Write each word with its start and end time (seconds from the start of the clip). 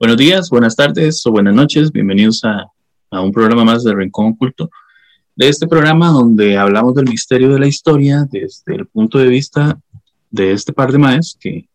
Buenos 0.00 0.16
días, 0.16 0.48
buenas 0.48 0.76
tardes 0.76 1.26
o 1.26 1.30
buenas 1.30 1.54
noches. 1.54 1.92
Bienvenidos 1.92 2.42
a, 2.42 2.72
un 3.20 3.30
programa 3.32 3.66
más 3.66 3.84
de 3.84 3.94
Rincón 3.94 4.28
Oculto. 4.28 4.70
De 5.36 5.46
este 5.46 5.68
programa 5.68 6.08
donde 6.08 6.56
hablamos 6.56 6.94
del 6.94 7.04
misterio 7.04 7.50
de 7.50 7.58
la 7.58 7.66
historia 7.66 8.26
desde 8.30 8.76
el 8.76 8.86
punto 8.86 9.18
de 9.18 9.26
vista 9.26 9.78
de 10.30 10.52
este 10.52 10.72
par 10.72 10.90
de 10.90 10.96
maes 10.96 11.36
que, 11.38 11.68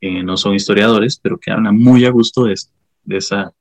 no 0.00 0.36
son 0.36 0.54
historiadores, 0.54 1.18
pero 1.20 1.38
que 1.38 1.50
hablan 1.50 1.76
muy 1.76 2.04
a 2.04 2.10
gusto 2.10 2.44
de, 2.44 2.52
esa, 2.52 3.52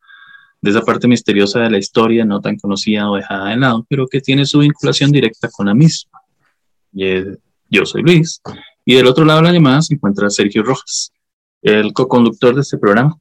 de 0.62 0.70
esa 0.70 0.82
parte 0.84 1.08
misteriosa 1.08 1.62
de 1.62 1.72
la 1.72 1.80
historia 1.80 2.26
no 2.26 2.42
tan 2.42 2.60
conocida 2.60 3.10
o 3.10 3.16
dejada 3.16 3.50
de 3.50 3.58
lado, 3.58 3.88
pero 3.90 4.06
que 4.06 4.22
tiene 4.22 4.46
su 4.46 4.60
vinculación 4.60 5.12
directa 5.12 5.50
con 5.50 5.66
la 5.66 5.74
misma. 5.74 6.20
yo 6.92 7.86
soy 7.88 8.04
Luis 8.04 8.40
y 8.86 8.94
del 8.94 9.08
otro 9.08 9.26
lado 9.26 9.40
de 9.40 9.48
la 9.48 9.54
llamada 9.54 9.82
se 9.82 9.96
encuentra 9.96 10.30
Sergio 10.30 10.62
Rojas, 10.62 11.12
el 11.64 11.92
co-conductor 11.92 12.54
de 12.54 12.62
este 12.62 12.78
programa. 12.78 13.18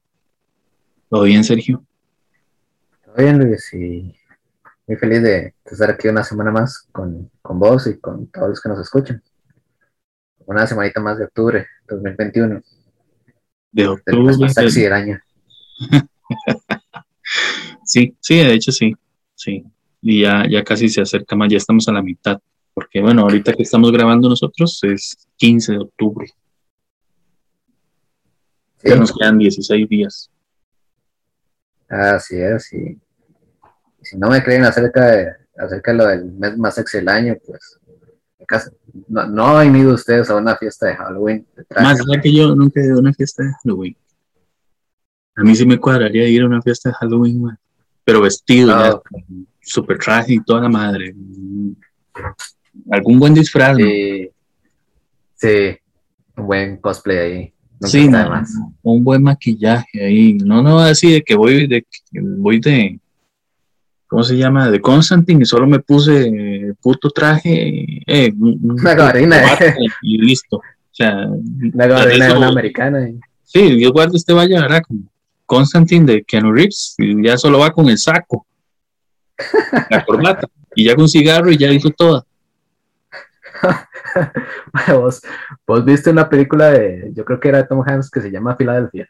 ¿Todo 1.15 1.23
bien, 1.23 1.45
Sergio? 1.45 1.81
Todo 3.05 3.15
bien, 3.15 3.39
Luis, 3.39 3.73
y 3.73 4.13
muy 4.85 4.97
feliz 4.97 5.23
de 5.23 5.53
estar 5.63 5.89
aquí 5.89 6.09
una 6.09 6.25
semana 6.25 6.51
más 6.51 6.89
con, 6.91 7.31
vos 7.41 7.87
y 7.87 7.97
con 7.99 8.27
todos 8.27 8.49
los 8.49 8.61
que 8.61 8.67
nos 8.67 8.79
escuchan. 8.81 9.23
Una 10.45 10.67
semanita 10.67 10.99
más 10.99 11.17
de 11.17 11.23
octubre 11.23 11.67
2021. 11.87 12.61
De 13.71 13.87
octubre. 13.87 14.35
Más 14.39 14.55
taxi 14.55 14.81
del 14.81 14.91
año. 14.91 15.21
sí, 17.85 18.13
sí, 18.19 18.35
de 18.35 18.53
hecho 18.53 18.73
sí, 18.73 18.93
sí. 19.35 19.63
Y 20.01 20.23
ya, 20.23 20.43
ya 20.49 20.65
casi 20.65 20.89
se 20.89 20.99
acerca 20.99 21.37
más, 21.37 21.47
ya 21.49 21.59
estamos 21.59 21.87
a 21.87 21.93
la 21.93 22.01
mitad. 22.01 22.41
Porque 22.73 22.99
bueno, 22.99 23.21
ahorita 23.21 23.53
que 23.53 23.63
estamos 23.63 23.89
grabando 23.93 24.27
nosotros 24.27 24.83
es 24.83 25.15
15 25.37 25.71
de 25.71 25.79
octubre. 25.79 26.27
Ya 28.83 28.97
nos 28.97 29.13
quedan 29.17 29.37
16 29.37 29.87
días. 29.87 30.29
Así 31.87 32.39
es, 32.39 32.73
y 32.73 32.99
si 34.01 34.17
no 34.17 34.29
me 34.29 34.43
creen 34.43 34.63
acerca 34.63 35.05
de, 35.07 35.31
acerca 35.57 35.93
lo 35.93 36.07
del 36.07 36.25
mes 36.25 36.57
más 36.57 36.75
sexy 36.75 36.97
del 36.97 37.09
año, 37.09 37.35
pues 37.45 37.79
no, 39.07 39.27
no 39.27 39.57
han 39.57 39.75
ido 39.75 39.93
ustedes 39.93 40.29
a 40.29 40.35
una 40.35 40.55
fiesta 40.55 40.87
de 40.87 40.95
Halloween. 40.95 41.47
más 41.75 41.99
allá 41.99 42.21
que 42.21 42.33
yo 42.33 42.55
nunca 42.55 42.79
he 42.79 42.85
ido 42.85 42.97
a 42.97 42.99
una 42.99 43.13
fiesta 43.13 43.43
de 43.43 43.51
Halloween. 43.63 43.97
A 45.35 45.43
mí 45.43 45.55
sí 45.55 45.65
me 45.65 45.79
cuadraría 45.79 46.27
ir 46.27 46.43
a 46.43 46.47
una 46.47 46.61
fiesta 46.61 46.89
de 46.89 46.95
Halloween, 46.95 47.57
pero 48.03 48.21
vestido, 48.21 48.73
ah, 48.73 49.01
super 49.61 49.97
traje 49.97 50.35
y 50.35 50.43
toda 50.43 50.61
la 50.61 50.69
madre. 50.69 51.13
Algún 52.91 53.19
buen 53.19 53.33
disfraz. 53.33 53.75
Sí, 53.77 54.29
sí, 55.35 55.77
un 56.37 56.47
buen 56.47 56.77
cosplay 56.77 57.17
ahí 57.17 57.54
sí, 57.81 58.09
un 58.83 59.03
buen 59.03 59.23
maquillaje 59.23 60.05
ahí. 60.05 60.33
No, 60.33 60.61
no 60.61 60.79
así 60.79 61.11
de 61.11 61.21
que 61.21 61.35
voy 61.35 61.67
de, 61.67 61.85
voy 62.11 62.59
de, 62.59 62.99
¿cómo 64.07 64.23
se 64.23 64.37
llama? 64.37 64.69
De 64.69 64.81
Constantine 64.81 65.43
y 65.43 65.45
solo 65.45 65.67
me 65.67 65.79
puse 65.79 66.73
puto 66.81 67.09
traje, 67.09 68.01
eh, 68.05 68.33
y 70.01 70.17
listo. 70.17 70.57
O 70.57 70.97
sea, 70.97 71.27
una 71.73 71.87
gabardina 71.87 72.37
una 72.37 72.47
americana. 72.47 73.09
Sí, 73.43 73.75
Dios 73.75 73.91
guarde 73.91 74.17
este 74.17 74.33
vaya, 74.33 74.61
¿verdad? 74.61 74.81
Como 74.87 75.01
Constantine 75.45 76.05
de 76.05 76.23
Keanu 76.23 76.51
Reeves, 76.51 76.95
y 76.97 77.23
ya 77.23 77.37
solo 77.37 77.59
va 77.59 77.71
con 77.71 77.89
el 77.89 77.97
saco, 77.97 78.45
la 79.89 80.03
corbata, 80.03 80.47
y 80.75 80.85
ya 80.85 80.95
con 80.95 81.07
cigarro 81.07 81.51
y 81.51 81.57
ya 81.57 81.71
hizo 81.71 81.89
toda. 81.89 82.25
vos, 84.93 85.21
vos 85.65 85.85
viste 85.85 86.09
una 86.09 86.29
película 86.29 86.71
de, 86.71 87.11
yo 87.13 87.25
creo 87.25 87.39
que 87.39 87.49
era 87.49 87.67
Tom 87.67 87.83
Hanks, 87.85 88.09
que 88.09 88.21
se 88.21 88.31
llama 88.31 88.55
Filadelfia. 88.55 89.09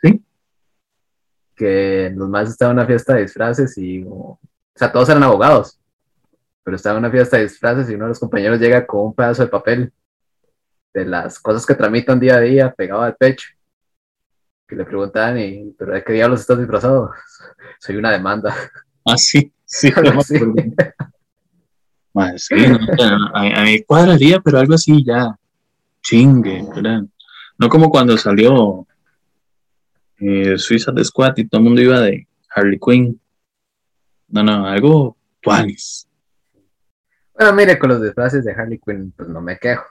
Sí. 0.00 0.24
Que 1.54 2.12
los 2.14 2.28
más 2.28 2.48
estaban 2.48 2.72
en 2.76 2.80
una 2.80 2.86
fiesta 2.86 3.14
de 3.14 3.22
disfraces 3.22 3.76
y, 3.78 4.04
o 4.08 4.38
sea, 4.74 4.90
todos 4.90 5.08
eran 5.08 5.22
abogados, 5.22 5.78
pero 6.64 6.76
estaba 6.76 6.98
en 6.98 7.04
una 7.04 7.12
fiesta 7.12 7.36
de 7.36 7.44
disfraces 7.44 7.88
y 7.90 7.94
uno 7.94 8.04
de 8.04 8.10
los 8.10 8.20
compañeros 8.20 8.60
llega 8.60 8.86
con 8.86 9.06
un 9.06 9.14
pedazo 9.14 9.42
de 9.42 9.48
papel 9.48 9.92
de 10.94 11.04
las 11.04 11.38
cosas 11.38 11.64
que 11.64 11.74
tramitan 11.74 12.20
día 12.20 12.36
a 12.36 12.40
día 12.40 12.72
pegado 12.72 13.02
al 13.02 13.16
pecho. 13.16 13.48
Que 14.66 14.76
le 14.76 14.84
preguntaban, 14.84 15.38
y, 15.38 15.74
¿pero 15.78 15.92
de 15.92 16.04
qué 16.04 16.12
diablos 16.12 16.40
estás 16.40 16.58
disfrazado? 16.58 17.10
Soy 17.80 17.96
una 17.96 18.10
demanda. 18.10 18.54
Ah, 19.04 19.16
sí, 19.16 19.52
sí. 19.64 19.92
sí 20.24 20.40
sí, 22.36 22.54
a, 23.34 23.64
mí 23.64 23.82
cuadraría, 23.84 24.40
pero 24.40 24.58
algo 24.58 24.74
así 24.74 25.04
ya, 25.04 25.36
chingue, 26.02 26.64
¿verdad? 26.74 27.02
No 27.58 27.68
como 27.68 27.90
cuando 27.90 28.16
salió 28.18 28.86
eh, 30.18 30.58
Suiza 30.58 30.92
de 30.92 31.04
Squad 31.04 31.34
y 31.36 31.48
todo 31.48 31.60
el 31.60 31.64
mundo 31.64 31.80
iba 31.80 32.00
de 32.00 32.26
Harley 32.54 32.78
Quinn. 32.78 33.20
No, 34.28 34.42
no, 34.42 34.66
algo 34.66 35.16
tuanis. 35.40 36.08
Bueno, 37.34 37.52
mire, 37.54 37.78
con 37.78 37.90
los 37.90 38.02
disfraces 38.02 38.44
de 38.44 38.52
Harley 38.52 38.78
Quinn, 38.78 39.12
pues 39.16 39.28
no 39.28 39.40
me 39.40 39.58
quejo. 39.58 39.84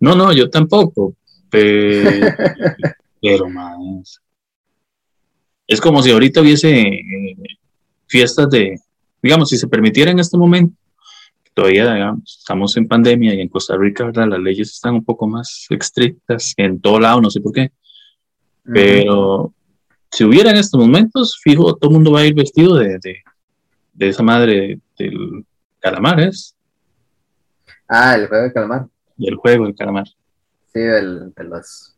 No, 0.00 0.14
no, 0.14 0.32
yo 0.32 0.50
tampoco. 0.50 1.14
Pero, 1.54 2.10
pero 3.22 3.48
más. 3.48 4.20
Es 5.68 5.80
como 5.80 6.02
si 6.02 6.10
ahorita 6.10 6.40
hubiese 6.40 6.80
eh, 6.80 7.36
fiestas 8.08 8.50
de, 8.50 8.80
digamos, 9.22 9.50
si 9.50 9.56
se 9.56 9.68
permitiera 9.68 10.10
en 10.10 10.18
este 10.18 10.36
momento 10.36 10.74
todavía 11.54 11.94
digamos, 11.94 12.38
estamos 12.40 12.76
en 12.76 12.88
pandemia 12.88 13.34
y 13.34 13.40
en 13.40 13.48
Costa 13.48 13.76
Rica, 13.76 14.04
¿verdad? 14.04 14.28
Las 14.28 14.40
leyes 14.40 14.70
están 14.72 14.94
un 14.94 15.04
poco 15.04 15.26
más 15.26 15.66
estrictas 15.70 16.52
en 16.56 16.80
todo 16.80 17.00
lado, 17.00 17.20
no 17.20 17.30
sé 17.30 17.40
por 17.40 17.52
qué. 17.52 17.72
Pero 18.64 19.54
si 20.10 20.24
hubiera 20.24 20.50
en 20.50 20.56
estos 20.56 20.80
momentos, 20.80 21.38
fijo, 21.42 21.76
todo 21.76 21.90
el 21.90 21.94
mundo 21.94 22.12
va 22.12 22.20
a 22.20 22.26
ir 22.26 22.34
vestido 22.34 22.76
de, 22.76 22.98
de, 23.92 24.08
esa 24.08 24.22
madre 24.22 24.80
del 24.98 25.44
calamar, 25.80 26.20
¿es? 26.20 26.56
Ah, 27.88 28.14
el 28.14 28.26
juego 28.28 28.44
del 28.44 28.52
calamar. 28.52 28.86
Y 29.16 29.28
el 29.28 29.36
juego 29.36 29.64
del 29.66 29.74
calamar. 29.74 30.06
Sí, 30.72 30.80
de 30.80 31.02
los 31.44 31.96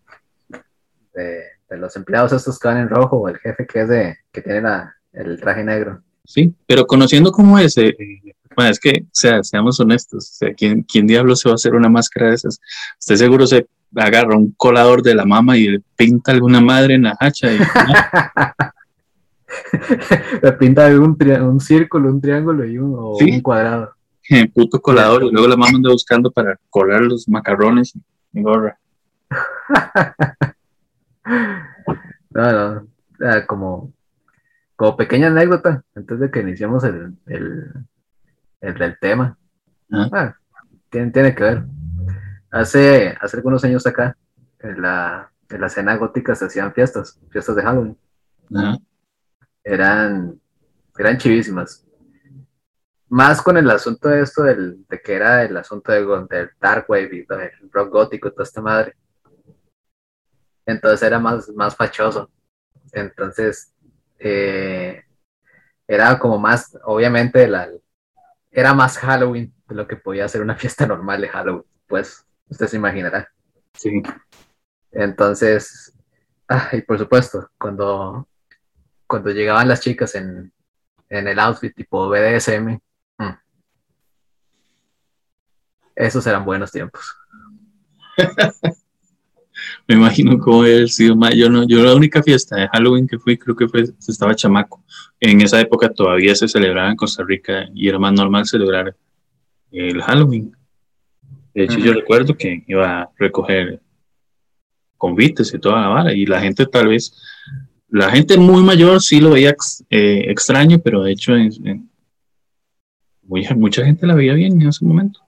de, 1.14 1.76
los 1.78 1.96
empleados 1.96 2.32
estos 2.32 2.58
que 2.58 2.68
van 2.68 2.78
en 2.78 2.88
rojo, 2.88 3.16
o 3.16 3.28
el 3.28 3.38
jefe 3.38 3.66
que 3.66 3.80
es 3.80 3.88
de, 3.88 4.16
que 4.32 4.42
tiene 4.42 4.62
la, 4.62 4.94
el 5.12 5.40
traje 5.40 5.64
negro. 5.64 6.02
Sí, 6.24 6.54
pero 6.66 6.86
conociendo 6.86 7.32
cómo 7.32 7.58
es, 7.58 7.78
eh, 7.78 7.96
bueno, 8.56 8.70
es 8.70 8.80
que, 8.80 9.02
o 9.02 9.08
sea, 9.12 9.44
seamos 9.44 9.78
honestos, 9.78 10.30
o 10.30 10.34
sea, 10.34 10.54
¿quién, 10.54 10.82
¿quién 10.82 11.06
diablo 11.06 11.36
se 11.36 11.48
va 11.48 11.52
a 11.52 11.56
hacer 11.56 11.74
una 11.74 11.90
máscara 11.90 12.28
de 12.28 12.34
esas? 12.34 12.58
Usted 12.98 13.16
seguro 13.16 13.46
se 13.46 13.66
agarra 13.94 14.36
un 14.36 14.52
colador 14.56 15.02
de 15.02 15.14
la 15.14 15.24
mama 15.24 15.56
y 15.56 15.68
le 15.68 15.80
pinta 15.94 16.32
alguna 16.32 16.60
madre 16.60 16.94
en 16.94 17.02
la 17.02 17.16
hacha. 17.20 17.52
Y, 17.52 17.58
le 20.42 20.52
pinta 20.52 20.86
un, 20.86 21.16
un, 21.42 21.60
círculo, 21.60 22.08
un 22.08 22.20
triángulo 22.20 22.64
y 22.64 22.78
un, 22.78 22.94
o 22.96 23.16
un 23.16 23.40
cuadrado. 23.40 23.92
Puto 24.54 24.80
colador, 24.80 25.24
y 25.24 25.30
luego 25.30 25.46
la 25.46 25.56
mamá 25.56 25.76
anda 25.76 25.90
buscando 25.90 26.32
para 26.32 26.58
colar 26.68 27.02
los 27.02 27.28
macarrones 27.28 27.92
y 28.32 28.42
gorra. 28.42 28.76
no, 32.30 32.74
no, 32.74 32.88
como, 33.46 33.92
como 34.74 34.96
pequeña 34.96 35.28
anécdota, 35.28 35.84
antes 35.94 36.18
de 36.18 36.30
que 36.30 36.40
iniciemos 36.40 36.82
el, 36.84 37.14
el 37.26 37.72
el 38.66 38.74
del 38.74 38.98
tema. 38.98 39.38
Ah, 39.90 40.34
tiene, 40.90 41.10
tiene, 41.12 41.34
que 41.34 41.44
ver. 41.44 41.64
Hace, 42.50 43.16
hace 43.20 43.36
algunos 43.36 43.62
años 43.64 43.86
acá, 43.86 44.16
en 44.58 44.82
la, 44.82 45.30
en 45.48 45.60
la 45.60 45.66
escena 45.68 45.96
gótica 45.96 46.34
se 46.34 46.46
hacían 46.46 46.72
fiestas, 46.72 47.20
fiestas 47.30 47.56
de 47.56 47.62
Halloween. 47.62 47.98
Eran, 49.62 50.40
eran 50.98 51.18
chivísimas. 51.18 51.86
Más 53.08 53.40
con 53.40 53.56
el 53.56 53.70
asunto 53.70 54.08
de 54.08 54.22
esto 54.22 54.42
del, 54.42 54.84
de 54.88 55.00
que 55.00 55.14
era 55.14 55.44
el 55.44 55.56
asunto 55.56 55.92
de, 55.92 56.04
del 56.28 56.50
Dark 56.60 56.86
Wave 56.88 57.10
y 57.12 57.24
del 57.24 57.70
rock 57.70 57.90
gótico 57.90 58.28
y 58.28 58.30
toda 58.32 58.42
esta 58.42 58.60
madre. 58.60 58.96
Entonces 60.64 61.06
era 61.06 61.20
más, 61.20 61.48
más 61.50 61.76
fachoso. 61.76 62.28
Entonces, 62.92 63.72
eh, 64.18 65.04
era 65.86 66.18
como 66.18 66.38
más, 66.38 66.76
obviamente, 66.82 67.46
la, 67.46 67.68
era 68.56 68.72
más 68.72 68.96
Halloween 68.96 69.54
de 69.68 69.74
lo 69.74 69.86
que 69.86 69.96
podía 69.96 70.26
ser 70.28 70.40
una 70.40 70.56
fiesta 70.56 70.86
normal 70.86 71.20
de 71.20 71.28
Halloween, 71.28 71.66
pues 71.86 72.26
usted 72.48 72.66
se 72.66 72.76
imaginará. 72.78 73.30
Sí. 73.74 74.02
Entonces, 74.92 75.94
ah, 76.48 76.70
y 76.72 76.80
por 76.80 76.98
supuesto, 76.98 77.50
cuando, 77.58 78.26
cuando 79.06 79.30
llegaban 79.30 79.68
las 79.68 79.82
chicas 79.82 80.14
en, 80.14 80.50
el 81.10 81.38
outfit 81.38 81.76
tipo 81.76 82.08
BDSM, 82.08 82.80
mm, 83.18 83.34
esos 85.94 86.26
eran 86.26 86.44
buenos 86.46 86.72
tiempos. 86.72 87.14
me 89.86 89.94
imagino 89.94 90.38
cómo 90.38 90.62
haber 90.62 90.88
sido 90.88 91.16
más. 91.16 91.34
Yo, 91.34 91.48
no, 91.48 91.66
yo 91.66 91.82
la 91.82 91.94
única 91.94 92.22
fiesta 92.22 92.56
de 92.56 92.68
Halloween 92.68 93.06
que 93.06 93.18
fui, 93.18 93.36
creo 93.36 93.56
que 93.56 93.68
fue, 93.68 93.84
estaba 94.06 94.34
chamaco. 94.34 94.82
En 95.20 95.40
esa 95.40 95.60
época 95.60 95.88
todavía 95.88 96.34
se 96.34 96.48
celebraba 96.48 96.90
en 96.90 96.96
Costa 96.96 97.24
Rica 97.24 97.68
y 97.74 97.88
era 97.88 97.98
más 97.98 98.12
normal 98.12 98.46
celebrar 98.46 98.96
el 99.70 100.02
Halloween. 100.02 100.56
De 101.54 101.64
hecho, 101.64 101.78
yo 101.78 101.94
recuerdo 101.94 102.36
que 102.36 102.64
iba 102.66 103.02
a 103.02 103.10
recoger 103.18 103.80
convites 104.98 105.52
y 105.54 105.58
toda 105.58 105.80
la 105.80 105.88
vara, 105.88 106.12
y 106.12 106.26
la 106.26 106.40
gente 106.40 106.66
tal 106.66 106.88
vez 106.88 107.12
la 107.88 108.10
gente 108.10 108.36
muy 108.36 108.62
mayor 108.62 109.00
sí 109.00 109.20
lo 109.20 109.30
veía 109.30 109.54
eh, 109.90 110.24
extraño, 110.28 110.78
pero 110.80 111.02
de 111.02 111.12
hecho 111.12 111.32
mucha, 113.22 113.84
gente 113.84 114.06
la 114.06 114.14
veía 114.14 114.34
bien 114.34 114.60
en 114.60 114.68
ese 114.68 114.84
momento. 114.84 115.20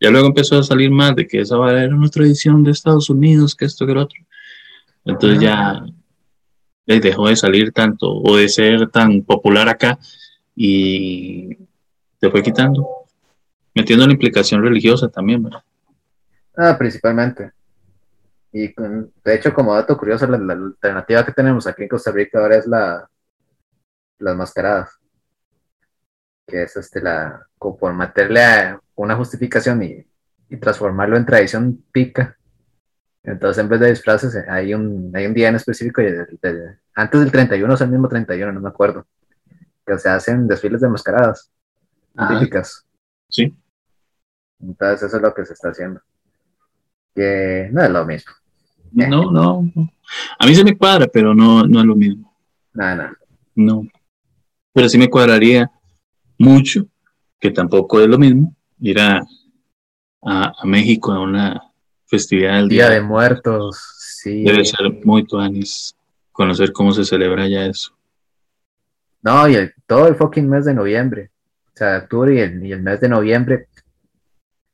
Ya 0.00 0.10
luego 0.10 0.28
empezó 0.28 0.58
a 0.58 0.62
salir 0.62 0.90
más 0.90 1.14
de 1.14 1.26
que 1.26 1.40
esa 1.40 1.56
era 1.70 1.94
una 1.94 2.08
tradición 2.08 2.64
de 2.64 2.70
Estados 2.70 3.10
Unidos, 3.10 3.54
que 3.54 3.66
esto, 3.66 3.86
que 3.86 3.92
lo 3.92 4.02
otro. 4.02 4.18
Entonces 5.04 5.40
ya, 5.40 5.84
dejó 6.86 7.28
de 7.28 7.36
salir 7.36 7.72
tanto 7.72 8.10
o 8.10 8.36
de 8.36 8.48
ser 8.48 8.88
tan 8.90 9.22
popular 9.22 9.68
acá 9.68 9.98
y 10.56 11.56
se 12.20 12.30
fue 12.30 12.42
quitando, 12.42 12.86
metiendo 13.74 14.06
la 14.06 14.12
implicación 14.12 14.62
religiosa 14.62 15.08
también, 15.08 15.42
¿verdad? 15.42 15.62
Ah, 16.56 16.76
principalmente. 16.76 17.52
Y 18.52 18.74
de 18.74 19.34
hecho, 19.34 19.54
como 19.54 19.74
dato 19.74 19.96
curioso, 19.96 20.26
la, 20.26 20.52
alternativa 20.52 21.24
que 21.24 21.32
tenemos 21.32 21.66
aquí 21.66 21.82
en 21.82 21.88
Costa 21.88 22.10
Rica 22.10 22.40
ahora 22.40 22.56
es 22.56 22.66
la 22.66 23.08
las 24.18 24.36
mascaradas. 24.36 24.90
Que 26.46 26.64
es 26.64 26.76
este 26.76 27.00
la 27.00 27.46
como 27.58 27.76
por 27.76 27.94
meterle 27.94 28.76
una 29.02 29.16
justificación 29.16 29.82
y, 29.82 30.06
transformarlo 30.60 31.16
en 31.16 31.24
tradición 31.24 31.84
pica. 31.92 32.36
Entonces, 33.22 33.62
en 33.62 33.68
vez 33.68 33.78
de 33.78 33.90
disfraces, 33.90 34.34
hay 34.48 34.74
un, 34.74 35.12
hay 35.14 35.26
un 35.26 35.34
día 35.34 35.48
en 35.48 35.54
específico, 35.54 36.02
antes 36.94 37.20
del 37.20 37.30
31, 37.30 37.74
es 37.74 37.80
el 37.82 37.90
mismo 37.90 38.08
31, 38.08 38.52
no 38.52 38.60
me 38.60 38.68
acuerdo, 38.68 39.06
que 39.86 39.96
se 39.98 40.08
hacen 40.08 40.48
desfiles 40.48 40.80
de 40.80 40.88
mascaradas 40.88 41.52
ah. 42.16 42.28
típicas. 42.28 42.84
Sí. 43.28 43.56
Entonces, 44.60 45.06
eso 45.06 45.16
es 45.16 45.22
lo 45.22 45.32
que 45.32 45.46
se 45.46 45.52
está 45.52 45.68
haciendo. 45.68 46.00
Que 47.14 47.68
no 47.72 47.82
es 47.84 47.90
lo 47.90 48.04
mismo. 48.04 48.32
No, 48.92 49.30
no. 49.30 49.70
A 50.38 50.46
mí 50.46 50.54
se 50.54 50.64
me 50.64 50.76
cuadra, 50.76 51.06
pero 51.06 51.32
no, 51.32 51.64
no 51.64 51.80
es 51.80 51.86
lo 51.86 51.94
mismo. 51.94 52.36
Nada, 52.72 53.16
No. 53.54 53.86
Pero 54.72 54.88
sí 54.88 54.98
me 54.98 55.08
cuadraría 55.08 55.70
mucho, 56.38 56.88
que 57.38 57.50
tampoco 57.50 58.00
es 58.00 58.08
lo 58.08 58.18
mismo, 58.18 58.54
ir 58.80 58.98
a, 59.00 59.22
a, 60.22 60.52
México 60.64 61.12
a 61.12 61.20
una 61.20 61.72
festividad 62.06 62.56
del 62.56 62.68
Día, 62.68 62.90
de 62.90 63.00
Muertos. 63.00 63.78
Sí. 63.98 64.44
Debe 64.44 64.64
ser 64.64 64.92
muy 65.04 65.26
tuanis 65.26 65.94
conocer 66.32 66.72
cómo 66.72 66.92
se 66.92 67.04
celebra 67.04 67.46
ya 67.48 67.66
eso. 67.66 67.96
No, 69.22 69.48
y 69.48 69.70
todo 69.86 70.08
el 70.08 70.16
fucking 70.16 70.48
mes 70.48 70.64
de 70.64 70.74
noviembre. 70.74 71.30
O 71.74 71.76
sea, 71.76 71.98
octubre 71.98 72.34
y 72.34 72.38
el, 72.38 72.64
y 72.64 72.72
el 72.72 72.82
mes 72.82 73.00
de 73.00 73.08
noviembre 73.08 73.68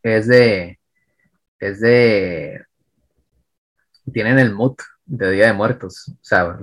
es 0.02 0.28
de. 0.28 0.78
Es 1.58 1.80
de 1.80 2.66
tienen 4.12 4.38
el 4.38 4.54
mood 4.54 4.76
de 5.04 5.30
Día 5.32 5.46
de 5.46 5.52
Muertos. 5.52 6.08
O 6.08 6.18
sea, 6.24 6.58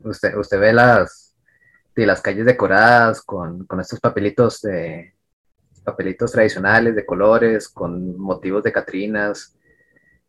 usted, 0.00 0.36
usted 0.36 0.60
ve 0.60 0.72
las, 0.72 1.34
de 1.94 2.06
las 2.06 2.20
calles 2.20 2.46
decoradas 2.46 3.22
con, 3.22 3.66
estos 3.80 4.00
papelitos 4.00 4.60
de 4.62 5.13
papelitos 5.84 6.32
tradicionales 6.32 6.94
de 6.96 7.06
colores, 7.06 7.68
con 7.68 8.18
motivos 8.18 8.62
de 8.62 8.72
Catrinas. 8.72 9.56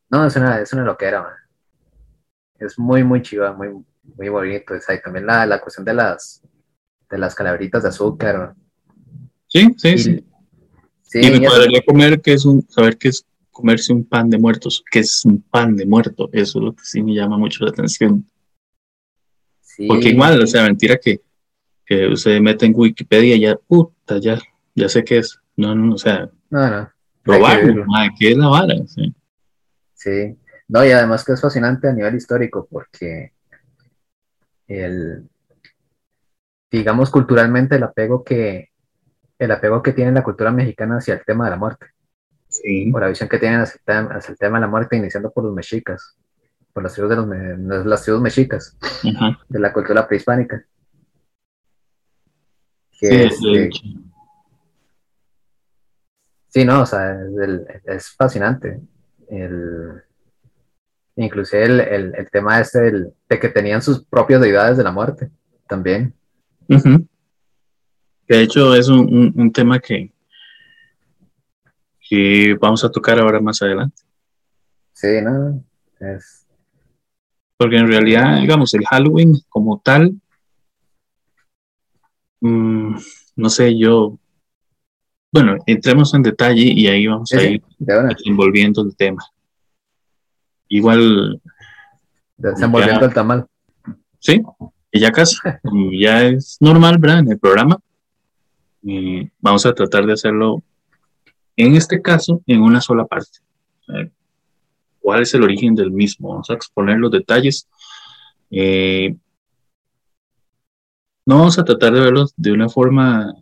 No, 0.10 0.26
es 0.26 0.36
una, 0.36 0.62
es 0.62 0.72
una 0.74 0.84
loquera, 0.84 1.26
Es 2.60 2.78
muy, 2.78 3.04
muy 3.04 3.22
chiva, 3.22 3.54
muy, 3.54 3.70
muy 4.04 4.30
bonito. 4.30 4.76
y 4.76 5.02
también 5.02 5.26
la, 5.26 5.46
la 5.46 5.62
cuestión 5.62 5.86
de 5.86 5.94
las 5.94 6.44
de 7.10 7.18
las 7.18 7.36
calaveritas 7.36 7.84
de 7.84 7.90
azúcar. 7.90 8.56
Sí, 9.48 9.68
sí, 9.78 9.98
sí. 9.98 10.26
y 11.14 11.32
me 11.32 11.48
podría 11.48 11.82
comer 11.86 12.22
que 12.22 12.34
es 12.34 12.46
un, 12.46 12.62
saber 12.68 12.98
que 12.98 13.10
es 13.10 13.26
comerse 13.52 13.94
un 13.94 14.04
pan 14.04 14.30
de 14.30 14.38
muertos, 14.38 14.84
que 14.92 15.00
es 15.00 15.24
un 15.24 15.42
pan 15.42 15.76
de 15.76 15.86
muerto, 15.86 16.30
eso 16.34 16.60
es 16.60 16.66
lo 16.66 16.76
que 16.76 16.84
sí 16.84 17.02
me 17.02 17.14
llama 17.14 17.38
mucho 17.38 17.64
la 17.64 17.72
atención. 17.72 18.26
Porque 19.88 20.10
igual, 20.10 20.42
o 20.42 20.48
sea, 20.48 20.64
mentira 20.64 20.98
que, 20.98 21.22
que 21.86 22.08
usted 22.08 22.40
mete 22.40 22.66
en 22.66 22.74
Wikipedia 22.76 23.36
y 23.36 23.42
ya, 23.42 23.56
puta, 23.56 24.20
ya, 24.20 24.40
ya 24.74 24.90
sé 24.90 25.04
qué 25.04 25.20
es. 25.20 25.38
No, 25.58 25.74
no, 25.76 25.94
o 25.94 25.98
sea, 25.98 26.30
no, 26.50 26.70
no. 26.70 26.90
probarlo, 27.24 27.86
¿qué 28.20 28.32
es 28.32 28.38
la 28.38 28.48
vara? 28.48 28.76
Sí. 28.88 29.16
sí. 29.94 30.38
No, 30.68 30.84
y 30.84 30.92
además 30.92 31.24
que 31.24 31.34
es 31.34 31.42
fascinante 31.42 31.88
a 31.88 31.94
nivel 31.94 32.16
histórico, 32.16 32.68
porque 32.70 33.34
el, 34.68 35.30
digamos, 36.72 37.10
culturalmente 37.10 37.76
el 37.76 37.84
apego 37.84 38.24
que, 38.24 38.70
el 39.38 39.52
apego 39.52 39.82
que 39.84 39.94
tiene 39.94 40.12
la 40.12 40.24
cultura 40.24 40.52
mexicana 40.52 40.98
hacia 40.98 41.14
el 41.14 41.26
tema 41.26 41.46
de 41.46 41.52
la 41.52 41.58
muerte 41.58 41.88
por 42.92 43.02
la 43.02 43.08
visión 43.08 43.30
que 43.30 43.40
tienen 43.40 43.62
hacia 43.62 43.78
el, 43.78 44.38
tema, 44.38 44.58
de 44.58 44.62
la 44.62 44.68
muerte, 44.68 44.96
iniciando 44.96 45.32
por 45.32 45.44
los 45.44 45.54
mexicas, 45.54 46.18
por 46.74 46.84
las 46.84 46.94
tribus, 46.94 47.10
de 47.10 47.58
los, 47.58 47.86
las 47.86 48.04
tribus 48.04 48.22
mexicas, 48.22 48.78
de 49.50 49.60
la 49.60 49.74
cultura 49.74 50.08
prehispánica. 50.08 50.64
sí, 52.92 53.08
este, 53.10 53.70
sí, 56.56 56.64
no, 56.64 56.84
o 56.84 56.86
sea, 56.86 57.18
es, 57.86 58.10
fascinante. 58.12 58.80
El, 59.30 60.02
inclusive 61.18 61.94
el, 61.94 62.30
tema 62.32 62.62
este 62.62 62.80
de 63.30 63.40
que 63.40 63.50
tenían 63.50 63.82
sus 63.82 64.06
propias 64.06 64.40
deidades 64.40 64.78
de 64.78 64.84
la 64.86 64.92
muerte, 64.92 65.30
también. 65.68 66.14
de 66.70 68.42
hecho 68.42 68.74
es 68.74 68.88
un 68.88 69.52
tema 69.52 69.80
que, 69.80 70.16
que 72.08 72.56
vamos 72.60 72.84
a 72.86 72.92
tocar 72.92 73.20
ahora 73.20 73.42
más 73.42 73.62
adelante. 73.62 74.02
Sí, 74.94 75.22
¿no? 75.22 75.62
Es... 76.00 76.48
Porque 77.58 77.78
en 77.78 77.88
realidad, 77.88 78.40
digamos, 78.40 78.74
el 78.74 78.86
Halloween 78.86 79.34
como 79.50 79.80
tal, 79.80 80.14
mm, 82.42 82.96
no 83.36 83.50
sé, 83.50 83.78
yo, 83.78 84.18
bueno, 85.36 85.58
entremos 85.66 86.14
en 86.14 86.24
detalle 86.24 86.64
y 86.64 86.88
ahí 86.88 87.08
vamos 87.08 87.30
a 87.34 87.44
ir 87.44 87.62
desenvolviendo 87.78 88.82
el 88.84 88.96
tema. 88.96 89.22
Igual. 90.70 91.42
Desenvolviendo 92.38 93.06
el 93.06 93.14
tamal. 93.14 93.46
Sí, 94.20 94.42
y 94.94 95.00
ya 95.02 95.12
casi, 95.12 95.36
ya 96.00 96.24
es 96.24 96.56
normal, 96.62 97.00
¿verdad? 97.00 97.20
En 97.20 97.32
el 97.34 97.38
programa. 97.38 97.78
Y 98.82 99.30
vamos 99.42 99.66
a 99.66 99.74
tratar 99.74 100.06
de 100.06 100.14
hacerlo 100.14 100.64
en 101.58 101.76
este 101.76 102.02
caso, 102.02 102.42
en 102.48 102.62
una 102.62 102.80
sola 102.80 103.06
parte. 103.06 103.40
¿Cuál 105.02 105.24
es 105.24 105.34
el 105.34 105.44
origen 105.44 105.76
del 105.76 105.92
mismo? 105.92 106.30
Vamos 106.30 106.50
a 106.50 106.54
exponer 106.54 106.98
los 106.98 107.12
detalles. 107.12 107.68
Eh, 108.52 109.14
no 111.26 111.40
vamos 111.40 111.60
a 111.60 111.66
tratar 111.66 111.92
de 111.92 112.00
verlos 112.00 112.34
de 112.38 112.54
una 112.54 112.70
forma 112.70 113.34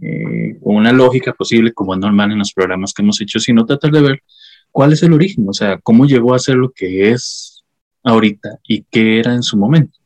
eh, 0.00 0.56
una 0.60 0.92
lógica 0.92 1.32
posible, 1.32 1.72
como 1.72 1.94
es 1.94 2.00
normal 2.00 2.32
en 2.32 2.38
los 2.38 2.52
programas 2.52 2.92
que 2.92 3.02
hemos 3.02 3.20
hecho, 3.20 3.38
sino 3.38 3.66
tratar 3.66 3.90
de 3.90 4.02
ver 4.02 4.22
cuál 4.70 4.92
es 4.92 5.02
el 5.02 5.12
origen, 5.12 5.48
o 5.48 5.52
sea, 5.52 5.78
cómo 5.78 6.06
llegó 6.06 6.34
a 6.34 6.38
ser 6.38 6.56
lo 6.56 6.70
que 6.70 7.10
es 7.10 7.64
ahorita 8.04 8.58
y 8.64 8.84
qué 8.90 9.18
era 9.18 9.34
en 9.34 9.42
su 9.42 9.56
momento. 9.56 9.98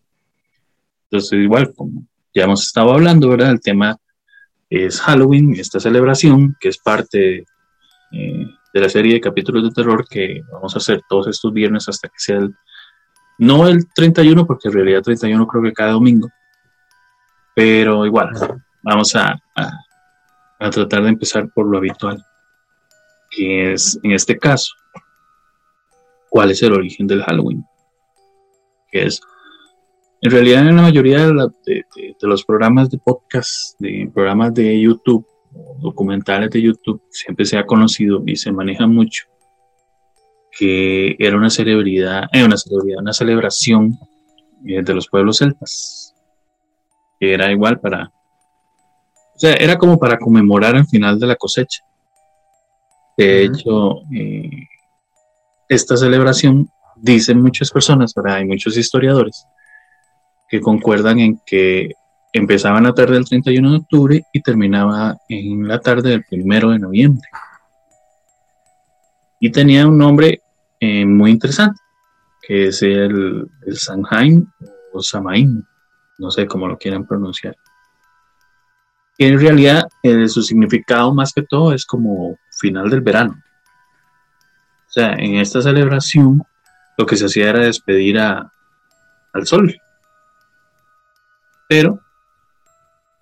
Entonces, 1.05 1.41
igual, 1.41 1.75
como 1.75 2.07
ya 2.35 2.45
hemos 2.45 2.67
estado 2.67 2.93
hablando, 2.93 3.29
¿verdad? 3.29 3.51
El 3.51 3.61
tema 3.61 3.99
es 4.71 5.01
Halloween, 5.01 5.55
esta 5.55 5.79
celebración 5.79 6.57
que 6.59 6.71
es 6.71 6.79
parte 6.79 7.45
eh, 8.13 8.47
de 8.73 8.81
la 8.81 8.89
serie 8.89 9.15
de 9.15 9.21
capítulos 9.21 9.65
de 9.65 9.71
terror 9.71 10.07
que 10.09 10.41
vamos 10.51 10.75
a 10.75 10.79
hacer 10.79 11.03
todos 11.09 11.29
estos 11.29 11.53
viernes 11.53 11.89
hasta 11.89 12.09
que 12.09 12.15
sea 12.17 12.39
el, 12.39 12.55
no 13.39 13.69
el 13.69 13.87
31, 13.93 14.47
porque 14.47 14.69
en 14.69 14.75
realidad 14.75 15.03
31 15.03 15.47
creo 15.47 15.63
que 15.63 15.73
cada 15.73 15.93
domingo, 15.93 16.31
pero 17.55 18.07
igual, 18.07 18.31
vamos 18.83 19.15
a, 19.17 19.41
a 19.55 20.71
tratar 20.71 21.03
de 21.03 21.11
empezar 21.11 21.49
por 21.51 21.67
lo 21.67 21.79
habitual, 21.79 22.25
que 23.31 23.73
es 23.73 23.99
en 24.03 24.13
este 24.13 24.39
caso, 24.39 24.73
¿cuál 26.29 26.51
es 26.51 26.63
el 26.63 26.73
origen 26.73 27.07
del 27.07 27.23
Halloween? 27.23 27.65
Que 28.91 29.07
es 29.07 29.21
en 30.25 30.31
realidad, 30.31 30.69
en 30.69 30.77
la 30.77 30.83
mayoría 30.83 31.27
de, 31.27 31.85
los 32.21 32.45
programas 32.45 32.89
de 32.89 32.99
podcast, 32.99 33.77
de 33.81 34.09
programas 34.15 34.55
de 34.55 34.81
YouTube, 34.81 35.27
documentales 35.81 36.49
de 36.51 36.63
YouTube, 36.63 37.03
siempre 37.11 37.45
se 37.45 37.59
ha 37.59 37.67
conocido 37.67 38.23
y 38.25 38.37
se 38.37 38.53
maneja 38.53 38.87
mucho 38.87 39.25
que 40.57 41.17
era 41.19 41.37
una 41.37 41.51
celebridad, 41.51 42.29
eh, 42.33 42.45
una 42.45 42.57
celebridad, 42.57 43.01
una 43.01 43.13
celebración 43.13 43.99
eh, 44.65 44.83
de 44.83 44.95
los 44.95 45.09
pueblos 45.09 45.39
celtas, 45.39 46.15
que 47.19 47.35
era 47.35 47.51
igual 47.51 47.81
para, 47.81 48.13
o 49.35 49.39
sea, 49.39 49.55
era 49.55 49.77
como 49.77 49.99
para 49.99 50.19
conmemorar 50.19 50.77
el 50.77 50.87
final 50.87 51.19
de 51.19 51.27
la 51.27 51.37
cosecha. 51.37 51.83
De 53.17 53.45
hecho, 53.45 54.03
eh, 54.15 54.69
esta 55.69 55.97
celebración, 55.97 56.69
dicen 56.97 57.41
muchas 57.41 57.71
personas, 57.71 58.15
hay 58.25 58.45
muchos 58.45 58.77
historiadores, 58.77 59.47
que 60.49 60.61
concuerdan 60.61 61.19
en 61.19 61.41
que 61.47 61.93
empezaba 62.33 62.79
en 62.79 62.85
la 62.85 62.95
tarde 62.95 63.15
del 63.15 63.25
31 63.25 63.71
de 63.71 63.77
octubre 63.79 64.23
y 64.33 64.43
terminaba 64.43 65.17
en 65.29 65.67
la 65.67 65.81
tarde 65.81 66.23
del 66.31 66.43
1 66.43 66.71
de 66.71 66.79
noviembre. 66.79 67.29
Y 69.41 69.51
tenía 69.51 69.87
un 69.87 69.99
nombre 69.99 70.43
eh, 70.79 71.05
muy 71.05 71.31
interesante, 71.31 71.79
que 72.47 72.69
es 72.69 72.83
el, 72.83 73.49
el 73.67 73.79
o 74.93 75.01
Samaín, 75.01 75.67
no 76.19 76.31
sé 76.31 76.47
cómo 76.47 76.69
lo 76.69 76.79
quieran 76.79 77.07
pronunciar. 77.07 77.57
En 79.19 79.39
realidad 79.39 79.89
eh, 80.03 80.29
su 80.29 80.43
significado 80.43 81.15
más 81.15 81.33
que 81.33 81.43
todo 81.43 81.73
es 81.73 81.85
como 81.85 82.37
final 82.59 82.91
del 82.91 83.01
verano. 83.03 83.35
O 84.89 84.93
sea, 84.93 85.13
en 85.15 85.37
esta 85.37 85.63
celebración 85.63 86.43
lo 86.99 87.07
que 87.07 87.17
se 87.17 87.27
hacía 87.27 87.51
era 87.51 87.61
despedir 87.61 88.19
al 88.19 88.51
sol. 89.45 89.75
Pero 91.69 92.01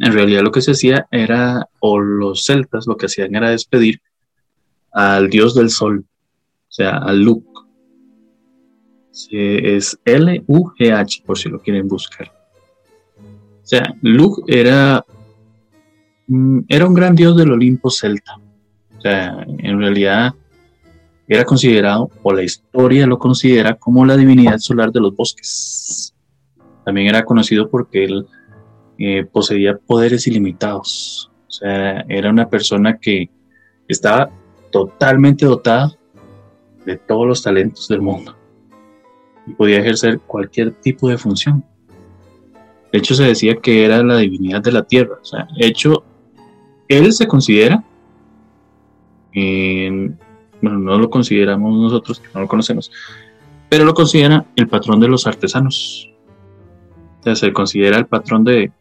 en 0.00 0.12
realidad 0.12 0.42
lo 0.42 0.50
que 0.50 0.62
se 0.62 0.72
hacía 0.72 1.06
era, 1.10 1.68
o 1.78 2.00
los 2.00 2.44
celtas 2.44 2.86
lo 2.86 2.96
que 2.96 3.06
hacían 3.06 3.34
era 3.34 3.50
despedir 3.50 4.00
al 4.92 5.28
dios 5.28 5.54
del 5.54 5.70
sol, 5.70 6.04
o 6.06 6.72
sea, 6.72 6.96
al 6.96 7.22
Lug. 7.22 7.44
Es 9.30 9.98
L-U-G-H, 10.04 11.22
por 11.26 11.36
si 11.36 11.50
lo 11.50 11.60
quieren 11.60 11.86
buscar. 11.86 12.32
O 13.62 13.66
sea, 13.66 13.94
Lug 14.00 14.42
era, 14.46 15.04
era 16.68 16.86
un 16.86 16.94
gran 16.94 17.14
dios 17.14 17.36
del 17.36 17.52
Olimpo 17.52 17.90
celta. 17.90 18.38
O 18.96 19.00
sea, 19.00 19.44
en 19.46 19.78
realidad 19.78 20.34
era 21.26 21.44
considerado, 21.44 22.10
o 22.22 22.32
la 22.32 22.42
historia 22.42 23.06
lo 23.06 23.18
considera, 23.18 23.74
como 23.74 24.04
la 24.04 24.16
divinidad 24.16 24.58
solar 24.58 24.92
de 24.92 25.00
los 25.00 25.14
bosques. 25.14 26.14
También 26.84 27.08
era 27.08 27.24
conocido 27.24 27.70
porque 27.70 28.04
él 28.04 28.26
eh, 28.98 29.24
poseía 29.24 29.76
poderes 29.76 30.26
ilimitados. 30.26 31.30
O 31.48 31.50
sea, 31.50 32.04
era 32.08 32.30
una 32.30 32.48
persona 32.48 32.98
que 32.98 33.30
estaba 33.88 34.30
totalmente 34.70 35.46
dotada 35.46 35.92
de 36.84 36.96
todos 36.96 37.26
los 37.26 37.42
talentos 37.42 37.88
del 37.88 38.00
mundo 38.00 38.36
y 39.46 39.52
podía 39.52 39.78
ejercer 39.78 40.20
cualquier 40.20 40.72
tipo 40.72 41.08
de 41.08 41.18
función. 41.18 41.64
De 42.92 42.98
hecho, 42.98 43.14
se 43.14 43.24
decía 43.24 43.56
que 43.56 43.84
era 43.84 44.02
la 44.02 44.16
divinidad 44.16 44.62
de 44.62 44.72
la 44.72 44.82
tierra. 44.82 45.18
O 45.20 45.24
sea, 45.24 45.46
hecho, 45.58 46.04
él 46.90 47.12
se 47.12 47.28
considera, 47.28 47.82
bueno, 49.32 50.78
no 50.78 50.98
lo 50.98 51.08
consideramos 51.08 51.78
nosotros, 51.78 52.20
no 52.34 52.40
lo 52.40 52.48
conocemos, 52.48 52.90
pero 53.68 53.84
lo 53.84 53.94
considera 53.94 54.44
el 54.56 54.68
patrón 54.68 54.98
de 54.98 55.06
los 55.08 55.26
artesanos. 55.26 56.10
Se 57.32 57.52
considera 57.52 57.96
el 57.96 58.06
patrón 58.06 58.42
de, 58.42 58.72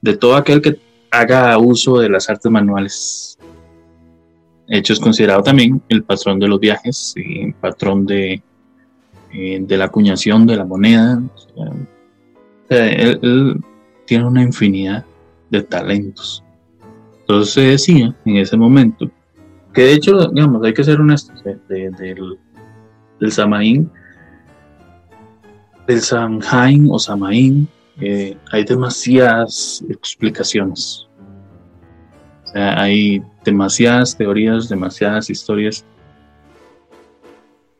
de 0.00 0.16
todo 0.16 0.36
aquel 0.36 0.62
que 0.62 0.78
haga 1.10 1.58
uso 1.58 1.98
de 1.98 2.08
las 2.08 2.30
artes 2.30 2.50
manuales. 2.52 3.36
De 4.68 4.78
hecho, 4.78 4.92
es 4.92 5.00
considerado 5.00 5.42
también 5.42 5.82
el 5.88 6.04
patrón 6.04 6.38
de 6.38 6.46
los 6.46 6.60
viajes, 6.60 7.14
y 7.16 7.52
patrón 7.52 8.06
de, 8.06 8.40
eh, 9.32 9.58
de 9.60 9.76
la 9.76 9.86
acuñación 9.86 10.46
de 10.46 10.56
la 10.56 10.64
moneda. 10.64 11.20
él, 12.68 13.60
tiene 14.06 14.24
una 14.24 14.42
infinidad 14.42 15.04
de 15.50 15.62
talentos. 15.62 16.43
Entonces 17.24 17.54
se 17.54 17.60
decía 17.62 18.14
en 18.24 18.36
ese 18.36 18.56
momento 18.56 19.10
que 19.72 19.82
de 19.82 19.92
hecho, 19.94 20.28
digamos, 20.28 20.62
hay 20.64 20.74
que 20.74 20.84
ser 20.84 21.00
honestos, 21.00 21.42
del, 21.42 22.38
del 23.20 23.32
Samaín, 23.32 23.90
del 25.86 26.00
Samhain 26.00 26.88
o 26.90 26.98
Samaín, 26.98 27.66
eh, 28.00 28.36
hay 28.52 28.64
demasiadas 28.64 29.84
explicaciones. 29.88 31.08
hay 32.54 33.22
demasiadas 33.44 34.16
teorías, 34.16 34.68
demasiadas 34.68 35.28
historias 35.28 35.84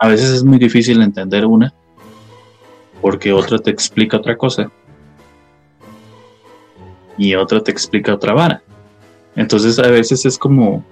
a 0.04 0.08
veces 0.08 0.30
es 0.30 0.44
muy 0.44 0.58
difícil 0.58 1.00
entender 1.00 1.46
una 1.46 1.72
porque 3.00 3.32
otra 3.32 3.58
te 3.58 3.70
explica 3.70 4.18
otra 4.18 4.36
cosa 4.36 4.70
y 7.16 7.34
otra 7.34 7.62
te 7.62 7.70
explica 7.70 8.12
otra 8.12 8.34
vara. 8.34 8.62
Entonces 9.36 9.78
a 9.78 9.88
veces 9.88 10.24
es 10.26 10.38
como, 10.38 10.84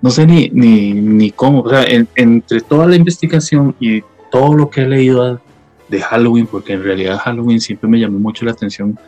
no 0.00 0.10
sé 0.10 0.26
ni, 0.26 0.48
ni, 0.50 1.30
cómo, 1.30 1.62
o 1.62 1.68
sea, 1.68 1.84
entre 1.86 2.60
toda 2.60 2.86
la 2.86 2.96
investigación 2.96 3.74
y 3.80 4.02
todo 4.30 4.54
lo 4.54 4.70
que 4.70 4.82
he 4.82 4.88
leído 4.88 5.40
de 5.88 6.00
Halloween, 6.00 6.46
porque 6.46 6.74
en 6.74 6.82
realidad 6.82 7.18
Halloween 7.18 7.60
siempre 7.60 7.88
me 7.88 7.98
llamó 7.98 8.18
mucho 8.18 8.44
la 8.44 8.52
atención, 8.52 8.98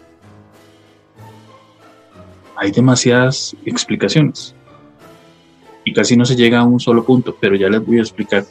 hay 2.56 2.70
demasiadas 2.70 3.54
explicaciones 3.64 4.54
y 5.84 5.92
casi 5.92 6.16
no 6.16 6.24
se 6.24 6.34
llega 6.34 6.60
a 6.60 6.64
un 6.64 6.80
solo 6.80 7.04
punto, 7.04 7.36
pero 7.38 7.54
ya 7.54 7.68
les 7.68 7.84
voy 7.84 7.98
a 7.98 8.02
explicar 8.02 8.44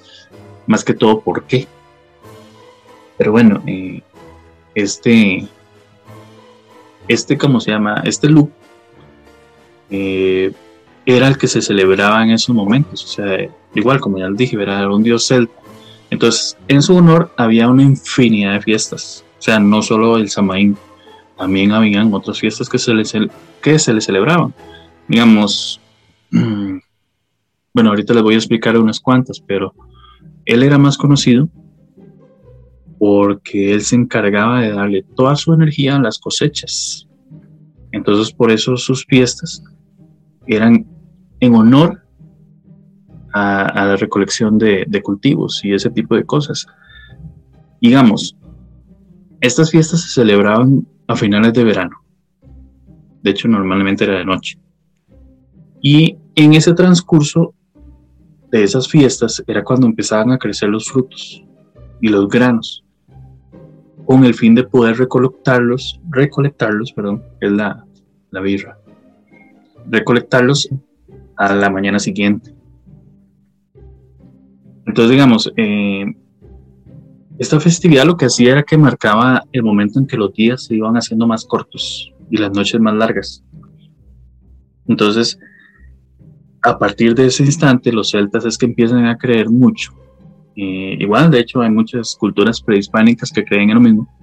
más 0.68 0.84
que 0.84 0.94
todo 0.94 1.20
por 1.20 1.44
qué. 1.44 1.68
Pero 3.18 3.32
bueno, 3.32 3.62
eh, 3.68 4.02
este, 4.74 5.48
este, 7.08 7.38
¿cómo 7.38 7.60
se 7.60 7.72
llama? 7.72 8.02
Este 8.06 8.30
loop 8.30 8.52
eh, 9.90 10.52
era 11.06 11.28
el 11.28 11.38
que 11.38 11.48
se 11.48 11.62
celebraba 11.62 12.24
en 12.24 12.32
esos 12.32 12.56
momentos, 12.56 13.04
o 13.04 13.08
sea, 13.08 13.50
igual 13.74 14.00
como 14.00 14.18
ya 14.18 14.30
les 14.30 14.38
dije, 14.38 14.62
era 14.62 14.90
un 14.90 15.04
dios 15.04 15.28
celta. 15.28 15.54
Entonces, 16.10 16.58
en 16.68 16.82
su 16.82 16.96
honor 16.96 17.32
había 17.38 17.68
una 17.68 17.84
infinidad 17.84 18.54
de 18.54 18.62
fiestas, 18.62 19.26
o 19.38 19.42
sea, 19.42 19.60
no 19.60 19.82
solo 19.82 20.18
el 20.18 20.30
Samaín, 20.30 20.78
también 21.38 21.72
habían 21.72 22.14
otras 22.14 22.40
fiestas 22.40 22.70
que 22.70 22.80
se 22.80 22.94
le, 22.94 23.04
que 23.62 23.80
se 23.80 23.94
le 23.94 24.02
celebraban. 24.02 24.54
Digamos, 25.08 25.82
Bueno, 27.76 27.90
ahorita 27.90 28.14
les 28.14 28.24
voy 28.24 28.36
a 28.36 28.38
explicar 28.38 28.78
unas 28.78 29.02
cuantas, 29.02 29.42
pero 29.46 29.74
él 30.46 30.64
era 30.64 30.78
más 30.78 30.98
conocido 30.98 31.50
porque 32.98 33.74
él 33.74 33.82
se 33.82 33.98
encargaba 33.98 34.62
de 34.62 34.72
darle 34.72 35.06
toda 35.14 35.36
su 35.36 35.54
energía 35.54 35.98
a 35.98 36.00
las 36.00 36.18
cosechas. 36.18 37.06
Entonces, 37.92 38.34
por 38.34 38.50
eso 38.50 38.78
sus 38.78 39.06
fiestas 39.06 39.62
eran 40.48 40.86
en 41.40 41.56
honor 41.56 42.02
a, 43.34 43.86
la 43.86 43.96
recolección 43.98 44.58
de, 44.58 44.86
de, 44.88 45.02
cultivos 45.02 45.64
y 45.64 45.74
ese 45.74 45.90
tipo 45.90 46.16
de 46.16 46.24
cosas. 46.24 46.66
Digamos, 47.82 48.38
estas 49.42 49.72
fiestas 49.72 50.02
se 50.02 50.10
celebraban 50.10 50.88
a 51.08 51.16
finales 51.16 51.54
de 51.54 51.64
verano. 51.64 51.98
De 53.22 53.32
hecho, 53.32 53.48
normalmente 53.48 54.06
era 54.06 54.18
de 54.18 54.26
noche. 54.26 54.58
Y 55.82 56.18
en 56.36 56.54
ese 56.54 56.74
transcurso 56.74 57.54
de 58.52 58.64
esas 58.64 58.88
fiestas 58.88 59.44
era 59.48 59.64
cuando 59.64 59.88
empezaban 59.88 60.32
a 60.32 60.38
crecer 60.38 60.70
los 60.70 60.90
frutos 60.90 61.44
y 62.02 62.10
los 62.10 62.28
granos, 62.30 62.84
con 64.06 64.24
el 64.24 64.34
fin 64.34 64.56
de 64.56 64.64
poder 64.64 64.98
recolectarlos, 64.98 66.00
recolectarlos, 66.10 66.94
perdón, 66.94 67.24
es 67.42 67.52
la, 67.52 67.86
la 68.32 68.42
birra, 68.42 68.78
recolectarlos 69.90 70.70
a 71.38 71.54
la 71.54 71.70
mañana 71.70 72.00
siguiente. 72.00 72.54
Entonces, 74.86 75.12
digamos, 75.12 75.52
eh, 75.58 76.06
esta 77.38 77.60
festividad 77.60 78.06
lo 78.06 78.16
que 78.16 78.26
hacía 78.26 78.54
era 78.54 78.64
que 78.64 78.78
marcaba 78.78 79.44
el 79.52 79.64
momento 79.64 80.00
en 80.00 80.08
que 80.08 80.18
los 80.18 80.34
días 80.34 80.66
se 80.66 80.76
iban 80.76 80.96
haciendo 80.96 81.28
más 81.28 81.46
cortos 81.46 82.14
y 82.30 82.38
las 82.38 82.52
noches 82.52 82.80
más 82.80 82.94
largas. 82.94 83.44
Entonces, 84.88 85.38
a 86.62 86.78
partir 86.80 87.14
de 87.14 87.28
ese 87.28 87.44
instante 87.44 87.92
los 87.92 88.12
celtas 88.12 88.46
es 88.46 88.58
que 88.58 88.66
empiezan 88.66 89.06
a 89.06 89.18
creer 89.18 89.50
mucho. 89.50 89.92
Eh, 90.56 90.96
igual, 91.00 91.30
de 91.30 91.40
hecho, 91.40 91.62
hay 91.62 91.70
muchas 91.70 92.16
culturas 92.16 92.62
prehispánicas 92.62 93.32
que 93.32 93.44
creen 93.44 93.70
en 93.70 93.76
lo 93.76 93.82
mismo, 93.82 94.15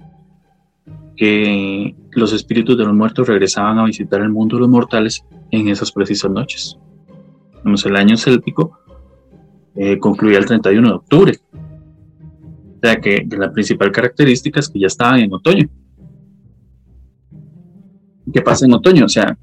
que 1.15 1.95
los 2.11 2.33
espíritus 2.33 2.77
de 2.77 2.85
los 2.85 2.93
muertos 2.93 3.27
regresaban 3.27 3.79
a 3.79 3.85
visitar 3.85 4.21
el 4.21 4.29
mundo 4.29 4.55
de 4.55 4.61
los 4.61 4.69
mortales 4.69 5.23
en 5.51 5.67
esas 5.67 5.91
precisas 5.91 6.31
noches. 6.31 6.77
el 7.63 7.95
año 7.95 8.17
céltico 8.17 8.79
eh, 9.75 9.97
concluía 9.99 10.39
el 10.39 10.45
31 10.45 10.87
de 10.87 10.93
octubre. 10.93 11.39
O 11.53 12.79
sea 12.81 12.99
que, 12.99 13.27
que 13.27 13.37
la 13.37 13.51
principal 13.51 13.91
característica 13.91 14.59
es 14.59 14.69
que 14.69 14.79
ya 14.79 14.87
estaban 14.87 15.19
en 15.19 15.33
otoño. 15.33 15.69
¿Qué 18.31 18.41
pasa 18.41 18.65
en 18.65 18.73
otoño? 18.73 19.05
O 19.05 19.09
sea, 19.09 19.37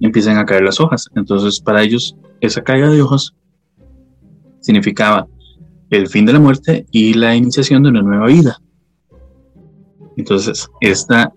empiezan 0.00 0.38
a 0.38 0.44
caer 0.44 0.62
las 0.62 0.80
hojas. 0.80 1.08
Entonces, 1.14 1.60
para 1.60 1.82
ellos, 1.82 2.16
esa 2.40 2.62
caída 2.62 2.90
de 2.90 3.02
hojas 3.02 3.34
significaba 4.60 5.26
el 5.90 6.08
fin 6.08 6.26
de 6.26 6.32
la 6.32 6.40
muerte 6.40 6.86
y 6.90 7.14
la 7.14 7.34
iniciación 7.34 7.82
de 7.82 7.90
una 7.90 8.02
nueva 8.02 8.26
vida. 8.26 8.58
Entonces, 10.16 10.68
esta, 10.80 11.32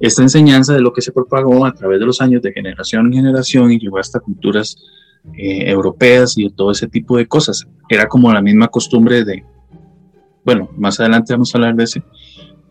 esta 0.00 0.22
enseñanza 0.22 0.74
de 0.74 0.80
lo 0.80 0.92
que 0.92 1.02
se 1.02 1.12
propagó 1.12 1.64
a 1.66 1.72
través 1.72 2.00
de 2.00 2.06
los 2.06 2.20
años 2.20 2.42
de 2.42 2.52
generación 2.52 3.06
en 3.06 3.12
generación 3.14 3.72
y 3.72 3.78
llegó 3.78 3.98
hasta 3.98 4.20
culturas 4.20 4.76
eh, 5.36 5.70
europeas 5.70 6.36
y 6.36 6.48
todo 6.50 6.70
ese 6.70 6.88
tipo 6.88 7.16
de 7.16 7.26
cosas. 7.26 7.66
Era 7.88 8.06
como 8.06 8.32
la 8.32 8.42
misma 8.42 8.68
costumbre 8.68 9.24
de, 9.24 9.44
bueno, 10.44 10.70
más 10.76 11.00
adelante 11.00 11.32
vamos 11.32 11.54
a 11.54 11.58
hablar 11.58 11.74
de 11.74 11.84
ese, 11.84 12.02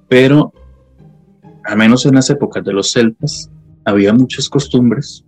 pero 0.08 0.54
al 1.64 1.78
menos 1.78 2.06
en 2.06 2.16
las 2.16 2.30
épocas 2.30 2.64
de 2.64 2.74
los 2.74 2.92
celtas 2.92 3.52
había 3.84 4.14
muchas 4.14 4.50
costumbres 4.50 5.26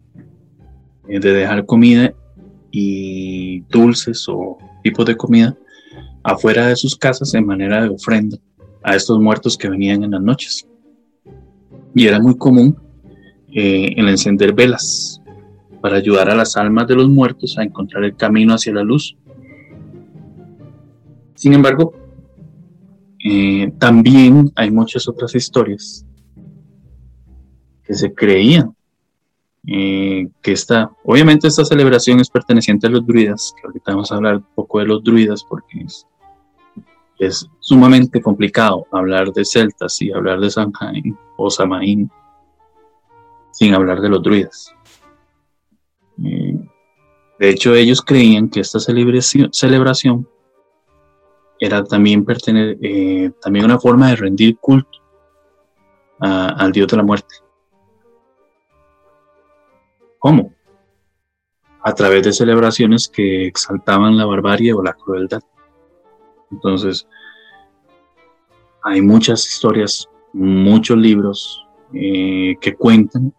eh, 1.07 1.19
de 1.19 1.33
dejar 1.33 1.65
comida 1.65 2.13
y 2.71 3.61
dulces 3.61 4.25
o 4.29 4.57
tipos 4.83 5.05
de 5.05 5.17
comida 5.17 5.57
afuera 6.23 6.67
de 6.67 6.75
sus 6.75 6.95
casas 6.95 7.33
en 7.33 7.45
manera 7.45 7.81
de 7.81 7.89
ofrenda 7.89 8.37
a 8.83 8.95
estos 8.95 9.19
muertos 9.19 9.57
que 9.57 9.69
venían 9.69 10.03
en 10.03 10.11
las 10.11 10.21
noches. 10.21 10.67
Y 11.93 12.07
era 12.07 12.19
muy 12.19 12.37
común 12.37 12.77
eh, 13.51 13.93
el 13.97 14.09
encender 14.09 14.53
velas 14.53 15.21
para 15.81 15.97
ayudar 15.97 16.29
a 16.29 16.35
las 16.35 16.57
almas 16.57 16.87
de 16.87 16.95
los 16.95 17.09
muertos 17.09 17.57
a 17.57 17.63
encontrar 17.63 18.03
el 18.03 18.15
camino 18.15 18.53
hacia 18.53 18.73
la 18.73 18.83
luz. 18.83 19.17
Sin 21.35 21.53
embargo, 21.53 21.93
eh, 23.23 23.71
también 23.79 24.51
hay 24.55 24.71
muchas 24.71 25.07
otras 25.07 25.35
historias 25.35 26.05
que 27.83 27.93
se 27.93 28.13
creían 28.13 28.75
eh, 29.67 30.29
que 30.41 30.51
esta, 30.51 30.91
obviamente 31.03 31.47
esta 31.47 31.65
celebración 31.65 32.19
es 32.19 32.29
perteneciente 32.29 32.87
a 32.87 32.89
los 32.89 33.05
druidas, 33.05 33.53
que 33.55 33.67
ahorita 33.67 33.91
vamos 33.91 34.11
a 34.11 34.15
hablar 34.15 34.37
un 34.37 34.45
poco 34.55 34.79
de 34.79 34.85
los 34.85 35.03
druidas 35.03 35.43
porque 35.43 35.81
es, 35.81 36.07
es 37.19 37.47
sumamente 37.59 38.21
complicado 38.21 38.87
hablar 38.91 39.31
de 39.33 39.43
celtas 39.43 40.01
y 40.01 40.11
hablar 40.11 40.39
de 40.39 40.49
Samhain 40.49 41.17
o 41.37 41.49
Samaín 41.49 42.09
sin 43.51 43.73
hablar 43.73 43.99
de 43.99 44.09
los 44.09 44.23
druidas. 44.23 44.73
Eh, 46.23 46.57
de 47.39 47.49
hecho, 47.49 47.75
ellos 47.75 48.01
creían 48.01 48.49
que 48.49 48.61
esta 48.61 48.79
celebración, 48.79 50.27
era 51.59 51.83
también, 51.83 52.25
eh, 52.81 53.31
también 53.41 53.65
una 53.65 53.79
forma 53.79 54.09
de 54.09 54.15
rendir 54.15 54.57
culto 54.57 54.99
al 56.19 56.71
dios 56.73 56.87
de 56.87 56.97
la 56.97 57.03
muerte. 57.03 57.35
¿Cómo? 60.19 60.53
A 61.81 61.93
través 61.93 62.23
de 62.23 62.33
celebraciones 62.33 63.07
que 63.07 63.47
exaltaban 63.47 64.17
la 64.17 64.25
barbarie 64.25 64.73
o 64.73 64.83
la 64.83 64.93
crueldad. 64.93 65.41
Entonces, 66.51 67.07
hay 68.83 69.01
muchas 69.01 69.47
historias, 69.47 70.09
muchos 70.33 70.97
libros 70.97 71.65
eh, 71.93 72.55
que 72.61 72.75
cuentan 72.75 73.33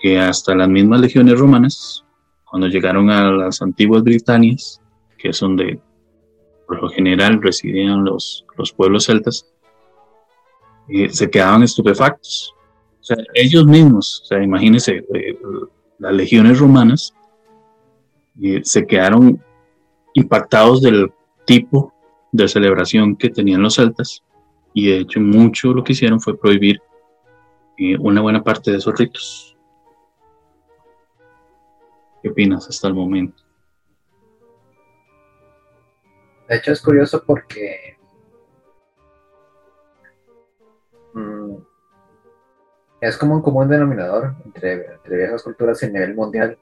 que 0.00 0.18
hasta 0.18 0.54
las 0.54 0.68
mismas 0.68 1.00
legiones 1.00 1.38
romanas, 1.38 2.04
cuando 2.44 2.68
llegaron 2.68 3.10
a 3.10 3.30
las 3.30 3.62
antiguas 3.62 4.02
Britanias, 4.02 4.80
que 5.16 5.30
es 5.30 5.40
donde 5.40 5.80
por 6.66 6.82
lo 6.82 6.88
general 6.90 7.42
residían 7.42 8.04
los, 8.04 8.44
los 8.56 8.72
pueblos 8.72 9.06
celtas, 9.06 9.46
eh, 10.88 11.10
se 11.10 11.30
quedaban 11.30 11.62
estupefactos. 11.62 12.54
O 13.00 13.04
sea, 13.04 13.16
ellos 13.34 13.66
mismos, 13.66 14.20
o 14.22 14.24
sea, 14.26 14.42
imagínense, 14.42 15.04
eh, 15.14 15.38
las 15.98 16.12
legiones 16.12 16.58
romanas 16.58 17.14
se 18.62 18.86
quedaron 18.86 19.42
impactados 20.14 20.80
del 20.80 21.10
tipo 21.48 21.94
de 22.30 22.46
celebración 22.46 23.16
que 23.16 23.30
tenían 23.30 23.62
los 23.62 23.76
celtas 23.76 24.22
y 24.74 24.90
de 24.90 24.98
hecho 24.98 25.18
mucho 25.18 25.72
lo 25.72 25.82
que 25.82 25.92
hicieron 25.92 26.20
fue 26.20 26.38
prohibir 26.38 26.80
una 28.00 28.20
buena 28.20 28.44
parte 28.44 28.70
de 28.70 28.76
esos 28.76 28.96
ritos. 28.98 29.56
¿Qué 32.22 32.28
opinas 32.28 32.68
hasta 32.68 32.88
el 32.88 32.94
momento? 32.94 33.42
De 36.48 36.56
hecho 36.56 36.72
es 36.72 36.82
curioso 36.82 37.22
porque 37.24 37.96
mm, 41.14 41.54
es 43.00 43.16
como 43.16 43.36
un 43.36 43.42
común 43.42 43.68
denominador 43.68 44.34
entre, 44.44 44.98
viejas 45.08 45.42
culturas 45.42 45.82
a 45.82 45.86
nivel 45.86 46.14
mundial. 46.14 46.58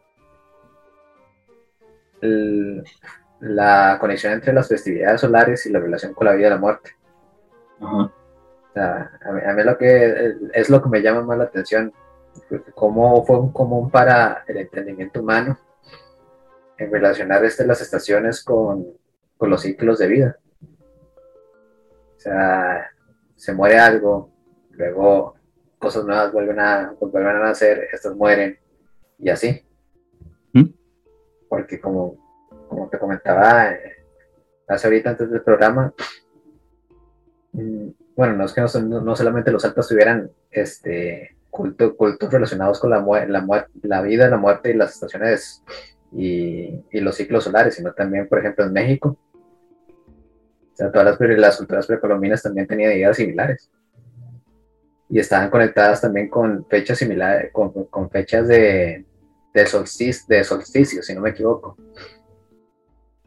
La 3.40 3.98
conexión 4.00 4.32
entre 4.32 4.52
las 4.52 4.68
festividades 4.68 5.20
solares 5.20 5.66
y 5.66 5.70
la 5.70 5.80
relación 5.80 6.14
con 6.14 6.26
la 6.26 6.34
vida 6.34 6.48
y 6.48 6.50
la 6.50 6.58
muerte. 6.58 6.90
a, 7.80 9.52
mí, 9.52 9.62
lo 9.62 9.76
que 9.78 10.34
es 10.52 10.70
lo 10.70 10.82
que 10.82 10.88
me 10.88 11.02
llama 11.02 11.22
más 11.22 11.38
la 11.38 11.44
atención 11.44 11.92
cómo 12.74 13.24
fue 13.24 13.38
un 13.38 13.52
común 13.52 13.90
para 13.90 14.44
el 14.46 14.58
entendimiento 14.58 15.20
humano 15.20 15.58
en 16.78 16.90
relacionar 16.90 17.44
este, 17.44 17.66
las 17.66 17.80
estaciones 17.80 18.44
con, 18.44 18.86
con 19.36 19.50
los 19.50 19.62
ciclos 19.62 19.98
de 19.98 20.08
vida. 20.08 20.38
O 22.16 22.20
sea, 22.20 22.90
se 23.34 23.54
muere 23.54 23.78
algo, 23.78 24.30
luego 24.72 25.36
cosas 25.78 26.04
nuevas 26.04 26.32
vuelven 26.32 26.60
a, 26.60 26.94
vuelven 27.00 27.36
a 27.36 27.40
nacer, 27.40 27.88
estas 27.92 28.14
mueren 28.14 28.58
y 29.18 29.30
así. 29.30 29.64
¿Mm? 30.52 30.70
Porque 31.48 31.80
como, 31.80 32.25
como 32.68 32.88
te 32.88 32.98
comentaba 32.98 33.72
eh, 33.72 33.96
hace 34.68 34.86
ahorita 34.86 35.10
antes 35.10 35.30
del 35.30 35.42
programa, 35.42 35.92
mm, 37.52 37.88
bueno, 38.16 38.34
no 38.36 38.44
es 38.44 38.52
que 38.52 38.62
no, 38.62 39.00
no 39.00 39.16
solamente 39.16 39.50
los 39.50 39.64
altos 39.64 39.88
tuvieran 39.88 40.30
este, 40.50 41.36
cultos 41.50 42.32
relacionados 42.32 42.80
con 42.80 42.90
la, 42.90 43.00
la, 43.28 43.68
la 43.82 44.02
vida, 44.02 44.28
la 44.28 44.36
muerte 44.36 44.70
y 44.70 44.74
las 44.74 44.94
estaciones 44.94 45.62
y, 46.12 47.00
los 47.00 47.16
ciclos 47.16 47.44
solares, 47.44 47.74
sino 47.74 47.92
también, 47.92 48.28
por 48.28 48.38
ejemplo, 48.38 48.64
en 48.64 48.72
México. 48.72 49.18
O 50.72 50.76
sea, 50.76 50.90
todas 50.90 51.18
las, 51.18 51.38
las 51.38 51.56
culturas 51.56 51.86
precolombinas 51.86 52.42
también 52.42 52.66
tenían 52.66 52.92
ideas 52.92 53.16
similares. 53.16 53.70
Y 55.08 55.18
estaban 55.18 55.50
conectadas 55.50 56.00
también 56.00 56.28
con 56.28 56.66
fechas 56.66 56.98
similares, 56.98 57.52
con, 57.52 58.10
fechas 58.10 58.48
de, 58.48 59.04
de, 59.54 59.60
de 60.28 60.44
solsticio, 60.44 61.02
si 61.02 61.14
no 61.14 61.20
me 61.20 61.30
equivoco. 61.30 61.76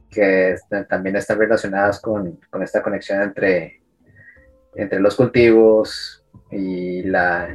Que 0.10 0.56
también 0.90 1.16
están 1.16 1.40
relacionadas 1.40 2.02
con, 2.02 2.40
con 2.50 2.64
esta 2.64 2.82
conexión 2.82 3.22
entre, 3.22 3.82
entre 4.76 5.00
los 5.00 5.16
cultivos 5.16 6.26
y 6.52 7.04
la, 7.04 7.48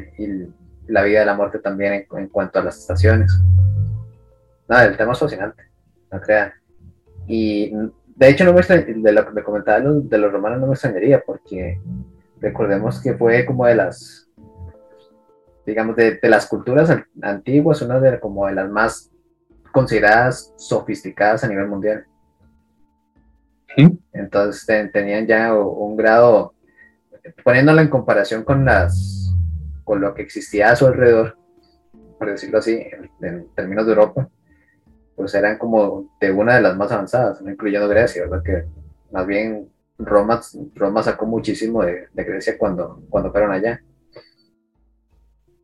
la 0.87 1.03
vida 1.03 1.23
y 1.23 1.27
la 1.27 1.35
muerte 1.35 1.59
también 1.59 2.07
en, 2.11 2.29
cuanto 2.29 2.59
a 2.59 2.65
las 2.65 2.79
estaciones. 2.79 3.33
Nada, 4.69 4.85
el 4.85 4.97
tema 4.97 5.13
es 5.13 5.19
fascinante, 5.19 5.65
no 6.11 6.21
crean. 6.21 6.53
Y 7.27 7.73
de 8.17 8.29
hecho, 8.29 8.45
no 8.45 8.53
me 8.53 8.63
de 8.63 9.13
lo 9.13 9.27
que 9.27 9.33
me 9.33 9.43
comentaba 9.43 9.81
de 9.81 10.19
los 10.19 10.33
romanos 10.33 10.61
no 10.61 10.67
me 10.67 10.75
extrañaría, 10.75 11.23
porque 11.25 11.81
recordemos 12.41 13.01
que 13.01 13.15
fue 13.15 13.45
como 13.45 13.67
de 13.67 13.75
las, 13.75 14.29
digamos, 15.67 15.97
de, 15.97 16.19
las 16.23 16.47
culturas 16.47 16.91
antiguas, 17.23 17.83
una 17.83 17.99
de 17.99 18.21
como 18.21 18.47
de 18.47 18.55
las 18.55 18.71
más 18.71 19.11
consideradas 19.73 20.53
sofisticadas 20.57 21.43
a 21.45 21.49
nivel 21.49 21.67
mundial. 21.67 22.07
Entonces 24.13 24.91
tenían 24.93 25.27
ya 25.27 25.55
un 25.55 25.97
grado, 25.97 26.55
poniéndolo 27.43 27.81
en 27.81 27.89
comparación 27.89 28.45
con 28.45 28.65
las 28.65 29.15
con 29.85 30.01
lo 30.01 30.15
que 30.15 30.23
existía 30.23 30.71
a 30.71 30.77
su 30.77 30.87
alrededor, 30.87 31.37
por 32.19 32.31
decirlo 32.31 32.59
así, 32.59 32.81
en, 33.21 33.49
términos 33.55 33.87
de 33.87 33.93
Europa, 33.93 34.29
pues 35.15 35.35
eran 35.35 35.59
como 35.59 36.17
de 36.21 36.33
una 36.33 36.57
de 36.57 36.63
las 36.63 36.77
más 36.77 36.91
avanzadas, 36.91 37.41
no 37.43 37.51
incluyendo 37.51 37.87
Grecia, 37.87 38.23
¿verdad? 38.23 38.43
Que 38.43 38.65
más 39.13 39.27
bien 39.27 39.69
Roma, 39.99 40.41
Roma 40.75 41.03
sacó 41.03 41.27
muchísimo 41.27 41.85
de, 41.85 42.09
Grecia 42.15 42.59
cuando, 42.59 43.03
cuando 43.11 43.31
fueron 43.31 43.53
allá. 43.53 43.81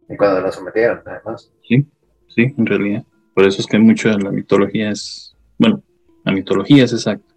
Y 0.08 0.16
cuando 0.16 0.40
la 0.40 0.52
sometieron, 0.52 1.02
además. 1.06 1.52
Sí, 1.66 1.86
sí, 2.28 2.54
en 2.56 2.66
realidad. 2.66 3.04
Por 3.34 3.46
eso 3.46 3.60
es 3.60 3.66
que 3.66 3.78
mucho 3.78 4.08
de 4.10 4.18
la 4.18 4.30
mitología 4.30 4.90
es, 4.90 5.36
bueno, 5.58 5.82
la 6.24 6.32
mitología 6.32 6.84
es 6.84 6.92
exacta. 6.92 7.29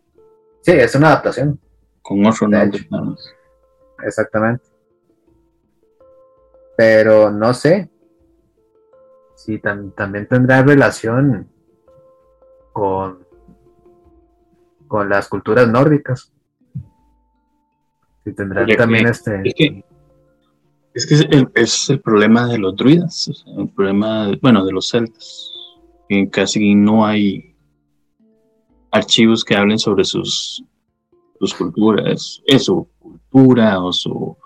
Sí, 0.64 0.72
es 0.72 0.96
una 0.96 1.08
adaptación. 1.08 1.60
Con 2.02 2.26
otro 2.26 2.48
nombre, 2.48 2.86
Exactamente. 4.06 4.64
Pero 6.78 7.30
no 7.30 7.54
sé 7.54 7.90
si 9.36 9.60
también 9.60 10.28
tendrá 10.28 10.64
relación 10.64 11.50
con, 12.72 13.26
con 14.88 15.10
las 15.10 15.28
culturas 15.28 15.68
nórdicas. 15.68 16.32
Si 18.24 18.34
tendrá 18.34 18.66
también 18.78 19.08
este... 19.08 19.42
Es 19.44 19.54
que, 19.54 19.86
es, 20.94 21.06
que 21.06 21.48
es, 21.56 21.90
el, 21.90 22.00
problema 22.00 22.48
de 22.48 22.58
los 22.58 22.76
druidas, 22.76 23.44
el 23.58 23.70
problema, 23.70 24.32
bueno, 24.42 24.66
de 24.66 24.72
los 24.72 24.90
celtas. 24.90 25.52
Casi 26.32 26.76
no 26.76 27.06
hay 27.06 27.53
archivos 28.94 29.44
que 29.44 29.56
hablen 29.56 29.78
sobre 29.78 30.06
sus, 30.06 30.64
sus 31.40 31.54
culturas, 31.54 32.42
es 32.46 32.64
su 32.66 32.88
cultura 33.00 33.84
o 33.84 33.92
su 33.92 34.38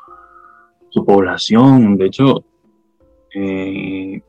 su 0.90 1.06
población. 1.06 1.98
De 1.98 2.06
hecho, 2.08 2.44
eh, 3.36 4.22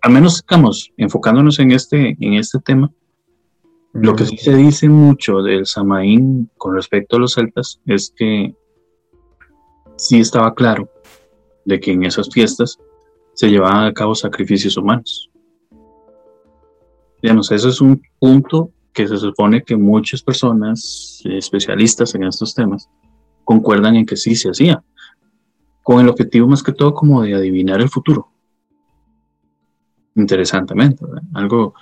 al 0.00 0.12
menos 0.12 0.36
estamos 0.36 0.92
enfocándonos 0.96 1.58
en 1.58 1.72
este, 1.72 2.16
en 2.20 2.34
este 2.34 2.58
tema. 2.60 2.90
Lo 3.92 4.16
que 4.16 4.24
sí 4.24 4.36
se 4.38 4.54
dice 4.54 4.88
mucho 4.88 5.42
del 5.42 5.66
Samaín 5.66 6.50
con 6.56 6.74
respecto 6.74 7.16
a 7.16 7.20
los 7.20 7.34
celtas 7.34 7.80
es 7.86 8.12
que 8.16 8.54
sí 9.96 10.20
estaba 10.20 10.54
claro 10.54 10.88
de 11.66 11.78
que 11.78 11.92
en 11.92 12.04
esas 12.04 12.30
fiestas 12.30 12.78
se 13.34 13.50
llevaban 13.50 13.84
a 13.84 13.92
cabo 13.92 14.14
sacrificios 14.14 14.76
humanos. 14.76 15.30
Digamos, 17.22 17.52
eso 17.52 17.68
es 17.68 17.80
un 17.80 18.02
punto 18.18 18.70
que 18.92 19.08
se 19.08 19.16
supone 19.16 19.62
que 19.62 19.76
muchas 19.76 20.22
personas 20.22 21.22
especialistas 21.24 22.14
en 22.14 22.24
estos 22.24 22.54
temas 22.54 22.88
concuerdan 23.44 23.96
en 23.96 24.06
que 24.06 24.16
sí 24.16 24.34
se 24.34 24.50
hacía, 24.50 24.82
con 25.82 26.00
el 26.00 26.08
objetivo 26.08 26.46
más 26.46 26.62
que 26.62 26.72
todo 26.72 26.94
como 26.94 27.22
de 27.22 27.34
adivinar 27.34 27.80
el 27.80 27.88
futuro. 27.88 28.28
Interesantemente, 30.14 31.04
algo 31.34 31.74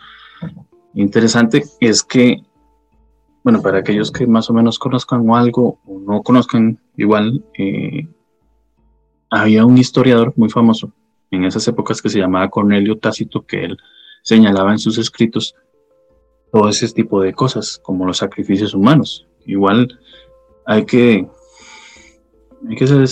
interesante 0.94 1.64
es 1.80 2.02
que, 2.02 2.42
bueno, 3.42 3.60
para 3.60 3.78
aquellos 3.78 4.10
que 4.10 4.26
más 4.26 4.48
o 4.50 4.54
menos 4.54 4.78
conozcan 4.78 5.28
algo 5.30 5.80
o 5.84 5.98
no 5.98 6.22
conozcan 6.22 6.80
igual, 6.96 7.44
eh, 7.58 8.08
había 9.30 9.64
un 9.64 9.78
historiador 9.78 10.32
muy 10.36 10.48
famoso 10.48 10.92
en 11.30 11.44
esas 11.44 11.66
épocas 11.68 12.00
que 12.00 12.08
se 12.08 12.18
llamaba 12.18 12.50
Cornelio 12.50 12.98
Tácito, 12.98 13.44
que 13.44 13.64
él 13.64 13.76
señalaba 14.22 14.72
en 14.72 14.78
sus 14.78 14.98
escritos 14.98 15.54
todo 16.52 16.68
ese 16.68 16.88
tipo 16.92 17.22
de 17.22 17.32
cosas, 17.32 17.78
como 17.82 18.06
los 18.06 18.18
sacrificios 18.18 18.74
humanos. 18.74 19.26
Igual 19.46 19.98
hay 20.66 20.84
que, 20.84 21.26
hay 22.68 22.76
que 22.76 22.86
ser 22.86 23.08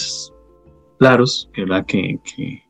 claros 0.98 1.48
que, 1.53 2.62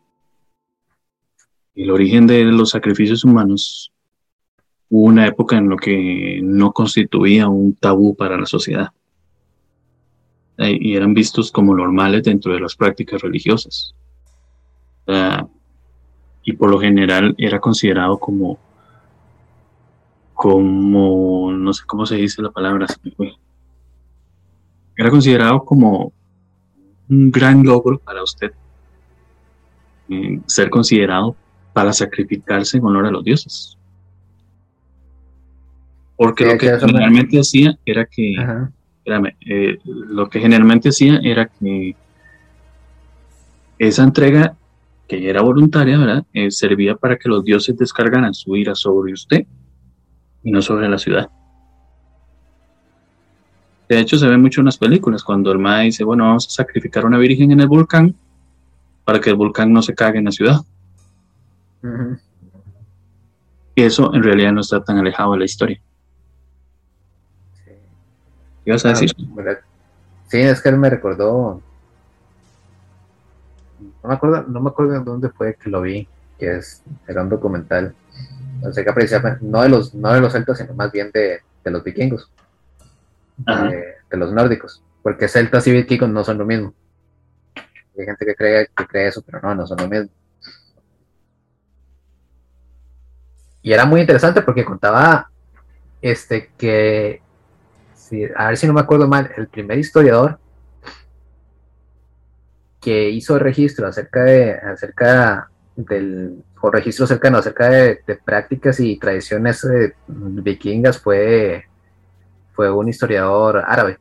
el 1.74 1.90
origen 1.90 2.26
de 2.26 2.44
los 2.44 2.70
sacrificios 2.70 3.24
humanos 3.24 3.92
hubo 4.90 5.06
una 5.06 5.26
época 5.26 5.56
en 5.56 5.68
la 5.68 5.76
que 5.76 6.40
no 6.42 6.72
constituía 6.72 7.48
un 7.48 7.74
tabú 7.74 8.16
para 8.16 8.36
la 8.36 8.46
sociedad 8.46 8.88
eh, 10.56 10.76
y 10.80 10.96
eran 10.96 11.14
vistos 11.14 11.52
como 11.52 11.76
normales 11.76 12.24
dentro 12.24 12.52
de 12.52 12.60
las 12.60 12.74
prácticas 12.74 13.22
religiosas. 13.22 13.94
y 16.42 16.52
por 16.54 16.70
lo 16.70 16.78
general 16.80 17.34
era 17.38 17.60
considerado 17.60 18.18
como 18.18 18.58
como, 20.38 21.50
no 21.50 21.72
sé 21.72 21.82
cómo 21.84 22.06
se 22.06 22.14
dice 22.14 22.40
la 22.40 22.52
palabra, 22.52 22.86
era 24.96 25.10
considerado 25.10 25.64
como 25.64 26.12
un 27.08 27.32
gran 27.32 27.64
logro 27.64 27.98
para 27.98 28.22
usted 28.22 28.52
eh, 30.08 30.38
ser 30.46 30.70
considerado 30.70 31.34
para 31.72 31.92
sacrificarse 31.92 32.78
en 32.78 32.84
honor 32.84 33.06
a 33.06 33.10
los 33.10 33.24
dioses. 33.24 33.76
Porque 36.16 36.44
lo 36.46 36.56
que 36.56 36.78
generalmente 36.78 37.40
hacía 37.40 37.76
era 37.84 38.06
que, 38.06 38.36
eh, 39.44 39.78
lo 39.84 40.30
que 40.30 40.38
generalmente 40.38 40.90
hacía 40.90 41.18
era 41.20 41.46
que 41.46 41.96
esa 43.76 44.04
entrega, 44.04 44.54
que 45.08 45.28
era 45.28 45.42
voluntaria, 45.42 45.98
¿verdad? 45.98 46.24
Eh, 46.32 46.52
servía 46.52 46.94
para 46.94 47.16
que 47.16 47.28
los 47.28 47.42
dioses 47.42 47.76
descargaran 47.76 48.34
su 48.34 48.54
ira 48.54 48.76
sobre 48.76 49.12
usted 49.12 49.44
y 50.42 50.50
no 50.50 50.62
sobre 50.62 50.88
la 50.88 50.98
ciudad. 50.98 51.30
De 53.88 53.98
hecho, 53.98 54.18
se 54.18 54.28
ve 54.28 54.36
mucho 54.36 54.60
en 54.60 54.66
las 54.66 54.76
películas, 54.76 55.24
cuando 55.24 55.50
el 55.50 55.58
ma 55.58 55.80
dice, 55.80 56.04
bueno, 56.04 56.24
vamos 56.24 56.46
a 56.46 56.50
sacrificar 56.50 57.04
a 57.04 57.06
una 57.06 57.18
virgen 57.18 57.52
en 57.52 57.60
el 57.60 57.68
volcán 57.68 58.14
para 59.04 59.20
que 59.20 59.30
el 59.30 59.36
volcán 59.36 59.72
no 59.72 59.80
se 59.80 59.94
cague 59.94 60.18
en 60.18 60.26
la 60.26 60.32
ciudad. 60.32 60.60
Y 63.74 63.82
eso 63.82 64.12
en 64.12 64.22
realidad 64.22 64.52
no 64.52 64.60
está 64.60 64.84
tan 64.84 64.98
alejado 64.98 65.32
de 65.32 65.38
la 65.38 65.44
historia. 65.46 65.80
¿Qué 67.64 68.70
ibas 68.70 68.84
a 68.84 68.90
decir? 68.90 69.14
Sí, 70.26 70.36
es 70.36 70.60
que 70.60 70.68
él 70.68 70.76
me 70.76 70.90
recordó. 70.90 71.62
No 74.02 74.08
me 74.08 74.14
acuerdo, 74.14 74.42
no 74.48 74.60
me 74.60 74.68
acuerdo 74.68 75.02
dónde 75.02 75.30
fue 75.30 75.54
que 75.54 75.70
lo 75.70 75.80
vi, 75.80 76.06
que 76.38 76.58
es, 76.58 76.82
era 77.06 77.22
un 77.22 77.30
documental 77.30 77.94
no 79.40 79.62
de 79.62 79.68
los, 79.68 79.94
no 79.94 80.12
de 80.12 80.20
los 80.20 80.32
celtas, 80.32 80.58
sino 80.58 80.74
más 80.74 80.90
bien 80.92 81.10
de, 81.12 81.40
los 81.64 81.84
vikingos, 81.84 82.30
de, 83.38 84.16
los 84.16 84.32
nórdicos, 84.32 84.82
porque 85.02 85.28
celtas 85.28 85.66
y 85.66 85.72
vikingos 85.72 86.08
no 86.08 86.24
son 86.24 86.38
lo 86.38 86.44
mismo. 86.44 86.74
Hay 87.56 88.04
gente 88.04 88.26
que 88.26 88.34
cree, 88.34 88.68
que 88.76 88.86
cree 88.86 89.08
eso, 89.08 89.22
pero 89.22 89.40
no, 89.40 89.54
no 89.54 89.66
son 89.66 89.78
lo 89.78 89.88
mismo. 89.88 90.10
Y 93.62 93.72
era 93.72 93.84
muy 93.84 94.00
interesante 94.00 94.42
porque 94.42 94.64
contaba 94.64 95.30
este 96.00 96.50
que, 96.56 97.20
a 98.36 98.48
ver 98.48 98.56
si 98.56 98.66
no 98.66 98.72
me 98.72 98.80
acuerdo 98.80 99.08
mal, 99.08 99.30
el 99.36 99.48
primer 99.48 99.78
historiador 99.78 100.38
que 102.80 103.10
hizo 103.10 103.34
el 103.34 103.40
registro 103.40 103.86
acerca 103.86 104.22
de 104.22 104.52
acerca 104.52 105.50
del 105.76 106.44
o 106.60 106.70
registro 106.70 107.06
cercano 107.06 107.38
acerca 107.38 107.68
de, 107.68 108.00
prácticas 108.24 108.80
y 108.80 108.98
tradiciones 108.98 109.64
eh, 109.64 109.94
vikingas 110.06 110.98
fue, 110.98 111.66
fue 112.52 112.70
un 112.70 112.88
historiador 112.88 113.62
árabe. 113.66 113.98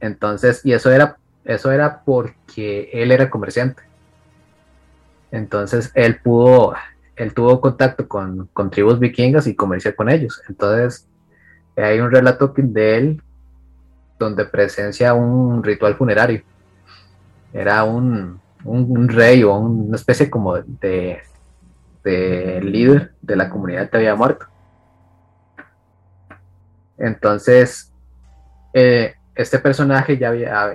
Entonces, 0.00 0.64
y 0.64 0.72
eso 0.72 0.90
era, 0.90 1.16
eso 1.44 1.72
era 1.72 2.02
porque 2.04 2.90
él 2.92 3.10
era 3.10 3.30
comerciante. 3.30 3.82
Entonces, 5.30 5.90
él 5.94 6.20
pudo, 6.20 6.74
él 7.16 7.34
tuvo 7.34 7.60
contacto 7.60 8.06
con, 8.08 8.48
con 8.52 8.70
tribus 8.70 8.98
vikingas 8.98 9.46
y 9.46 9.54
comerciar 9.54 9.94
con 9.94 10.08
ellos. 10.08 10.40
Entonces, 10.48 11.06
hay 11.76 12.00
un 12.00 12.10
relato 12.10 12.52
de 12.56 12.96
él 12.96 13.22
donde 14.18 14.44
presencia 14.44 15.14
un 15.14 15.62
ritual 15.62 15.96
funerario 15.96 16.42
era 17.52 17.84
un, 17.84 18.40
rey 19.08 19.42
o 19.42 19.54
una 19.54 19.96
especie 19.96 20.30
como 20.30 20.56
de, 20.56 21.22
líder 22.04 23.12
de 23.20 23.36
la 23.36 23.50
comunidad 23.50 23.90
que 23.90 23.96
había 23.98 24.14
muerto. 24.14 24.46
Entonces, 26.96 27.92
eh, 28.72 29.14
este 29.34 29.58
personaje 29.58 30.18
ya 30.18 30.28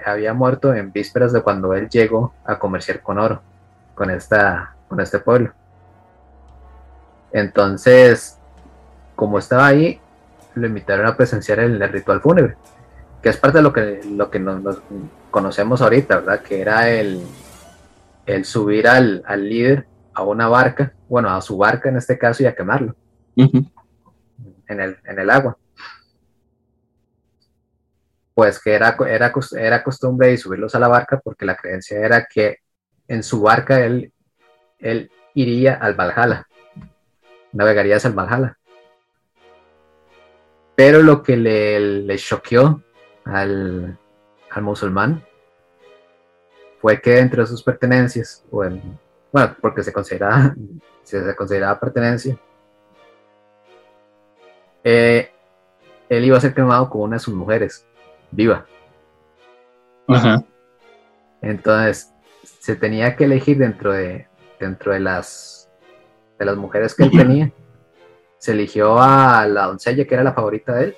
había, 0.06 0.34
muerto 0.34 0.74
en 0.74 0.92
vísperas 0.92 1.34
de 1.34 1.42
cuando 1.42 1.74
él 1.74 1.90
llegó 1.90 2.34
a 2.46 2.60
comerciar 2.60 3.02
con 3.02 3.18
oro, 3.20 3.42
con, 3.96 4.10
esta, 4.10 4.76
con 4.88 5.00
este 5.02 5.20
pueblo. 5.20 5.52
Entonces, 7.32 8.38
como 9.16 9.40
estaba 9.40 9.68
ahí, 9.68 10.00
lo 10.56 10.68
invitaron 10.68 11.08
a 11.08 11.18
presenciar 11.18 11.60
el, 11.60 11.82
el 11.82 11.90
ritual 11.90 12.22
fúnebre 12.22 12.56
que 13.24 13.30
es 13.30 13.38
parte 13.38 13.60
de 13.60 13.64
lo 13.64 13.72
que, 13.72 14.02
lo 14.04 14.30
que 14.30 14.38
nos, 14.38 14.82
conocemos 15.32 15.82
ahorita, 15.82 16.18
¿verdad? 16.18 16.42
Que 16.42 16.60
era 16.60 16.90
el, 16.90 17.24
el 18.26 18.46
subir 18.46 18.88
al, 18.88 19.24
líder 19.38 19.88
a 20.14 20.24
una 20.24 20.48
barca, 20.48 20.94
bueno, 21.08 21.30
a 21.30 21.42
su 21.42 21.58
barca 21.58 21.90
en 21.90 21.98
este 21.98 22.18
caso 22.18 22.44
y 22.44 22.46
a 22.46 22.56
quemarlo 22.56 22.96
en, 23.36 23.72
el, 24.68 24.98
en 25.04 25.20
el 25.20 25.30
agua. 25.30 25.58
Pues 28.34 28.60
que 28.60 28.74
era, 28.74 28.98
era, 29.08 29.32
era 29.58 29.84
costumbre 29.84 30.30
de 30.30 30.38
subirlos 30.38 30.74
a 30.74 30.80
la 30.80 30.88
barca 30.88 31.20
porque 31.24 31.46
la 31.46 31.56
creencia 31.56 32.00
era 32.00 32.26
que 32.26 32.58
en 33.08 33.22
su 33.22 33.42
barca 33.42 33.84
él, 33.86 34.12
él 34.80 35.12
iría 35.36 35.76
al 35.76 35.94
Valhalla, 35.94 36.48
navegaría 37.52 37.98
hacia 37.98 38.08
el 38.08 38.16
Valhalla. 38.16 38.58
Pero 40.76 41.04
lo 41.04 41.22
que 41.22 41.38
le, 41.38 41.80
le 41.80 42.18
choqueó 42.18 42.82
al, 43.26 43.98
musulmán 44.62 45.24
fue 46.84 47.00
que 47.00 47.18
entre 47.18 47.48
sus 47.48 47.64
pertenencias, 47.64 48.44
bueno, 48.52 48.82
porque 49.62 49.82
se 49.84 49.94
consideraba, 49.94 50.54
se 51.04 51.34
consideraba 51.34 51.80
pertenencia, 51.80 52.38
eh, 54.84 55.32
él 56.10 56.26
iba 56.26 56.38
a 56.38 56.42
ser 56.42 56.54
quemado 56.54 56.90
como 56.90 57.06
una 57.06 57.16
de 57.16 57.22
sus 57.22 57.34
mujeres, 57.34 57.86
viva. 58.32 58.66
Entonces, 61.42 62.12
se 62.60 62.76
tenía 62.76 63.16
que 63.16 63.24
elegir 63.24 63.60
dentro 63.60 63.94
de, 63.94 64.28
dentro 64.60 64.92
de 64.92 65.00
las, 65.00 65.70
de 66.38 66.44
las 66.44 66.58
mujeres 66.58 66.94
que 66.96 67.04
él 67.04 67.12
tenía. 67.12 67.50
Se 68.40 68.52
eligió 68.52 69.02
a 69.02 69.48
la 69.48 69.68
doncella 69.68 70.06
que 70.06 70.16
era 70.16 70.24
la 70.26 70.34
favorita 70.34 70.76
de 70.76 70.84
él 70.84 70.98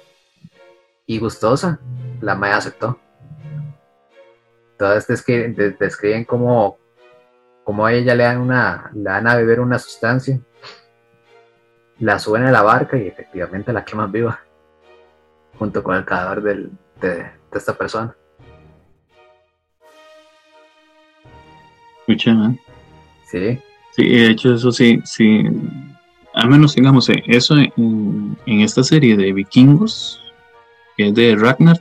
y 1.06 1.19
gustosa 1.19 1.80
la 2.21 2.34
Maya 2.34 2.58
aceptó. 2.58 3.00
Todas 4.78 5.08
describen, 5.08 5.56
describen 5.80 6.26
cómo, 6.26 6.78
a 7.66 7.94
ella 7.94 8.14
le 8.16 8.24
dan, 8.24 8.42
una, 8.42 8.92
le 8.94 9.04
dan 9.04 9.28
a 9.28 9.36
beber 9.36 9.60
una 9.60 9.80
sustancia, 9.80 10.40
la 12.00 12.20
suben 12.20 12.44
a 12.44 12.52
la 12.52 12.62
barca 12.62 12.98
y 12.98 13.08
efectivamente 13.08 13.72
la 13.72 13.86
queman 13.86 14.12
viva, 14.12 14.40
junto 15.58 15.82
con 15.82 15.96
el 15.96 16.04
cadáver 16.04 16.70
de, 17.02 17.32
esta 17.54 17.74
persona. 17.74 18.14
Escucha, 22.02 22.34
Sí. 23.26 23.60
Sí, 23.92 24.10
de 24.10 24.28
hecho 24.28 24.54
eso 24.54 24.72
sí, 24.74 25.02
sí, 25.06 25.44
al 26.34 26.50
menos 26.50 26.76
digamos, 26.76 27.08
eh, 27.10 27.24
eso 27.28 27.56
en, 27.56 28.38
en 28.46 28.60
esta 28.60 28.84
serie 28.84 29.16
de 29.16 29.32
vikingos, 29.32 30.22
que 30.98 31.08
es 31.08 31.16
de 31.16 31.36
Ragnar, 31.38 31.78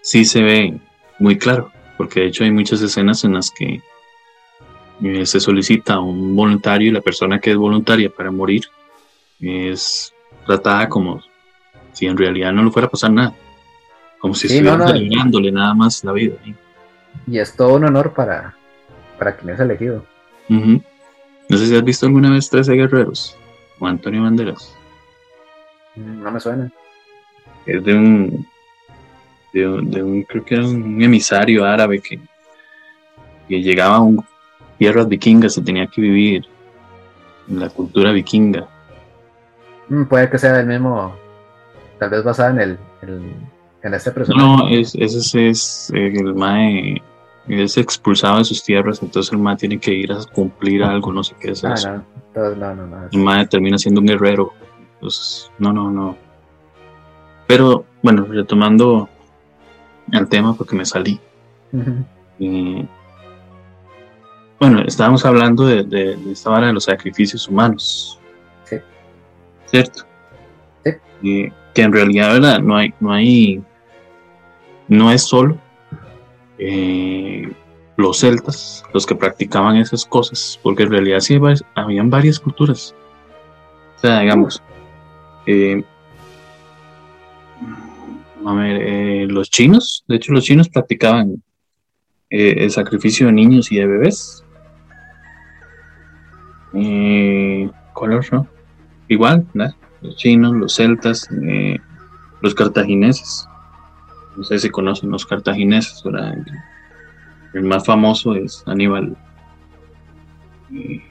sí 0.00 0.24
se 0.24 0.42
ve 0.42 0.80
muy 1.18 1.38
claro, 1.38 1.70
porque 1.96 2.20
de 2.20 2.26
hecho 2.26 2.44
hay 2.44 2.50
muchas 2.50 2.80
escenas 2.82 3.24
en 3.24 3.34
las 3.34 3.50
que 3.50 3.80
eh, 5.02 5.26
se 5.26 5.40
solicita 5.40 5.98
un 6.00 6.34
voluntario 6.36 6.88
y 6.88 6.92
la 6.92 7.00
persona 7.00 7.38
que 7.38 7.50
es 7.52 7.56
voluntaria 7.56 8.10
para 8.10 8.30
morir 8.30 8.64
es 9.40 10.14
tratada 10.46 10.88
como 10.88 11.22
si 11.92 12.06
en 12.06 12.16
realidad 12.16 12.52
no 12.52 12.64
le 12.64 12.70
fuera 12.70 12.86
a 12.88 12.90
pasar 12.90 13.10
nada. 13.12 13.34
Como 14.18 14.34
si 14.34 14.48
Sí, 14.48 14.54
estuvieran 14.54 14.78
no, 14.80 14.84
no. 14.86 14.90
celebrándole 14.92 15.52
nada 15.52 15.74
más 15.74 16.02
la 16.04 16.12
vida. 16.12 16.34
Y 17.26 17.38
es 17.38 17.54
todo 17.56 17.74
un 17.74 17.84
honor 17.84 18.12
para, 18.14 18.56
para 19.18 19.36
quien 19.36 19.54
es 19.54 19.60
elegido. 19.60 20.04
No 20.48 21.58
sé 21.58 21.66
si 21.66 21.76
has 21.76 21.84
visto 21.84 22.06
alguna 22.06 22.30
vez 22.30 22.48
13 22.50 22.72
guerreros 22.74 23.36
o 23.78 23.86
Antonio 23.86 24.22
Banderas. 24.22 24.74
Mm, 25.94 26.22
No 26.22 26.30
me 26.30 26.40
suena. 26.40 26.70
Es 27.66 27.84
de 27.84 27.94
un, 27.94 28.46
de 29.60 29.68
un, 29.68 29.90
de 29.90 30.02
un- 30.02 30.22
creo 30.22 30.44
que 30.44 30.54
era 30.54 30.64
un 30.66 31.00
emisario 31.02 31.64
árabe 31.64 32.00
que, 32.00 32.18
que 33.48 33.62
llegaba 33.62 33.96
a 33.96 34.00
un, 34.00 34.24
tierras 34.78 35.08
vikingas 35.08 35.56
y 35.56 35.62
tenía 35.62 35.86
que 35.86 36.00
vivir 36.00 36.44
en 37.48 37.60
la 37.60 37.68
cultura 37.70 38.12
vikinga. 38.12 38.66
Mm, 39.88 40.04
puede 40.04 40.28
que 40.28 40.38
sea 40.38 40.52
del 40.54 40.66
mismo, 40.66 41.14
tal 41.98 42.10
vez 42.10 42.22
basada 42.24 42.50
en 42.50 42.60
el, 42.60 42.78
el- 43.02 43.32
en 43.82 43.94
este 43.94 44.10
personaje. 44.10 44.44
No, 44.46 44.68
es, 44.68 44.94
ese 44.96 45.48
es 45.48 45.90
el 45.94 46.34
mae 46.34 47.00
es 47.48 47.76
expulsado 47.76 48.38
de 48.38 48.44
sus 48.44 48.64
tierras, 48.64 49.00
entonces 49.00 49.32
el 49.32 49.38
mae 49.38 49.56
tiene 49.56 49.78
que 49.78 49.92
ir 49.94 50.10
a 50.12 50.18
cumplir 50.34 50.82
algo, 50.82 51.12
no 51.12 51.22
sé 51.22 51.36
qué 51.40 51.52
es 51.52 51.64
Ah, 51.64 51.74
eso. 51.74 51.92
no, 51.92 52.04
entonces, 52.26 52.58
no, 52.58 52.74
no, 52.74 52.86
no. 52.88 53.08
El 53.12 53.20
mae 53.20 53.46
termina 53.46 53.78
siendo 53.78 54.00
un 54.00 54.08
guerrero. 54.08 54.52
Entonces, 54.94 55.48
no, 55.60 55.72
no, 55.72 55.88
no. 55.92 56.16
Pero, 57.46 57.84
bueno, 58.02 58.24
retomando 58.28 59.08
el 60.12 60.28
tema 60.28 60.54
porque 60.54 60.76
me 60.76 60.84
salí. 60.84 61.20
Eh, 62.38 62.86
bueno, 64.58 64.80
estábamos 64.86 65.24
hablando 65.24 65.66
de, 65.66 65.84
de- 65.84 66.16
de 66.16 66.32
esta 66.32 66.50
vara 66.50 66.68
de 66.68 66.72
los 66.72 66.84
sacrificios 66.84 67.46
humanos. 67.48 68.18
Sí. 68.64 68.76
¿Cierto? 69.66 70.04
Sí. 71.22 71.52
Que 71.74 71.82
en 71.82 71.92
realidad, 71.92 72.32
¿verdad? 72.32 72.60
No 72.60 72.76
hay, 72.76 72.94
no 73.00 73.12
hay, 73.12 73.62
no 74.88 75.10
es 75.10 75.22
solo 75.22 75.58
eh, 76.58 77.52
los 77.98 78.18
celtas 78.20 78.82
los 78.94 79.04
que 79.04 79.14
practicaban 79.14 79.76
esas 79.76 80.06
cosas, 80.06 80.58
porque 80.62 80.84
en 80.84 80.90
realidad 80.90 81.20
sí 81.20 81.34
hay- 81.42 81.54
habían 81.74 82.08
varias 82.08 82.38
culturas. 82.40 82.94
O 83.96 83.98
sea, 84.00 84.20
digamos, 84.20 84.62
eh, 85.46 85.84
a 88.46 88.54
ver, 88.54 88.80
eh, 88.80 89.26
los 89.28 89.50
chinos, 89.50 90.04
de 90.06 90.16
hecho 90.16 90.32
los 90.32 90.44
chinos 90.44 90.68
practicaban 90.68 91.42
eh, 92.30 92.54
el 92.58 92.70
sacrificio 92.70 93.26
de 93.26 93.32
niños 93.32 93.70
y 93.72 93.76
de 93.76 93.86
bebés. 93.86 94.44
Eh, 96.74 97.70
¿Cuál 97.92 98.12
otro? 98.14 98.46
Igual, 99.08 99.46
¿verdad? 99.54 99.74
Los 100.02 100.16
chinos, 100.16 100.52
los 100.54 100.74
celtas, 100.74 101.28
eh, 101.42 101.78
los 102.42 102.54
cartagineses. 102.54 103.48
No 104.36 104.44
sé 104.44 104.58
si 104.58 104.68
conocen 104.70 105.10
los 105.10 105.24
cartagineses, 105.24 106.02
¿verdad? 106.04 106.34
El, 107.54 107.64
más 107.64 107.86
famoso 107.86 108.34
es 108.34 108.62
Aníbal. 108.66 109.16
eh, 110.72 111.02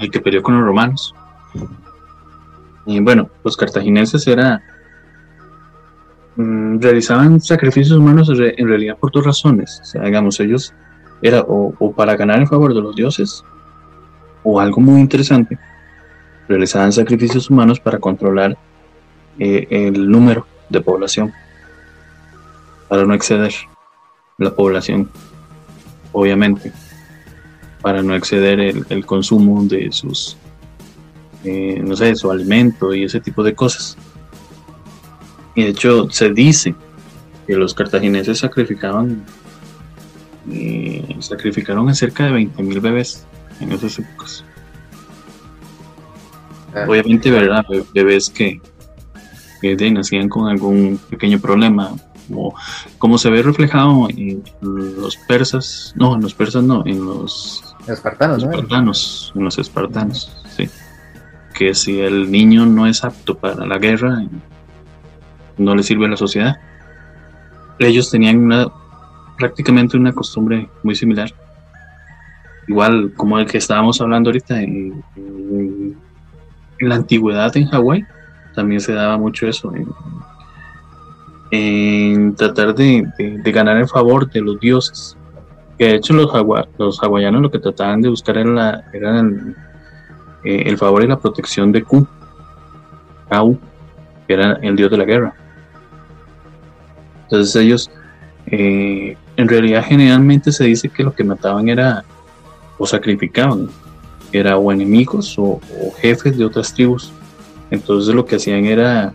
el 0.00 0.10
que 0.10 0.20
peleó 0.20 0.42
con 0.42 0.56
los 0.56 0.66
romanos. 0.66 1.14
Y 2.86 3.00
bueno, 3.00 3.30
los 3.44 3.56
cartagineses 3.56 4.26
era 4.26 4.62
realizaban 6.36 7.40
sacrificios 7.40 7.96
humanos 7.98 8.28
en 8.28 8.38
re- 8.38 8.54
en 8.58 8.68
realidad 8.68 8.96
por 8.98 9.12
dos 9.12 9.24
razones. 9.24 9.80
O 9.82 9.84
sea, 9.84 10.02
digamos, 10.02 10.40
ellos 10.40 10.72
era 11.22 11.40
o, 11.46 11.92
para 11.96 12.16
ganar 12.16 12.40
el 12.40 12.48
favor 12.48 12.74
de 12.74 12.80
los 12.80 12.94
dioses, 12.96 13.42
o 14.42 14.60
algo 14.60 14.80
muy 14.80 15.00
interesante, 15.00 15.58
realizaban 16.48 16.92
sacrificios 16.92 17.48
humanos 17.48 17.80
para 17.80 17.98
controlar 17.98 18.58
eh, 19.38 19.66
el 19.70 20.10
número 20.10 20.46
de 20.68 20.80
población, 20.80 21.32
para 22.88 23.04
no 23.04 23.14
exceder 23.14 23.54
la 24.36 24.50
población, 24.50 25.08
obviamente, 26.12 26.72
para 27.80 28.02
no 28.02 28.14
exceder 28.14 28.60
el, 28.60 28.84
el 28.90 29.06
consumo 29.06 29.64
de 29.64 29.90
sus, 29.92 30.36
eh, 31.44 31.80
no 31.82 31.96
sé, 31.96 32.14
su 32.16 32.30
alimento 32.30 32.92
y 32.92 33.04
ese 33.04 33.20
tipo 33.20 33.42
de 33.42 33.54
cosas. 33.54 33.96
Y 35.54 35.62
de 35.62 35.68
hecho 35.70 36.08
se 36.10 36.30
dice 36.30 36.74
que 37.46 37.54
los 37.56 37.74
cartagineses 37.74 38.38
sacrificaban, 38.38 39.24
eh, 40.50 41.16
sacrificaron 41.20 41.88
a 41.88 41.94
cerca 41.94 42.24
de 42.26 42.32
20.000 42.32 42.80
bebés 42.80 43.24
en 43.60 43.72
esas 43.72 43.98
épocas. 43.98 44.44
Ah, 46.74 46.86
Obviamente, 46.88 47.30
¿verdad? 47.30 47.64
Be- 47.68 47.84
Bebés 47.94 48.30
que, 48.30 48.60
que 49.60 49.90
nacían 49.92 50.28
con 50.28 50.48
algún 50.48 50.98
pequeño 51.08 51.38
problema, 51.38 51.92
como, 52.26 52.54
como 52.98 53.16
se 53.18 53.30
ve 53.30 53.42
reflejado 53.42 54.08
en 54.10 54.42
los 54.60 55.16
persas, 55.28 55.92
no, 55.96 56.16
en 56.16 56.22
los 56.22 56.34
persas 56.34 56.64
no, 56.64 56.82
en 56.86 57.04
los 57.04 57.62
Espartanos, 57.86 58.42
¿no? 58.42 58.50
espartanos, 58.50 59.32
en 59.36 59.44
los 59.44 59.58
espartanos, 59.58 60.32
sí. 60.56 60.68
Que 61.54 61.74
si 61.74 62.00
el 62.00 62.30
niño 62.32 62.66
no 62.66 62.86
es 62.88 63.04
apto 63.04 63.36
para 63.38 63.64
la 63.66 63.78
guerra, 63.78 64.24
no 65.58 65.74
le 65.74 65.82
sirve 65.82 66.06
a 66.06 66.10
la 66.10 66.16
sociedad. 66.16 66.56
Ellos 67.78 68.10
tenían 68.10 68.38
una 68.38 68.68
prácticamente 69.36 69.96
una 69.96 70.12
costumbre 70.12 70.68
muy 70.82 70.94
similar. 70.94 71.30
Igual 72.68 73.12
como 73.16 73.38
el 73.38 73.46
que 73.46 73.58
estábamos 73.58 74.00
hablando 74.00 74.30
ahorita 74.30 74.60
en, 74.62 75.02
la 76.80 76.94
antigüedad 76.94 77.54
en 77.56 77.66
Hawái, 77.66 78.04
también 78.54 78.80
se 78.80 78.92
daba 78.94 79.18
mucho 79.18 79.46
eso, 79.46 79.72
en, 81.50 82.34
tratar 82.36 82.74
de, 82.74 83.06
ganar 83.44 83.76
el 83.76 83.88
favor 83.88 84.30
de 84.30 84.40
los 84.40 84.58
dioses. 84.60 85.16
Que 85.78 85.86
de 85.86 85.94
hecho 85.96 86.14
los, 86.14 86.28
hawai- 86.30 86.68
los 86.78 87.00
hawaianos 87.02 87.42
lo 87.42 87.50
que 87.50 87.58
trataban 87.58 88.00
de 88.00 88.08
buscar 88.08 88.38
era, 88.38 88.50
la- 88.50 88.84
era 88.92 89.20
el, 89.20 89.56
eh, 90.44 90.62
el 90.66 90.78
favor 90.78 91.02
y 91.02 91.08
la 91.08 91.18
protección 91.18 91.72
de 91.72 91.82
Ku, 91.82 92.06
Kau, 93.28 93.58
que 94.26 94.34
era 94.34 94.52
el 94.62 94.76
dios 94.76 94.90
de 94.90 94.96
la 94.98 95.04
guerra. 95.04 95.34
Entonces 97.24 97.56
ellos, 97.56 97.90
eh, 98.46 99.16
en 99.36 99.48
realidad 99.48 99.84
generalmente 99.84 100.52
se 100.52 100.64
dice 100.64 100.88
que 100.88 101.02
lo 101.02 101.14
que 101.14 101.24
mataban 101.24 101.68
era, 101.68 102.04
o 102.78 102.86
sacrificaban, 102.86 103.68
era 104.32 104.56
o 104.56 104.72
enemigos 104.72 105.38
o, 105.38 105.60
o 105.80 105.92
jefes 106.00 106.36
de 106.36 106.44
otras 106.44 106.72
tribus. 106.74 107.12
Entonces 107.70 108.14
lo 108.14 108.24
que 108.24 108.36
hacían 108.36 108.64
era 108.64 109.12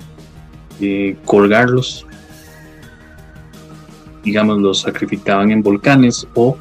eh, 0.82 1.17
colgarlos, 1.26 2.06
digamos, 4.24 4.60
los 4.60 4.82
sacrificaban 4.82 5.52
en 5.52 5.62
volcanes 5.62 6.28
o, 6.36 6.58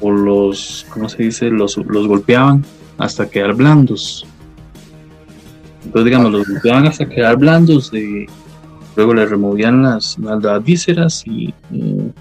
o 0.00 0.10
los, 0.10 0.86
¿cómo 0.90 1.08
se 1.08 1.22
dice? 1.24 1.50
Los, 1.50 1.76
los 1.76 2.06
golpeaban 2.06 2.64
hasta 2.98 3.28
quedar 3.28 3.54
blandos. 3.54 4.26
Entonces, 5.84 6.04
digamos, 6.04 6.32
los 6.32 6.48
golpeaban 6.48 6.86
hasta 6.86 7.08
quedar 7.08 7.36
blandos, 7.36 7.90
de, 7.90 8.26
luego 8.96 9.14
les 9.14 9.28
removían 9.30 9.82
las, 9.82 10.18
las, 10.18 10.42
las 10.42 10.62
vísceras 10.64 11.22
y, 11.26 11.54
y, 11.70 12.12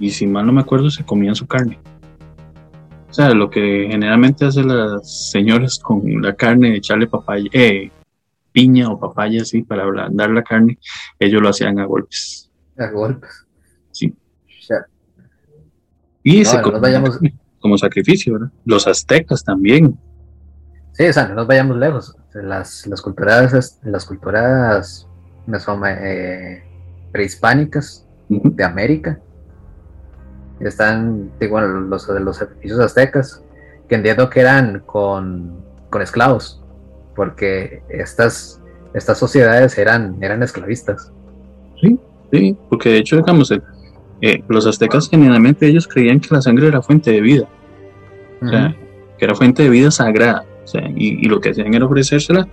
y 0.00 0.10
si 0.10 0.26
mal 0.26 0.46
no 0.46 0.52
me 0.52 0.60
acuerdo, 0.60 0.90
se 0.90 1.04
comían 1.04 1.34
su 1.34 1.46
carne. 1.46 1.78
O 3.10 3.12
sea, 3.12 3.30
lo 3.30 3.48
que 3.50 3.86
generalmente 3.90 4.44
hacen 4.44 4.68
las 4.68 5.30
señoras 5.30 5.78
con 5.78 6.02
la 6.22 6.34
carne, 6.34 6.76
echarle 6.76 7.06
papaya, 7.06 7.48
eh, 7.52 7.90
piña 8.52 8.90
o 8.90 8.98
papaya 9.00 9.42
así 9.42 9.62
para 9.62 9.82
ablandar 9.84 10.30
la 10.30 10.42
carne, 10.42 10.78
ellos 11.18 11.40
lo 11.42 11.48
hacían 11.48 11.78
a 11.78 11.84
golpes. 11.86 12.50
A 12.78 12.90
golpes. 12.90 13.46
Sí. 13.92 14.14
Y 16.22 16.40
No, 16.42 16.44
se 16.50 16.60
no 16.62 16.80
vayamos- 16.80 17.18
como 17.60 17.78
sacrificio, 17.78 18.34
¿verdad? 18.34 18.50
Los 18.66 18.86
aztecas 18.86 19.42
también. 19.42 19.98
Sí, 20.92 21.04
o 21.06 21.12
sea, 21.12 21.26
no 21.28 21.34
nos 21.34 21.46
vayamos 21.46 21.76
lejos. 21.76 22.14
Las, 22.34 22.86
las 22.86 23.00
culturas, 23.00 23.80
las 23.82 24.04
culturas 24.04 25.07
eh, 26.00 26.62
prehispánicas 27.12 28.06
de 28.28 28.64
América. 28.64 29.18
Están, 30.60 31.30
digo, 31.38 31.52
bueno, 31.52 31.68
los 31.80 32.06
de 32.08 32.20
los 32.20 32.36
sacrificios 32.38 32.80
aztecas, 32.80 33.42
que 33.88 33.94
entiendo 33.94 34.28
que 34.28 34.40
eran 34.40 34.82
con, 34.86 35.62
con 35.88 36.02
esclavos, 36.02 36.62
porque 37.14 37.82
estas, 37.88 38.60
estas 38.92 39.18
sociedades 39.18 39.78
eran, 39.78 40.16
eran 40.20 40.42
esclavistas. 40.42 41.12
Sí, 42.32 42.56
porque 42.68 42.90
de 42.90 42.98
hecho, 42.98 43.16
digamos, 43.16 43.50
eh, 43.52 43.62
eh, 44.20 44.42
los 44.48 44.66
aztecas 44.66 45.08
generalmente 45.08 45.66
ellos 45.66 45.86
creían 45.86 46.18
que 46.20 46.34
la 46.34 46.42
sangre 46.42 46.66
era 46.66 46.82
fuente 46.82 47.12
de 47.12 47.20
vida, 47.20 47.48
o 48.42 48.48
sea, 48.48 48.76
que 49.16 49.24
era 49.24 49.34
fuente 49.34 49.62
de 49.62 49.70
vida 49.70 49.90
sagrada, 49.90 50.44
o 50.64 50.66
sea, 50.66 50.82
y, 50.94 51.24
y 51.24 51.28
lo 51.28 51.40
que 51.40 51.50
hacían 51.50 51.72
era 51.72 51.86
ofrecérsela 51.86 52.46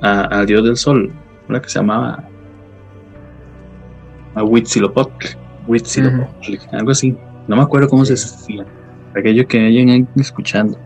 a- 0.00 0.22
al 0.22 0.46
dios 0.46 0.64
del 0.64 0.76
sol, 0.76 1.12
la 1.48 1.60
que 1.60 1.68
se 1.68 1.78
llamaba 1.78 2.24
a 4.34 4.42
Huitzilopochtli, 4.42 5.30
Huitzilopochtli, 5.66 6.60
algo 6.72 6.90
así, 6.90 7.16
no 7.46 7.56
me 7.56 7.62
acuerdo 7.62 7.88
cómo 7.88 8.04
se 8.04 8.12
decía, 8.14 8.64
aquello 9.14 9.46
que 9.46 9.66
hayan 9.66 9.88
ahí 9.90 10.06
escuchando. 10.16 10.78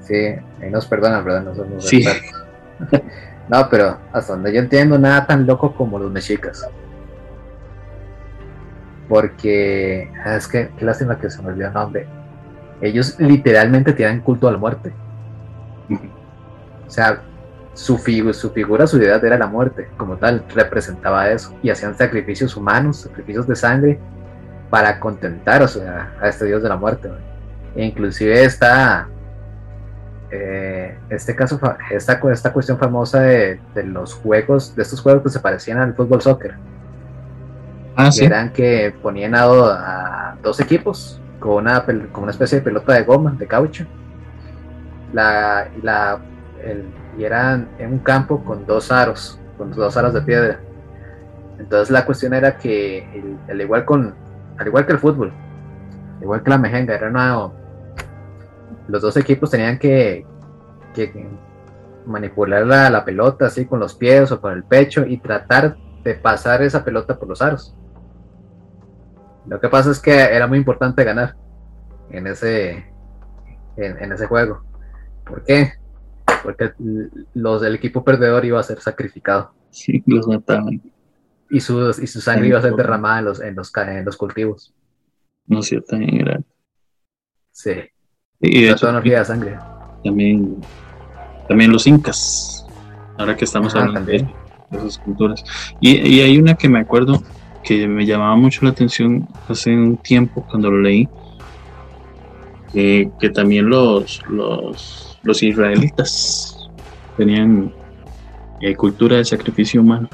Sí, 0.00 0.14
ahí 0.14 0.70
nos 0.70 0.86
perdonan, 0.86 1.24
¿verdad? 1.24 1.44
No 1.44 1.54
somos 1.54 1.88
Sí. 1.88 2.04
No, 3.48 3.68
pero 3.68 3.98
hasta 4.12 4.32
donde 4.32 4.54
yo 4.54 4.60
entiendo, 4.60 4.98
nada 4.98 5.26
tan 5.26 5.46
loco 5.46 5.74
como 5.74 5.98
los 5.98 6.10
mexicas. 6.10 6.66
Porque, 9.08 10.10
ah, 10.24 10.36
es 10.36 10.48
que, 10.48 10.70
qué 10.78 10.84
lástima 10.84 11.18
que 11.18 11.28
se 11.28 11.42
me 11.42 11.48
olvidó 11.48 11.68
el 11.68 11.74
nombre. 11.74 12.06
Ellos 12.80 13.20
literalmente 13.20 13.92
tienen 13.92 14.20
culto 14.20 14.48
a 14.48 14.52
la 14.52 14.58
muerte. 14.58 14.92
O 16.86 16.90
sea, 16.90 17.22
su, 17.74 17.98
su 18.32 18.50
figura, 18.50 18.86
su 18.86 18.98
idea 18.98 19.16
era 19.16 19.36
la 19.36 19.46
muerte, 19.46 19.88
como 19.96 20.16
tal, 20.16 20.44
representaba 20.54 21.30
eso. 21.30 21.54
Y 21.62 21.70
hacían 21.70 21.96
sacrificios 21.96 22.56
humanos, 22.56 22.98
sacrificios 22.98 23.46
de 23.46 23.56
sangre, 23.56 23.98
para 24.70 24.98
contentar 24.98 25.62
o 25.62 25.68
sea, 25.68 26.12
a 26.20 26.28
este 26.28 26.46
dios 26.46 26.62
de 26.62 26.68
la 26.68 26.76
muerte. 26.76 27.10
E 27.74 27.84
inclusive 27.84 28.44
está 28.44 29.08
eh, 30.30 30.98
este 31.10 31.36
caso, 31.36 31.60
esta, 31.90 32.20
esta 32.32 32.52
cuestión 32.52 32.78
famosa 32.78 33.20
de, 33.20 33.60
los 33.84 34.14
juegos, 34.14 34.74
de 34.74 34.82
estos 34.82 35.00
juegos 35.00 35.22
que 35.22 35.28
se 35.28 35.40
parecían 35.40 35.78
al 35.78 35.94
fútbol 35.94 36.20
soccer. 36.22 36.54
Ah, 37.96 38.10
eran 38.20 38.52
que 38.52 38.92
ponían 39.00 39.34
a, 39.36 40.36
dos 40.42 40.58
equipos 40.58 41.20
con 41.38 41.64
una, 41.64 41.84
con 41.84 42.24
una 42.24 42.32
especie 42.32 42.58
de 42.58 42.64
pelota 42.64 42.94
de 42.94 43.04
goma, 43.04 43.36
de 43.38 43.46
caucho. 43.46 43.86
La, 45.12 45.68
la, 45.82 46.18
y 47.18 47.24
eran 47.24 47.68
en 47.78 47.92
un 47.92 47.98
campo 47.98 48.42
con 48.44 48.66
dos 48.66 48.90
aros, 48.90 49.38
con 49.56 49.70
dos 49.72 49.96
aros 49.96 50.14
de 50.14 50.22
piedra. 50.22 50.60
Entonces 51.58 51.90
la 51.90 52.04
cuestión 52.04 52.34
era 52.34 52.56
que, 52.56 53.36
al 53.48 53.60
igual 53.60 53.84
con, 53.84 54.14
al 54.58 54.66
igual 54.66 54.86
que 54.86 54.92
el 54.92 54.98
fútbol, 54.98 55.32
igual 56.20 56.42
que 56.42 56.50
la 56.50 56.58
mejenga, 56.58 56.94
era 56.94 57.08
una, 57.08 57.50
los 58.88 59.02
dos 59.02 59.16
equipos 59.16 59.50
tenían 59.50 59.78
que, 59.78 60.26
manipular 62.06 62.66
la, 62.66 63.04
pelota 63.04 63.46
así 63.46 63.66
con 63.66 63.80
los 63.80 63.94
pies 63.94 64.30
o 64.30 64.40
con 64.40 64.52
el 64.52 64.64
pecho 64.64 65.04
y 65.06 65.18
tratar 65.18 65.76
de 66.02 66.14
pasar 66.14 66.62
esa 66.62 66.84
pelota 66.84 67.18
por 67.18 67.28
los 67.28 67.40
aros. 67.40 67.74
Lo 69.46 69.60
que 69.60 69.68
pasa 69.68 69.90
es 69.90 70.00
que 70.00 70.14
era 70.14 70.46
muy 70.46 70.58
importante 70.58 71.04
ganar 71.04 71.36
en 72.10 72.26
ese, 72.26 72.92
en, 73.76 74.12
ese 74.12 74.26
juego. 74.26 74.62
¿Por 75.24 75.44
qué? 75.44 75.72
Porque 76.44 76.72
los 77.32 77.62
del 77.62 77.74
equipo 77.74 78.04
perdedor 78.04 78.44
iba 78.44 78.60
a 78.60 78.62
ser 78.62 78.78
sacrificado. 78.80 79.52
Sí, 79.70 80.02
los 80.06 80.28
mataban. 80.28 80.80
Y 81.50 81.60
su, 81.60 81.90
y 82.00 82.06
su 82.06 82.20
sangre 82.20 82.48
iba 82.48 82.58
a 82.58 82.62
ser 82.62 82.74
derramada 82.74 83.18
en 83.18 83.24
los, 83.24 83.40
en 83.40 83.54
los, 83.56 83.72
en 83.76 84.04
los 84.04 84.16
cultivos. 84.16 84.74
No 85.46 85.62
sé, 85.62 85.80
también 85.80 86.20
era. 86.20 86.40
Sí. 87.50 87.72
Y 88.40 88.62
de 88.62 88.70
hecho, 88.70 88.86
sangre. 89.24 89.58
También, 90.04 90.60
también 91.48 91.72
los 91.72 91.86
incas, 91.86 92.66
ahora 93.16 93.34
que 93.36 93.46
estamos 93.46 93.74
hablando 93.74 94.10
de, 94.10 94.28
esas 94.70 94.98
culturas. 94.98 95.42
Y, 95.80 96.20
hay 96.20 96.36
una 96.38 96.54
que 96.54 96.68
me 96.68 96.80
acuerdo 96.80 97.22
que 97.62 97.88
me 97.88 98.04
llamaba 98.04 98.36
mucho 98.36 98.60
la 98.64 98.70
atención 98.70 99.26
hace 99.48 99.74
un 99.74 99.96
tiempo 99.96 100.46
cuando 100.46 100.70
lo 100.70 100.82
leí, 100.82 101.08
que 102.72 103.30
también 103.32 103.70
los, 103.70 104.22
los, 104.28 105.13
los 105.24 105.42
israelitas 105.42 106.68
tenían 107.16 107.72
eh, 108.60 108.74
cultura 108.76 109.16
de 109.16 109.24
sacrificio 109.24 109.80
humano. 109.80 110.08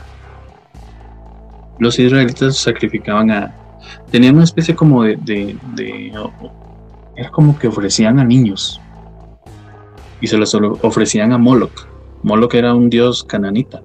Los 1.79 1.99
israelitas 1.99 2.57
sacrificaban 2.57 3.31
a... 3.31 3.55
Tenían 4.11 4.35
una 4.35 4.45
especie 4.45 4.75
como 4.75 5.03
de 5.03 5.57
era 7.17 7.31
como 7.31 7.59
que 7.59 7.69
ofrecían 7.69 8.19
a 8.19 8.25
niños 8.25 8.81
y 10.21 10.27
se 10.27 10.39
los 10.39 10.55
ofrecían 10.55 11.33
a 11.33 11.39
Moloch. 11.39 11.87
Moloch 12.23 12.55
era 12.55 12.75
un 12.75 12.91
dios 12.91 13.25
cananita 13.25 13.83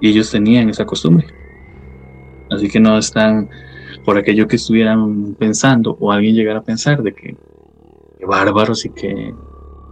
y 0.00 0.08
ellos 0.08 0.30
tenían 0.30 0.68
esa 0.68 0.84
costumbre. 0.84 1.26
Así 2.50 2.68
que 2.68 2.80
no 2.80 2.98
están 2.98 3.48
por 4.04 4.18
aquello 4.18 4.46
que 4.46 4.56
estuvieran 4.56 5.34
pensando 5.34 5.96
o 5.98 6.12
alguien 6.12 6.34
llegara 6.34 6.58
a 6.58 6.62
pensar 6.62 7.02
de 7.02 7.14
que, 7.14 7.36
bárbaros 8.26 8.84
y 8.84 8.90
que 8.90 9.34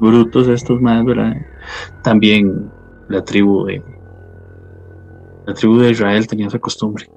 brutos 0.01 0.49
estos 0.49 0.81
más, 0.81 1.05
También 2.03 2.71
la 3.09 3.23
tribu 3.23 3.65
de 3.67 3.83
la 5.47 5.55
tribu 5.55 5.79
de 5.79 5.91
Israel 5.91 6.27
tenía 6.27 6.47
esa 6.47 6.59
costumbre. 6.59 7.09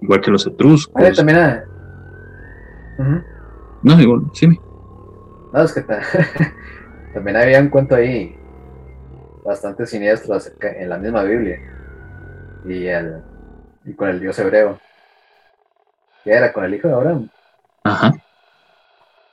Igual 0.00 0.20
que 0.20 0.30
los 0.30 0.46
etruscos. 0.46 1.16
también 1.16 1.62
no, 3.82 4.30
sí. 4.34 4.46
No, 5.52 5.62
es 5.62 5.72
que 5.72 5.82
también 7.14 7.36
había 7.36 7.60
un 7.60 7.68
cuento 7.68 7.94
ahí 7.94 8.36
bastante 9.44 9.86
siniestro 9.86 10.36
en 10.60 10.88
la 10.88 10.98
misma 10.98 11.22
Biblia 11.24 11.58
y, 12.64 12.86
el, 12.86 13.22
y 13.84 13.94
con 13.94 14.08
el 14.08 14.20
dios 14.20 14.38
hebreo. 14.38 14.78
Que 16.24 16.32
era 16.32 16.52
con 16.52 16.64
el 16.64 16.74
hijo 16.74 16.88
de 16.88 16.94
Abraham. 16.94 17.28
Ajá. 17.84 18.12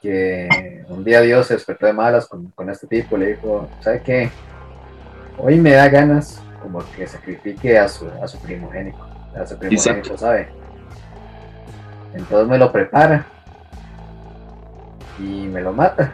Que 0.07 0.85
un 0.87 1.03
día 1.03 1.19
Dios 1.19 1.47
se 1.47 1.55
despertó 1.55 1.85
de 1.85 1.91
malas 1.91 2.29
con, 2.29 2.69
este 2.69 2.87
tipo 2.87 3.17
y 3.17 3.19
le 3.19 3.27
dijo, 3.33 3.67
¿sabe 3.81 4.01
qué? 4.03 4.31
Hoy 5.37 5.59
me 5.59 5.71
da 5.71 5.89
ganas 5.89 6.41
como 6.61 6.79
que 6.95 7.05
sacrifique 7.05 7.77
a 7.77 7.89
su, 7.89 8.07
a 8.23 8.25
su 8.25 8.39
primogénito, 8.39 9.05
a 9.35 9.45
su 9.45 9.59
primogénito, 9.59 10.17
¿sabe? 10.17 10.47
Entonces 12.13 12.47
me 12.47 12.57
lo 12.57 12.71
prepara 12.71 13.25
y 15.19 15.45
me 15.47 15.59
lo 15.59 15.73
mata 15.73 16.13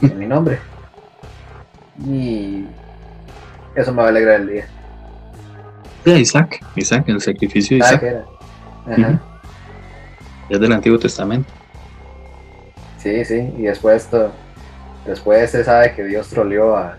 en 0.00 0.18
mi 0.18 0.24
nombre. 0.24 0.58
Y 2.02 2.64
eso 3.74 3.92
me 3.92 3.98
va 3.98 4.06
a 4.06 4.08
alegrar 4.08 4.40
el 4.40 4.48
día. 4.48 4.66
Isaac, 6.06 6.64
Isaac, 6.74 7.04
el 7.08 7.20
sacrificio 7.20 7.76
de 7.76 7.84
Isaac. 7.84 8.24
Es 10.48 10.60
del 10.60 10.72
Antiguo 10.72 10.98
Testamento. 10.98 11.52
Sí, 13.06 13.24
sí, 13.24 13.54
y 13.56 13.62
después 13.62 14.10
después 15.06 15.48
se 15.52 15.62
sabe 15.62 15.94
que 15.94 16.02
Dios 16.02 16.28
troleó 16.28 16.76
a, 16.76 16.98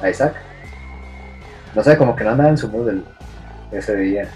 a 0.00 0.08
Isaac. 0.08 0.36
No 1.74 1.82
sé, 1.82 1.98
como 1.98 2.14
que 2.14 2.22
no 2.22 2.30
andaba 2.30 2.50
en 2.50 2.56
su 2.56 2.68
mood 2.68 3.02
ese 3.72 3.96
día. 3.96 4.30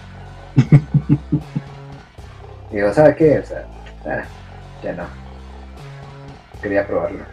y 2.73 2.75
digo, 2.75 2.93
¿sabe 2.93 3.15
qué? 3.15 3.39
O 3.39 3.45
sea, 3.45 3.69
ah, 4.05 4.25
ya 4.83 4.95
no 4.95 5.05
quería 6.61 6.89
probarlo. 6.89 7.25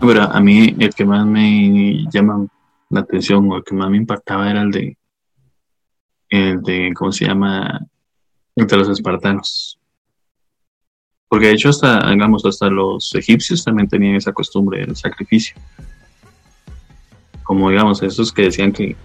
Pero 0.00 0.22
a 0.22 0.40
mí 0.40 0.76
el 0.78 0.94
que 0.94 1.04
más 1.04 1.26
me 1.26 2.06
llama 2.08 2.46
la 2.88 3.00
atención 3.00 3.50
o 3.50 3.56
el 3.56 3.64
que 3.64 3.74
más 3.74 3.90
me 3.90 3.96
impactaba 3.96 4.48
era 4.48 4.62
el 4.62 4.70
de, 4.70 4.96
el 6.28 6.62
de, 6.62 6.92
¿cómo 6.94 7.10
se 7.10 7.26
llama? 7.26 7.84
El 8.54 8.68
de 8.68 8.76
los 8.76 8.88
espartanos. 8.88 9.79
Porque 11.30 11.46
de 11.46 11.52
hecho 11.52 11.68
hasta, 11.68 12.10
digamos, 12.10 12.44
hasta 12.44 12.68
los 12.68 13.14
egipcios 13.14 13.64
también 13.64 13.88
tenían 13.88 14.16
esa 14.16 14.32
costumbre 14.32 14.80
del 14.80 14.96
sacrificio. 14.96 15.56
Como 17.44 17.70
digamos, 17.70 18.02
esos 18.02 18.32
que 18.32 18.42
decían 18.42 18.72
que, 18.72 18.96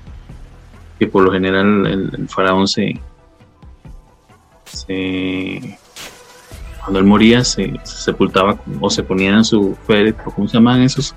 que 0.97 1.05
por 1.05 1.23
lo 1.23 1.31
general 1.31 1.85
el 1.85 2.27
faraón 2.27 2.67
se, 2.67 2.99
se 4.65 5.77
cuando 6.85 6.99
él 6.99 7.05
moría 7.05 7.43
se, 7.43 7.73
sepultaba 7.83 8.57
o 8.79 8.89
se 8.89 9.01
ponía 9.03 9.31
en 9.31 9.43
su 9.43 9.75
féretro, 9.87 10.31
¿cómo 10.31 10.47
se 10.47 10.57
llaman 10.57 10.81
esos? 10.81 11.15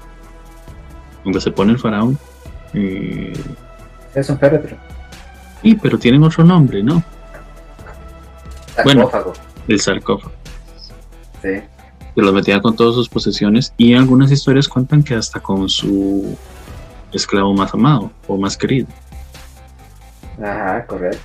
Donde 1.25 1.41
se 1.41 1.51
pone 1.51 1.73
el 1.73 1.79
faraón. 1.79 2.19
Eh, 2.73 3.35
es 4.15 4.31
un 4.31 4.39
féretro. 4.39 4.77
Sí, 5.63 5.75
pero 5.75 5.99
tienen 5.99 6.23
otro 6.23 6.45
nombre, 6.45 6.83
¿no? 6.83 7.03
Sarcófago. 8.75 9.33
Bueno, 9.33 9.43
el 9.69 9.81
sarcófago. 9.81 10.38
Sí. 11.43 11.61
Que 12.14 12.22
los 12.22 12.32
metía 12.32 12.61
con 12.61 12.74
todas 12.74 12.95
sus 12.95 13.09
posesiones 13.09 13.72
y 13.76 13.95
algunas 13.95 14.30
historias 14.30 14.68
cuentan 14.68 15.03
que 15.03 15.14
hasta 15.14 15.41
con 15.41 15.68
su 15.68 16.36
esclavo 17.12 17.55
más 17.55 17.72
amado 17.74 18.11
o 18.26 18.36
más 18.36 18.57
querido. 18.57 18.86
Ajá, 20.43 20.84
correcto. 20.86 21.22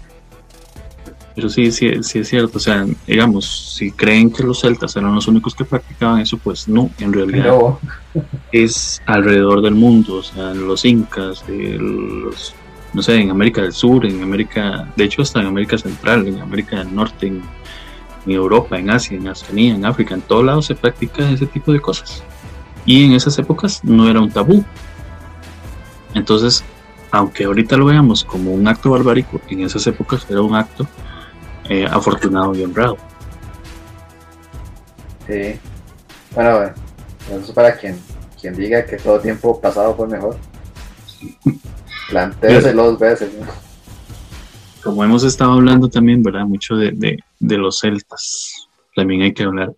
Pero 1.35 1.49
sí, 1.49 1.71
sí, 1.71 2.03
sí 2.03 2.19
es 2.19 2.27
cierto. 2.27 2.57
O 2.57 2.61
sea, 2.61 2.85
digamos, 3.07 3.75
si 3.75 3.91
creen 3.91 4.31
que 4.31 4.43
los 4.43 4.61
celtas 4.61 4.95
eran 4.95 5.15
los 5.15 5.27
únicos 5.27 5.55
que 5.55 5.65
practicaban 5.65 6.19
eso, 6.21 6.37
pues 6.37 6.67
no, 6.67 6.89
en 6.99 7.11
realidad 7.11 7.57
es 8.51 9.01
alrededor 9.05 9.61
del 9.61 9.73
mundo. 9.73 10.17
O 10.17 10.23
sea, 10.23 10.53
los 10.53 10.85
incas, 10.85 11.43
los, 11.47 12.53
no 12.93 13.01
sé, 13.01 13.15
en 13.15 13.31
América 13.31 13.61
del 13.61 13.73
Sur, 13.73 14.05
en 14.05 14.21
América, 14.21 14.87
de 14.95 15.03
hecho 15.05 15.23
hasta 15.23 15.41
en 15.41 15.47
América 15.47 15.77
Central, 15.77 16.27
en 16.27 16.39
América 16.39 16.77
del 16.77 16.93
Norte, 16.93 17.27
en, 17.27 17.41
Europa, 18.31 18.77
en 18.77 18.89
Asia, 18.89 19.17
en 19.17 19.27
Oceanía, 19.27 19.75
en 19.75 19.85
África, 19.85 20.13
en 20.13 20.21
todos 20.21 20.45
lados 20.45 20.65
se 20.65 20.75
practica 20.75 21.29
ese 21.29 21.45
tipo 21.45 21.73
de 21.73 21.81
cosas. 21.81 22.23
Y 22.85 23.05
en 23.05 23.13
esas 23.13 23.37
épocas 23.39 23.83
no 23.83 24.09
era 24.09 24.19
un 24.19 24.31
tabú. 24.31 24.63
Entonces, 26.13 26.63
aunque 27.11 27.43
ahorita 27.43 27.75
lo 27.77 27.85
veamos 27.85 28.23
como 28.23 28.51
un 28.51 28.67
acto 28.67 28.91
barbárico, 28.91 29.41
en 29.49 29.61
esas 29.61 29.85
épocas 29.87 30.25
era 30.29 30.41
un 30.41 30.55
acto 30.55 30.87
eh, 31.69 31.85
afortunado 31.89 32.55
y 32.55 32.63
honrado. 32.63 32.97
Sí. 35.27 35.59
Bueno, 36.35 36.71
eso 37.31 37.53
para 37.53 37.77
quien 37.77 37.97
quien 38.43 38.55
diga 38.55 38.85
que 38.85 38.97
todo 38.97 39.21
tiempo 39.21 39.59
pasado 39.61 39.95
fue 39.95 40.05
mejor. 40.05 40.35
Plantéese 42.09 42.73
dos 42.73 42.99
veces. 42.99 43.29
Como 44.83 45.03
hemos 45.03 45.23
estado 45.23 45.53
hablando 45.53 45.87
también, 45.87 46.23
¿verdad? 46.23 46.45
Mucho 46.45 46.75
de, 46.75 47.19
los 47.39 47.79
celtas. 47.79 48.67
También 48.95 49.21
hay 49.21 49.33
que 49.33 49.43
hablar 49.43 49.73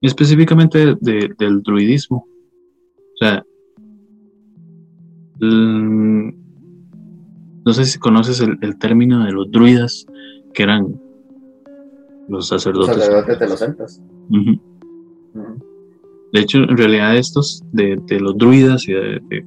específicamente 0.00 0.96
del 1.00 1.62
druidismo. 1.62 2.26
O 3.14 3.16
sea, 3.18 3.44
no 5.40 6.32
sé 7.72 7.84
si 7.84 7.98
conoces 7.98 8.40
el, 8.40 8.78
término 8.78 9.24
de 9.24 9.32
los 9.32 9.50
druidas, 9.50 10.06
que 10.54 10.62
eran 10.62 11.00
los 12.28 12.48
sacerdotes. 12.48 12.96
sacerdotes 12.96 13.38
de 13.38 13.48
los 13.48 13.58
celtas. 13.58 14.02
De 16.32 16.40
hecho, 16.40 16.58
en 16.58 16.76
realidad 16.76 17.16
estos 17.16 17.62
de, 17.72 18.00
los 18.20 18.36
druidas 18.36 18.86
y 18.88 18.92
de, 18.92 19.46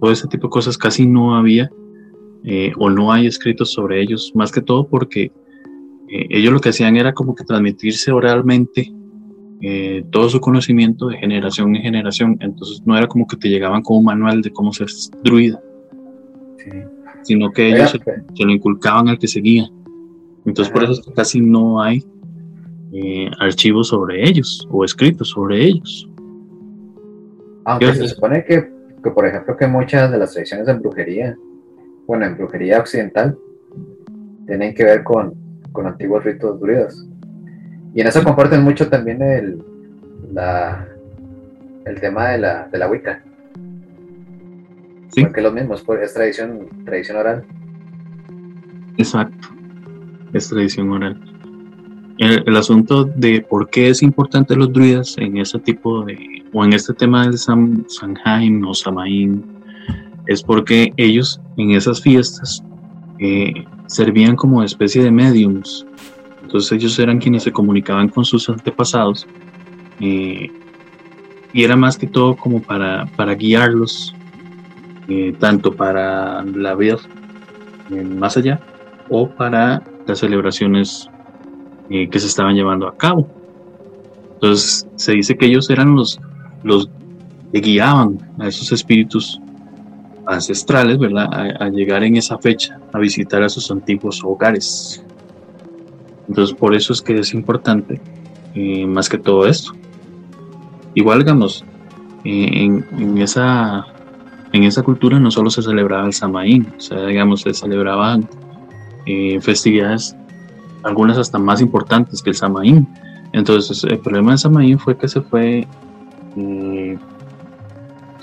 todo 0.00 0.10
ese 0.10 0.28
tipo 0.28 0.48
de 0.48 0.50
cosas 0.50 0.78
casi 0.78 1.06
no 1.06 1.36
había 1.36 1.70
eh, 2.48 2.72
o 2.78 2.88
no 2.88 3.12
hay 3.12 3.26
escritos 3.26 3.72
sobre 3.72 4.00
ellos, 4.00 4.30
más 4.36 4.52
que 4.52 4.60
todo 4.60 4.86
porque 4.86 5.32
eh, 6.08 6.26
ellos 6.30 6.52
lo 6.52 6.60
que 6.60 6.68
hacían 6.68 6.96
era 6.96 7.12
como 7.12 7.34
que 7.34 7.42
transmitirse 7.42 8.12
oralmente 8.12 8.92
eh, 9.60 10.04
todo 10.10 10.28
su 10.28 10.40
conocimiento 10.40 11.08
de 11.08 11.16
generación 11.16 11.74
en 11.74 11.82
generación, 11.82 12.36
entonces 12.40 12.80
no 12.86 12.96
era 12.96 13.08
como 13.08 13.26
que 13.26 13.36
te 13.36 13.48
llegaban 13.48 13.82
con 13.82 13.96
un 13.96 14.04
manual 14.04 14.42
de 14.42 14.52
cómo 14.52 14.72
ser 14.72 14.86
druida, 15.24 15.60
sino 17.22 17.50
que 17.50 17.70
ellos 17.70 17.90
se, 17.90 18.44
lo 18.44 18.52
inculcaban 18.52 19.08
al 19.08 19.18
que 19.18 19.26
seguía. 19.26 19.68
Entonces 20.44 20.72
por 20.72 20.84
eso 20.84 20.92
es 20.92 21.00
que 21.00 21.12
casi 21.14 21.40
no 21.40 21.82
hay 21.82 22.04
archivos 23.40 23.88
sobre 23.88 24.22
ellos 24.28 24.68
o 24.70 24.84
escritos 24.84 25.30
sobre 25.30 25.64
ellos. 25.64 26.08
Aunque 27.64 27.92
se 27.92 28.06
supone 28.06 28.44
que, 28.44 28.70
que, 29.02 29.10
por 29.10 29.26
ejemplo, 29.26 29.56
que 29.56 29.66
muchas 29.66 30.12
de 30.12 30.18
las 30.18 30.32
tradiciones 30.32 30.68
de 30.68 30.74
brujería, 30.74 31.36
bueno, 32.06 32.26
en 32.26 32.36
brujería 32.36 32.78
occidental, 32.78 33.36
tienen 34.46 34.74
que 34.74 34.84
ver 34.84 35.02
con, 35.02 35.34
con 35.72 35.86
antiguos 35.86 36.24
ritos 36.24 36.60
druidas. 36.60 37.06
Y 37.94 38.00
en 38.00 38.06
eso 38.06 38.22
comparten 38.22 38.62
mucho 38.62 38.88
también 38.88 39.22
el, 39.22 39.62
la, 40.32 40.86
el 41.84 42.00
tema 42.00 42.30
de 42.30 42.38
la, 42.38 42.68
de 42.68 42.78
la 42.78 42.88
Wicca. 42.88 43.22
Sí. 45.08 45.22
Porque 45.22 45.40
es 45.40 45.44
lo 45.44 45.52
mismo, 45.52 45.74
es, 45.74 46.14
tradición, 46.14 46.68
tradición 46.84 47.16
oral. 47.16 47.44
Exacto, 48.98 49.48
es 50.32 50.48
tradición 50.48 50.90
oral. 50.90 51.20
El, 52.18 52.56
asunto 52.56 53.04
de 53.04 53.42
por 53.42 53.68
qué 53.68 53.90
es 53.90 54.02
importante 54.02 54.56
los 54.56 54.72
druidas 54.72 55.16
en 55.18 55.36
ese 55.36 55.58
tipo 55.58 56.02
de, 56.04 56.16
o 56.52 56.64
en 56.64 56.72
este 56.72 56.94
tema 56.94 57.24
del 57.24 57.36
San, 57.36 57.84
Sanhain 57.88 58.64
o 58.64 58.72
Samaín, 58.72 59.55
es 60.26 60.42
porque 60.42 60.92
ellos 60.96 61.40
en 61.56 61.70
esas 61.72 62.00
fiestas 62.00 62.62
eh, 63.18 63.64
servían 63.86 64.36
como 64.36 64.62
especie 64.62 65.02
de 65.02 65.10
mediums 65.10 65.86
entonces 66.42 66.72
ellos 66.72 66.98
eran 66.98 67.18
quienes 67.18 67.42
se 67.42 67.52
comunicaban 67.52 68.08
con 68.08 68.24
sus 68.24 68.48
antepasados 68.48 69.26
eh, 70.00 70.50
y 71.52 71.64
era 71.64 71.74
más 71.74 71.96
que 71.96 72.06
todo 72.06 72.36
como 72.36 72.62
para, 72.62 73.06
para 73.16 73.34
guiarlos, 73.34 74.14
eh, 75.08 75.34
tanto 75.38 75.74
para 75.74 76.44
la 76.44 76.74
vida 76.74 76.98
más 77.88 78.36
allá 78.36 78.60
o 79.08 79.28
para 79.28 79.82
las 80.06 80.18
celebraciones 80.18 81.08
que 81.88 82.18
se 82.18 82.26
estaban 82.26 82.54
llevando 82.54 82.86
a 82.86 82.96
cabo. 82.96 83.28
Entonces 84.34 84.86
se 84.96 85.12
dice 85.12 85.36
que 85.36 85.46
ellos 85.46 85.70
eran 85.70 85.94
los, 85.94 86.20
los 86.62 86.90
que 87.52 87.60
guiaban 87.60 88.18
a 88.38 88.48
esos 88.48 88.70
espíritus 88.72 89.40
ancestrales, 90.26 90.98
¿verdad? 90.98 91.28
a 91.32 91.68
llegar 91.68 92.02
en 92.02 92.16
esa 92.16 92.38
fecha 92.38 92.80
a 92.92 92.98
visitar 92.98 93.42
a 93.42 93.48
sus 93.48 93.70
antiguos 93.70 94.22
hogares. 94.24 95.02
Entonces, 96.28 96.56
por 96.56 96.74
eso 96.74 96.92
es 96.92 97.02
que 97.02 97.18
es 97.18 97.34
importante 97.34 98.00
eh, 98.54 98.86
más 98.86 99.08
que 99.08 99.18
todo 99.18 99.46
esto. 99.46 99.72
Igual, 100.94 101.20
digamos, 101.20 101.64
eh, 102.24 102.64
en, 102.92 103.18
esa, 103.18 103.86
en 104.52 104.64
esa 104.64 104.82
cultura 104.82 105.20
no 105.20 105.30
solo 105.30 105.50
se 105.50 105.62
celebraba 105.62 106.06
el 106.06 106.12
Samaín, 106.12 106.66
o 106.76 106.80
sea, 106.80 107.06
digamos, 107.06 107.42
se 107.42 107.54
celebraban 107.54 108.28
eh, 109.04 109.40
festividades, 109.40 110.16
algunas 110.82 111.18
hasta 111.18 111.38
más 111.38 111.60
importantes 111.60 112.22
que 112.22 112.30
el 112.30 112.36
Samaín. 112.36 112.88
Entonces, 113.32 113.84
el 113.84 113.98
problema 113.98 114.30
del 114.30 114.38
Samaín 114.38 114.78
fue 114.78 114.96
que 114.96 115.08
se 115.08 115.20
fue 115.20 115.66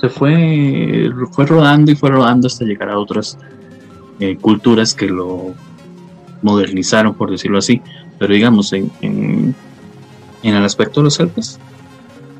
se 0.03 0.09
fue, 0.09 1.09
fue 1.31 1.45
rodando 1.45 1.89
y 1.89 1.95
fue 1.95 2.09
rodando 2.09 2.47
hasta 2.47 2.65
llegar 2.65 2.89
a 2.89 2.99
otras 2.99 3.37
culturas 4.41 4.93
que 4.93 5.07
lo 5.07 5.53
modernizaron, 6.41 7.13
por 7.13 7.31
decirlo 7.31 7.57
así. 7.57 7.81
Pero 8.19 8.33
digamos, 8.33 8.73
en, 8.73 8.91
en, 8.99 9.55
el 10.43 10.65
aspecto 10.65 10.99
de 10.99 11.05
los 11.05 11.15
celtas, 11.15 11.57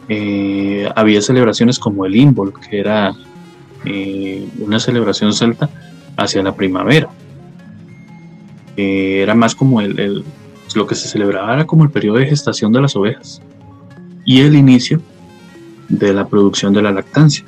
eh, 0.10 0.90
había 0.94 1.22
celebraciones 1.22 1.80
como 1.80 2.06
el 2.06 2.18
Imbol, 2.18 2.54
que 2.54 2.82
era 2.82 3.16
eh, 3.86 4.46
una 4.60 4.78
celebración 4.82 5.32
celta 5.32 5.70
hacia 6.18 6.44
la 6.44 6.54
primavera. 6.54 7.08
era 8.76 9.36
más 9.36 9.56
como 9.56 9.80
el, 9.80 10.26
lo 10.76 10.86
que 10.86 10.96
se 10.96 11.08
celebraba 11.08 11.54
era 11.54 11.66
como 11.66 11.86
el 11.86 11.92
periodo 11.92 12.18
de 12.18 12.26
gestación 12.26 12.74
de 12.74 12.82
las 12.82 12.94
ovejas 12.98 13.42
y 14.26 14.42
el 14.42 14.54
inicio 14.54 15.02
de 16.00 16.14
la 16.14 16.28
producción 16.28 16.74
de 16.74 16.82
la 16.82 16.92
lactancia. 16.92 17.46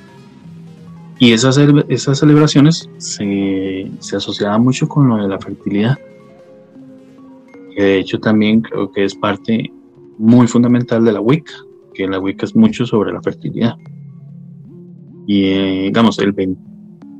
Y 1.17 1.31
esas, 1.31 1.57
esas 1.87 2.19
celebraciones 2.19 2.89
se, 2.97 3.89
se 3.99 4.15
asociaban 4.15 4.63
mucho 4.63 4.87
con 4.87 5.07
lo 5.07 5.17
de 5.17 5.27
la 5.27 5.39
fertilidad 5.39 5.97
que 7.75 7.83
de 7.83 7.99
hecho 7.99 8.19
también 8.19 8.61
creo 8.61 8.91
que 8.91 9.03
es 9.03 9.13
parte 9.13 9.71
muy 10.17 10.47
fundamental 10.47 11.03
de 11.03 11.11
la 11.11 11.19
Wicca, 11.19 11.53
que 11.93 12.07
la 12.07 12.19
Wicca 12.19 12.45
es 12.45 12.55
mucho 12.55 12.85
sobre 12.85 13.11
la 13.11 13.21
fertilidad. 13.21 13.75
Y 15.27 15.45
eh, 15.45 15.81
digamos, 15.83 16.17
el 16.19 16.33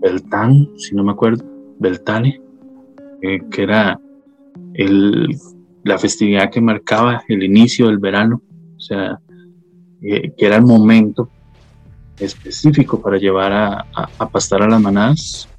Beltán, 0.01 0.69
si 0.77 0.95
no 0.95 1.03
me 1.03 1.11
acuerdo, 1.11 1.43
Beltane, 1.79 2.39
eh, 3.21 3.41
que 3.51 3.63
era 3.63 3.99
el, 4.75 5.35
la 5.83 5.97
festividad 5.97 6.49
que 6.49 6.61
marcaba 6.61 7.21
el 7.27 7.43
inicio 7.43 7.87
del 7.87 7.97
verano, 7.97 8.41
o 8.77 8.79
sea, 8.79 9.19
eh, 10.05 10.33
que 10.37 10.45
era 10.45 10.57
el 10.57 10.63
momento 10.63 11.29
específico 12.19 13.01
para 13.01 13.17
llevar 13.17 13.51
a, 13.51 14.07
pastar 14.31 14.61
a 14.63 14.67
las 14.67 14.81
manadas. 14.81 15.49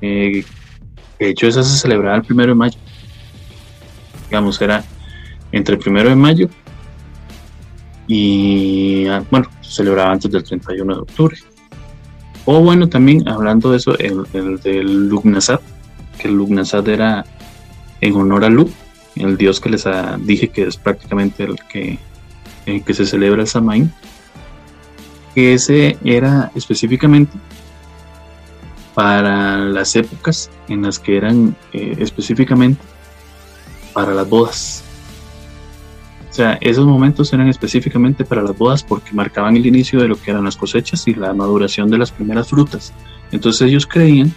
de 0.00 0.44
hecho, 1.18 1.46
esa 1.46 1.62
se 1.62 1.76
celebraba 1.78 2.16
el 2.16 2.22
primero 2.22 2.50
de 2.50 2.54
mayo 2.54 2.78
digamos, 4.28 4.60
era 4.60 4.84
entre 5.52 5.76
el 5.76 5.80
primero 5.80 6.08
de 6.08 6.16
mayo 6.16 6.48
y, 8.06 9.06
ah, 9.06 9.24
bueno, 9.30 9.48
celebraba 9.62 10.12
antes 10.12 10.30
del 10.30 10.44
31 10.44 10.94
de 10.94 11.00
octubre. 11.00 11.36
O 12.44 12.60
bueno, 12.60 12.88
también 12.88 13.28
hablando 13.28 13.72
de 13.72 13.78
eso, 13.78 13.98
el, 13.98 14.24
del 14.62 15.08
Lugnasat, 15.08 15.60
que 16.18 16.28
el 16.28 16.34
Lugnasat 16.34 16.86
era 16.86 17.24
en 18.00 18.14
honor 18.14 18.44
a 18.44 18.48
Lug, 18.48 18.70
el 19.16 19.36
dios 19.36 19.60
que 19.60 19.70
les 19.70 19.84
dije 20.20 20.48
que 20.48 20.64
es 20.64 20.76
prácticamente 20.76 21.44
el 21.44 21.56
que, 21.68 21.98
que 22.66 22.94
se 22.94 23.06
celebra 23.06 23.42
el 23.42 23.48
Samaín, 23.48 23.92
que 25.34 25.54
ese 25.54 25.98
era 26.04 26.50
específicamente 26.54 27.38
para 28.94 29.58
las 29.58 29.94
épocas 29.94 30.50
en 30.68 30.82
las 30.82 30.98
que 30.98 31.16
eran 31.16 31.54
eh, 31.72 31.96
específicamente 31.98 32.82
para 33.92 34.14
las 34.14 34.28
bodas. 34.28 34.82
O 36.30 36.34
sea, 36.36 36.58
esos 36.60 36.86
momentos 36.86 37.32
eran 37.32 37.48
específicamente 37.48 38.24
para 38.24 38.42
las 38.42 38.56
bodas 38.56 38.82
porque 38.82 39.12
marcaban 39.12 39.56
el 39.56 39.64
inicio 39.64 40.00
de 40.00 40.08
lo 40.08 40.20
que 40.20 40.30
eran 40.30 40.44
las 40.44 40.56
cosechas 40.56 41.06
y 41.08 41.14
la 41.14 41.32
maduración 41.32 41.88
de 41.90 41.98
las 41.98 42.10
primeras 42.10 42.48
frutas. 42.48 42.92
Entonces 43.32 43.68
ellos 43.68 43.86
creían 43.86 44.34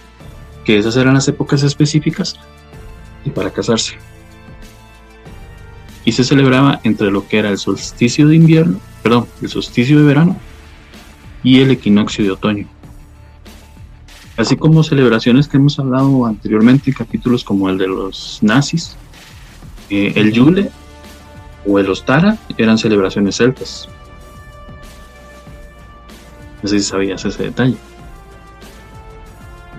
que 0.64 0.78
esas 0.78 0.96
eran 0.96 1.14
las 1.14 1.28
épocas 1.28 1.62
específicas 1.62 2.38
y 3.24 3.30
para 3.30 3.50
casarse. 3.50 3.96
Y 6.04 6.12
se 6.12 6.24
celebraba 6.24 6.80
entre 6.82 7.10
lo 7.10 7.28
que 7.28 7.38
era 7.38 7.50
el 7.50 7.58
solsticio 7.58 8.26
de 8.26 8.36
invierno, 8.36 8.80
perdón, 9.02 9.26
el 9.42 9.48
solsticio 9.48 9.98
de 9.98 10.04
verano 10.04 10.36
y 11.42 11.60
el 11.60 11.70
equinoccio 11.70 12.24
de 12.24 12.30
otoño. 12.30 12.66
Así 14.36 14.56
como 14.56 14.82
celebraciones 14.82 15.48
que 15.48 15.58
hemos 15.58 15.78
hablado 15.78 16.24
anteriormente 16.24 16.90
en 16.90 16.96
capítulos 16.96 17.44
como 17.44 17.68
el 17.68 17.76
de 17.76 17.88
los 17.88 18.38
nazis, 18.40 18.96
eh, 19.90 20.12
el 20.16 20.32
Yule 20.32 20.70
o 21.66 21.78
el 21.78 21.90
Ostara 21.90 22.38
eran 22.56 22.78
celebraciones 22.78 23.36
celtas. 23.36 23.88
No 26.62 26.68
sé 26.68 26.78
si 26.78 26.84
sabías 26.84 27.24
ese 27.24 27.44
detalle. 27.44 27.76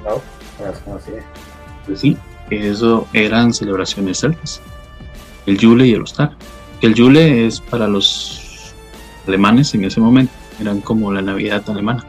No, 0.03 0.22
no 0.88 0.95
así. 0.95 1.11
Pues 1.86 1.99
sí, 1.99 2.17
eso 2.49 3.07
eran 3.13 3.53
celebraciones 3.53 4.19
celtas. 4.19 4.61
El 5.45 5.57
Yule 5.57 5.87
y 5.87 5.93
el 5.93 6.03
Ostara. 6.03 6.35
El 6.81 6.93
Yule 6.93 7.47
es 7.47 7.61
para 7.61 7.87
los 7.87 8.73
alemanes 9.27 9.73
en 9.75 9.85
ese 9.85 9.99
momento, 9.99 10.33
eran 10.59 10.81
como 10.81 11.11
la 11.11 11.21
Navidad 11.21 11.63
alemana. 11.67 12.03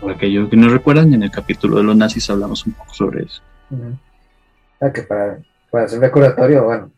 Por 0.00 0.12
aquellos 0.12 0.48
que 0.48 0.56
no 0.56 0.68
recuerdan, 0.68 1.12
en 1.14 1.22
el 1.22 1.30
capítulo 1.30 1.78
de 1.78 1.84
los 1.84 1.96
nazis 1.96 2.28
hablamos 2.28 2.66
un 2.66 2.72
poco 2.72 2.92
sobre 2.94 3.24
eso. 3.24 3.42
Ah, 4.80 4.90
que 4.92 5.02
para, 5.02 5.38
para 5.70 5.84
hacer 5.84 6.00
recordatorio, 6.00 6.64
bueno, 6.64 6.90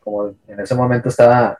como 0.00 0.28
en 0.46 0.60
ese 0.60 0.74
momento 0.74 1.08
estaba, 1.08 1.58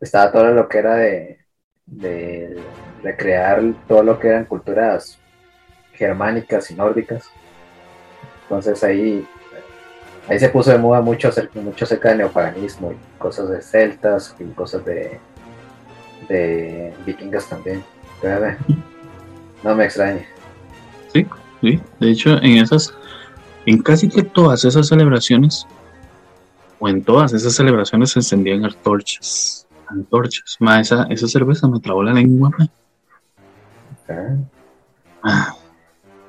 estaba 0.00 0.32
todo 0.32 0.52
lo 0.52 0.68
que 0.68 0.78
era 0.78 0.96
de, 0.96 1.38
de, 1.86 2.60
de 3.02 3.16
crear 3.16 3.62
todo 3.86 4.02
lo 4.02 4.18
que 4.18 4.28
eran 4.28 4.44
culturas 4.46 5.18
germánicas 5.92 6.70
y 6.70 6.74
nórdicas. 6.74 7.30
Entonces 8.42 8.82
ahí 8.82 9.26
ahí 10.28 10.38
se 10.38 10.48
puso 10.48 10.70
de 10.70 10.78
moda 10.78 11.00
mucho, 11.00 11.30
mucho 11.54 11.84
acerca 11.84 12.10
del 12.10 12.18
neopaganismo 12.18 12.92
y 12.92 13.18
cosas 13.18 13.48
de 13.48 13.62
celtas 13.62 14.34
y 14.38 14.44
cosas 14.52 14.84
de, 14.84 15.18
de 16.28 16.94
vikingas 17.06 17.48
también. 17.48 17.82
no 19.62 19.74
me 19.74 19.84
extraña. 19.84 20.26
Sí, 21.12 21.26
sí. 21.60 21.80
De 21.98 22.10
hecho, 22.10 22.36
en 22.42 22.58
esas, 22.58 22.94
en 23.66 23.82
casi 23.82 24.08
que 24.08 24.22
todas 24.22 24.64
esas 24.64 24.88
celebraciones, 24.88 25.66
o 26.78 26.88
en 26.88 27.02
todas 27.02 27.32
esas 27.32 27.54
celebraciones 27.54 28.10
se 28.10 28.20
encendían 28.20 28.64
antorchas. 28.64 29.66
Antorchas. 29.88 30.56
Ma, 30.60 30.80
esa, 30.80 31.06
esa 31.10 31.26
cerveza 31.26 31.66
me 31.66 31.80
trabó 31.80 32.02
la 32.02 32.12
lengua. 32.12 32.50
Ah. 35.22 35.54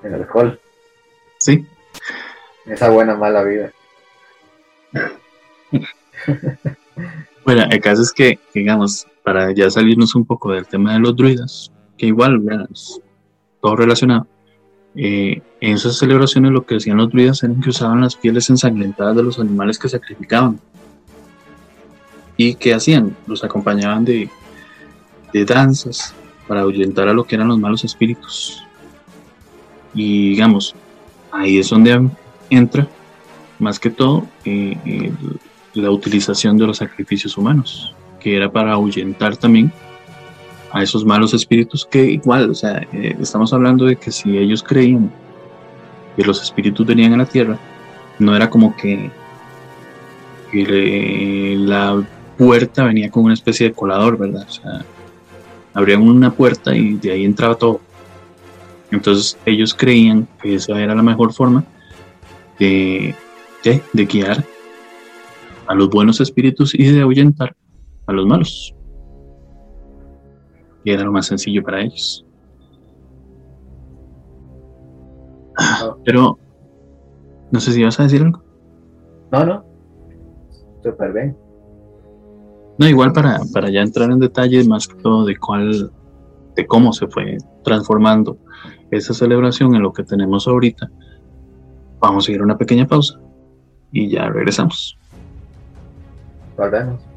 El 0.02 0.14
alcohol. 0.14 0.60
Sí. 1.40 1.68
Esa 2.66 2.90
buena 2.90 3.16
mala 3.16 3.44
vida. 3.44 3.72
bueno, 7.46 7.64
el 7.70 7.82
caso 7.82 8.02
es 8.02 8.12
que, 8.12 8.40
digamos, 8.54 9.08
para 9.24 9.54
ya 9.54 9.70
salirnos 9.70 10.16
un 10.16 10.26
poco 10.26 10.52
del 10.52 10.68
tema 10.68 10.94
de 10.94 11.00
los 11.00 11.16
druidas, 11.16 11.72
que 11.98 12.08
igual, 12.08 12.42
todo 13.62 13.76
relacionado, 13.76 14.28
eh, 14.96 15.42
en 15.62 15.76
esas 15.76 15.98
celebraciones 15.98 16.52
lo 16.52 16.66
que 16.66 16.76
decían 16.76 16.98
los 16.98 17.10
druidas 17.10 17.44
eran 17.44 17.62
que 17.62 17.70
usaban 17.70 18.02
las 18.02 18.16
pieles 18.16 18.50
ensangrentadas 18.50 19.16
de 19.16 19.24
los 19.24 19.40
animales 19.40 19.78
que 19.78 19.90
sacrificaban. 19.90 20.60
¿Y 22.38 22.56
qué 22.56 22.74
hacían? 22.74 23.16
Los 23.28 23.44
acompañaban 23.44 24.06
de, 24.06 24.30
de 25.34 25.46
danzas 25.46 26.16
para 26.48 26.62
ahuyentar 26.62 27.08
a 27.08 27.14
lo 27.14 27.26
que 27.26 27.36
eran 27.36 27.50
los 27.50 27.60
malos 27.60 27.84
espíritus. 27.84 28.64
Y 29.94 30.30
digamos, 30.30 30.74
ahí 31.32 31.60
es 31.60 31.70
donde 31.70 32.10
entra 32.50 32.88
más 33.60 33.80
que 33.80 33.90
todo 33.90 34.26
eh, 34.46 34.78
eh, 34.86 35.12
la 35.74 35.92
utilización 35.92 36.58
de 36.58 36.66
los 36.66 36.78
sacrificios 36.78 37.38
humanos, 37.38 37.94
que 38.20 38.36
era 38.36 38.52
para 38.52 38.74
ahuyentar 38.74 39.38
también 39.38 39.72
a 40.72 40.84
esos 40.84 41.06
malos 41.06 41.34
espíritus 41.34 41.86
que 41.86 42.04
igual, 42.06 42.50
o 42.50 42.56
sea, 42.56 42.86
eh, 42.94 43.16
estamos 43.20 43.54
hablando 43.54 43.86
de 43.86 43.96
que 43.96 44.12
si 44.12 44.38
ellos 44.38 44.64
creían 44.64 45.12
que 46.16 46.24
los 46.24 46.42
espíritus 46.42 46.86
venían 46.86 47.14
a 47.14 47.18
la 47.18 47.26
tierra, 47.26 47.58
no 48.18 48.36
era 48.36 48.50
como 48.50 48.76
que, 48.76 49.12
la 50.52 52.04
puerta 52.38 52.84
venía 52.86 53.12
con 53.12 53.26
una 53.26 53.36
especie 53.36 53.68
de 53.68 53.74
colador, 53.74 54.18
¿verdad? 54.18 54.48
O 54.48 54.52
sea, 54.52 54.86
abrían 55.76 56.02
una 56.02 56.32
puerta 56.32 56.76
y 56.76 56.96
de 56.96 57.12
ahí 57.12 57.24
entraba 57.24 57.54
todo. 57.54 57.82
Entonces 58.90 59.38
ellos 59.46 59.76
creían 59.76 60.28
que 60.42 60.56
esa 60.56 60.80
era 60.82 60.96
la 60.96 61.04
mejor 61.04 61.34
forma 61.34 61.64
de 62.58 63.14
de 63.64 64.06
guiar 64.06 64.44
a 65.68 65.76
los 65.76 65.90
buenos 65.90 66.22
espíritus 66.22 66.74
y 66.74 66.92
de 66.92 67.02
ahuyentar 67.02 67.56
a 68.08 68.14
los 68.14 68.26
malos. 68.26 68.76
Y 70.84 70.92
era 70.92 71.04
lo 71.04 71.12
más 71.12 71.28
sencillo 71.28 71.62
para 71.64 71.82
ellos. 71.82 72.26
Pero, 76.06 76.40
no 77.52 77.60
sé 77.60 77.74
si 77.74 77.84
vas 77.84 78.00
a 78.00 78.04
decir 78.04 78.22
algo. 78.22 78.42
No, 79.32 79.46
no. 79.46 79.66
Súper 80.82 81.14
bien. 81.14 81.38
No, 82.78 82.88
igual 82.88 83.12
para, 83.12 83.42
para 83.54 83.70
ya 83.70 83.82
entrar 83.82 84.10
en 84.10 84.20
detalle 84.20 84.64
más 84.64 84.88
que 84.88 84.96
todo 84.96 85.26
de 85.26 85.36
cuál, 85.36 85.92
de 86.56 86.66
cómo 86.66 86.94
se 86.94 87.08
fue 87.08 87.38
transformando 87.64 88.38
esa 88.90 89.14
celebración 89.14 89.76
en 89.76 89.82
lo 89.82 89.92
que 89.92 90.04
tenemos 90.04 90.48
ahorita, 90.48 90.90
vamos 92.00 92.28
a 92.28 92.32
ir 92.32 92.40
a 92.40 92.44
una 92.46 92.58
pequeña 92.58 92.88
pausa 92.88 93.20
y 93.92 94.10
ya 94.10 94.30
regresamos. 94.30 94.98
Volvemos. 96.58 97.09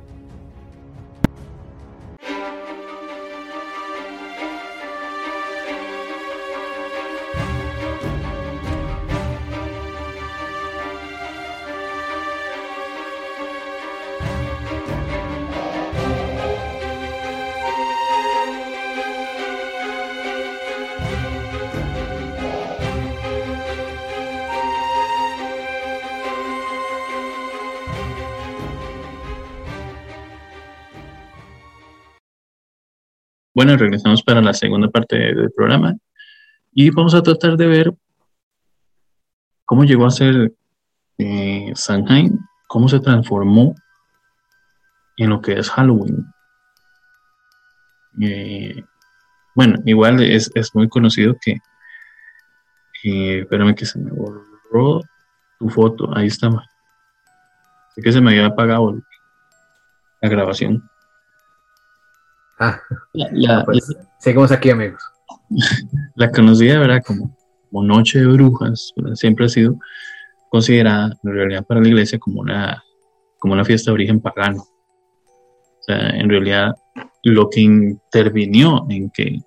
Bueno, 33.65 33.77
regresamos 33.77 34.25
para 34.25 34.43
la 34.43 34.55
segunda 34.55 34.89
parte 34.89 35.17
del 35.17 35.53
programa 35.53 35.95
y 36.73 36.91
vamos 36.91 37.15
a 37.15 37.23
tratar 37.23 37.57
de 37.57 37.69
ver 37.69 37.95
cómo 39.65 39.85
llegó 39.85 40.05
a 40.05 40.11
ser 40.11 40.53
eh, 41.19 41.73
cómo 42.67 42.89
se 42.89 42.99
transformó 42.99 43.77
en 45.17 45.31
lo 45.31 45.41
que 45.41 45.53
es 45.53 45.71
Halloween. 45.71 46.27
Eh, 48.21 48.83
bueno, 49.55 49.79
igual 49.85 50.21
es, 50.21 50.51
muy 50.75 50.89
conocido 50.89 51.37
que, 51.41 51.59
espérame 53.05 53.77
que 53.77 53.87
se 53.87 54.01
me 54.01 54.11
borró 54.11 55.03
tu 55.61 55.69
foto, 55.69 56.11
ahí 56.17 56.27
estaba. 56.27 56.67
Sé 57.95 58.03
que 58.03 58.11
se 58.11 58.21
me 58.21 58.33
había 58.33 58.47
apagado 58.47 59.01
la 60.21 60.29
grabación. 60.29 60.83
Ah, 62.59 62.81
pues, 63.65 63.97
seguimos 64.19 64.53
aquí, 64.53 64.71
amigos. 64.71 65.03
La 66.15 66.31
conocida, 66.31 66.79
¿verdad? 66.79 67.03
Como, 67.05 67.35
Noche 67.73 68.21
de 68.21 68.27
Brujas, 68.27 68.93
siempre 69.15 69.47
ha 69.47 69.49
sido 69.49 69.79
considerada 70.51 71.17
en 71.25 71.33
realidad 71.33 71.65
para 71.65 71.81
la 71.81 71.89
iglesia 71.89 72.19
como 72.19 72.43
una, 72.43 72.85
como 73.39 73.55
una 73.55 73.65
fiesta 73.65 73.91
de 73.91 73.95
origen 73.95 74.21
pagano. 74.21 74.63
O 74.63 75.83
sea, 75.83 76.11
en 76.11 76.29
realidad 76.29 76.75
lo 77.23 77.49
que 77.49 77.61
intervinió 77.61 78.85
en 78.91 79.09
que 79.09 79.41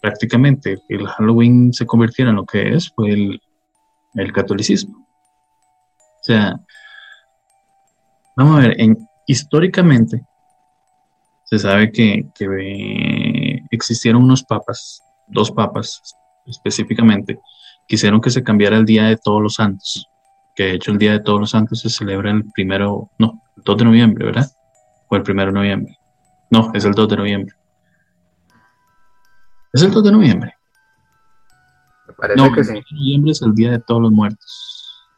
prácticamente 0.00 0.78
el 0.88 1.06
Halloween 1.06 1.74
se 1.74 1.84
convirtiera 1.84 2.30
en 2.30 2.36
lo 2.36 2.46
que 2.46 2.74
es 2.74 2.90
fue 2.90 3.10
el, 3.10 3.42
el 4.14 4.32
catolicismo. 4.32 4.98
O 4.98 6.22
sea, 6.22 6.58
vamos 8.34 8.58
a 8.58 8.60
ver, 8.60 8.80
en, 8.80 9.06
históricamente 9.26 10.24
se 11.50 11.58
sabe 11.58 11.90
que, 11.90 12.28
existieron 13.72 14.22
unos 14.22 14.44
papas, 14.44 15.02
dos 15.26 15.50
papas 15.50 16.00
específicamente, 16.46 17.40
quisieron 17.88 18.20
que 18.20 18.30
se 18.30 18.44
cambiara 18.44 18.76
el 18.76 18.84
Día 18.84 19.04
de 19.04 19.16
Todos 19.16 19.42
los 19.42 19.54
Santos, 19.54 20.06
que 20.54 20.64
de 20.64 20.74
hecho 20.74 20.92
el 20.92 20.98
Día 20.98 21.12
de 21.12 21.20
Todos 21.20 21.40
los 21.40 21.50
Santos 21.50 21.80
se 21.80 21.90
celebra 21.90 22.30
el 22.30 22.44
primero, 22.52 23.10
no, 23.18 23.42
el 23.56 23.64
2 23.64 23.78
de 23.78 23.84
noviembre, 23.84 24.26
¿verdad? 24.26 24.46
O 25.08 25.16
el 25.16 25.22
primero 25.24 25.48
de 25.50 25.58
noviembre. 25.58 25.98
No, 26.50 26.70
es 26.72 26.84
el 26.84 26.92
2 26.92 27.08
de 27.08 27.16
noviembre. 27.16 27.54
¿Es 29.72 29.82
el 29.82 29.90
2 29.90 30.04
de 30.04 30.12
noviembre? 30.12 30.54
Me 32.06 32.14
parece 32.14 32.52
que 32.52 32.64
sí. 32.64 32.70
El 32.70 32.76
2 32.76 32.84
de 32.90 32.96
noviembre 32.96 33.32
es 33.32 33.42
el 33.42 33.54
Día 33.54 33.70
de 33.72 33.78
Todos 33.80 34.02
los 34.02 34.12
Muertos. 34.12 35.08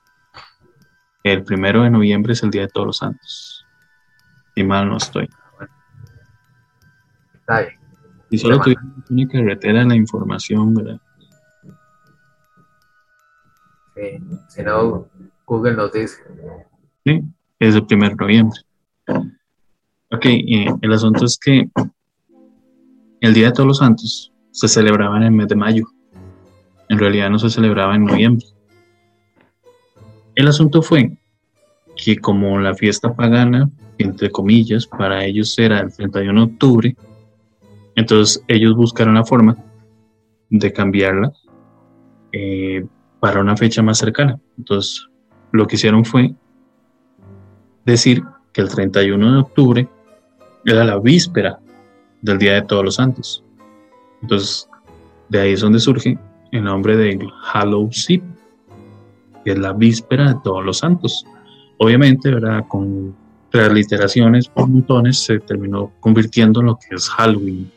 El 1.24 1.44
primero 1.44 1.82
de 1.82 1.90
noviembre 1.90 2.32
es 2.32 2.42
el 2.42 2.50
Día 2.50 2.62
de 2.62 2.68
Todos 2.68 2.86
los 2.86 2.96
Santos. 2.98 3.66
Y 4.54 4.64
mal 4.64 4.88
no 4.88 4.96
estoy. 4.96 5.28
Y 8.30 8.38
solo 8.38 8.60
tuvimos 8.60 9.10
una 9.10 9.28
carretera 9.28 9.82
en 9.82 9.88
la 9.88 9.96
información, 9.96 10.74
¿verdad? 10.74 11.00
Sí, 13.94 14.18
si 14.48 14.62
no, 14.62 15.06
Google 15.46 15.74
nos 15.74 15.92
dice. 15.92 16.22
Sí, 17.04 17.20
es 17.58 17.74
el 17.74 17.86
primer 17.86 18.16
noviembre. 18.16 18.58
Ok, 20.10 20.24
el 20.24 20.92
asunto 20.92 21.26
es 21.26 21.38
que 21.38 21.68
el 23.20 23.34
Día 23.34 23.46
de 23.46 23.52
Todos 23.52 23.66
los 23.66 23.78
Santos 23.78 24.32
se 24.50 24.68
celebraba 24.68 25.16
en 25.18 25.24
el 25.24 25.32
mes 25.32 25.48
de 25.48 25.56
mayo. 25.56 25.84
En 26.88 26.98
realidad 26.98 27.30
no 27.30 27.38
se 27.38 27.50
celebraba 27.50 27.94
en 27.94 28.04
noviembre. 28.04 28.46
El 30.34 30.48
asunto 30.48 30.82
fue 30.82 31.18
que 31.96 32.16
como 32.16 32.58
la 32.58 32.74
fiesta 32.74 33.14
pagana, 33.14 33.70
entre 33.98 34.30
comillas, 34.30 34.86
para 34.86 35.24
ellos 35.24 35.58
era 35.58 35.80
el 35.80 35.92
31 35.94 36.46
de 36.46 36.52
octubre, 36.52 36.96
Entonces 37.96 38.42
ellos 38.48 38.74
buscaron 38.74 39.14
la 39.14 39.24
forma 39.24 39.56
de 40.50 40.72
cambiarla 40.72 41.32
eh, 42.32 42.84
para 43.20 43.40
una 43.40 43.56
fecha 43.56 43.82
más 43.82 43.98
cercana. 43.98 44.38
Entonces 44.58 45.08
lo 45.52 45.66
que 45.66 45.76
hicieron 45.76 46.04
fue 46.04 46.34
decir 47.84 48.22
que 48.52 48.60
el 48.60 48.68
31 48.68 49.32
de 49.32 49.38
octubre 49.38 49.88
era 50.64 50.84
la 50.84 50.98
víspera 50.98 51.58
del 52.20 52.38
Día 52.38 52.54
de 52.54 52.62
Todos 52.62 52.84
los 52.84 52.94
Santos. 52.96 53.44
Entonces, 54.22 54.68
de 55.28 55.40
ahí 55.40 55.52
es 55.52 55.60
donde 55.60 55.80
surge 55.80 56.18
el 56.52 56.64
nombre 56.64 56.96
de 56.96 57.18
Halloween, 57.42 58.22
que 59.44 59.52
es 59.52 59.58
la 59.58 59.72
víspera 59.72 60.32
de 60.32 60.40
Todos 60.44 60.64
los 60.64 60.78
Santos. 60.78 61.24
Obviamente, 61.78 62.30
¿verdad? 62.30 62.64
con 62.68 63.16
transliteraciones 63.52 64.48
por 64.48 64.66
montones 64.66 65.24
se 65.24 65.38
terminó 65.38 65.92
convirtiendo 66.00 66.60
en 66.60 66.66
lo 66.66 66.78
que 66.78 66.96
es 66.96 67.08
Halloween, 67.10 67.70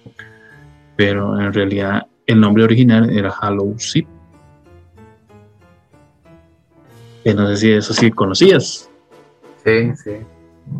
pero 0.95 1.39
en 1.39 1.53
realidad 1.53 2.07
el 2.26 2.39
nombre 2.39 2.63
original 2.63 3.09
era 3.09 3.30
Halloween. 3.30 3.78
Que 7.23 7.34
no 7.34 7.47
sé 7.49 7.57
si 7.57 7.71
eso 7.71 7.93
sí 7.93 8.09
conocías. 8.09 8.89
Sí, 9.63 9.91
sí, 9.95 10.11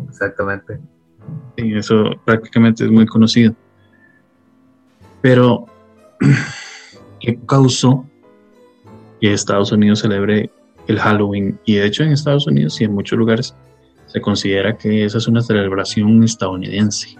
exactamente. 0.08 0.80
Sí, 1.56 1.74
eso 1.74 2.10
prácticamente 2.24 2.84
es 2.84 2.90
muy 2.90 3.04
conocido. 3.04 3.54
Pero, 5.20 5.66
¿qué 7.20 7.38
causó 7.46 8.06
que 9.20 9.32
Estados 9.32 9.72
Unidos 9.72 10.00
celebre 10.00 10.50
el 10.86 10.98
Halloween? 10.98 11.58
Y 11.66 11.74
de 11.74 11.86
hecho 11.86 12.02
en 12.02 12.12
Estados 12.12 12.46
Unidos 12.46 12.80
y 12.80 12.84
en 12.84 12.94
muchos 12.94 13.18
lugares 13.18 13.54
se 14.06 14.20
considera 14.20 14.76
que 14.76 15.04
esa 15.04 15.18
es 15.18 15.28
una 15.28 15.42
celebración 15.42 16.22
estadounidense. 16.24 17.16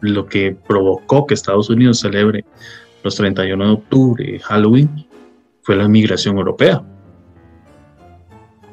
lo 0.00 0.26
que 0.26 0.56
provocó 0.66 1.26
que 1.26 1.34
Estados 1.34 1.70
Unidos 1.70 2.00
celebre 2.00 2.44
los 3.04 3.14
31 3.14 3.64
de 3.64 3.72
octubre, 3.72 4.38
Halloween, 4.40 5.06
fue 5.62 5.76
la 5.76 5.86
migración 5.86 6.38
europea. 6.38 6.82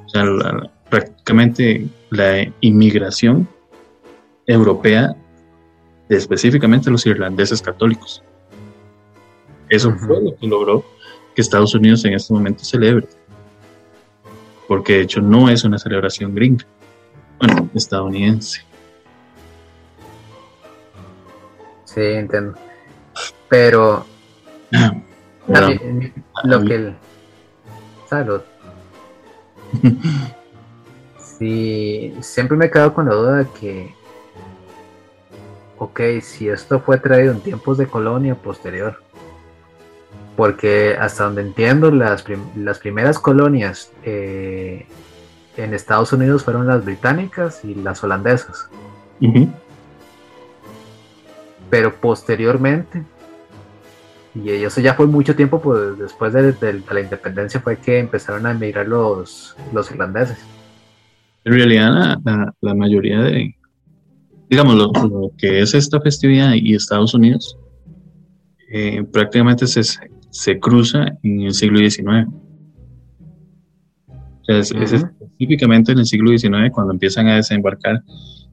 O 0.05 0.09
sea, 0.09 0.23
prácticamente 0.89 1.87
la 2.09 2.51
inmigración 2.61 3.47
europea, 4.47 5.15
específicamente 6.09 6.89
los 6.89 7.05
irlandeses 7.05 7.61
católicos. 7.61 8.23
Eso 9.69 9.91
fue 9.91 10.23
lo 10.23 10.35
que 10.35 10.47
logró 10.47 10.83
que 11.35 11.41
Estados 11.41 11.75
Unidos 11.75 12.03
en 12.05 12.13
este 12.13 12.33
momento 12.33 12.63
celebre. 12.63 13.07
Porque 14.69 14.93
de 14.93 15.01
hecho 15.01 15.19
no 15.19 15.49
es 15.49 15.63
una 15.63 15.79
celebración 15.79 16.35
gringa, 16.35 16.63
bueno, 17.39 17.67
estadounidense. 17.73 18.61
Sí, 21.85 22.01
entiendo. 22.01 22.53
Pero 23.49 24.05
lo 26.43 26.63
que 26.65 26.93
salud 28.07 28.41
Sí, 31.17 32.15
siempre 32.21 32.55
me 32.55 32.67
he 32.67 32.71
quedado 32.71 32.93
con 32.93 33.07
la 33.09 33.15
duda 33.15 33.37
de 33.37 33.47
que, 33.59 33.95
ok, 35.79 35.99
si 36.21 36.47
esto 36.47 36.79
fue 36.79 36.99
traído 36.99 37.31
en 37.31 37.41
tiempos 37.41 37.79
de 37.79 37.87
colonia 37.87 38.35
posterior, 38.35 39.01
porque 40.39 40.95
hasta 40.97 41.25
donde 41.25 41.41
entiendo, 41.41 41.91
las, 41.91 42.23
las 42.55 42.79
primeras 42.79 43.19
colonias 43.19 43.91
eh, 44.05 44.85
en 45.57 45.73
Estados 45.73 46.13
Unidos 46.13 46.45
fueron 46.45 46.65
las 46.65 46.85
británicas 46.85 47.65
y 47.65 47.75
las 47.75 48.01
holandesas. 48.05 48.69
Pero 51.69 51.93
posteriormente, 51.93 53.03
y 54.33 54.51
eso 54.51 54.79
ya 54.79 54.93
fue 54.93 55.07
mucho 55.07 55.35
tiempo 55.35 55.59
pues, 55.59 55.97
después 55.99 56.31
de, 56.31 56.83
la 56.89 57.01
independencia, 57.01 57.59
fue 57.59 57.75
que 57.75 57.99
empezaron 57.99 58.45
a 58.45 58.51
emigrar 58.51 58.87
los, 58.87 59.57
los 59.73 59.91
irlandeses. 59.91 60.39
En 61.43 61.51
realidad, 61.51 62.17
la, 62.61 62.73
mayoría 62.75 63.19
de, 63.23 63.57
digamos, 64.49 64.75
lo, 64.75 65.33
que 65.37 65.59
es 65.59 65.73
esta 65.73 65.99
festividad 65.99 66.53
y 66.53 66.75
Estados 66.75 67.13
Unidos, 67.13 67.57
eh, 68.71 69.03
prácticamente 69.11 69.67
se, 69.67 69.81
se 70.29 70.59
cruza 70.59 71.17
en 71.23 71.41
el 71.41 71.53
siglo 71.53 71.79
XIX. 71.79 72.27
es, 74.47 74.71
específicamente 74.71 75.91
en 75.91 75.99
el 75.99 76.05
siglo 76.05 76.37
XIX 76.37 76.71
cuando 76.71 76.93
empiezan 76.93 77.27
a 77.27 77.35
desembarcar 77.35 78.03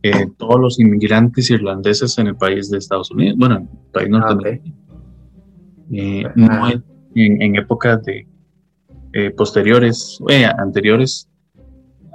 eh, 0.02 0.26
todos 0.36 0.60
los 0.60 0.78
inmigrantes 0.78 1.50
irlandeses 1.50 2.18
en 2.18 2.28
el 2.28 2.36
país 2.36 2.70
de 2.70 2.78
Estados 2.78 3.10
Unidos, 3.10 3.36
bueno, 3.38 3.56
en 3.56 3.62
el 3.62 3.92
país 3.92 4.08
ah, 4.12 4.18
norteamericano. 4.18 4.74
Eh, 5.92 6.24
no 6.34 6.68
en, 7.14 7.42
en, 7.42 7.56
épocas 7.56 8.02
de 8.04 8.26
posteriores, 9.36 10.18
anteriores 10.58 11.30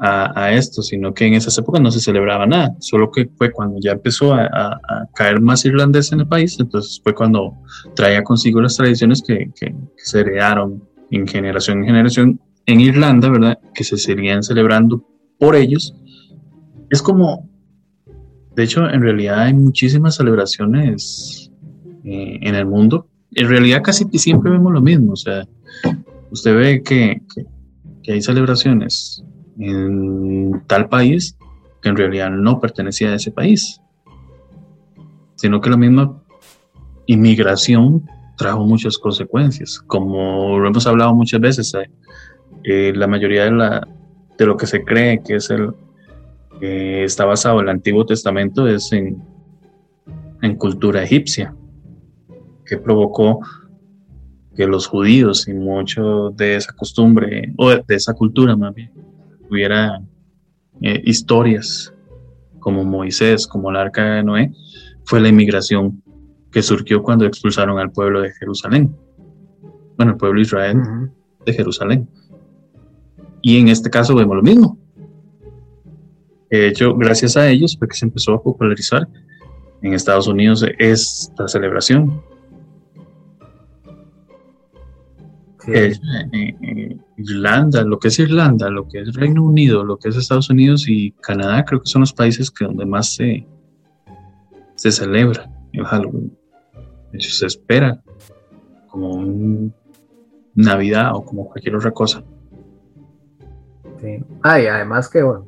a, 0.03 0.51
esto, 0.53 0.81
sino 0.81 1.13
que 1.13 1.27
en 1.27 1.35
esas 1.35 1.55
épocas 1.59 1.79
no 1.79 1.91
se 1.91 1.99
celebraba 1.99 2.47
nada, 2.47 2.75
solo 2.79 3.11
que 3.11 3.29
fue 3.37 3.51
cuando 3.51 3.79
ya 3.79 3.91
empezó 3.91 4.33
a, 4.33 4.79
caer 5.13 5.39
más 5.39 5.63
irlandés 5.63 6.11
en 6.11 6.21
el 6.21 6.27
país, 6.27 6.57
entonces 6.59 6.99
fue 7.03 7.13
cuando 7.13 7.53
traía 7.95 8.23
consigo 8.23 8.61
las 8.61 8.75
tradiciones 8.75 9.21
que, 9.21 9.51
se 9.97 10.19
heredaron 10.19 10.83
en 11.11 11.27
generación 11.27 11.79
en 11.79 11.85
generación 11.85 12.41
en 12.65 12.79
Irlanda, 12.79 13.29
¿verdad? 13.29 13.59
Que 13.75 13.83
se 13.83 13.97
seguían 13.97 14.43
celebrando 14.43 15.05
por 15.37 15.55
ellos. 15.55 15.93
Es 16.89 17.01
como, 17.01 17.47
de 18.55 18.63
hecho, 18.63 18.89
en 18.89 19.01
realidad 19.01 19.39
hay 19.41 19.53
muchísimas 19.53 20.15
celebraciones 20.15 21.51
eh, 22.03 22.39
en 22.41 22.55
el 22.55 22.65
mundo. 22.65 23.07
En 23.35 23.49
realidad 23.49 23.81
casi 23.83 24.05
siempre 24.17 24.51
vemos 24.51 24.73
lo 24.73 24.81
mismo, 24.81 25.13
o 25.13 25.15
sea, 25.15 25.47
usted 26.31 26.55
ve 26.55 26.81
que, 26.81 27.21
que 28.03 28.13
hay 28.13 28.21
celebraciones 28.21 29.23
en 29.59 30.63
tal 30.67 30.89
país 30.89 31.37
que 31.81 31.89
en 31.89 31.97
realidad 31.97 32.29
no 32.29 32.59
pertenecía 32.59 33.09
a 33.09 33.15
ese 33.15 33.31
país, 33.31 33.81
sino 35.35 35.59
que 35.61 35.69
la 35.69 35.77
misma 35.77 36.21
inmigración 37.07 38.07
trajo 38.37 38.65
muchas 38.65 38.97
consecuencias, 38.97 39.79
como 39.79 40.59
lo 40.59 40.67
hemos 40.67 40.87
hablado 40.87 41.13
muchas 41.13 41.41
veces, 41.41 41.73
eh, 41.73 41.89
eh, 42.63 42.93
la 42.95 43.07
mayoría 43.07 43.45
de, 43.45 43.51
la, 43.51 43.87
de 44.37 44.45
lo 44.45 44.57
que 44.57 44.67
se 44.67 44.83
cree 44.83 45.21
que 45.23 45.35
es 45.35 45.49
el 45.49 45.73
está 46.61 47.25
basado 47.25 47.59
en 47.59 47.63
el 47.63 47.69
Antiguo 47.69 48.05
Testamento 48.05 48.67
es 48.67 48.91
en, 48.91 49.23
en 50.41 50.55
cultura 50.55 51.03
egipcia, 51.03 51.55
que 52.65 52.77
provocó 52.77 53.39
que 54.55 54.67
los 54.67 54.87
judíos 54.87 55.47
y 55.47 55.53
mucho 55.53 56.29
de 56.31 56.55
esa 56.55 56.73
costumbre, 56.73 57.53
o 57.57 57.69
de 57.69 57.95
esa 57.95 58.13
cultura 58.13 58.55
más 58.55 58.73
bien, 58.75 58.91
hubiera 59.51 60.01
eh, 60.81 61.01
historias 61.05 61.93
como 62.59 62.83
Moisés, 62.83 63.45
como 63.45 63.69
el 63.69 63.75
arca 63.75 64.15
de 64.15 64.23
Noé, 64.23 64.51
fue 65.03 65.19
la 65.19 65.29
inmigración 65.29 66.01
que 66.51 66.61
surgió 66.61 67.03
cuando 67.03 67.25
expulsaron 67.25 67.79
al 67.79 67.91
pueblo 67.91 68.21
de 68.21 68.31
Jerusalén. 68.31 68.95
Bueno, 69.97 70.13
el 70.13 70.17
pueblo 70.17 70.37
de 70.37 70.43
Israel 70.43 70.81
de 71.45 71.53
Jerusalén. 71.53 72.07
Y 73.41 73.59
en 73.59 73.67
este 73.67 73.89
caso 73.89 74.15
vemos 74.15 74.35
lo 74.35 74.43
mismo. 74.43 74.77
De 76.49 76.67
hecho, 76.67 76.95
gracias 76.95 77.37
a 77.37 77.49
ellos 77.49 77.75
fue 77.77 77.87
que 77.87 77.95
se 77.95 78.05
empezó 78.05 78.33
a 78.33 78.43
popularizar 78.43 79.07
en 79.81 79.93
Estados 79.93 80.27
Unidos 80.27 80.65
esta 80.77 81.47
celebración. 81.47 82.21
Eh, 85.67 85.93
eh, 86.33 86.97
Irlanda, 87.29 87.83
lo 87.83 87.99
que 87.99 88.09
es 88.09 88.19
Irlanda, 88.19 88.69
lo 88.69 88.87
que 88.87 89.01
es 89.01 89.13
Reino 89.13 89.43
Unido, 89.43 89.83
lo 89.83 89.97
que 89.97 90.09
es 90.09 90.17
Estados 90.17 90.49
Unidos 90.49 90.85
y 90.87 91.11
Canadá, 91.11 91.63
creo 91.65 91.81
que 91.81 91.87
son 91.87 92.01
los 92.01 92.13
países 92.13 92.51
que 92.51 92.65
donde 92.65 92.85
más 92.85 93.15
se, 93.15 93.47
se 94.75 94.91
celebra 94.91 95.49
el 95.73 95.85
Halloween. 95.85 96.37
De 97.11 97.17
hecho, 97.17 97.31
se 97.31 97.45
espera 97.45 98.01
como 98.87 99.11
un 99.11 99.73
Navidad 100.55 101.15
o 101.15 101.23
como 101.23 101.47
cualquier 101.49 101.75
otra 101.75 101.91
cosa. 101.91 102.23
Sí. 104.01 104.23
Ah, 104.43 104.59
y 104.59 104.67
además 104.67 105.09
que, 105.09 105.21
bueno, 105.21 105.45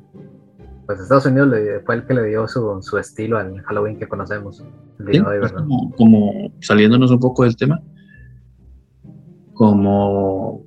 pues 0.85 0.99
Estados 0.99 1.25
Unidos 1.25 1.49
le, 1.49 1.79
fue 1.81 1.95
el 1.95 2.05
que 2.05 2.13
le 2.13 2.25
dio 2.25 2.47
su, 2.47 2.81
su 2.81 2.97
estilo 2.97 3.37
al 3.37 3.61
Halloween 3.63 3.97
que 3.97 4.07
conocemos. 4.07 4.63
como, 4.97 5.91
como 5.95 6.51
saliéndonos 6.59 7.11
un 7.11 7.19
poco 7.19 7.43
del 7.43 7.55
tema, 7.55 7.81
como 9.53 10.65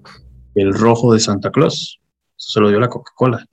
el 0.57 0.75
rojo 0.75 1.13
de 1.13 1.21
Santa 1.21 1.51
Claus. 1.51 2.01
Eso 2.37 2.51
se 2.51 2.61
lo 2.61 2.69
dio 2.69 2.81
la 2.81 2.89
Coca-Cola. 2.89 3.47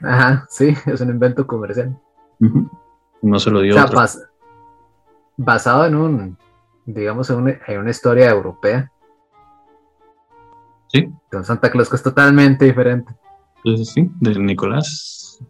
Ajá, 0.00 0.46
sí, 0.48 0.74
es 0.86 1.00
un 1.00 1.10
invento 1.10 1.46
comercial. 1.46 1.98
No 3.22 3.38
se 3.38 3.50
lo 3.50 3.60
dio. 3.60 3.74
O 3.74 4.06
basado 5.36 5.86
en 5.86 5.94
un, 5.96 6.38
digamos, 6.84 7.28
en 7.30 7.38
una, 7.38 7.90
historia 7.90 8.30
europea. 8.30 8.90
Sí. 10.88 11.10
Con 11.30 11.44
Santa 11.44 11.70
Claus 11.70 11.88
que 11.88 11.96
es 11.96 12.02
totalmente 12.02 12.66
diferente. 12.66 13.12
Sí, 13.64 13.84
sí, 13.84 14.10
del 14.20 14.44
Nicolás. 14.44 15.42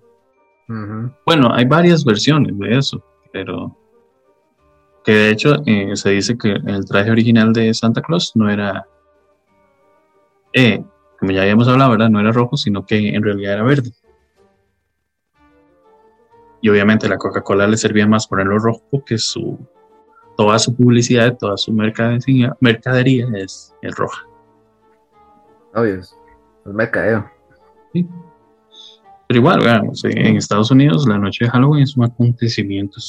Bueno, 1.27 1.53
hay 1.53 1.67
varias 1.67 2.05
versiones 2.05 2.59
de 2.59 2.79
eso. 2.79 3.05
pero 3.33 3.77
que 5.05 5.13
de 5.13 5.31
hecho 5.31 5.57
eh, 5.67 5.95
se 5.97 6.11
dice 6.11 6.39
que 6.39 6.53
el 6.53 6.87
traje 6.87 7.11
original 7.11 7.53
de 7.53 7.75
Santa 7.75 8.01
Claus 8.01 8.33
no 8.35 8.49
era, 8.49 8.87
eh, 10.55 10.83
como 11.19 11.33
ya 11.33 11.43
habíamos 11.43 11.69
hablado, 11.69 11.91
¿verdad? 11.91 12.09
No 12.09 12.21
era 12.21 12.33
rojo, 12.33 12.57
sino 12.57 12.87
que 12.87 13.09
en 13.09 13.23
realidad 13.23 13.55
era 13.55 13.63
verde. 13.65 13.91
Y 16.63 16.71
obviamente 16.71 17.09
la 17.09 17.19
Coca-Cola 17.19 17.67
le 17.67 17.77
servía 17.77 18.07
más 18.07 18.27
ponerlo 18.27 18.59
rojo 18.59 18.83
porque 18.91 19.19
su, 19.19 19.59
toda 20.37 20.59
su 20.59 20.75
publicidad, 20.75 21.37
toda 21.37 21.59
su 21.59 21.73
mercadería, 21.73 22.57
mercadería 22.61 23.27
es, 23.35 23.75
es 23.83 23.95
roja. 23.95 24.27
Obvio, 25.75 26.01
es 26.01 26.17
mercadeo. 26.65 27.29
Sí. 27.93 28.09
Pero 29.27 29.41
igual, 29.41 29.93
en 30.05 30.37
Estados 30.37 30.71
Unidos 30.71 31.07
la 31.09 31.19
noche 31.19 31.45
de 31.45 31.51
Halloween 31.51 31.83
es 31.83 31.97
un 31.97 32.05
acontecimiento 32.05 33.01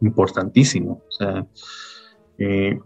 importantísimo. 0.00 1.02
O 1.08 1.12
sea, 1.12 1.46
eh, 2.38 2.78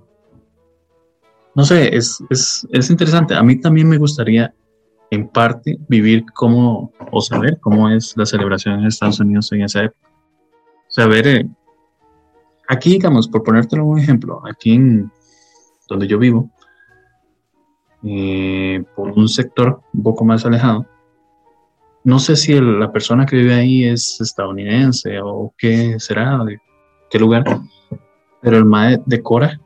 no 1.55 1.65
sé, 1.65 1.95
es, 1.95 2.23
es, 2.31 2.91
interesante. 2.91 3.35
A 3.35 3.43
mí 3.43 3.61
también 3.61 3.89
me 3.89 3.99
gustaría, 3.99 4.55
en 5.11 5.29
parte, 5.29 5.79
vivir 5.89 6.25
como, 6.35 6.93
o 7.11 7.21
saber 7.21 7.59
cómo 7.61 7.91
es 7.91 8.17
la 8.17 8.25
celebración 8.25 8.81
en 8.81 8.87
Estados 8.87 9.21
Unidos 9.21 9.53
en 9.53 9.63
esa 9.63 9.85
época. 9.85 10.09
Ver, 10.97 11.27
eh, 11.27 11.49
aquí, 12.69 12.91
digamos, 12.91 13.29
por 13.29 13.43
ponértelo 13.43 13.85
un 13.85 13.99
ejemplo, 13.99 14.43
aquí 14.47 14.75
en 14.75 15.11
donde 15.89 16.07
yo 16.07 16.19
vivo, 16.19 16.51
eh, 18.03 18.83
por 18.97 19.11
un 19.11 19.29
sector 19.29 19.81
un 19.93 20.03
poco 20.03 20.25
más 20.25 20.45
alejado, 20.47 20.87
no 22.05 22.19
sé 22.19 22.35
si 22.35 22.59
la 22.61 22.91
persona 22.91 23.27
que 23.27 23.37
vive 23.37 23.55
ahí 23.55 23.85
es 23.85 24.21
estadounidense 24.21 25.21
o 25.23 25.55
qué 25.57 26.01
será, 26.01 26.45
de 26.45 26.59
qué 27.11 27.19
lugar, 27.19 27.45
pero 28.41 28.57
el 28.57 28.65
MAE 28.65 29.01
decora 29.07 29.61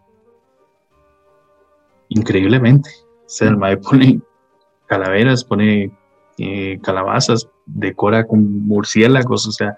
increíblemente. 2.17 2.91
O 3.27 3.29
sea, 3.29 3.49
el 3.49 3.57
MAE 3.57 3.77
pone 3.77 4.21
calaveras, 4.87 5.45
pone 5.45 5.93
eh, 6.39 6.79
calabazas, 6.83 7.49
decora 7.67 8.27
con 8.27 8.67
murciélagos, 8.67 9.47
o 9.47 9.53
sea, 9.53 9.77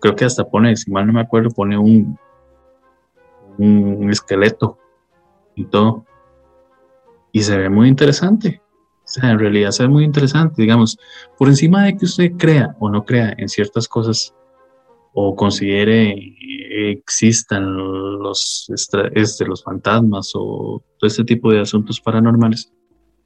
creo 0.00 0.14
que 0.16 0.24
hasta 0.24 0.44
pone, 0.44 0.76
si 0.76 0.90
mal 0.90 1.06
no 1.06 1.12
me 1.12 1.20
acuerdo, 1.20 1.50
pone 1.50 1.76
un, 1.76 2.18
un 3.58 4.10
esqueleto 4.10 4.78
y 5.54 5.64
todo. 5.64 6.04
Y 7.32 7.42
se 7.42 7.58
ve 7.58 7.68
muy 7.68 7.88
interesante. 7.88 8.62
O 9.04 9.10
sea, 9.10 9.30
en 9.30 9.38
realidad 9.38 9.70
es 9.70 9.88
muy 9.88 10.04
interesante, 10.04 10.60
digamos, 10.60 10.98
por 11.38 11.48
encima 11.48 11.84
de 11.84 11.96
que 11.96 12.04
usted 12.04 12.32
crea 12.36 12.76
o 12.78 12.90
no 12.90 13.04
crea 13.04 13.34
en 13.38 13.48
ciertas 13.48 13.88
cosas 13.88 14.34
o 15.12 15.34
considere 15.34 16.14
existan 16.90 17.76
los, 18.22 18.70
este, 18.72 19.46
los 19.46 19.62
fantasmas 19.64 20.32
o 20.34 20.82
todo 20.98 21.08
este 21.08 21.24
tipo 21.24 21.50
de 21.50 21.60
asuntos 21.60 22.00
paranormales, 22.00 22.72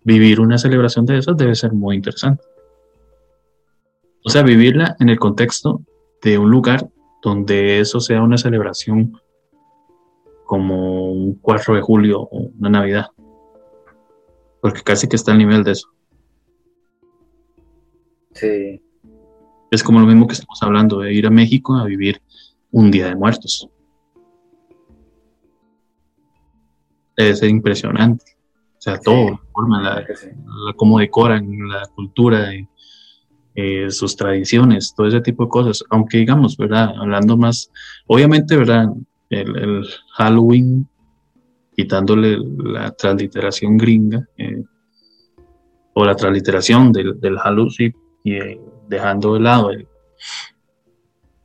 vivir 0.04 0.40
una 0.40 0.58
celebración 0.58 1.04
de 1.06 1.18
esas 1.18 1.36
debe 1.36 1.54
ser 1.54 1.72
muy 1.72 1.96
interesante. 1.96 2.42
O 4.24 4.30
sea, 4.30 4.42
vivirla 4.42 4.96
en 5.00 5.08
el 5.08 5.18
contexto 5.18 5.82
de 6.22 6.38
un 6.38 6.50
lugar 6.50 6.88
donde 7.22 7.80
eso 7.80 8.00
sea 8.00 8.22
una 8.22 8.38
celebración 8.38 9.12
como 10.44 11.12
un 11.12 11.34
4 11.34 11.74
de 11.74 11.80
julio 11.80 12.20
o 12.20 12.50
una 12.58 12.70
Navidad 12.70 13.06
porque 14.62 14.82
casi 14.82 15.08
que 15.08 15.16
está 15.16 15.32
al 15.32 15.38
nivel 15.38 15.64
de 15.64 15.72
eso. 15.72 15.88
Sí. 18.30 18.80
Es 19.72 19.82
como 19.82 20.00
lo 20.00 20.06
mismo 20.06 20.26
que 20.26 20.34
estamos 20.34 20.62
hablando 20.62 20.98
de 20.98 21.14
ir 21.14 21.26
a 21.26 21.30
México 21.30 21.74
a 21.76 21.86
vivir 21.86 22.20
un 22.72 22.90
día 22.90 23.06
de 23.06 23.16
muertos. 23.16 23.66
Debe 27.16 27.34
ser 27.34 27.48
impresionante. 27.48 28.22
O 28.76 28.82
sea, 28.82 28.98
todo, 29.00 29.30
la 29.30 29.40
forma, 29.50 29.80
la, 29.80 30.04
cómo 30.76 30.98
decoran, 30.98 31.48
la 31.66 31.86
cultura, 31.94 32.50
eh, 33.54 33.90
sus 33.90 34.14
tradiciones, 34.14 34.92
todo 34.94 35.06
ese 35.06 35.22
tipo 35.22 35.44
de 35.44 35.48
cosas. 35.48 35.82
Aunque 35.88 36.18
digamos, 36.18 36.58
¿verdad? 36.58 36.92
Hablando 36.98 37.38
más, 37.38 37.72
obviamente, 38.06 38.54
¿verdad? 38.58 38.88
el 39.30 39.86
Halloween 40.16 40.86
quitándole 41.74 42.36
la 42.58 42.90
transliteración 42.90 43.78
gringa 43.78 44.28
eh, 44.36 44.62
o 45.94 46.04
la 46.04 46.14
transliteración 46.14 46.92
del, 46.92 47.18
del 47.18 47.38
y 48.24 48.34
eh, 48.34 48.60
dejando 48.88 49.34
de 49.34 49.40
lado 49.40 49.70
el, 49.70 49.88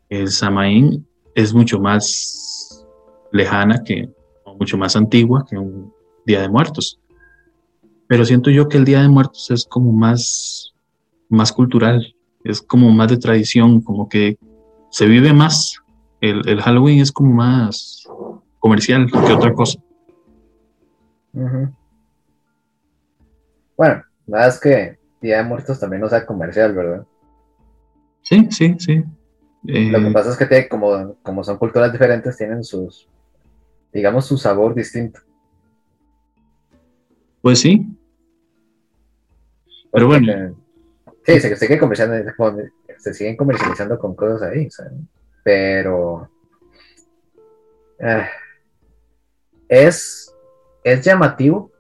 el 0.10 0.30
Samaín 0.30 1.08
es 1.36 1.54
mucho 1.54 1.80
más 1.80 2.86
lejana 3.32 3.84
que, 3.84 4.10
o 4.44 4.56
mucho 4.56 4.78
más 4.78 4.96
antigua 4.96 5.46
que 5.48 5.58
un 5.58 5.94
Día 6.26 6.42
de 6.42 6.50
Muertos. 6.50 7.00
Pero 8.08 8.26
siento 8.26 8.50
yo 8.50 8.68
que 8.70 8.78
el 8.78 8.86
Día 8.86 9.02
de 9.02 9.10
Muertos 9.10 9.52
es 9.52 9.66
como 9.66 9.92
más, 9.92 10.74
más 11.30 11.52
cultural, 11.52 12.16
es 12.44 12.62
como 12.62 12.90
más 12.92 13.10
de 13.10 13.18
tradición, 13.18 13.82
como 13.82 14.08
que 14.08 14.38
se 14.90 15.06
vive 15.06 15.34
más. 15.34 15.76
El, 16.22 16.60
Halloween 16.62 17.00
es 17.00 17.12
como 17.12 17.34
más 17.34 18.08
comercial 18.60 19.12
que 19.12 19.34
otra 19.34 19.54
cosa. 19.54 19.80
Bueno, 23.76 24.04
nada 24.26 24.48
es 24.48 24.60
que 24.60 24.98
Día 25.22 25.38
de 25.38 25.44
Muertos 25.44 25.80
también 25.80 26.02
no 26.02 26.10
sea 26.10 26.26
comercial, 26.26 26.74
¿verdad? 26.74 27.06
Sí, 28.28 28.46
sí, 28.52 28.76
sí. 28.78 29.04
Lo 29.64 30.00
que 30.00 30.08
eh, 30.08 30.12
pasa 30.12 30.32
es 30.32 30.38
que 30.38 30.68
como, 30.68 31.16
como 31.24 31.46
son 31.46 31.58
culturas 31.58 31.94
diferentes, 31.94 32.36
tienen 32.36 32.62
sus, 32.62 33.08
digamos, 33.94 34.26
su 34.26 34.38
sabor 34.38 34.76
distinto. 34.76 35.22
Pues 37.42 37.62
sí. 37.62 37.88
Pero 39.94 40.08
bueno. 40.08 40.58
Sí, 41.24 41.40
se, 41.40 41.56
sigue 41.56 41.80
comercializando, 41.80 42.64
se 42.98 43.14
siguen 43.14 43.38
comercializando 43.38 43.98
con 43.98 44.14
cosas 44.14 44.50
ahí, 44.52 44.68
pero 45.44 46.30
eh, 48.00 48.28
es 49.70 50.34
es 50.84 51.02
llamativo 51.02 51.72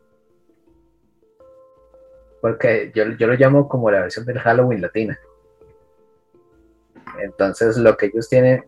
porque 2.42 2.92
yo, 2.94 3.06
lo 3.06 3.34
llamo 3.34 3.68
como 3.68 3.92
la 3.92 4.02
versión 4.02 4.26
del 4.26 4.40
Halloween 4.40 4.82
latina. 4.82 5.20
Entonces 7.22 7.78
lo 7.78 7.98
que 7.98 8.08
ellos 8.08 8.30
tienen, 8.30 8.64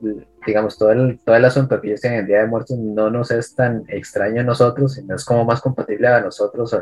digamos, 0.46 0.78
todo 0.78 0.92
el, 0.92 1.20
todo 1.24 1.36
el 1.36 1.46
asunto 1.46 1.80
que 1.80 1.88
ellos 1.88 2.02
tienen 2.02 2.20
el 2.20 2.28
Día 2.28 2.42
de 2.42 2.48
Muertos 2.48 2.78
no 2.78 3.10
nos 3.10 3.32
es 3.32 3.56
tan 3.56 3.84
extraño 3.88 4.42
a 4.42 4.44
nosotros, 4.44 4.94
sino 4.94 5.16
es 5.16 5.26
como 5.26 5.46
más 5.46 5.62
compatible 5.62 6.08
a 6.08 6.22
nosotros, 6.22 6.76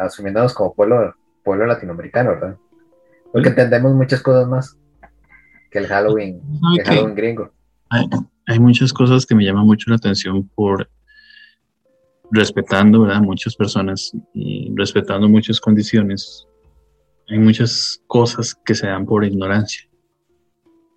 asumiéndonos 0.00 0.54
como 0.54 0.74
pueblo, 0.74 1.14
pueblo 1.44 1.66
latinoamericano, 1.66 2.30
¿verdad? 2.30 2.56
Porque 3.32 3.50
entendemos 3.50 3.94
muchas 3.94 4.22
cosas 4.22 4.48
más 4.48 4.76
que 5.70 5.78
el 5.78 5.86
Halloween, 5.86 6.40
que 6.74 6.82
el 6.82 6.86
Halloween 6.86 7.14
gringo. 7.14 7.52
Hay, 7.90 8.08
hay 8.46 8.58
muchas 8.58 8.92
cosas 8.92 9.26
que 9.26 9.34
me 9.34 9.44
llaman 9.44 9.66
mucho 9.66 9.90
la 9.90 9.96
atención 9.96 10.48
por 10.54 10.88
respetando, 12.30 13.02
¿verdad? 13.02 13.20
Muchas 13.20 13.54
personas 13.54 14.12
y 14.34 14.72
respetando 14.76 15.28
muchas 15.28 15.60
condiciones, 15.60 16.47
hay 17.28 17.38
muchas 17.38 18.02
cosas 18.06 18.54
que 18.54 18.74
se 18.74 18.86
dan 18.86 19.04
por 19.06 19.24
ignorancia. 19.24 19.88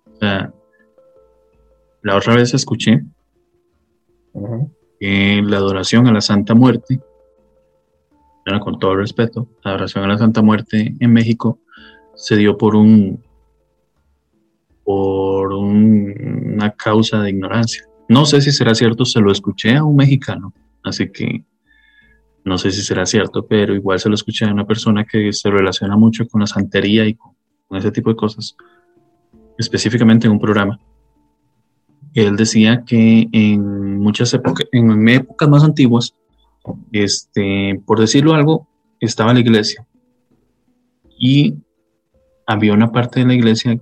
O 0.06 0.16
sea, 0.18 0.52
la 2.02 2.16
otra 2.16 2.36
vez 2.36 2.54
escuché 2.54 3.04
que 4.98 5.42
la 5.44 5.58
adoración 5.58 6.06
a 6.06 6.12
la 6.12 6.20
Santa 6.20 6.54
Muerte, 6.54 7.00
con 8.60 8.78
todo 8.78 8.96
respeto, 8.96 9.48
la 9.62 9.72
adoración 9.72 10.04
a 10.04 10.08
la 10.08 10.18
Santa 10.18 10.42
Muerte 10.42 10.94
en 10.98 11.12
México 11.12 11.58
se 12.14 12.36
dio 12.36 12.56
por 12.56 12.74
un 12.76 13.22
por 14.84 15.52
una 15.52 16.70
causa 16.72 17.20
de 17.20 17.30
ignorancia. 17.30 17.86
No 18.08 18.26
sé 18.26 18.40
si 18.40 18.50
será 18.50 18.74
cierto, 18.74 19.04
se 19.04 19.20
lo 19.20 19.30
escuché 19.30 19.76
a 19.76 19.84
un 19.84 19.94
mexicano 19.94 20.52
Así 20.82 21.10
que 21.10 21.44
no 22.44 22.58
sé 22.58 22.70
si 22.70 22.82
será 22.82 23.06
cierto, 23.06 23.46
pero 23.46 23.74
igual 23.74 24.00
se 24.00 24.08
lo 24.08 24.14
escuché 24.14 24.44
a 24.44 24.52
una 24.52 24.66
persona 24.66 25.04
que 25.04 25.32
se 25.32 25.50
relaciona 25.50 25.96
mucho 25.96 26.26
con 26.26 26.40
la 26.40 26.46
santería 26.46 27.06
y 27.06 27.14
con, 27.14 27.32
ese 27.72 27.90
tipo 27.90 28.10
de 28.10 28.16
cosas, 28.16 28.54
específicamente 29.56 30.26
en 30.26 30.32
un 30.34 30.40
programa. 30.40 30.78
Él 32.12 32.36
decía 32.36 32.84
que 32.84 33.28
en 33.32 33.98
muchas 33.98 34.34
épocas, 34.34 34.66
en 34.72 35.08
épocas 35.08 35.48
más 35.48 35.64
antiguas, 35.64 36.14
este, 36.92 37.80
por 37.86 37.98
decirlo 37.98 38.34
algo, 38.34 38.68
estaba 39.00 39.32
la 39.32 39.40
iglesia 39.40 39.86
y 41.18 41.54
había 42.46 42.74
una 42.74 42.92
parte 42.92 43.20
de 43.20 43.26
la 43.26 43.34
iglesia 43.34 43.80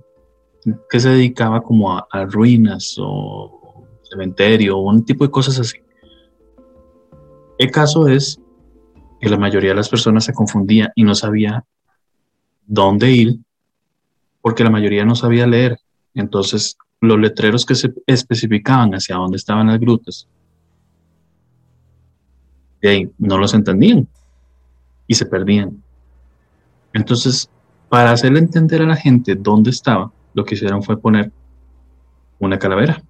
que 0.89 0.99
se 0.99 1.09
dedicaba 1.09 1.61
como 1.61 1.91
a, 1.91 2.07
a 2.11 2.25
ruinas 2.25 2.95
o 2.97 3.85
cementerio 4.03 4.77
o 4.77 4.89
un 4.89 5.03
tipo 5.03 5.25
de 5.25 5.31
cosas 5.31 5.59
así. 5.59 5.79
El 7.57 7.71
caso 7.71 8.07
es 8.07 8.41
que 9.21 9.29
la 9.29 9.37
mayoría 9.37 9.69
de 9.69 9.75
las 9.75 9.89
personas 9.89 10.25
se 10.25 10.33
confundía 10.33 10.91
y 10.95 11.03
no 11.03 11.13
sabía 11.13 11.63
dónde 12.65 13.11
ir, 13.11 13.39
porque 14.41 14.63
la 14.63 14.71
mayoría 14.71 15.05
no 15.05 15.15
sabía 15.15 15.45
leer. 15.45 15.77
Entonces, 16.15 16.75
los 16.99 17.19
letreros 17.19 17.65
que 17.65 17.75
se 17.75 17.93
especificaban 18.07 18.93
hacia 18.93 19.15
dónde 19.15 19.37
estaban 19.37 19.67
las 19.67 19.79
grutas, 19.79 20.27
no 23.19 23.37
los 23.37 23.53
entendían 23.53 24.07
y 25.05 25.13
se 25.13 25.27
perdían. 25.27 25.83
Entonces, 26.93 27.49
para 27.89 28.11
hacerle 28.11 28.39
entender 28.39 28.81
a 28.81 28.87
la 28.87 28.95
gente 28.95 29.35
dónde 29.35 29.69
estaba, 29.69 30.11
lo 30.33 30.43
que 30.43 30.55
hicieron 30.55 30.81
fue 30.81 30.99
poner 30.99 31.31
una 32.39 32.57
calavera. 32.57 33.03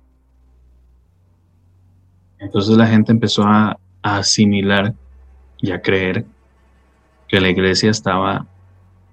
Entonces 2.37 2.75
la 2.75 2.87
gente 2.87 3.11
empezó 3.11 3.43
a, 3.43 3.77
asimilar 4.01 4.95
y 5.61 5.71
a 5.71 5.81
creer 5.81 6.25
que 7.27 7.39
la 7.39 7.49
iglesia 7.49 7.91
estaba 7.91 8.45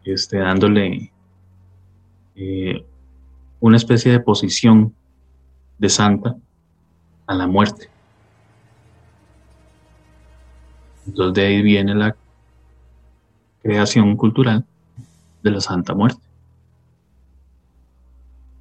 este, 0.04 0.38
dándole 0.38 1.12
eh, 2.34 2.84
una 3.60 3.76
especie 3.76 4.12
de 4.12 4.20
posición 4.20 4.94
de 5.78 5.88
santa 5.88 6.36
a 7.26 7.34
la 7.34 7.46
muerte. 7.46 7.90
Entonces 11.06 11.34
de 11.34 11.46
ahí 11.46 11.62
viene 11.62 11.94
la 11.94 12.16
creación 13.62 14.16
cultural 14.16 14.64
de 15.42 15.50
la 15.50 15.60
Santa 15.60 15.94
Muerte. 15.94 16.20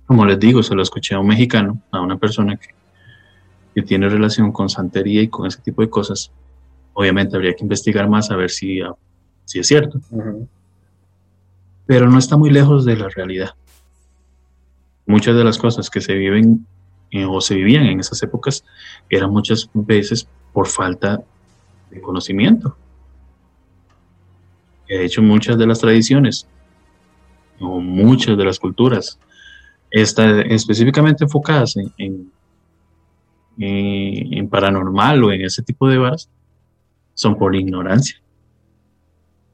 Como 0.05 0.25
les 0.25 0.39
digo, 0.39 0.63
se 0.63 0.73
lo 0.73 0.81
escuché 0.81 1.15
a 1.15 1.19
un 1.19 1.27
mexicano, 1.27 1.81
a 1.91 1.99
una 1.99 2.17
persona 2.17 2.57
que, 2.57 2.75
tiene 3.85 4.09
relación 4.09 4.51
con 4.51 4.69
santería 4.69 5.21
y 5.21 5.27
con 5.27 5.45
ese 5.45 5.61
tipo 5.61 5.83
de 5.83 5.89
cosas. 5.91 6.31
Obviamente 6.99 7.35
habría 7.35 7.53
que 7.53 7.61
investigar 7.61 8.09
más 8.09 8.31
a 8.31 8.35
ver 8.35 8.49
si, 8.49 8.79
si 9.45 9.59
es 9.59 9.67
cierto. 9.67 9.99
Pero 11.85 12.09
no 12.09 12.17
está 12.17 12.37
muy 12.37 12.49
lejos 12.49 12.85
de 12.85 12.97
la 12.97 13.07
realidad. 13.07 13.51
Muchas 15.05 15.35
de 15.35 15.43
las 15.43 15.59
cosas 15.59 15.91
que 15.91 16.01
se 16.01 16.15
viven 16.15 16.65
eh, 17.11 17.23
o 17.23 17.39
se 17.39 17.53
vivían 17.53 17.85
en 17.85 17.99
esas 17.99 18.23
épocas 18.23 18.65
eran 19.11 19.29
muchas 19.29 19.69
veces 19.75 20.27
por 20.51 20.65
falta 20.65 21.21
de 21.91 22.01
conocimiento. 22.01 22.75
De 24.89 25.05
hecho, 25.05 25.21
muchas 25.21 25.55
de 25.59 25.67
las 25.67 25.77
tradiciones 25.77 26.47
o 27.59 27.79
muchas 27.79 28.35
de 28.35 28.43
las 28.43 28.57
culturas 28.57 29.19
está 29.91 30.41
específicamente 30.41 31.25
enfocadas 31.25 31.75
en, 31.99 32.31
en, 33.59 34.49
paranormal 34.49 35.23
o 35.23 35.31
en 35.31 35.45
ese 35.45 35.61
tipo 35.61 35.87
de 35.87 35.99
varas 35.99 36.27
son 37.17 37.35
por 37.35 37.55
ignorancia. 37.55 38.15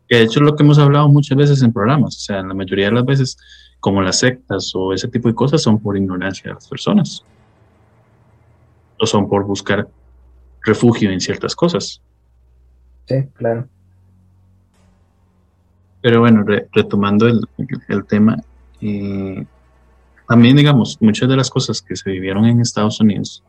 Que 0.07 0.17
de 0.17 0.23
hecho 0.23 0.41
es 0.41 0.45
lo 0.45 0.55
que 0.55 0.63
hemos 0.63 0.77
hablado 0.77 1.07
muchas 1.07 1.37
veces 1.37 1.63
en 1.63 1.71
programas, 1.71 2.17
o 2.17 2.19
sea, 2.19 2.43
la 2.43 2.53
mayoría 2.53 2.87
de 2.87 2.91
las 2.91 3.05
veces, 3.05 3.37
como 3.79 4.01
las 4.01 4.19
sectas 4.19 4.73
o 4.75 4.93
ese 4.93 5.07
tipo 5.07 5.29
de 5.29 5.33
cosas, 5.33 5.61
son 5.61 5.79
por 5.79 5.95
ignorancia 5.95 6.49
de 6.49 6.55
las 6.55 6.67
personas. 6.67 7.23
O 8.99 9.05
son 9.05 9.29
por 9.29 9.45
buscar 9.45 9.87
refugio 10.61 11.09
en 11.09 11.21
ciertas 11.21 11.55
cosas. 11.55 12.01
Sí, 13.07 13.15
claro. 13.33 13.67
Pero 16.01 16.19
bueno, 16.19 16.43
retomando 16.73 17.27
el, 17.27 17.47
tema, 18.09 18.43
eh, 18.81 19.45
también 20.27 20.57
digamos, 20.57 20.97
muchas 20.99 21.29
de 21.29 21.37
las 21.37 21.49
cosas 21.49 21.81
que 21.81 21.95
se 21.95 22.11
vivieron 22.11 22.45
en 22.45 22.59
Estados 22.59 22.99
Unidos 22.99 23.41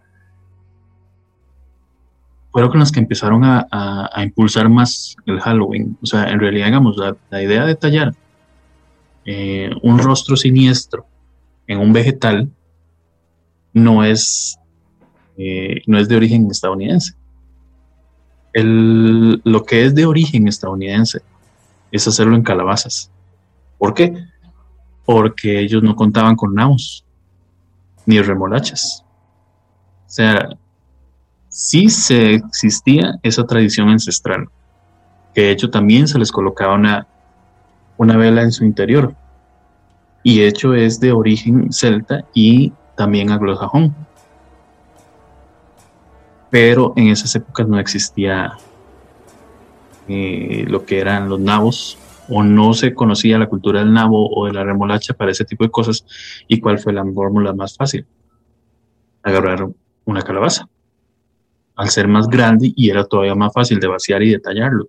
fueron 2.55 2.71
con 2.71 2.79
las 2.79 2.93
que 2.93 3.01
empezaron 3.01 3.43
a, 3.43 4.09
impulsar 4.23 4.69
más 4.69 5.17
el 5.27 5.41
Halloween. 5.41 5.99
O 6.01 6.07
sea, 6.07 6.31
en 6.31 6.39
realidad, 6.39 6.67
digamos, 6.67 6.97
la, 6.97 7.43
idea 7.43 7.67
de 7.67 7.75
tallar 7.75 8.15
eh, 9.25 9.71
un 9.83 9.99
rostro 9.99 10.37
siniestro 10.37 11.05
en 11.67 11.81
un 11.81 11.93
vegetal 11.93 12.49
no 13.73 14.05
es, 14.05 14.57
eh, 15.37 15.81
no 15.89 15.99
es 15.99 16.07
de 16.07 16.15
origen 16.15 16.49
estadounidense. 16.49 17.15
lo 18.53 19.65
que 19.65 19.85
es 19.87 19.93
de 19.97 20.07
origen 20.07 20.47
estadounidense 20.47 21.23
es 21.91 22.07
hacerlo 22.07 22.37
en 22.37 22.45
calabazas. 22.45 23.11
¿Por 23.79 23.95
qué? 23.95 24.15
Porque 25.05 25.59
ellos 25.59 25.83
no 25.83 25.97
contaban 25.97 26.37
con 26.37 26.55
nabos 26.55 27.05
ni 28.07 28.21
remolachas. 28.21 29.05
O 30.07 30.11
sea, 30.11 30.51
sí 31.55 31.89
se 31.89 32.35
existía 32.35 33.21
esa 33.23 33.47
tradición 33.47 33.89
ancestral, 33.89 34.49
que 35.33 35.43
de 35.43 35.51
hecho 35.53 35.71
también 35.71 36.09
se 36.09 36.19
les 36.19 36.33
colocaba 36.33 36.75
una, 36.75 37.07
una 37.97 38.17
vela 38.17 38.43
en 38.43 38.51
su 38.51 38.65
interior. 38.65 39.15
Y 40.25 40.41
de 40.41 40.49
hecho 40.49 40.75
es 40.75 40.99
de 40.99 41.13
origen 41.13 41.73
celta 41.73 42.25
y 42.35 42.73
también 42.97 43.31
anglosajón. 43.31 43.95
Pero 46.51 46.93
en 46.97 47.09
esas 47.09 47.33
épocas 47.37 47.69
no 47.69 47.79
existía 47.79 48.55
eh, 50.09 50.65
lo 50.67 50.85
que 50.85 50.99
eran 50.99 51.29
los 51.29 51.39
nabos, 51.39 51.99
o 52.29 52.43
no 52.43 52.75
se 52.75 52.95
conocía 52.95 53.39
la 53.39 53.49
cultura 53.49 53.79
del 53.79 53.93
nabo 53.93 54.29
o 54.29 54.47
de 54.47 54.55
la 54.55 54.65
remolacha 54.65 55.15
para 55.15 55.31
ese 55.31 55.45
tipo 55.45 55.63
de 55.63 55.71
cosas, 55.71 56.05
y 56.49 56.59
cuál 56.59 56.81
fue 56.81 56.93
la 56.93 57.05
fórmula 57.05 57.53
más 57.53 57.77
fácil. 57.77 58.07
Agarrar 59.23 59.69
una 60.05 60.23
calabaza, 60.23 60.69
al 61.77 61.89
ser 61.91 62.09
más 62.09 62.29
grande 62.29 62.73
y 62.75 62.91
era 62.91 63.05
todavía 63.05 63.35
más 63.35 63.53
fácil 63.53 63.81
de 63.81 63.89
vaciar 63.89 64.23
y 64.23 64.31
detallarlo. 64.31 64.89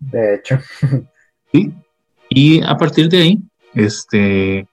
De 0.00 0.34
hecho. 0.34 0.58
Y 2.36 2.64
a 2.64 2.76
partir 2.76 3.08
de 3.08 3.18
ahí, 3.18 3.42
este, 3.74 4.66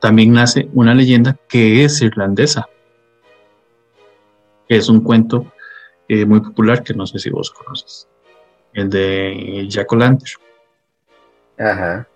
también 0.00 0.32
nace 0.32 0.68
una 0.72 0.94
leyenda 0.94 1.36
que 1.46 1.84
es 1.84 2.00
irlandesa, 2.00 2.66
que 4.66 4.76
es 4.76 4.88
un 4.88 5.02
cuento 5.02 5.52
eh, 6.08 6.24
muy 6.24 6.40
popular 6.40 6.82
que 6.82 6.94
no 6.94 7.06
sé 7.06 7.18
si 7.18 7.28
vos 7.28 7.50
conoces. 7.50 8.08
El 8.72 8.88
de 8.88 9.66
Jack 9.68 9.92
O'Lantern. 9.92 10.40
Ajá. 11.58 12.08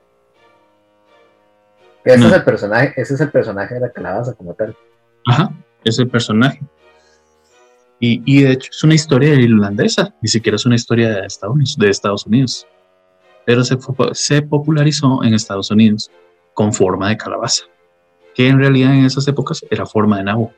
Ese, 2.05 2.27
es 2.27 2.33
el 2.33 2.45
personaje, 2.45 2.95
ese 2.97 3.15
es 3.15 3.21
el 3.21 3.31
personaje 3.31 3.75
de 3.75 3.81
la 3.81 3.91
calabaza 3.91 4.35
como 4.35 4.55
tal. 4.55 4.75
Ajá, 5.27 5.53
es 5.85 5.99
el 5.99 6.09
personaje. 6.09 6.61
Y, 8.03 8.43
de 8.43 8.53
hecho 8.53 8.71
es 8.73 8.83
una 8.83 8.95
historia 8.95 9.35
irlandesa, 9.35 10.15
ni 10.23 10.29
siquiera 10.29 10.57
es 10.57 10.65
una 10.65 10.77
historia 10.77 11.11
de 11.11 11.27
Estados 11.27 11.55
Unidos, 11.55 11.77
de 11.77 11.91
Estados 11.91 12.27
Unidos. 12.27 12.67
pero 13.45 13.63
se, 13.63 13.77
se 14.13 14.41
popularizó 14.41 15.23
en 15.23 15.35
Estados 15.35 15.71
Unidos 15.71 16.11
con 16.55 16.73
forma 16.73 17.11
de 17.11 17.19
calabaza, 17.19 17.65
que 18.35 18.49
en 18.49 18.59
realidad 18.59 18.95
en 18.95 19.05
esas 19.05 19.29
épocas 19.29 19.63
era 19.71 19.85
forma 19.85 20.17
de 20.17 20.25
nabo 20.25 20.51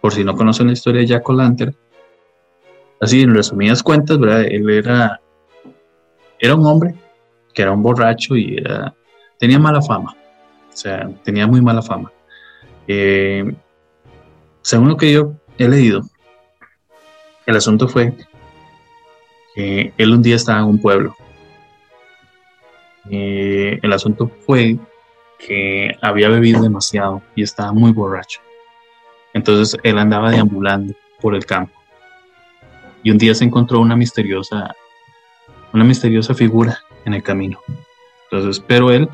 por 0.00 0.12
si 0.12 0.24
no 0.24 0.34
conocen 0.34 0.68
la 0.68 0.72
historia 0.72 1.00
de 1.00 1.06
Jack 1.06 1.28
O'Lantern, 1.28 1.76
así 3.00 3.22
en 3.22 3.34
resumidas 3.34 3.82
cuentas, 3.82 4.18
¿verdad? 4.18 4.42
Él 4.42 4.68
era, 4.70 5.20
era 6.38 6.54
un 6.54 6.66
hombre 6.66 6.94
que 7.52 7.62
era 7.62 7.72
un 7.72 7.82
borracho 7.82 8.36
y 8.36 8.58
era, 8.58 8.94
tenía 9.38 9.58
mala 9.58 9.82
fama, 9.82 10.16
o 10.72 10.76
sea, 10.76 11.10
tenía 11.24 11.46
muy 11.46 11.60
mala 11.60 11.82
fama. 11.82 12.12
Eh, 12.88 13.44
según 14.62 14.88
lo 14.88 14.96
que 14.96 15.12
yo 15.12 15.34
he 15.58 15.68
leído, 15.68 16.02
el 17.46 17.56
asunto 17.56 17.88
fue 17.88 18.14
que 19.54 19.92
él 19.96 20.12
un 20.12 20.22
día 20.22 20.36
estaba 20.36 20.60
en 20.60 20.66
un 20.66 20.80
pueblo. 20.80 21.14
Eh, 23.10 23.78
el 23.82 23.92
asunto 23.92 24.30
fue 24.44 24.76
que 25.38 25.96
había 26.02 26.28
bebido 26.28 26.60
demasiado 26.60 27.22
y 27.36 27.42
estaba 27.42 27.72
muy 27.72 27.92
borracho. 27.92 28.40
Entonces 29.34 29.78
él 29.84 29.98
andaba 29.98 30.30
deambulando 30.30 30.94
por 31.20 31.34
el 31.34 31.46
campo 31.46 31.78
y 33.02 33.10
un 33.10 33.18
día 33.18 33.34
se 33.34 33.44
encontró 33.44 33.80
una 33.80 33.96
misteriosa, 33.96 34.74
una 35.72 35.84
misteriosa 35.84 36.34
figura 36.34 36.78
en 37.04 37.14
el 37.14 37.22
camino. 37.22 37.60
Entonces, 38.30 38.62
pero 38.66 38.90
él, 38.90 39.08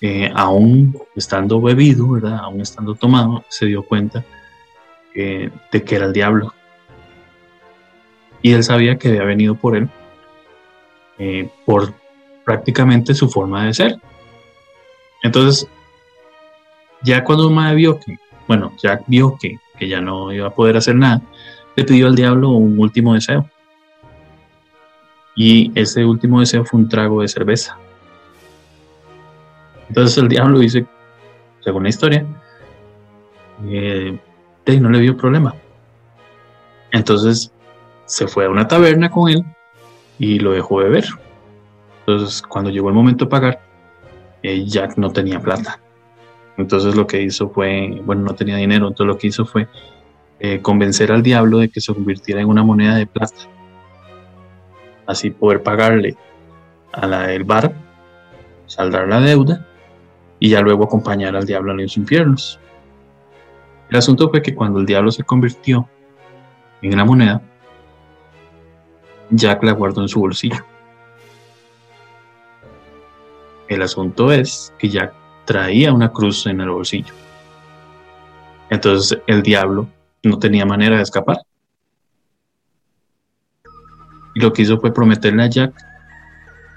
eh, 0.00 0.30
aún 0.34 0.96
estando 1.14 1.60
bebido, 1.60 2.08
¿verdad? 2.10 2.38
Aún 2.42 2.60
estando 2.60 2.94
tomado, 2.94 3.44
se 3.48 3.66
dio 3.66 3.82
cuenta 3.82 4.24
de 5.14 5.82
que 5.82 5.96
era 5.96 6.04
el 6.04 6.12
diablo. 6.12 6.52
Y 8.42 8.52
él 8.52 8.62
sabía 8.62 8.98
que 8.98 9.08
había 9.08 9.24
venido 9.24 9.54
por 9.54 9.74
él 9.74 9.88
eh, 11.18 11.48
por 11.64 11.94
prácticamente 12.44 13.14
su 13.14 13.30
forma 13.30 13.64
de 13.64 13.72
ser. 13.72 13.96
Entonces, 15.22 15.66
ya 17.02 17.24
cuando 17.24 17.48
Mae 17.48 17.74
vio 17.74 17.98
que 17.98 18.18
bueno, 18.46 18.72
Jack 18.80 19.04
vio 19.06 19.36
que, 19.38 19.58
ya 19.86 20.00
no 20.00 20.32
iba 20.32 20.48
a 20.48 20.54
poder 20.54 20.76
hacer 20.76 20.94
nada, 20.94 21.20
le 21.74 21.84
pidió 21.84 22.06
al 22.06 22.14
diablo 22.14 22.50
un 22.50 22.78
último 22.78 23.14
deseo. 23.14 23.48
Y 25.34 25.70
ese 25.74 26.04
último 26.04 26.40
deseo 26.40 26.64
fue 26.64 26.80
un 26.80 26.88
trago 26.88 27.20
de 27.20 27.28
cerveza. 27.28 27.76
Entonces 29.88 30.18
el 30.18 30.28
diablo 30.28 30.58
dice, 30.58 30.86
según 31.60 31.84
la 31.84 31.88
historia, 31.88 32.26
eh, 33.64 34.18
no 34.80 34.90
le 34.90 35.00
vio 35.00 35.16
problema. 35.16 35.54
Entonces 36.92 37.52
se 38.04 38.26
fue 38.26 38.46
a 38.46 38.50
una 38.50 38.68
taberna 38.68 39.10
con 39.10 39.30
él 39.30 39.44
y 40.18 40.38
lo 40.38 40.52
dejó 40.52 40.76
beber. 40.76 41.04
Entonces 42.00 42.42
cuando 42.42 42.70
llegó 42.70 42.88
el 42.88 42.94
momento 42.94 43.24
de 43.24 43.30
pagar, 43.30 43.60
eh, 44.42 44.64
Jack 44.64 44.96
no 44.96 45.10
tenía 45.12 45.40
plata. 45.40 45.80
Entonces 46.56 46.94
lo 46.94 47.06
que 47.06 47.22
hizo 47.22 47.50
fue, 47.50 48.00
bueno, 48.04 48.22
no 48.22 48.34
tenía 48.34 48.56
dinero, 48.56 48.88
entonces 48.88 49.06
lo 49.06 49.18
que 49.18 49.26
hizo 49.26 49.44
fue 49.44 49.68
eh, 50.40 50.60
convencer 50.62 51.12
al 51.12 51.22
diablo 51.22 51.58
de 51.58 51.68
que 51.68 51.80
se 51.80 51.92
convirtiera 51.92 52.40
en 52.40 52.48
una 52.48 52.62
moneda 52.62 52.96
de 52.96 53.06
plata. 53.06 53.36
Así 55.06 55.30
poder 55.30 55.62
pagarle 55.62 56.16
a 56.92 57.06
la 57.06 57.26
del 57.26 57.44
bar, 57.44 57.72
saldar 58.66 59.06
la 59.08 59.20
deuda 59.20 59.66
y 60.38 60.50
ya 60.50 60.60
luego 60.60 60.84
acompañar 60.84 61.36
al 61.36 61.46
diablo 61.46 61.72
a 61.72 61.74
los 61.74 61.96
infiernos. 61.96 62.58
El 63.88 63.96
asunto 63.96 64.28
fue 64.30 64.42
que 64.42 64.54
cuando 64.54 64.80
el 64.80 64.86
diablo 64.86 65.10
se 65.10 65.24
convirtió 65.24 65.88
en 66.82 66.96
la 66.96 67.04
moneda, 67.04 67.40
Jack 69.30 69.62
la 69.62 69.72
guardó 69.72 70.02
en 70.02 70.08
su 70.08 70.20
bolsillo. 70.20 70.64
El 73.68 73.82
asunto 73.82 74.30
es 74.30 74.72
que 74.78 74.88
Jack 74.88 75.12
traía 75.44 75.92
una 75.92 76.12
cruz 76.12 76.46
en 76.46 76.60
el 76.60 76.70
bolsillo. 76.70 77.12
Entonces 78.70 79.18
el 79.26 79.42
diablo 79.42 79.88
no 80.22 80.38
tenía 80.38 80.66
manera 80.66 80.96
de 80.96 81.02
escapar. 81.02 81.38
Y 84.34 84.40
lo 84.40 84.52
que 84.52 84.62
hizo 84.62 84.78
fue 84.78 84.92
prometerle 84.92 85.44
a 85.44 85.48
Jack 85.48 85.74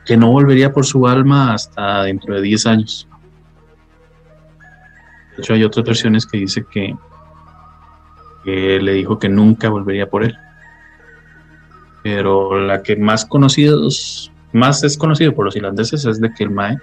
que 0.05 0.17
no 0.17 0.31
volvería 0.31 0.71
por 0.71 0.85
su 0.85 1.07
alma 1.07 1.53
hasta 1.53 2.03
dentro 2.03 2.33
de 2.33 2.41
10 2.41 2.65
años. 2.65 3.08
De 5.39 5.43
hecho, 5.43 5.53
hay 5.53 5.63
otras 5.63 5.85
versiones 5.85 6.25
que 6.25 6.37
dice 6.37 6.65
que, 6.69 6.97
le 8.43 8.93
dijo 8.93 9.19
que 9.19 9.29
nunca 9.29 9.69
volvería 9.69 10.09
por 10.09 10.25
él. 10.25 10.35
Pero 12.03 12.59
la 12.59 12.83
que 12.83 12.97
más 12.97 13.23
conocidos, 13.23 14.33
más 14.51 14.83
es 14.83 14.97
conocido 14.97 15.33
por 15.33 15.45
los 15.45 15.55
irlandeses 15.55 16.03
es 16.03 16.19
de 16.19 16.33
que 16.33 16.43
el 16.43 16.49
Mae 16.49 16.77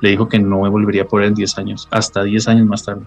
le 0.00 0.08
dijo 0.08 0.26
que 0.26 0.38
no 0.38 0.60
volvería 0.70 1.06
por 1.06 1.22
él 1.22 1.34
10 1.34 1.58
años, 1.58 1.86
hasta 1.90 2.22
10 2.22 2.48
años 2.48 2.66
más 2.66 2.82
tarde. 2.82 3.02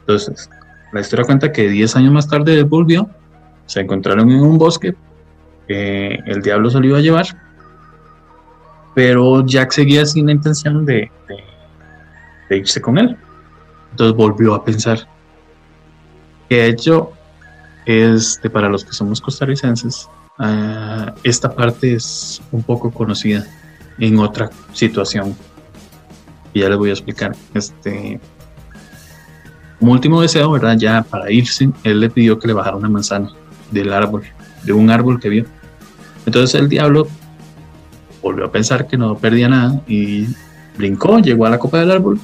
Entonces, 0.00 0.48
la 0.94 1.02
historia 1.02 1.26
cuenta 1.26 1.52
que 1.52 1.68
10 1.68 1.94
años 1.96 2.12
más 2.14 2.26
tarde 2.26 2.54
él 2.54 2.64
volvió, 2.64 3.10
se 3.66 3.80
encontraron 3.80 4.30
en 4.30 4.40
un 4.40 4.56
bosque, 4.56 4.94
el 5.68 6.40
diablo 6.40 6.70
se 6.70 6.80
lo 6.80 6.86
iba 6.86 6.96
a 6.96 7.02
llevar, 7.02 7.26
pero 8.94 9.44
Jack 9.44 9.72
seguía 9.72 10.06
sin 10.06 10.24
la 10.24 10.32
intención 10.32 10.86
de, 10.86 11.10
irse 12.48 12.80
con 12.80 12.96
él. 12.96 13.14
Entonces 13.92 14.16
volvió 14.16 14.54
a 14.54 14.64
pensar. 14.64 15.06
De 16.50 16.66
hecho, 16.66 17.12
este, 17.86 18.50
para 18.50 18.68
los 18.68 18.84
que 18.84 18.92
somos 18.92 19.20
costarricenses, 19.20 20.08
ah, 20.38 21.14
esta 21.22 21.54
parte 21.54 21.94
es 21.94 22.42
un 22.50 22.62
poco 22.62 22.90
conocida 22.90 23.46
en 23.98 24.18
otra 24.18 24.50
situación. 24.72 25.36
Y 26.52 26.60
ya 26.60 26.68
les 26.68 26.78
voy 26.78 26.90
a 26.90 26.92
explicar. 26.92 27.34
Este, 27.54 28.20
como 29.78 29.92
último 29.92 30.20
deseo, 30.20 30.50
¿verdad? 30.50 30.76
Ya 30.78 31.02
para 31.02 31.30
irse, 31.30 31.70
él 31.84 32.00
le 32.00 32.10
pidió 32.10 32.38
que 32.38 32.46
le 32.46 32.52
bajara 32.52 32.76
una 32.76 32.88
manzana 32.88 33.30
del 33.70 33.92
árbol, 33.92 34.22
de 34.64 34.72
un 34.72 34.90
árbol 34.90 35.18
que 35.18 35.28
vio. 35.28 35.44
Entonces 36.26 36.60
el 36.60 36.68
diablo 36.68 37.08
volvió 38.22 38.46
a 38.46 38.52
pensar 38.52 38.86
que 38.86 38.96
no 38.96 39.16
perdía 39.16 39.48
nada 39.48 39.80
y 39.88 40.28
brincó, 40.76 41.18
llegó 41.18 41.46
a 41.46 41.50
la 41.50 41.58
copa 41.58 41.80
del 41.80 41.90
árbol. 41.90 42.20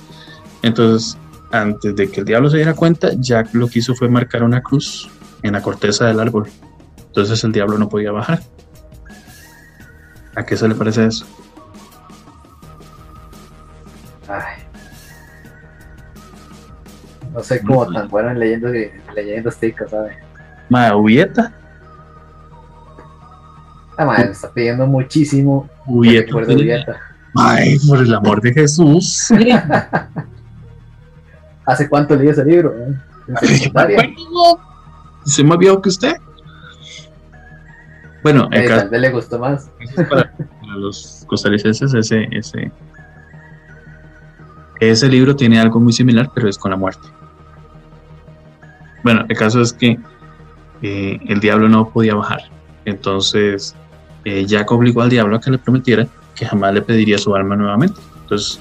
Entonces, 0.63 1.19
antes 1.51 1.97
de 1.97 2.11
que 2.11 2.21
el 2.21 2.27
diablo 2.27 2.51
se 2.51 2.59
diera 2.59 2.75
cuenta, 2.75 3.11
Jack 3.17 3.55
lo 3.55 3.69
que 3.69 3.79
hizo 3.79 3.95
fue 3.95 4.09
marcar 4.09 4.43
una 4.43 4.63
cruz 4.63 5.11
en 5.43 5.53
la 5.53 5.63
corteza 5.63 6.07
del 6.07 6.21
árbol. 6.21 6.49
Entonces 7.07 7.43
el 7.45 7.53
diablo 7.53 7.79
no 7.79 7.89
podía 7.89 8.13
bajar. 8.13 8.41
¿A 10.35 10.45
qué 10.45 10.57
se 10.57 10.69
le 10.69 10.75
parece 10.75 11.07
eso? 11.07 11.27
No 17.33 17.43
sé 17.43 17.63
cómo 17.63 17.87
tan 17.87 18.09
bueno 18.09 18.31
en 18.31 18.39
leyendo, 18.39 18.69
leyendo 19.15 19.51
ticos, 19.51 19.91
¿sabes? 19.91 20.17
Mahuieta. 20.69 21.53
Ah, 23.97 24.05
madre, 24.05 24.31
está 24.31 24.51
pidiendo 24.53 24.87
muchísimo. 24.87 25.69
Ubieta. 25.87 27.01
Ay, 27.35 27.79
por 27.89 27.99
el 27.99 28.15
amor 28.15 28.41
de 28.41 28.53
Jesús. 28.53 29.29
¿Hace 31.69 31.87
cuánto 31.87 32.17
leí 32.17 32.29
ese 32.29 32.43
libro? 32.47 32.75
¿Eh? 32.75 32.95
¿Se 35.27 35.45
más 35.45 35.59
viejo 35.59 35.83
que 35.83 35.91
usted? 35.91 36.17
Bueno, 38.23 38.49
el 38.53 38.67
caso, 38.67 38.89
le 38.91 39.11
gustó 39.11 39.39
más. 39.39 39.71
Para, 39.95 40.33
para 40.33 40.77
los 40.79 41.25
costarricenses, 41.27 41.93
ese, 41.93 42.27
ese, 42.31 42.73
ese 44.81 45.09
libro 45.09 45.37
tiene 45.37 45.61
algo 45.61 45.79
muy 45.79 45.93
similar, 45.93 46.31
pero 46.35 46.49
es 46.49 46.57
con 46.57 46.71
la 46.71 46.79
muerte. 46.79 47.07
Bueno, 49.05 49.27
el 49.29 49.37
caso 49.37 49.61
es 49.61 49.75
que 49.75 49.99
eh, 50.81 51.21
el 51.29 51.39
diablo 51.39 51.69
no 51.69 51.91
podía 51.91 52.15
bajar. 52.15 52.41
Entonces, 52.87 53.77
eh, 54.25 54.47
Jack 54.47 54.73
obligó 54.73 55.03
al 55.03 55.11
diablo 55.11 55.37
a 55.37 55.41
que 55.41 55.51
le 55.51 55.59
prometiera 55.59 56.07
que 56.35 56.47
jamás 56.47 56.73
le 56.73 56.81
pediría 56.81 57.19
su 57.19 57.35
alma 57.37 57.57
nuevamente. 57.57 58.01
Entonces, 58.23 58.59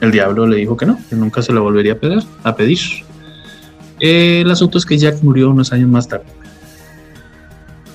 el 0.00 0.10
diablo 0.10 0.46
le 0.46 0.56
dijo 0.56 0.76
que 0.76 0.86
no, 0.86 0.98
que 1.08 1.16
nunca 1.16 1.42
se 1.42 1.52
la 1.52 1.60
volvería 1.60 1.98
a 2.42 2.56
pedir. 2.56 2.78
Eh, 4.00 4.42
el 4.42 4.50
asunto 4.50 4.78
es 4.78 4.84
que 4.84 4.98
Jack 4.98 5.22
murió 5.22 5.50
unos 5.50 5.72
años 5.72 5.88
más 5.88 6.06
tarde. 6.08 6.26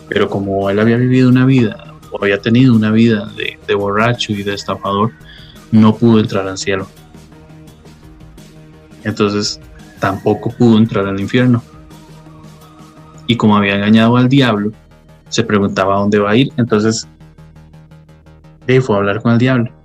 Pero 0.10 0.30
como 0.30 0.70
él 0.70 0.80
había 0.80 0.98
vivido 0.98 1.30
una 1.30 1.46
vida, 1.46 1.94
o 2.12 2.22
había 2.22 2.42
tenido 2.42 2.76
una 2.76 2.92
vida 2.92 3.32
de, 3.68 3.76
borracho 3.76 4.34
y 4.34 4.44
de 4.44 4.54
estafador, 4.54 5.12
no 5.72 5.96
pudo 5.96 6.20
entrar 6.20 6.48
al 6.48 6.58
cielo. 6.58 6.88
Entonces, 9.04 9.60
tampoco 10.00 10.52
pudo 10.52 10.78
entrar 10.78 11.06
al 11.08 11.20
infierno 11.20 11.64
y 13.28 13.38
como 13.38 13.56
había 13.56 13.76
engañado 13.76 14.18
al 14.18 14.28
diablo, 14.28 14.72
se 15.30 15.44
preguntaba 15.44 15.96
dónde 15.98 16.20
va 16.20 16.32
a 16.32 16.36
ir. 16.36 16.52
Entonces, 16.58 17.08
fue 18.82 18.96
a 18.96 19.00
hablar 19.00 19.22
con 19.22 19.32
el 19.34 19.38
diablo 19.38 19.81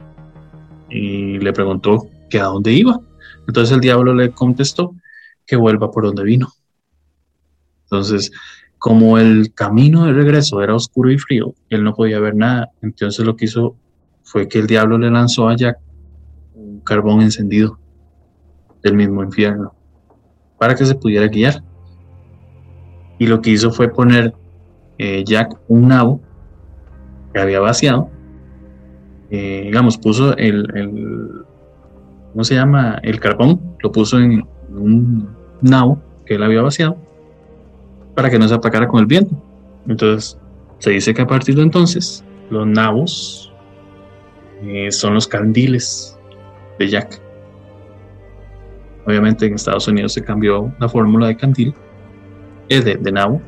y 0.88 1.38
le 1.38 1.52
preguntó 1.52 2.08
que 2.28 2.40
a 2.40 2.44
dónde 2.44 2.72
iba. 2.72 3.00
Entonces 3.46 3.74
el 3.74 3.80
diablo 3.80 4.14
le 4.14 4.30
contestó 4.30 4.94
que 5.46 5.56
vuelva 5.56 5.90
por 5.90 6.04
donde 6.04 6.24
vino. 6.24 6.48
Entonces, 7.84 8.32
como 8.78 9.18
el 9.18 9.52
camino 9.54 10.06
de 10.06 10.12
regreso 10.12 10.62
era 10.62 10.74
oscuro 10.74 11.10
y 11.10 11.18
frío, 11.18 11.54
él 11.68 11.84
no 11.84 11.94
podía 11.94 12.18
ver 12.20 12.34
nada. 12.34 12.70
Entonces 12.82 13.24
lo 13.24 13.36
que 13.36 13.46
hizo 13.46 13.76
fue 14.22 14.48
que 14.48 14.58
el 14.58 14.66
diablo 14.66 14.98
le 14.98 15.10
lanzó 15.10 15.48
a 15.48 15.56
Jack 15.56 15.78
un 16.54 16.80
carbón 16.80 17.20
encendido 17.20 17.78
del 18.82 18.94
mismo 18.94 19.22
infierno 19.22 19.74
para 20.58 20.74
que 20.74 20.84
se 20.84 20.94
pudiera 20.94 21.28
guiar 21.28 21.62
y 23.18 23.26
lo 23.26 23.40
que 23.40 23.50
hizo 23.50 23.70
fue 23.70 23.88
poner 23.88 24.34
eh, 24.98 25.24
Jack 25.24 25.56
un 25.68 25.88
nabo 25.88 26.20
que 27.32 27.40
había 27.40 27.60
vaciado, 27.60 28.10
eh, 29.30 29.62
digamos, 29.64 29.98
puso 29.98 30.36
el, 30.36 30.66
el, 30.74 31.44
¿cómo 32.32 32.44
se 32.44 32.54
llama? 32.54 32.98
El 33.02 33.18
carbón, 33.20 33.60
lo 33.82 33.90
puso 33.92 34.18
en 34.18 34.46
un 34.70 35.28
nabo 35.60 36.00
que 36.24 36.34
él 36.34 36.42
había 36.42 36.62
vaciado 36.62 36.96
para 38.14 38.30
que 38.30 38.38
no 38.38 38.48
se 38.48 38.54
apacara 38.54 38.86
con 38.86 39.00
el 39.00 39.06
viento. 39.06 39.34
Entonces, 39.88 40.38
se 40.78 40.90
dice 40.90 41.14
que 41.14 41.22
a 41.22 41.26
partir 41.26 41.56
de 41.56 41.62
entonces, 41.62 42.24
los 42.50 42.66
nabos 42.66 43.52
eh, 44.62 44.90
son 44.90 45.14
los 45.14 45.26
candiles 45.26 46.18
de 46.78 46.88
Jack. 46.88 47.20
Obviamente 49.06 49.46
en 49.46 49.54
Estados 49.54 49.86
Unidos 49.86 50.12
se 50.12 50.24
cambió 50.24 50.72
la 50.80 50.88
fórmula 50.88 51.28
de 51.28 51.36
candil 51.36 51.74
es 52.68 52.84
de, 52.84 52.96
de 52.96 53.12
nabo 53.12 53.40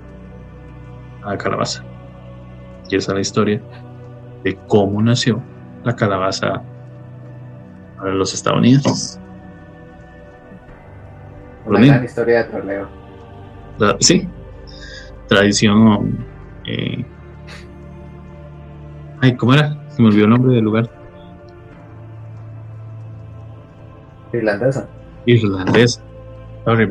a 1.25 1.37
calabaza. 1.37 1.85
Y 2.89 2.97
esa 2.97 3.13
es 3.13 3.15
la 3.15 3.21
historia 3.21 3.63
de 4.45 4.57
cómo 4.69 5.03
nació 5.03 5.43
la 5.85 5.95
calabaza 5.97 6.63
para 7.97 8.15
los 8.15 8.35
estadounidenses. 8.35 9.21
Una 11.67 11.81
gran 11.81 12.05
historia 12.05 12.45
de 12.45 12.45
troleo. 12.45 12.89
sí, 14.01 14.29
tradición. 15.29 16.25
Eh, 16.65 17.05
ay, 19.21 19.37
¿cómo 19.37 19.55
era? 19.55 19.77
Se 19.91 20.03
me 20.03 20.09
olvidó 20.09 20.25
el 20.25 20.31
nombre 20.31 20.55
del 20.55 20.65
lugar. 20.65 20.91
Irlandesa. 24.33 24.89
Irlandesa. 25.27 26.03
Sorry, 26.65 26.89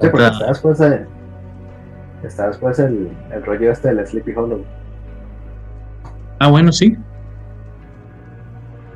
Sí, 0.00 0.08
porque 0.10 0.26
está 0.26 0.46
después, 0.48 0.80
el, 0.80 1.06
está 2.24 2.48
después 2.48 2.78
el, 2.80 3.10
el 3.30 3.44
rollo 3.44 3.70
este 3.70 3.94
del 3.94 4.04
Sleepy 4.06 4.32
Hollow. 4.34 4.64
Ah, 6.42 6.48
bueno, 6.48 6.72
sí. 6.72 6.96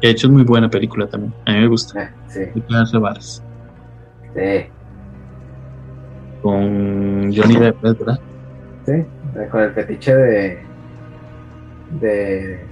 De 0.02 0.10
hecho 0.10 0.26
es 0.26 0.32
muy 0.32 0.42
buena 0.42 0.68
película 0.68 1.06
también. 1.06 1.32
A 1.44 1.52
mí 1.52 1.60
me 1.60 1.68
gusta. 1.68 2.02
Eh, 2.02 2.10
sí. 2.26 2.40
Sí. 4.34 4.66
Con 6.42 7.32
Johnny 7.32 7.56
Depp, 7.60 7.80
¿verdad? 7.82 8.18
Sí, 8.84 9.04
con 9.52 9.60
el 9.60 9.72
fetiche 9.74 10.12
de. 10.16 10.58
de. 12.00 12.66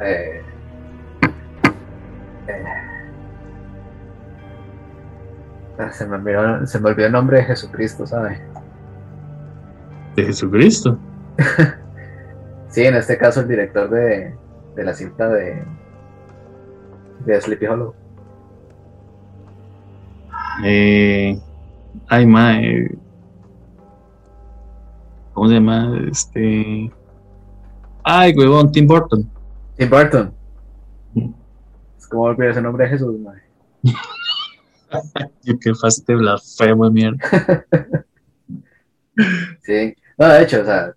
Eh, 0.00 0.42
Eh, 2.48 2.64
ah, 5.78 5.92
se, 5.92 6.06
me 6.06 6.16
olvidó, 6.16 6.66
se 6.66 6.80
me 6.80 6.88
olvidó 6.88 7.06
el 7.08 7.12
nombre 7.12 7.36
de 7.36 7.44
Jesucristo, 7.44 8.06
¿sabe? 8.06 8.40
¿De 10.16 10.24
Jesucristo? 10.24 10.98
sí, 12.70 12.84
en 12.84 12.94
este 12.94 13.18
caso 13.18 13.40
el 13.40 13.48
director 13.48 13.90
de, 13.90 14.34
de 14.74 14.84
la 14.84 14.94
cinta 14.94 15.28
de, 15.28 15.62
de 17.24 17.40
Sleepy 17.40 17.66
Hollow. 17.66 17.94
Eh, 20.64 21.38
ay, 22.08 22.26
ma, 22.26 22.60
eh, 22.60 22.96
¿cómo 25.32 25.48
se 25.48 25.54
llama? 25.54 25.98
Este. 26.10 26.90
Ay, 28.02 28.32
huevón, 28.36 28.70
Tim 28.72 28.86
Burton. 28.86 29.30
Tim 29.76 29.90
Burton. 29.90 30.34
Es 31.98 32.06
como 32.08 32.22
olvidar 32.22 32.50
ese 32.50 32.62
nombre 32.62 32.84
de 32.84 32.90
Jesús, 32.90 33.18
ma. 33.20 33.34
Yo 35.42 35.58
qué 35.58 35.74
faste 35.74 36.14
blasfemo, 36.14 36.90
mierda. 36.90 37.18
sí, 39.62 39.94
no, 40.18 40.28
de 40.28 40.42
hecho, 40.42 40.62
o 40.62 40.64
sea, 40.64 40.94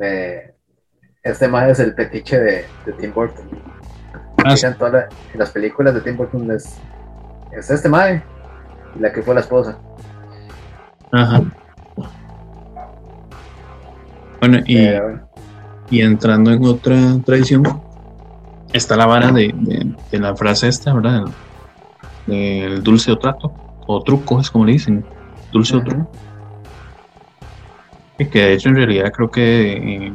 eh, 0.00 0.54
este 1.22 1.48
más 1.48 1.68
es 1.68 1.80
el 1.80 1.94
petiche 1.94 2.38
de, 2.38 2.64
de 2.86 2.92
Tim 2.98 3.12
Burton. 3.12 3.48
Ah, 4.44 4.54
en, 4.62 4.78
todas 4.78 5.06
las 5.34 5.50
películas 5.50 5.94
de 5.94 6.00
Tim 6.00 6.16
Burton 6.16 6.50
es, 6.50 6.78
es 7.52 7.70
este 7.70 7.88
mae 7.88 8.22
y 8.96 9.00
la 9.00 9.12
que 9.12 9.22
fue 9.22 9.34
la 9.34 9.40
esposa. 9.40 9.78
Ajá. 11.12 11.42
Bueno, 14.40 14.58
y, 14.66 14.88
y 15.90 16.00
entrando 16.00 16.50
en 16.50 16.64
otra 16.64 16.96
tradición, 17.26 17.62
está 18.72 18.96
la 18.96 19.06
vara 19.06 19.32
de, 19.32 19.54
de, 20.10 20.18
la 20.18 20.34
frase 20.34 20.68
esta, 20.68 20.94
¿verdad? 20.94 21.24
El, 22.26 22.82
dulce 22.82 23.12
o 23.12 23.18
trato, 23.18 23.52
o 23.86 24.02
truco, 24.02 24.40
es 24.40 24.50
como 24.50 24.64
le 24.64 24.72
dicen, 24.72 25.04
dulce 25.52 25.76
o 25.76 25.82
truco. 25.82 26.10
Que 28.28 28.38
de 28.38 28.52
hecho 28.52 28.68
en 28.68 28.76
realidad 28.76 29.10
creo 29.12 29.30
que 29.30 30.12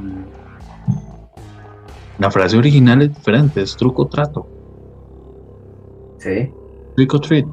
la 2.20 2.30
frase 2.30 2.56
original 2.56 3.02
es 3.02 3.16
diferente, 3.16 3.62
es 3.62 3.76
truco 3.76 4.08
trato. 4.08 4.48
Sí. 6.20 6.52
Trick 6.96 7.14
or 7.14 7.20
treat. 7.22 7.46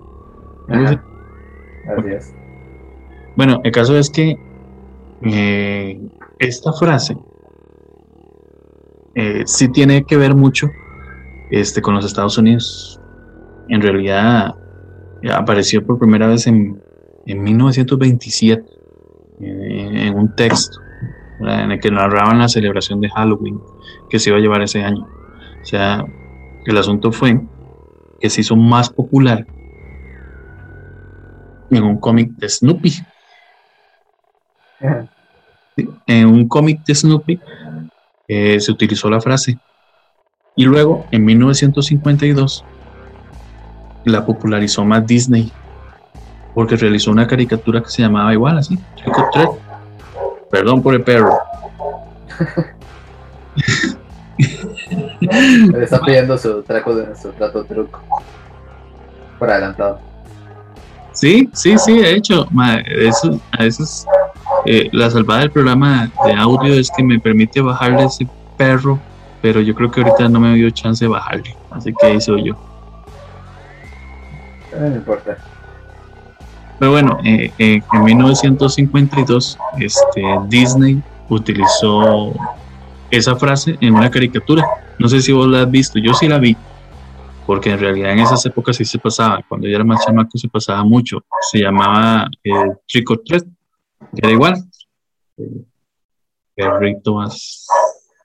Así 0.69 2.09
es. 2.09 2.35
Bueno, 3.35 3.61
el 3.65 3.73
caso 3.73 3.97
es 3.97 4.11
que 4.11 4.37
eh, 5.23 6.01
esta 6.39 6.73
frase 6.75 7.17
eh, 9.15 9.43
sí 9.47 9.69
tiene 9.69 10.05
que 10.05 10.17
ver 10.19 10.35
mucho 10.35 10.71
este, 11.51 11.81
con 11.81 11.95
los 11.95 12.05
Estados 12.05 12.37
Unidos. 12.37 13.01
En 13.69 13.81
realidad 13.81 14.55
apareció 15.33 15.85
por 15.85 15.99
primera 15.99 16.27
vez 16.27 16.47
en, 16.47 16.79
en 17.27 17.43
1927 17.43 18.72
en 19.93 20.15
un 20.15 20.35
texto 20.35 20.81
en 21.41 21.73
el 21.73 21.81
que 21.81 21.91
narraban 21.91 22.39
la 22.39 22.49
celebración 22.49 23.01
de 23.01 23.11
Halloween 23.11 23.61
que 24.09 24.19
se 24.19 24.31
iba 24.31 24.39
a 24.39 24.41
llevar 24.41 24.63
ese 24.63 24.83
año. 24.83 25.07
O 25.63 25.65
sea, 25.65 26.05
el 26.65 26.79
asunto 26.79 27.13
fue 27.13 27.41
que 28.21 28.31
se 28.31 28.43
hizo 28.43 28.57
más 28.57 28.91
popular 28.91 29.47
en 31.71 31.83
un 31.83 31.99
cómic 31.99 32.31
de 32.37 32.49
Snoopy. 32.49 32.93
En 36.07 36.27
un 36.27 36.49
cómic 36.49 36.85
de 36.85 36.95
Snoopy 36.95 37.41
eh, 38.29 38.61
se 38.61 38.71
utilizó 38.71 39.09
la 39.11 39.21
frase. 39.21 39.59
Y 40.55 40.65
luego, 40.65 41.07
en 41.11 41.25
1952, 41.25 42.65
la 44.05 44.27
popularizó 44.27 44.85
más 44.85 45.07
Disney, 45.07 45.51
porque 46.55 46.77
realizó 46.77 47.11
una 47.11 47.27
caricatura 47.27 47.83
que 47.83 47.89
se 47.89 48.03
llamaba 48.03 48.33
igual 48.33 48.59
así, 48.59 48.79
Perdón 50.53 50.83
por 50.83 50.95
el 50.95 51.03
perro. 51.03 51.39
Le 55.19 55.83
está 55.83 55.99
pidiendo 56.01 56.37
su 56.37 56.63
traco 56.63 56.95
de 56.95 57.17
su 57.17 57.33
trato 57.33 57.65
truco. 57.65 57.99
Por 59.39 59.51
adelantado. 59.51 59.99
Sí, 61.13 61.49
sí, 61.55 61.79
sí, 61.79 61.99
de 61.99 62.17
hecho, 62.17 62.47
eso, 62.87 63.41
a 63.53 63.65
veces 63.65 64.07
eh, 64.67 64.91
la 64.93 65.11
salvada 65.11 65.41
del 65.41 65.51
programa 65.51 66.11
de 66.27 66.35
audio 66.35 66.75
es 66.75 66.91
que 66.95 67.03
me 67.03 67.19
permite 67.19 67.63
bajarle 67.63 68.05
ese 68.05 68.29
perro, 68.59 68.99
pero 69.41 69.63
yo 69.63 69.75
creo 69.75 69.91
que 69.91 70.03
ahorita 70.03 70.29
no 70.29 70.39
me 70.39 70.55
dio 70.55 70.69
chance 70.69 71.03
de 71.03 71.09
bajarle, 71.09 71.57
así 71.71 71.95
que 71.95 72.15
hice 72.15 72.31
yo. 72.45 72.55
No 74.79 74.87
importa. 74.87 75.39
Pero 76.83 76.91
bueno, 76.91 77.21
eh, 77.23 77.53
eh, 77.61 77.81
en 77.93 78.03
1952 78.03 79.57
este, 79.79 80.23
Disney 80.49 81.01
utilizó 81.29 82.35
esa 83.09 83.37
frase 83.37 83.79
en 83.81 83.95
una 83.95 84.11
caricatura. 84.11 84.67
No 84.99 85.09
sé 85.09 85.23
si 85.23 85.31
vos 85.31 85.47
la 85.47 85.61
has 85.61 85.71
visto, 85.71 86.01
yo 86.01 86.13
sí 86.13 86.27
la 86.27 86.39
vi, 86.39 86.57
porque 87.47 87.71
en 87.71 87.79
realidad 87.79 88.11
en 88.11 88.19
esas 88.19 88.45
épocas 88.47 88.75
sí 88.75 88.85
se 88.85 88.99
pasaba, 88.99 89.45
cuando 89.49 89.69
yo 89.69 89.77
era 89.77 89.85
más 89.85 90.05
chamaco 90.05 90.37
se 90.37 90.49
pasaba 90.49 90.83
mucho. 90.83 91.25
Se 91.53 91.61
llamaba 91.61 92.27
el 92.43 92.73
Trick 92.89 93.09
or 93.11 93.23
Treat, 93.25 93.45
era 94.17 94.33
igual. 94.33 94.55
Perrito 96.57 97.15
más 97.15 97.65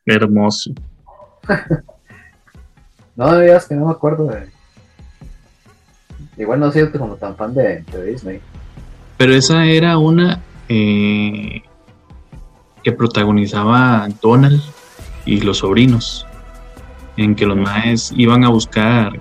hermoso. 0.03 0.71
no 3.15 3.37
digas 3.37 3.67
que 3.67 3.75
no 3.75 3.85
me 3.85 3.91
acuerdo 3.91 4.25
de. 4.25 4.56
Igual 6.37 6.59
no 6.59 6.71
siento 6.71 6.99
como 6.99 7.15
tan 7.15 7.35
fan 7.35 7.53
de, 7.53 7.83
Disney. 8.05 8.39
Pero 9.17 9.33
esa 9.33 9.65
era 9.65 9.97
una 9.97 10.41
eh, 10.69 11.63
que 12.83 12.91
protagonizaba 12.91 14.07
Donald 14.21 14.61
y 15.25 15.41
los 15.41 15.57
sobrinos, 15.57 16.25
en 17.17 17.35
que 17.35 17.45
los 17.45 17.57
maes 17.57 18.13
iban 18.15 18.43
a 18.43 18.49
buscar 18.49 19.19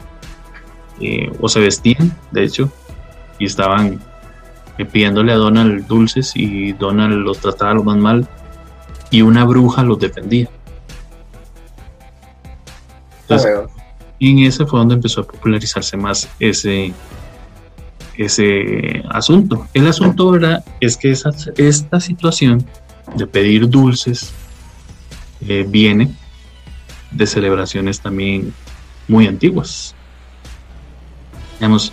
eh, 1.01 1.33
o 1.41 1.49
se 1.49 1.61
vestían, 1.61 2.17
de 2.31 2.45
hecho, 2.45 2.71
y 3.39 3.47
estaban 3.47 3.99
eh, 4.79 4.85
pidiéndole 4.85 5.33
a 5.33 5.37
Donald 5.37 5.87
dulces 5.87 6.33
y 6.35 6.73
Donald 6.75 7.25
los 7.25 7.41
trataba 7.41 7.75
lo 7.75 7.83
más 7.83 7.97
mal 7.97 8.29
y 9.11 9.23
una 9.23 9.45
bruja 9.45 9.83
los 9.83 9.99
defendía. 9.99 10.49
Entonces, 13.23 13.59
en 14.21 14.39
ese 14.41 14.67
fue 14.67 14.79
donde 14.79 14.95
empezó 14.95 15.23
a 15.23 15.27
popularizarse 15.27 15.97
más 15.97 16.29
ese, 16.39 16.93
ese 18.17 19.03
asunto. 19.11 19.67
El 19.75 19.87
asunto, 19.87 20.31
¿verdad? 20.31 20.65
Es 20.81 20.97
que 20.97 21.11
esa, 21.11 21.31
esta 21.57 22.01
situación 22.01 22.65
de 23.15 23.27
pedir 23.27 23.69
dulces 23.69 24.33
eh, 25.47 25.65
viene 25.69 26.11
de 27.11 27.27
celebraciones 27.27 28.01
también 28.01 28.53
muy 29.09 29.27
antiguas. 29.27 29.95
Digamos, 31.59 31.93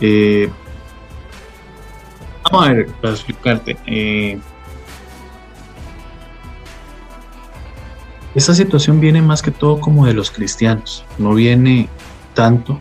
eh, 0.00 0.50
vamos 2.44 2.66
a 2.66 2.72
ver, 2.72 2.86
para 3.00 3.14
explicarte. 3.14 3.76
Eh, 3.86 4.38
esta 8.38 8.54
situación 8.54 9.00
viene 9.00 9.20
más 9.20 9.42
que 9.42 9.50
todo 9.50 9.80
como 9.80 10.06
de 10.06 10.14
los 10.14 10.30
cristianos, 10.30 11.04
no 11.18 11.34
viene 11.34 11.88
tanto 12.34 12.80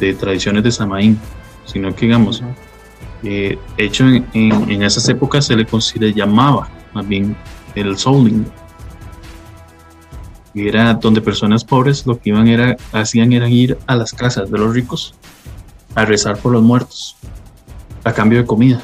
de 0.00 0.14
tradiciones 0.14 0.64
de 0.64 0.72
Samaín, 0.72 1.20
sino 1.66 1.94
que 1.94 2.06
digamos, 2.06 2.42
de 3.22 3.58
hecho 3.76 4.08
en, 4.08 4.26
en, 4.32 4.82
esas 4.82 5.06
épocas 5.10 5.44
se 5.44 5.54
le, 5.54 5.66
se 5.80 5.98
le 5.98 6.14
llamaba 6.14 6.70
más 6.94 7.06
bien 7.06 7.36
el 7.74 7.96
souling. 7.98 8.46
Y 10.54 10.66
era 10.66 10.94
donde 10.94 11.20
personas 11.20 11.62
pobres 11.62 12.06
lo 12.06 12.18
que 12.18 12.30
iban 12.30 12.48
era, 12.48 12.74
hacían 12.92 13.34
era 13.34 13.50
ir 13.50 13.76
a 13.86 13.96
las 13.96 14.14
casas 14.14 14.50
de 14.50 14.56
los 14.56 14.72
ricos 14.72 15.14
a 15.94 16.06
rezar 16.06 16.38
por 16.38 16.52
los 16.52 16.62
muertos 16.62 17.16
a 18.02 18.14
cambio 18.14 18.38
de 18.38 18.46
comida. 18.46 18.80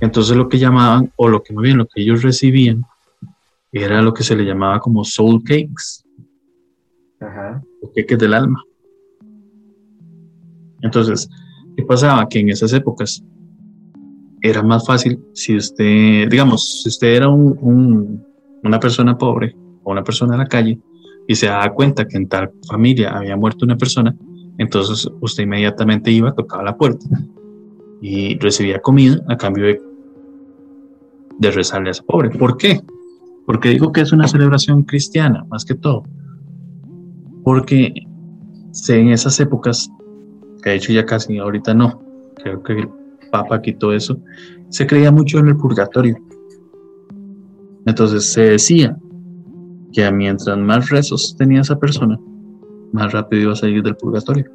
Entonces 0.00 0.36
lo 0.36 0.48
que 0.48 0.60
llamaban, 0.60 1.12
o 1.16 1.28
lo 1.28 1.42
que 1.42 1.52
muy 1.52 1.64
bien, 1.64 1.78
lo 1.78 1.86
que 1.88 2.02
ellos 2.02 2.22
recibían, 2.22 2.86
era 3.82 4.02
lo 4.02 4.12
que 4.14 4.22
se 4.22 4.36
le 4.36 4.44
llamaba 4.44 4.80
como 4.80 5.04
soul 5.04 5.42
cakes. 5.42 6.04
Ajá. 7.20 7.62
O 7.82 7.88
cakes 7.88 8.16
del 8.16 8.34
alma. 8.34 8.62
Entonces, 10.82 11.28
¿qué 11.76 11.82
pasaba? 11.82 12.28
Que 12.28 12.40
en 12.40 12.50
esas 12.50 12.72
épocas 12.72 13.22
era 14.42 14.62
más 14.62 14.86
fácil 14.86 15.18
si 15.32 15.56
usted, 15.56 16.28
digamos, 16.28 16.82
si 16.82 16.88
usted 16.88 17.08
era 17.08 17.28
un, 17.28 18.24
una 18.62 18.78
persona 18.78 19.16
pobre 19.16 19.54
o 19.82 19.92
una 19.92 20.04
persona 20.04 20.34
en 20.34 20.40
la 20.40 20.46
calle 20.46 20.78
y 21.26 21.34
se 21.34 21.46
daba 21.46 21.72
cuenta 21.72 22.06
que 22.06 22.16
en 22.16 22.28
tal 22.28 22.52
familia 22.68 23.16
había 23.16 23.36
muerto 23.36 23.64
una 23.64 23.76
persona, 23.76 24.14
entonces 24.58 25.10
usted 25.20 25.44
inmediatamente 25.44 26.10
iba, 26.10 26.32
tocaba 26.32 26.62
la 26.62 26.76
puerta 26.76 27.04
y 28.00 28.38
recibía 28.38 28.80
comida 28.80 29.22
a 29.28 29.36
cambio 29.36 29.66
de, 29.66 29.82
de 31.38 31.50
rezarle 31.50 31.88
a 31.88 31.92
ese 31.92 32.02
pobre. 32.02 32.30
¿Por 32.30 32.56
qué? 32.56 32.80
Porque 33.46 33.70
digo 33.70 33.92
que 33.92 34.00
es 34.00 34.12
una 34.12 34.28
celebración 34.28 34.82
cristiana, 34.82 35.44
más 35.48 35.64
que 35.64 35.74
todo. 35.74 36.02
porque 37.44 37.94
en 38.88 39.08
esas 39.08 39.38
épocas, 39.40 39.88
que 40.62 40.70
de 40.70 40.76
hecho 40.76 40.92
ya 40.92 41.06
casi 41.06 41.38
ahorita 41.38 41.72
no, 41.74 42.02
creo 42.34 42.62
que 42.62 42.72
el 42.72 42.88
Papa 43.30 43.62
quitó 43.62 43.92
eso, 43.92 44.20
se 44.68 44.86
creía 44.86 45.12
mucho 45.12 45.38
en 45.38 45.48
el 45.48 45.56
purgatorio. 45.56 46.16
Entonces 47.86 48.32
se 48.32 48.42
decía 48.42 48.98
que 49.92 50.10
mientras 50.10 50.58
más 50.58 50.90
rezos 50.90 51.36
tenía 51.38 51.60
esa 51.60 51.78
persona, 51.78 52.18
más 52.92 53.12
rápido 53.12 53.42
iba 53.42 53.52
a 53.52 53.56
salir 53.56 53.82
del 53.82 53.96
purgatorio. 53.96 54.50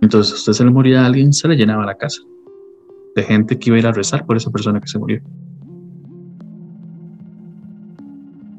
Entonces, 0.00 0.34
usted 0.34 0.52
se 0.52 0.64
le 0.64 0.70
moría 0.70 1.02
a 1.02 1.06
alguien, 1.06 1.32
se 1.32 1.48
le 1.48 1.56
llenaba 1.56 1.84
la 1.84 1.96
casa 1.96 2.22
de 3.16 3.22
gente 3.22 3.58
que 3.58 3.70
iba 3.70 3.76
a 3.76 3.80
ir 3.80 3.86
a 3.86 3.92
rezar 3.92 4.24
por 4.26 4.36
esa 4.36 4.50
persona 4.50 4.80
que 4.80 4.86
se 4.86 4.98
murió. 4.98 5.20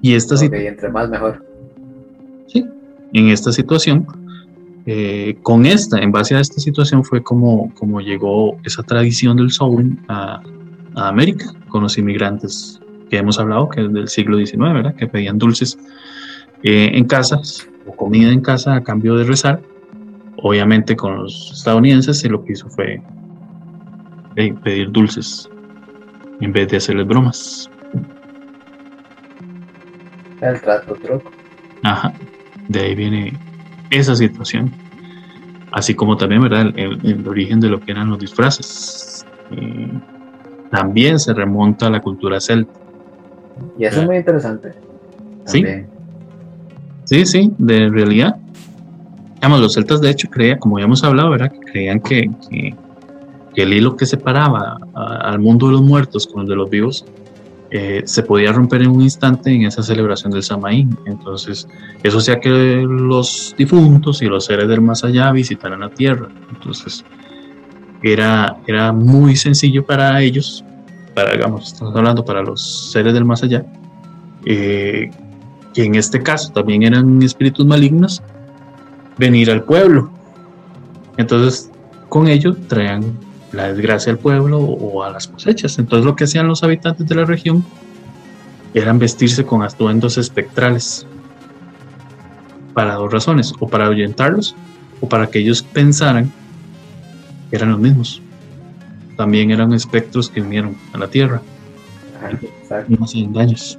Y 0.01 0.13
esta 0.13 0.35
okay, 0.35 0.67
entre 0.67 0.89
más 0.89 1.09
mejor. 1.09 1.45
Sí, 2.47 2.65
en 3.13 3.29
esta 3.29 3.51
situación, 3.51 4.07
eh, 4.85 5.37
con 5.43 5.65
esta, 5.65 5.99
en 5.99 6.11
base 6.11 6.35
a 6.35 6.39
esta 6.39 6.59
situación, 6.59 7.03
fue 7.03 7.21
como, 7.21 7.73
como 7.75 7.99
llegó 8.01 8.57
esa 8.63 8.83
tradición 8.83 9.37
del 9.37 9.51
Souling 9.51 9.99
a, 10.07 10.41
a, 10.95 11.07
América, 11.09 11.51
con 11.67 11.83
los 11.83 11.97
inmigrantes 11.97 12.79
que 13.09 13.17
hemos 13.17 13.39
hablado, 13.39 13.69
que 13.69 13.83
es 13.83 13.93
del 13.93 14.07
siglo 14.07 14.37
XIX, 14.37 14.73
¿verdad? 14.73 14.95
Que 14.95 15.07
pedían 15.07 15.37
dulces 15.37 15.77
eh, 16.63 16.91
en 16.93 17.05
casas 17.05 17.67
o 17.85 17.95
comida 17.95 18.31
en 18.31 18.41
casa 18.41 18.75
a 18.75 18.83
cambio 18.83 19.15
de 19.15 19.23
rezar. 19.23 19.61
Obviamente 20.41 20.95
con 20.95 21.17
los 21.17 21.51
estadounidenses 21.51 22.23
lo 22.29 22.43
que 22.43 22.53
hizo 22.53 22.69
fue 22.69 23.01
eh, 24.35 24.53
pedir 24.63 24.91
dulces 24.91 25.49
en 26.39 26.53
vez 26.53 26.69
de 26.69 26.77
hacerles 26.77 27.07
bromas. 27.07 27.69
El 30.41 30.61
trato 30.61 30.95
truco. 30.95 31.31
Ajá, 31.83 32.13
de 32.67 32.79
ahí 32.79 32.95
viene 32.95 33.33
esa 33.89 34.15
situación. 34.15 34.71
Así 35.71 35.93
como 35.93 36.17
también, 36.17 36.41
¿verdad? 36.41 36.73
El, 36.75 37.27
origen 37.27 37.59
de 37.59 37.69
lo 37.69 37.79
que 37.79 37.91
eran 37.91 38.09
los 38.09 38.19
disfraces. 38.19 39.25
Eh, 39.51 39.91
también 40.71 41.19
se 41.19 41.33
remonta 41.33 41.87
a 41.87 41.89
la 41.89 42.01
cultura 42.01 42.39
celta. 42.39 42.73
Y 43.77 43.85
eso 43.85 44.01
es 44.01 44.07
muy 44.07 44.17
interesante. 44.17 44.73
Sí. 45.45 45.63
Sí, 47.05 47.25
sí, 47.25 47.51
de 47.57 47.89
realidad. 47.89 48.35
Digamos, 49.35 49.61
los 49.61 49.73
celtas 49.73 50.01
de 50.01 50.09
hecho 50.11 50.29
creían, 50.29 50.59
como 50.59 50.79
ya 50.79 50.85
hemos 50.85 51.03
hablado, 51.03 51.31
¿verdad? 51.31 51.51
creían 51.71 51.99
que, 51.99 52.29
que, 52.49 52.75
el 53.55 53.73
hilo 53.73 53.97
que 53.97 54.05
separaba 54.05 54.77
al 54.93 55.39
mundo 55.39 55.67
de 55.67 55.73
los 55.73 55.81
muertos 55.81 56.25
con 56.27 56.43
el 56.43 56.47
de 56.47 56.55
los 56.55 56.69
vivos 56.69 57.05
eh, 57.71 58.01
se 58.05 58.23
podía 58.23 58.51
romper 58.51 58.81
en 58.81 58.89
un 58.89 59.01
instante 59.01 59.51
en 59.51 59.63
esa 59.63 59.83
celebración 59.83 60.31
del 60.31 60.41
Samaín. 60.41 60.97
Entonces, 61.05 61.67
eso 62.01 62.17
hacía 62.17 62.39
que 62.39 62.49
los 62.49 63.53
difuntos 63.57 64.21
y 64.21 64.25
los 64.25 64.45
seres 64.45 64.67
del 64.67 64.81
más 64.81 65.03
allá 65.03 65.31
visitaran 65.31 65.81
la 65.81 65.89
tierra. 65.89 66.29
Entonces, 66.51 67.05
era, 68.01 68.57
era 68.65 68.91
muy 68.91 69.35
sencillo 69.35 69.85
para 69.85 70.19
ellos, 70.21 70.63
para, 71.13 71.33
digamos, 71.33 71.73
estamos 71.73 71.95
hablando 71.95 72.25
para 72.25 72.41
los 72.41 72.91
seres 72.91 73.13
del 73.13 73.25
más 73.25 73.43
allá, 73.43 73.65
eh, 74.45 75.11
que 75.73 75.83
en 75.83 75.95
este 75.95 76.23
caso 76.23 76.51
también 76.51 76.83
eran 76.83 77.21
espíritus 77.21 77.65
malignos, 77.65 78.23
venir 79.17 79.51
al 79.51 79.63
pueblo. 79.63 80.09
Entonces, 81.17 81.69
con 82.07 82.27
ello 82.27 82.55
traían 82.67 83.28
la 83.51 83.71
desgracia 83.73 84.11
al 84.11 84.19
pueblo 84.19 84.59
o 84.59 85.03
a 85.03 85.11
las 85.11 85.27
cosechas. 85.27 85.79
Entonces 85.79 86.05
lo 86.05 86.15
que 86.15 86.25
hacían 86.25 86.47
los 86.47 86.63
habitantes 86.63 87.07
de 87.07 87.15
la 87.15 87.25
región 87.25 87.63
eran 88.73 88.99
vestirse 88.99 89.45
con 89.45 89.63
atuendos 89.63 90.17
espectrales 90.17 91.05
para 92.73 92.95
dos 92.95 93.11
razones, 93.11 93.53
o 93.59 93.67
para 93.67 93.87
ahuyentarlos 93.87 94.55
o 95.01 95.09
para 95.09 95.27
que 95.27 95.39
ellos 95.39 95.63
pensaran 95.63 96.31
que 97.49 97.55
eran 97.55 97.71
los 97.71 97.79
mismos. 97.79 98.21
También 99.17 99.51
eran 99.51 99.73
espectros 99.73 100.29
que 100.29 100.41
vinieron 100.41 100.77
a 100.93 100.97
la 100.97 101.07
tierra. 101.07 101.41
No 102.87 103.03
hacían 103.03 103.33
daños. 103.33 103.77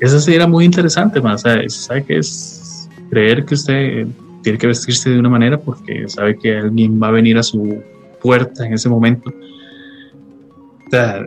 Eso 0.00 0.20
sí 0.20 0.34
era 0.34 0.46
muy 0.46 0.64
interesante, 0.64 1.20
más. 1.20 1.42
¿Sabe 1.42 2.04
que 2.04 2.18
es 2.18 2.88
creer 3.10 3.44
que 3.44 3.54
usted 3.54 4.06
tiene 4.44 4.58
que 4.58 4.68
vestirse 4.68 5.10
de 5.10 5.18
una 5.18 5.30
manera 5.30 5.58
porque 5.58 6.06
sabe 6.06 6.38
que 6.38 6.58
alguien 6.58 7.02
va 7.02 7.08
a 7.08 7.12
venir 7.12 7.38
a 7.38 7.42
su 7.42 7.82
puerta 8.22 8.64
en 8.64 8.74
ese 8.74 8.88
momento. 8.88 9.30
O 9.30 10.90
sea, 10.90 11.24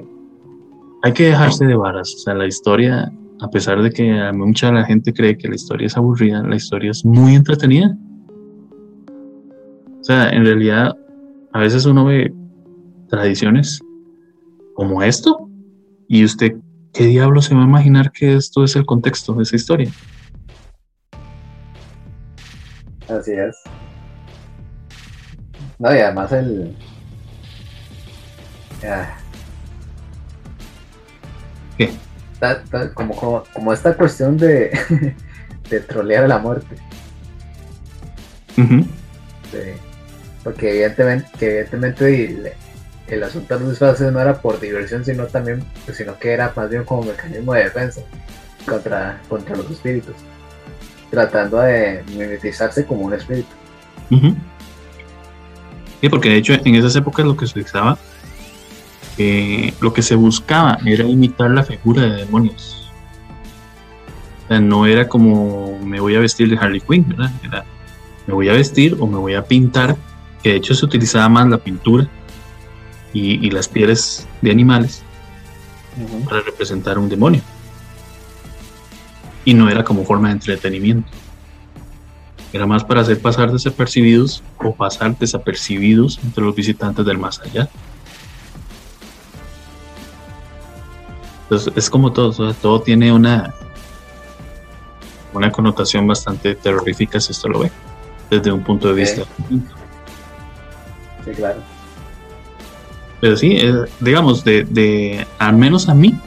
hay 1.02 1.14
que 1.14 1.26
dejarse 1.26 1.66
de 1.66 1.76
varas. 1.76 2.14
O 2.16 2.20
sea, 2.20 2.36
la 2.36 2.46
historia, 2.46 3.12
a 3.42 3.50
pesar 3.50 3.82
de 3.82 3.90
que 3.90 4.32
mucha 4.34 4.72
la 4.72 4.86
gente 4.86 5.12
cree 5.12 5.36
que 5.36 5.50
la 5.50 5.56
historia 5.56 5.88
es 5.88 5.98
aburrida, 5.98 6.44
la 6.44 6.56
historia 6.56 6.92
es 6.92 7.04
muy 7.04 7.34
entretenida. 7.36 7.98
O 10.00 10.04
sea, 10.04 10.30
en 10.30 10.46
realidad, 10.46 10.96
a 11.54 11.60
veces 11.60 11.86
uno 11.86 12.06
ve 12.06 12.32
tradiciones 13.10 13.82
como 14.76 15.02
esto 15.02 15.50
y 16.08 16.24
usted, 16.24 16.56
¿qué 16.94 17.08
diablo 17.08 17.42
se 17.42 17.56
va 17.56 17.62
a 17.62 17.68
imaginar 17.68 18.12
que 18.12 18.36
esto 18.36 18.64
es 18.64 18.76
el 18.76 18.86
contexto 18.86 19.34
de 19.34 19.44
esa 19.44 19.56
historia? 19.56 19.92
Así 23.10 23.32
es. 23.34 23.64
No, 25.80 25.94
y 25.94 26.00
además 26.00 26.32
el. 26.32 26.76
¿Qué? 31.78 31.92
como, 32.94 33.44
como, 33.54 33.74
esta 33.74 33.96
cuestión 33.96 34.38
de, 34.38 34.72
de 35.70 35.80
trolear 35.82 36.28
la 36.28 36.38
muerte. 36.40 36.76
porque 40.44 40.70
evidentemente, 40.70 41.30
que 41.38 41.60
evidentemente 41.60 42.54
el, 43.08 43.24
asunto 43.24 43.54
de 43.54 43.60
los 43.62 43.70
disfraces 43.72 44.12
no 44.12 44.20
era 44.20 44.40
por 44.42 44.60
diversión, 44.60 45.04
sino 45.06 45.26
también, 45.28 45.64
sino 45.92 46.18
que 46.20 46.32
era 46.32 46.52
más 46.56 46.70
bien 46.70 46.84
como 46.84 47.04
mecanismo 47.04 47.54
de 47.54 47.64
defensa 47.64 48.02
contra, 48.66 49.20
contra 49.30 49.56
los 49.56 49.72
espíritus 49.72 50.16
tratando 51.10 51.60
de 51.60 52.04
mimetizarse 52.10 52.86
como 52.86 53.02
un 53.02 53.14
espíritu. 53.14 53.50
Sí, 54.10 56.10
porque 56.10 56.30
de 56.30 56.38
hecho 56.38 56.54
en 56.54 56.76
esas 56.76 56.96
épocas 56.96 57.26
lo 57.26 57.36
que 57.36 57.48
se 57.48 57.60
usaba, 57.60 57.98
eh, 59.18 59.74
lo 59.82 59.94
que 59.94 60.02
se 60.02 60.16
buscaba 60.16 60.78
era 60.86 61.06
imitar 61.06 61.52
la 61.52 61.64
figura 61.64 62.04
de 62.04 62.26
demonios. 62.26 62.92
O 64.46 64.48
sea, 64.48 64.60
no 64.60 64.86
era 64.86 65.08
como 65.08 65.78
me 65.80 66.00
voy 66.00 66.16
a 66.16 66.20
vestir 66.20 66.50
de 66.50 66.58
Harley 66.58 66.82
Quinn, 66.82 67.08
¿verdad? 67.08 67.32
Era 67.44 67.66
me 68.28 68.34
voy 68.34 68.50
a 68.50 68.54
vestir 68.54 68.96
o 69.00 69.08
me 69.08 69.18
voy 69.18 69.34
a 69.34 69.44
pintar, 69.44 69.96
que 70.44 70.50
de 70.50 70.56
hecho 70.58 70.76
se 70.76 70.86
utilizaba 70.86 71.28
más 71.30 71.48
la 71.48 71.58
pintura 71.58 72.08
y, 73.14 73.50
las 73.50 73.68
pieles 73.68 74.28
de 74.42 74.52
animales 74.52 75.02
para 76.26 76.42
representar 76.42 77.00
un 77.00 77.10
demonio 77.10 77.42
y 79.48 79.54
no 79.54 79.70
era 79.70 79.82
como 79.82 80.04
forma 80.04 80.28
de 80.28 80.34
entretenimiento. 80.34 81.10
Era 82.52 82.68
más 82.68 82.84
para 82.84 83.00
hacer 83.00 83.22
pasar 83.22 83.50
desapercibidos 83.50 84.44
o 84.58 84.76
pasar 84.76 85.18
desapercibidos 85.18 86.20
entre 86.22 86.44
los 86.44 86.54
visitantes 86.54 87.06
del 87.06 87.18
más 87.18 87.40
allá. 87.40 87.70
Entonces 91.44 91.72
es 91.78 91.90
como 91.90 92.12
todo, 92.12 92.54
todo 92.56 92.82
tiene 92.82 93.10
una, 93.14 93.54
una 95.32 95.50
connotación 95.50 96.06
bastante 96.06 96.54
terrorífica 96.54 97.22
si 97.22 97.32
esto 97.32 97.48
lo 97.48 97.60
ve, 97.60 97.72
desde 98.30 98.52
un 98.52 98.66
punto 98.66 98.90
de 98.90 98.96
vista. 98.96 99.22
Sí, 101.24 101.32
claro. 101.32 101.62
Pero 103.22 103.38
sí, 103.38 103.56
eh, 103.62 103.74
digamos, 104.02 104.44
de, 104.44 104.66
de, 104.66 105.26
al 105.40 105.56
menos 105.56 105.88
a 105.88 105.94
mí, 105.94 106.20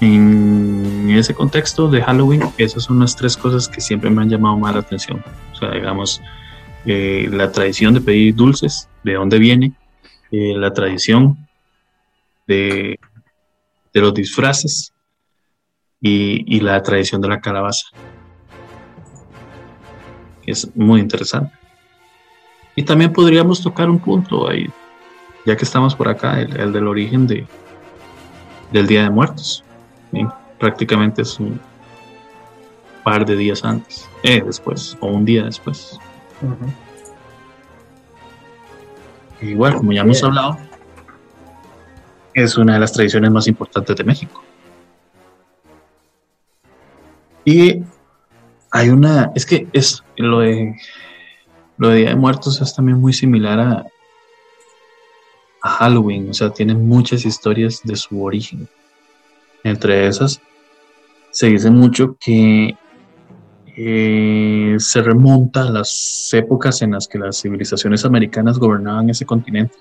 en 0.00 1.10
ese 1.10 1.34
contexto 1.34 1.88
de 1.88 2.02
Halloween, 2.02 2.42
esas 2.58 2.84
son 2.84 2.98
las 3.00 3.16
tres 3.16 3.36
cosas 3.36 3.68
que 3.68 3.80
siempre 3.80 4.10
me 4.10 4.22
han 4.22 4.28
llamado 4.28 4.56
más 4.56 4.74
la 4.74 4.80
atención. 4.80 5.22
O 5.52 5.56
sea, 5.56 5.70
digamos, 5.70 6.20
eh, 6.84 7.28
la 7.30 7.50
tradición 7.50 7.94
de 7.94 8.00
pedir 8.00 8.34
dulces, 8.34 8.88
de 9.02 9.14
dónde 9.14 9.38
viene, 9.38 9.72
eh, 10.30 10.54
la 10.56 10.72
tradición 10.72 11.48
de, 12.46 12.98
de 13.92 14.00
los 14.00 14.12
disfraces 14.12 14.92
y, 16.00 16.60
la 16.60 16.82
tradición 16.82 17.20
de 17.20 17.28
la 17.28 17.40
calabaza. 17.40 17.86
Es 20.44 20.76
muy 20.76 21.00
interesante. 21.00 21.52
Y 22.76 22.82
también 22.82 23.12
podríamos 23.12 23.62
tocar 23.62 23.88
un 23.88 23.98
punto 23.98 24.48
ahí, 24.48 24.68
ya 25.46 25.56
que 25.56 25.64
estamos 25.64 25.94
por 25.94 26.08
acá, 26.08 26.40
el, 26.40 26.54
el 26.60 26.72
del 26.72 26.86
origen 26.86 27.26
de, 27.26 27.46
del 28.70 28.86
Día 28.86 29.02
de 29.02 29.10
Muertos 29.10 29.65
prácticamente 30.58 31.22
es 31.22 31.38
un 31.38 31.60
par 33.04 33.24
de 33.24 33.36
días 33.36 33.64
antes, 33.64 34.08
eh, 34.22 34.42
después, 34.44 34.96
o 35.00 35.08
un 35.08 35.24
día 35.24 35.44
después. 35.44 35.98
Igual, 39.40 39.74
como 39.74 39.92
ya 39.92 40.00
hemos 40.02 40.22
hablado, 40.22 40.58
es 42.34 42.56
una 42.56 42.74
de 42.74 42.80
las 42.80 42.92
tradiciones 42.92 43.30
más 43.30 43.46
importantes 43.46 43.96
de 43.96 44.04
México. 44.04 44.42
Y 47.44 47.82
hay 48.70 48.90
una, 48.90 49.30
es 49.34 49.46
que 49.46 49.68
es 49.72 50.02
lo 50.16 50.40
de 50.40 50.74
lo 51.78 51.88
de 51.88 51.98
Día 51.98 52.08
de 52.10 52.16
Muertos 52.16 52.60
es 52.60 52.74
también 52.74 52.98
muy 52.98 53.12
similar 53.12 53.60
a, 53.60 53.86
a 55.62 55.68
Halloween, 55.68 56.30
o 56.30 56.34
sea, 56.34 56.50
tiene 56.50 56.74
muchas 56.74 57.24
historias 57.24 57.80
de 57.84 57.96
su 57.96 58.22
origen. 58.22 58.68
Entre 59.64 60.06
esas, 60.06 60.40
se 61.30 61.48
dice 61.48 61.70
mucho 61.70 62.16
que 62.18 62.76
eh, 63.76 64.76
se 64.78 65.02
remonta 65.02 65.68
a 65.68 65.70
las 65.70 66.30
épocas 66.32 66.80
en 66.82 66.92
las 66.92 67.06
que 67.06 67.18
las 67.18 67.40
civilizaciones 67.40 68.04
americanas 68.04 68.58
gobernaban 68.58 69.10
ese 69.10 69.26
continente. 69.26 69.76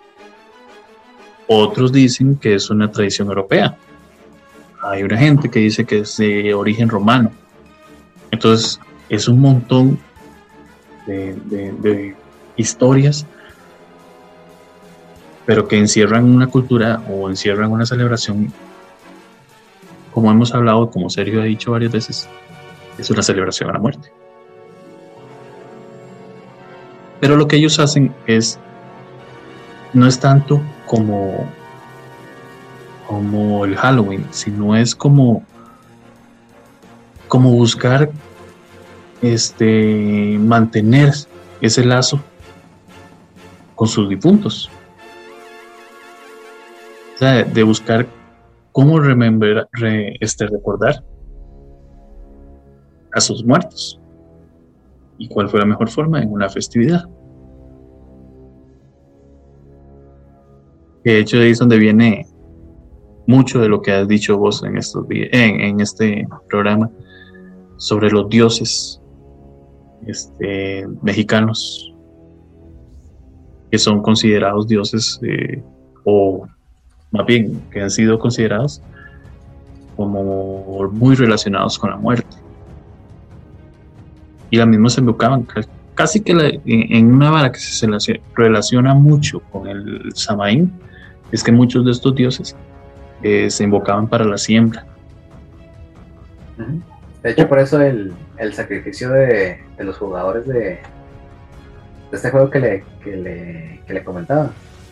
Otros 1.47 1.91
dicen 1.91 2.35
que 2.35 2.55
es 2.55 2.69
una 2.69 2.91
tradición 2.91 3.27
europea. 3.27 3.77
Hay 4.81 5.03
una 5.03 5.17
gente 5.17 5.49
que 5.49 5.59
dice 5.59 5.85
que 5.85 5.99
es 5.99 6.17
de 6.17 6.53
origen 6.53 6.89
romano. 6.89 7.31
Entonces, 8.31 8.79
es 9.09 9.27
un 9.27 9.39
montón 9.39 9.99
de, 11.05 12.15
historias, 12.57 13.25
pero 15.45 15.67
que 15.67 15.77
encierran 15.77 16.25
una 16.25 16.47
cultura 16.47 17.01
o 17.09 17.29
encierran 17.29 17.71
una 17.71 17.85
celebración, 17.85 18.51
como 20.15 20.31
hemos 20.31 20.55
hablado, 20.55 20.89
como 20.89 21.09
Sergio 21.09 21.41
ha 21.41 21.43
dicho 21.43 21.71
varias 21.71 21.91
veces, 21.91 22.29
es 22.97 23.09
una 23.09 23.21
celebración 23.21 23.69
a 23.69 23.73
la 23.73 23.79
muerte. 23.79 24.13
Pero 27.19 27.35
lo 27.35 27.49
que 27.49 27.57
ellos 27.57 27.79
hacen 27.79 28.15
es, 28.25 28.57
no 29.91 30.07
es 30.07 30.17
tanto 30.17 30.61
como, 30.85 31.45
como 33.05 33.65
el 33.65 33.75
Halloween, 33.75 34.25
sino 34.31 34.73
es 34.77 34.95
como, 34.95 35.43
como 37.27 37.51
buscar 37.51 38.09
este, 39.21 40.37
mantener 40.39 41.13
ese 41.59 41.83
lazo 41.83 42.21
con 43.75 43.89
sus 43.89 44.07
difuntos. 44.07 44.69
O 47.15 47.17
sea, 47.17 47.43
de 47.43 47.63
buscar 47.63 48.07
cómo 48.75 49.01
este, 50.19 50.47
recordar 50.47 51.01
a 53.13 53.21
sus 53.21 53.45
muertos. 53.45 54.01
¿Y 55.17 55.29
cuál 55.29 55.47
fue 55.47 55.61
la 55.61 55.65
mejor 55.65 55.89
forma? 55.89 56.21
En 56.21 56.29
una 56.29 56.49
festividad. 56.49 57.05
De 61.05 61.19
hecho, 61.19 61.37
ahí 61.37 61.51
es 61.51 61.59
donde 61.59 61.77
viene 61.77 62.27
mucho 63.27 63.61
de 63.61 63.69
lo 63.69 63.81
que 63.81 63.93
has 63.93 64.09
dicho 64.09 64.37
vos 64.37 64.61
en, 64.65 64.75
estos, 64.75 65.05
en 65.09 65.79
este 65.79 66.27
programa 66.49 66.91
sobre 67.77 68.11
los 68.11 68.27
dioses 68.27 69.01
este, 70.05 70.85
mexicanos 71.01 71.95
que 73.71 73.77
son 73.77 74.01
considerados 74.01 74.67
dioses 74.67 75.17
eh, 75.23 75.63
o 76.03 76.45
más 77.11 77.25
bien 77.25 77.61
que 77.71 77.81
han 77.81 77.91
sido 77.91 78.19
considerados 78.19 78.81
como 79.95 80.89
muy 80.91 81.15
relacionados 81.15 81.79
con 81.79 81.89
la 81.89 81.97
muerte. 81.97 82.35
Y 84.49 84.57
la 84.57 84.65
misma 84.65 84.89
se 84.89 85.01
invocaban, 85.01 85.47
casi 85.95 86.21
que 86.21 86.61
en 86.65 87.13
una 87.13 87.31
vara 87.31 87.51
que 87.51 87.59
se 87.59 87.87
relaciona 88.35 88.93
mucho 88.93 89.39
con 89.51 89.67
el 89.67 90.11
Samaín, 90.13 90.71
es 91.31 91.43
que 91.43 91.51
muchos 91.51 91.85
de 91.85 91.91
estos 91.91 92.15
dioses 92.15 92.55
eh, 93.23 93.49
se 93.49 93.63
invocaban 93.63 94.07
para 94.07 94.25
la 94.25 94.37
siembra. 94.37 94.85
De 97.23 97.31
hecho, 97.31 97.47
por 97.49 97.59
eso 97.59 97.81
el, 97.81 98.13
sacrificio 98.53 99.09
de, 99.09 99.59
los 99.79 99.97
jugadores 99.97 100.47
de, 100.47 100.79
este 102.11 102.29
juego 102.29 102.49
que 102.49 102.59
le, 102.59 102.83
que 103.03 103.81
le, 103.87 104.03
comentaba, 104.03 104.51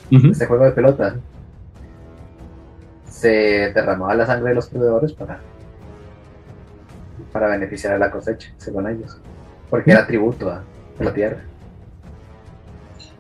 este 0.10 0.46
juego 0.46 0.66
de 0.66 0.72
pelota, 0.72 1.16
se 3.24 3.72
derramaba 3.74 4.14
la 4.16 4.26
sangre 4.26 4.50
de 4.50 4.56
los 4.56 4.68
perdedores 4.68 5.14
para, 5.14 5.40
para 7.32 7.48
beneficiar 7.48 7.94
a 7.94 7.98
la 7.98 8.12
cosecha, 8.12 8.52
según 8.58 8.90
ellos, 8.90 9.18
porque 9.70 9.92
era 9.92 10.06
tributo 10.06 10.52
a, 10.52 10.62
la 11.00 11.14
tierra. 11.14 11.38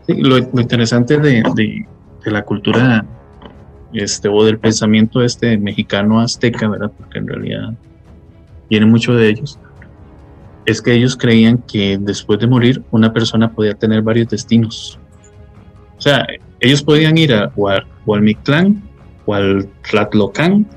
Lo, 0.08 0.38
interesante 0.38 1.18
de, 1.18 1.42
de, 1.56 2.32
la 2.32 2.44
cultura 2.44 3.06
este, 3.94 4.28
o 4.28 4.44
del 4.44 4.60
pensamiento 4.60 5.24
este 5.24 5.58
mexicano 5.58 6.20
azteca, 6.20 6.68
¿verdad? 6.68 6.92
Porque 6.98 7.20
en 7.20 7.28
realidad 7.28 7.74
tiene 8.68 8.86
mucho 8.86 9.14
de 9.14 9.30
ellos, 9.30 9.58
es 10.66 10.82
que 10.82 10.94
ellos 10.94 11.16
creían 11.16 11.60
que 11.60 11.98
después 11.98 12.40
de 12.40 12.48
morir 12.48 12.84
una 12.92 13.14
persona 13.14 13.50
podía 13.50 13.74
tener 13.74 14.02
varios 14.02 14.28
destinos. 14.28 15.00
O 15.98 16.02
sea, 16.02 16.28
ellos 16.60 16.84
podían 16.84 17.18
ir 17.18 17.34
a, 17.34 17.54
o, 17.56 17.70
al 17.70 18.22
Mictlán 18.22 18.84
o 19.26 19.34
al 19.34 19.68
Tlatlocán, 19.90 20.68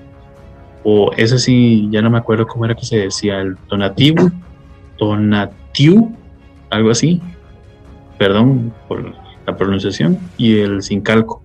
o 0.84 1.10
ese 1.16 1.38
sí, 1.38 1.88
ya 1.90 2.00
no 2.02 2.10
me 2.10 2.18
acuerdo 2.18 2.46
cómo 2.46 2.64
era 2.64 2.74
que 2.74 2.84
se 2.84 2.98
decía, 2.98 3.40
el 3.40 3.56
Donativo, 3.68 4.30
Donatiu, 4.98 6.14
algo 6.70 6.90
así, 6.90 7.20
perdón 8.18 8.72
por 8.88 9.14
la 9.46 9.56
pronunciación, 9.56 10.18
y 10.36 10.60
el 10.60 10.82
Sincalco. 10.82 11.42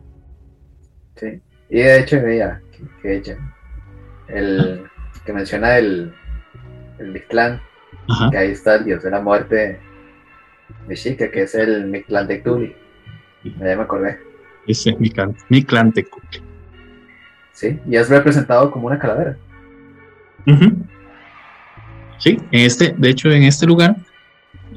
Sí, 1.16 1.42
y 1.70 1.78
de 1.78 2.00
hecho, 2.00 2.22
veía 2.22 2.62
que, 3.02 3.22
que 3.22 3.38
el 4.28 4.84
que 5.26 5.34
menciona 5.34 5.78
el, 5.78 6.14
el 7.00 7.12
Mictlán, 7.12 7.62
que 8.32 8.38
ahí 8.38 8.52
está 8.52 8.76
el 8.76 8.86
dios 8.86 9.04
de 9.04 9.12
la 9.12 9.22
muerte 9.22 9.80
Mexica, 10.88 11.30
que 11.30 11.44
es 11.44 11.56
el 11.56 11.86
Mictlán 11.88 12.28
Tectuli. 12.28 12.76
Ya 13.44 13.76
me 13.76 13.84
acordé. 13.84 14.20
Ese 14.68 14.96
Mictlán, 14.98 15.36
Mictlán 15.50 15.92
Tectuli. 15.92 16.51
Sí, 17.62 17.80
y 17.88 17.96
es 17.96 18.10
representado 18.10 18.72
como 18.72 18.88
una 18.88 18.98
calavera. 18.98 19.38
Sí, 22.18 22.40
en 22.52 22.60
este, 22.62 22.96
de 22.98 23.10
hecho, 23.10 23.30
en 23.30 23.44
este 23.44 23.68
lugar 23.68 23.96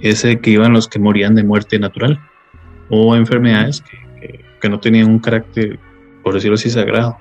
es 0.02 0.22
el 0.24 0.38
que 0.40 0.50
iban 0.50 0.74
los 0.74 0.86
que 0.86 0.98
morían 0.98 1.34
de 1.34 1.44
muerte 1.44 1.78
natural 1.78 2.20
o 2.90 3.16
enfermedades 3.16 3.82
que, 4.20 4.44
que, 4.60 4.68
no 4.68 4.78
tenían 4.78 5.08
un 5.08 5.18
carácter, 5.18 5.78
por 6.22 6.34
decirlo 6.34 6.56
así, 6.56 6.68
sagrado. 6.68 7.16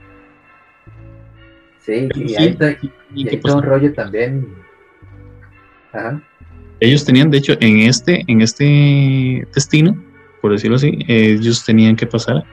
Sí, 1.80 2.10
y, 2.14 2.36
ahí 2.36 2.48
está, 2.50 2.72
y, 3.14 3.30
hay 3.30 3.38
todo 3.38 3.58
un 3.58 3.64
rollo 3.64 3.94
también 3.94 4.46
ellos 6.80 7.06
tenían, 7.06 7.30
de 7.32 7.38
hecho, 7.38 7.54
en 7.62 7.80
este, 7.80 8.24
en 8.28 8.42
este 8.42 9.48
destino, 9.54 9.96
por 10.42 10.52
decirlo 10.52 10.76
así, 10.76 11.00
ellos 11.08 11.64
tenían 11.64 11.96
que 11.96 12.06
pasar 12.06 12.44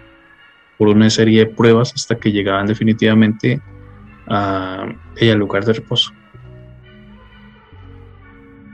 por 0.80 0.88
una 0.88 1.10
serie 1.10 1.40
de 1.40 1.46
pruebas 1.46 1.92
hasta 1.94 2.16
que 2.16 2.32
llegaban 2.32 2.66
definitivamente 2.66 3.60
a, 4.26 4.86
al 5.20 5.38
lugar 5.38 5.62
de 5.66 5.74
reposo. 5.74 6.10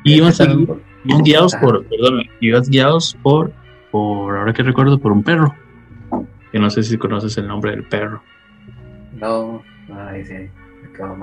Y 0.04 0.14
iban, 0.14 0.32
guiados 1.24 1.56
por, 1.56 1.84
perdón, 1.86 2.22
iban 2.40 2.62
guiados 2.62 3.16
por, 3.24 3.50
por, 3.90 4.36
ahora 4.36 4.52
que 4.52 4.62
recuerdo, 4.62 5.00
por 5.00 5.10
un 5.10 5.24
perro. 5.24 5.52
Que 6.52 6.60
no 6.60 6.70
sé 6.70 6.84
si 6.84 6.96
conoces 6.96 7.36
el 7.38 7.48
nombre 7.48 7.72
del 7.72 7.82
perro. 7.82 8.22
No, 9.16 9.64
ay, 9.92 10.24
sí. 10.24 10.48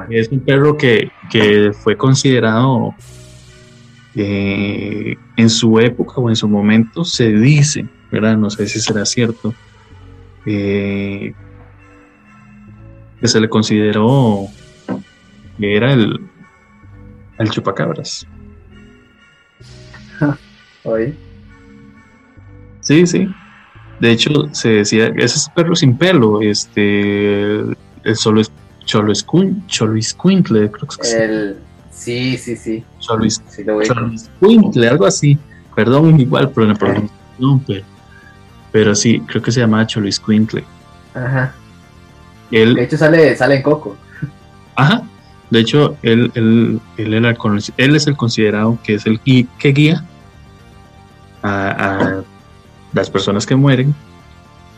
Es 0.10 0.28
un 0.34 0.42
perro 0.42 0.76
que, 0.76 1.10
que 1.32 1.72
fue 1.72 1.96
considerado 1.96 2.94
eh, 4.16 5.16
en 5.38 5.50
su 5.50 5.80
época 5.80 6.16
o 6.18 6.30
en 6.30 6.36
su 6.36 6.50
momento 6.50 7.06
se 7.06 7.32
dice, 7.32 7.88
¿verdad? 8.12 8.36
No 8.36 8.50
sé 8.50 8.68
si 8.68 8.82
será 8.82 9.06
cierto, 9.06 9.56
eh, 10.46 11.34
que 13.20 13.28
se 13.28 13.40
le 13.40 13.50
consideró 13.50 14.48
que 15.58 15.78
era 15.78 15.94
el, 15.94 16.20
el 17.40 17.50
chupacabras. 17.50 18.28
¿Hoy? 20.84 21.16
Sí, 22.82 23.08
sí. 23.08 23.28
De 24.00 24.12
hecho, 24.12 24.32
se 24.52 24.70
decía, 24.70 25.08
ese 25.16 25.38
es 25.38 25.50
perro 25.56 25.76
sin 25.76 25.98
pelo, 25.98 26.42
este, 26.42 27.60
el 27.60 28.16
solo 28.16 28.42
es 28.42 28.52
Cholo 28.86 29.14
Escuintle, 29.14 30.70
creo 30.72 30.88
que 30.88 31.02
es. 31.02 31.14
El, 31.14 31.58
Sí, 31.94 32.38
sí, 32.38 32.56
sí. 32.56 32.84
Luis, 33.18 33.42
sí 33.50 33.64
algo 34.88 35.06
así. 35.06 35.38
Perdón, 35.76 36.20
igual 36.20 36.50
por 36.50 36.66
la 36.66 36.76
pronunciación, 36.76 37.60
pero, 37.66 37.86
pero 38.74 38.96
sí, 38.96 39.22
creo 39.28 39.42
que 39.42 39.52
se 39.52 39.60
llama 39.60 39.88
Luis 39.96 40.20
Quintle. 40.20 40.64
Ajá. 41.14 41.54
Él, 42.52 42.74
de 42.74 42.84
hecho, 42.84 42.98
sale, 42.98 43.36
sale 43.36 43.58
en 43.58 43.62
Coco. 43.62 43.96
Ajá. 44.76 45.04
De 45.52 45.60
hecho, 45.60 45.96
él, 46.02 46.32
él, 46.34 46.82
él, 46.98 47.14
era, 47.14 47.38
él 47.78 47.96
es 47.96 48.08
el 48.08 48.18
considerado 48.18 48.80
que 48.84 48.96
es 48.96 49.06
el 49.06 49.20
que 49.22 49.70
guía 49.72 50.04
a, 51.44 52.22
las 52.94 53.10
personas 53.12 53.46
que 53.46 53.56
mueren 53.56 53.94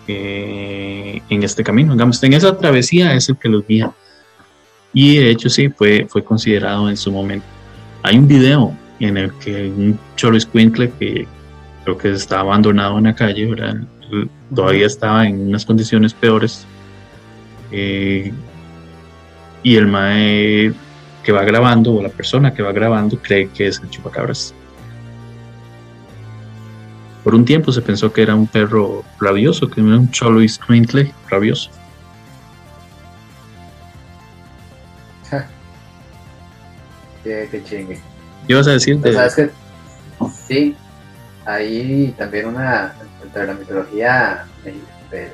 eh, 0.09 1.21
en 1.29 1.43
este 1.43 1.63
camino. 1.63 1.93
Digamos, 1.93 2.21
en 2.21 2.33
esa 2.33 2.57
travesía 2.57 3.13
es 3.13 3.29
el 3.29 3.37
que 3.37 3.47
los 3.47 3.65
guía. 3.65 3.91
Y 4.93 5.17
de 5.17 5.31
hecho 5.31 5.49
sí, 5.49 5.69
fue, 5.69 6.05
fue 6.09 6.21
considerado 6.21 6.89
en 6.89 6.97
su 6.97 7.13
momento. 7.13 7.47
Hay 8.03 8.17
un 8.17 8.27
video 8.27 8.75
en 8.99 9.15
el 9.15 9.33
que 9.35 9.69
un 9.69 9.97
Cholo 10.17 10.37
que 10.99 11.25
creo 11.85 11.97
que 11.99 12.11
estaba 12.11 12.41
abandonado 12.41 12.97
en 12.97 13.05
la 13.05 13.15
calle, 13.15 13.45
¿verdad? 13.45 13.77
todavía 14.53 14.87
estaba 14.87 15.27
en 15.27 15.49
unas 15.49 15.65
condiciones 15.65 16.13
peores. 16.13 16.65
Eh, 17.71 18.33
y 19.63 19.75
el 19.75 19.87
mae 19.87 20.73
que 21.23 21.31
va 21.31 21.43
grabando, 21.43 21.93
o 21.93 22.01
la 22.01 22.09
persona 22.09 22.53
que 22.53 22.63
va 22.63 22.71
grabando, 22.71 23.17
cree 23.19 23.49
que 23.49 23.67
es 23.67 23.79
el 23.79 23.89
chupacabras. 23.89 24.53
Por 27.23 27.33
un 27.35 27.45
tiempo 27.45 27.71
se 27.71 27.81
pensó 27.81 28.11
que 28.11 28.21
era 28.21 28.35
un 28.35 28.47
perro 28.47 29.03
rabioso, 29.19 29.69
que 29.69 29.81
era 29.81 29.97
un 29.97 30.09
cholo 30.11 30.47
squinkle 30.47 31.11
rabioso. 31.29 31.69
qué, 37.23 37.47
qué 37.49 37.63
chingue. 37.63 37.95
¿Qué 38.45 38.53
ibas 38.53 38.67
a 38.67 38.71
decir? 38.71 38.99
De... 38.99 39.13
¿Sabes 39.13 39.35
que 39.35 39.49
Sí, 40.47 40.75
hay 41.45 42.13
también 42.17 42.47
una, 42.47 42.93
entre 43.23 43.47
la 43.47 43.53
mitología 43.53 44.45
de, 44.63 45.31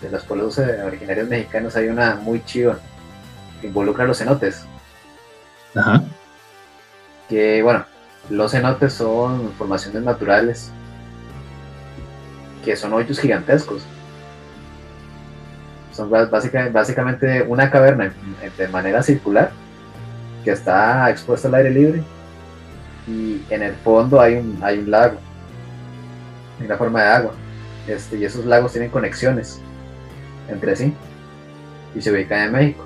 de 0.00 0.10
los 0.10 0.24
pueblos 0.24 0.58
originarios 0.58 1.28
mexicanos, 1.28 1.76
hay 1.76 1.88
una 1.88 2.16
muy 2.16 2.44
chiva 2.44 2.78
que 3.60 3.68
involucra 3.68 4.04
a 4.04 4.06
los 4.08 4.18
cenotes. 4.18 4.64
Ajá. 5.74 6.02
Que 7.28 7.62
bueno, 7.62 7.84
los 8.28 8.52
cenotes 8.52 8.92
son 8.92 9.52
formaciones 9.52 10.02
naturales 10.02 10.70
que 12.64 12.76
son 12.76 12.92
hoyos 12.92 13.18
gigantescos. 13.18 13.82
Son 15.92 16.10
básicamente, 16.10 16.72
básicamente 16.72 17.42
una 17.42 17.70
caverna 17.70 18.12
de 18.56 18.68
manera 18.68 19.02
circular 19.02 19.50
que 20.44 20.50
está 20.50 21.10
expuesta 21.10 21.48
al 21.48 21.54
aire 21.54 21.70
libre 21.70 22.02
y 23.06 23.42
en 23.50 23.62
el 23.62 23.74
fondo 23.74 24.20
hay 24.20 24.36
un, 24.36 24.58
hay 24.62 24.78
un 24.78 24.90
lago 24.90 25.18
en 26.62 26.68
la 26.68 26.76
forma 26.78 27.02
de 27.02 27.08
agua 27.08 27.34
este, 27.86 28.16
y 28.16 28.24
esos 28.24 28.44
lagos 28.46 28.72
tienen 28.72 28.90
conexiones 28.90 29.60
entre 30.48 30.76
sí 30.76 30.94
y 31.94 32.00
se 32.00 32.10
ubican 32.10 32.46
en 32.46 32.52
México. 32.52 32.84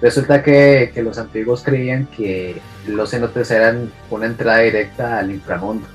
Resulta 0.00 0.42
que, 0.42 0.90
que 0.94 1.02
los 1.02 1.18
antiguos 1.18 1.62
creían 1.62 2.06
que 2.06 2.60
los 2.86 3.10
cenotes 3.10 3.50
eran 3.50 3.92
una 4.10 4.26
entrada 4.26 4.58
directa 4.58 5.18
al 5.18 5.30
inframundo 5.30 5.86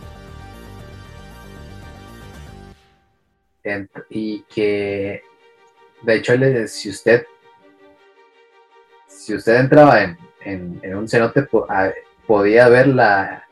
y 4.10 4.44
que 4.44 5.22
de 6.02 6.15
hecho 6.15 6.34
si 6.68 6.89
usted 6.89 7.26
si 9.07 9.35
usted 9.35 9.60
entraba 9.60 10.15
en, 10.45 10.80
un 10.95 11.07
cenote 11.07 11.48
podía 12.26 12.69
ver 12.69 12.88
la, 12.88 13.45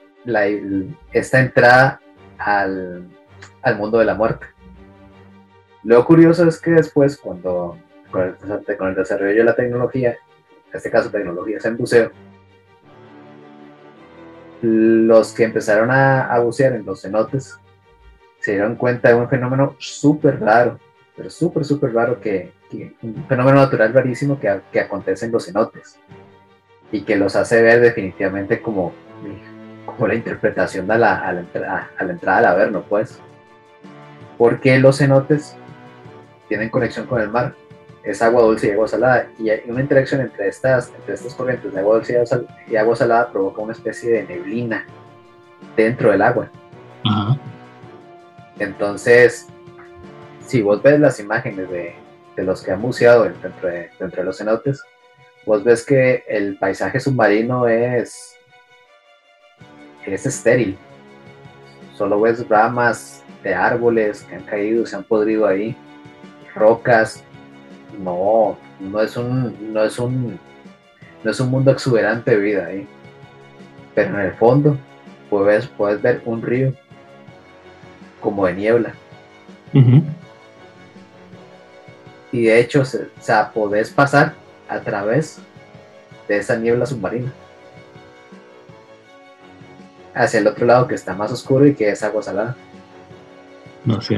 esta 1.11 1.39
entrada 1.39 1.99
al, 2.37 3.09
mundo 3.77 3.97
de 3.97 4.05
la 4.05 4.15
muerte. 4.15 4.47
Lo 5.83 6.03
curioso 6.05 6.47
es 6.47 6.59
que 6.59 6.71
después, 6.71 7.17
cuando 7.17 7.77
con 8.11 8.35
el, 8.87 8.95
desarrollo 8.95 9.37
de 9.37 9.43
la 9.43 9.55
tecnología, 9.55 10.11
en 10.11 10.77
este 10.77 10.89
caso 10.89 11.09
tecnología 11.09 11.57
en 11.63 11.77
buceo, 11.77 12.11
los 14.61 15.33
que 15.33 15.43
empezaron 15.43 15.91
a, 15.91 16.25
a 16.25 16.39
bucear 16.39 16.73
en 16.73 16.85
los 16.85 17.01
cenotes 17.01 17.59
se 18.45 18.51
dieron 18.51 18.75
cuenta 18.75 19.09
de 19.09 19.15
un 19.15 19.27
fenómeno 19.27 19.75
súper 19.79 20.39
raro, 20.39 20.79
pero 21.17 21.31
súper, 21.31 21.65
súper 21.65 21.93
raro, 21.93 22.21
que, 22.21 22.53
un 23.01 23.25
fenómeno 23.27 23.57
natural 23.57 23.91
rarísimo 23.91 24.39
que, 24.39 24.61
que, 24.71 24.79
acontece 24.79 25.25
en 25.25 25.31
los 25.31 25.45
cenotes 25.47 25.97
y 26.91 27.01
que 27.01 27.15
los 27.15 27.35
hace 27.35 27.63
ver 27.63 27.81
definitivamente 27.81 28.61
como, 28.61 28.93
como 29.95 30.07
la 30.07 30.15
interpretación 30.15 30.89
a 30.91 30.97
la, 30.97 31.19
a 31.19 31.33
la, 31.33 31.89
a 31.97 32.03
la 32.03 32.11
entrada 32.11 32.37
al 32.39 32.45
Averno, 32.45 32.83
pues. 32.87 33.19
Porque 34.37 34.77
los 34.79 34.97
cenotes 34.97 35.55
tienen 36.47 36.69
conexión 36.69 37.07
con 37.07 37.21
el 37.21 37.29
mar, 37.29 37.55
es 38.03 38.21
agua 38.21 38.43
dulce 38.43 38.67
y 38.67 38.71
agua 38.71 38.87
salada, 38.87 39.27
y 39.39 39.49
hay 39.49 39.61
una 39.67 39.81
interacción 39.81 40.21
entre 40.21 40.47
estas, 40.47 40.91
entre 40.95 41.15
estas 41.15 41.33
corrientes 41.33 41.73
de 41.73 41.79
agua 41.79 41.95
dulce 41.95 42.23
y 42.67 42.75
agua 42.75 42.95
salada 42.95 43.31
provoca 43.31 43.61
una 43.61 43.73
especie 43.73 44.11
de 44.11 44.23
neblina 44.23 44.85
dentro 45.75 46.11
del 46.11 46.21
agua. 46.21 46.49
Entonces, 48.59 49.47
si 50.45 50.61
vos 50.61 50.81
ves 50.81 50.99
las 50.99 51.19
imágenes 51.19 51.69
de, 51.69 51.95
los 52.37 52.61
que 52.61 52.71
han 52.71 52.81
buceado 52.81 53.23
dentro 53.23 53.69
de, 53.69 54.23
los 54.23 54.37
cenotes, 54.37 54.81
vos 55.45 55.63
ves 55.63 55.85
que 55.85 56.23
el 56.27 56.57
paisaje 56.57 56.99
submarino 56.99 57.67
es, 57.67 58.34
es 60.13 60.25
estéril. 60.25 60.77
Solo 61.95 62.19
ves 62.21 62.47
ramas 62.47 63.23
de 63.43 63.53
árboles 63.53 64.23
que 64.23 64.35
han 64.35 64.43
caído, 64.43 64.85
se 64.85 64.95
han 64.95 65.03
podrido 65.03 65.47
ahí, 65.47 65.75
rocas. 66.53 67.23
No, 68.03 68.57
no 68.79 69.01
es 69.01 69.15
un, 69.15 69.73
no 69.73 69.83
es 69.83 69.97
un, 69.97 70.39
no 71.23 71.31
es 71.31 71.39
un 71.39 71.49
mundo 71.49 71.71
exuberante 71.71 72.31
de 72.31 72.37
vida 72.37 72.65
ahí. 72.65 72.87
Pero 73.93 74.19
en 74.19 74.25
el 74.25 74.33
fondo 74.33 74.77
puedes, 75.29 75.67
puedes 75.67 76.01
ver 76.01 76.21
un 76.25 76.41
río 76.41 76.73
como 78.19 78.45
de 78.45 78.53
niebla. 78.53 78.93
Y 82.31 82.43
de 82.43 82.59
hecho, 82.59 82.81
o 82.81 82.85
sea, 83.21 83.51
podés 83.53 83.89
pasar 83.89 84.33
a 84.67 84.79
través 84.79 85.39
de 86.27 86.37
esa 86.37 86.57
niebla 86.57 86.85
submarina. 86.85 87.31
Hacia 90.15 90.39
el 90.39 90.47
otro 90.47 90.65
lado 90.65 90.87
que 90.87 90.95
está 90.95 91.13
más 91.13 91.31
oscuro 91.31 91.67
y 91.67 91.75
que 91.75 91.89
es 91.89 92.01
agua 92.01 92.23
salada. 92.23 92.55
No 93.83 94.01
sé. 94.01 94.17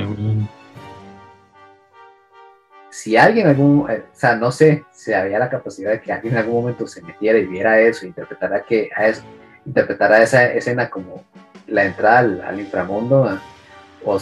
Si 2.90 3.18
alguien 3.18 3.48
algún, 3.48 3.90
eh, 3.91 4.03
o 4.14 4.18
sea, 4.18 4.36
no 4.36 4.52
sé 4.52 4.86
si 4.91 5.14
había 5.14 5.40
la 5.40 5.49
capacidad 5.49 5.91
de 5.91 6.02
que 6.02 6.14
alguien 6.14 6.34
en 6.34 6.40
algún 6.40 6.61
momento 6.61 6.88
se 6.88 7.02
metiera 7.02 7.38
y 7.38 7.45
viera 7.45 7.80
eso, 7.80 8.06
interpretara 8.06 8.64
que 8.64 8.90
a 8.95 9.07
eso, 9.07 9.24
interpretara 9.65 10.24
esa 10.24 10.45
escena 10.45 10.90
como 10.90 11.24
la 11.68 11.84
entrada 11.84 12.48
al 12.48 12.60
inframundo, 12.60 13.38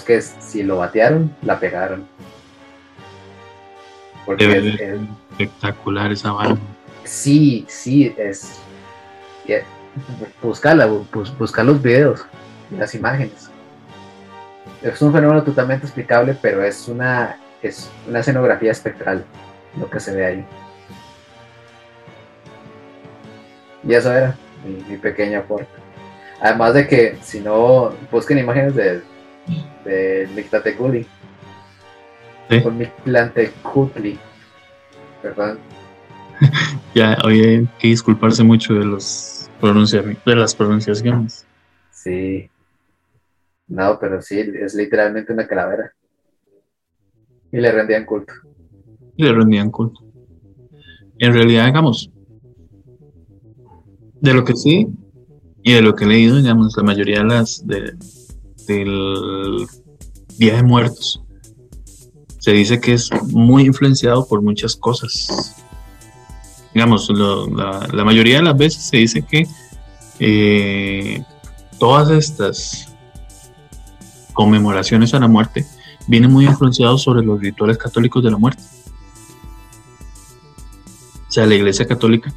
que 0.05 0.21
si 0.21 0.63
lo 0.63 0.77
batearon, 0.77 1.35
la 1.43 1.59
pegaron. 1.59 2.07
Porque 4.25 4.57
es, 4.57 4.99
espectacular 5.37 6.11
esa 6.11 6.31
bala. 6.31 6.57
Sí, 7.03 7.65
sí, 7.67 8.13
es. 8.17 8.59
Buscarla, 10.41 10.87
buscar 11.37 11.65
los 11.65 11.81
videos, 11.81 12.25
las 12.77 12.93
imágenes. 12.95 13.49
Es 14.81 15.01
un 15.01 15.13
fenómeno 15.13 15.43
totalmente 15.43 15.85
explicable, 15.85 16.37
pero 16.41 16.63
es 16.63 16.87
una, 16.87 17.37
es 17.61 17.89
una 18.07 18.19
escenografía 18.19 18.71
espectral 18.71 19.25
lo 19.79 19.89
que 19.89 19.99
se 19.99 20.15
ve 20.15 20.25
ahí. 20.25 20.45
Y 23.83 23.93
eso 23.93 24.11
era 24.11 24.35
mi, 24.65 24.83
mi 24.89 24.97
pequeño 24.97 25.39
aporte. 25.39 25.67
Además 26.41 26.73
de 26.73 26.87
que 26.87 27.17
si 27.21 27.39
no 27.39 27.93
busquen 28.11 28.37
imágenes 28.37 28.75
de 28.75 29.01
de 29.85 30.27
Mictateculi. 30.35 31.05
¿Sí? 32.49 32.61
Con 32.61 32.77
Mictlantecutli. 32.77 34.19
Perdón. 35.21 35.59
ya, 36.95 37.17
hoy 37.23 37.41
hay 37.41 37.67
que 37.79 37.87
disculparse 37.87 38.43
mucho 38.43 38.73
de 38.73 38.85
los 38.85 39.34
de 39.61 40.35
las 40.35 40.55
pronunciaciones. 40.55 41.45
Sí. 41.91 42.49
No, 43.67 43.97
pero 43.99 44.21
sí, 44.21 44.39
es 44.39 44.75
literalmente 44.75 45.33
una 45.33 45.47
calavera. 45.47 45.91
Y 47.51 47.57
le 47.57 47.71
rendían 47.71 48.05
culto. 48.05 48.33
Y 49.15 49.23
le 49.23 49.33
rendían 49.33 49.71
culto. 49.71 50.01
En 51.17 51.33
realidad, 51.33 51.65
digamos, 51.65 52.11
de 54.21 54.33
lo 54.33 54.43
que 54.43 54.55
sí, 54.55 54.87
y 55.63 55.73
de 55.73 55.81
lo 55.81 55.95
que 55.95 56.03
he 56.03 56.07
leído, 56.07 56.37
digamos, 56.37 56.75
la 56.77 56.83
mayoría 56.83 57.19
de 57.19 57.25
las 57.25 57.65
de, 57.65 57.95
del 58.67 59.65
Día 60.37 60.57
de 60.57 60.63
Muertos. 60.63 61.21
Se 62.39 62.51
dice 62.51 62.79
que 62.79 62.93
es 62.93 63.09
muy 63.31 63.63
influenciado 63.63 64.27
por 64.27 64.41
muchas 64.41 64.75
cosas. 64.75 65.64
Digamos, 66.75 67.09
la, 67.09 68.03
mayoría 68.03 68.37
de 68.37 68.43
las 68.43 68.57
veces 68.57 68.83
se 68.83 68.97
dice 68.97 69.21
que 69.23 69.47
eh, 70.19 71.23
todas 71.79 72.09
estas 72.11 72.93
conmemoraciones 74.33 75.13
a 75.13 75.19
la 75.19 75.27
muerte 75.27 75.65
vienen 76.07 76.31
muy 76.31 76.45
influenciados 76.45 77.01
sobre 77.01 77.25
los 77.25 77.39
rituales 77.39 77.77
católicos 77.77 78.23
de 78.23 78.29
la 78.29 78.37
muerte. 78.37 78.61
O 81.27 81.31
sea, 81.31 81.47
la 81.47 81.55
Iglesia 81.55 81.87
Católica 81.87 82.33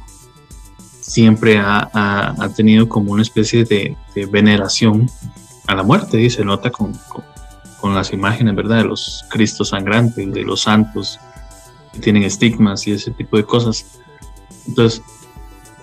siempre 1.01 1.59
ha, 1.59 2.49
tenido 2.55 2.89
como 2.89 3.11
una 3.11 3.21
especie 3.21 3.65
de 3.65 3.95
veneración 4.31 5.07
a 5.69 5.75
la 5.75 5.83
muerte, 5.83 6.19
y 6.19 6.29
se 6.31 6.43
nota 6.43 6.71
con, 6.71 6.97
con, 7.79 7.93
las 7.93 8.11
imágenes, 8.11 8.55
¿verdad? 8.55 8.77
De 8.77 8.85
los 8.85 9.23
cristos 9.29 9.69
sangrantes, 9.69 10.33
de 10.33 10.41
los 10.43 10.61
santos 10.61 11.19
que 11.93 11.99
tienen 11.99 12.23
estigmas 12.23 12.87
y 12.87 12.93
ese 12.93 13.11
tipo 13.11 13.37
de 13.37 13.43
cosas. 13.43 13.98
Entonces, 14.69 15.01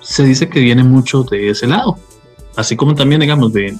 se 0.01 0.25
dice 0.25 0.49
que 0.49 0.61
viene 0.61 0.85
mucho 0.85 1.25
de 1.25 1.51
ese 1.51 1.67
lado. 1.67 1.99
Así 2.57 2.77
como 2.77 2.95
también, 2.95 3.21
digamos, 3.21 3.53
de, 3.53 3.77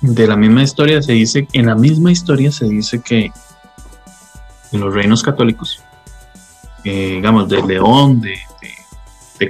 de, 0.00 0.26
la 0.26 0.36
misma 0.36 0.62
historia, 0.64 1.00
se 1.00 1.12
dice, 1.12 1.46
en 1.52 1.66
la 1.66 1.74
misma 1.74 2.10
historia 2.12 2.50
se 2.52 2.66
dice 2.66 3.00
que 3.00 3.30
en 4.72 4.80
los 4.80 4.92
reinos 4.92 5.22
católicos, 5.22 5.82
eh, 6.84 7.14
digamos, 7.14 7.48
de 7.48 7.62
León, 7.62 8.20
de, 8.20 8.38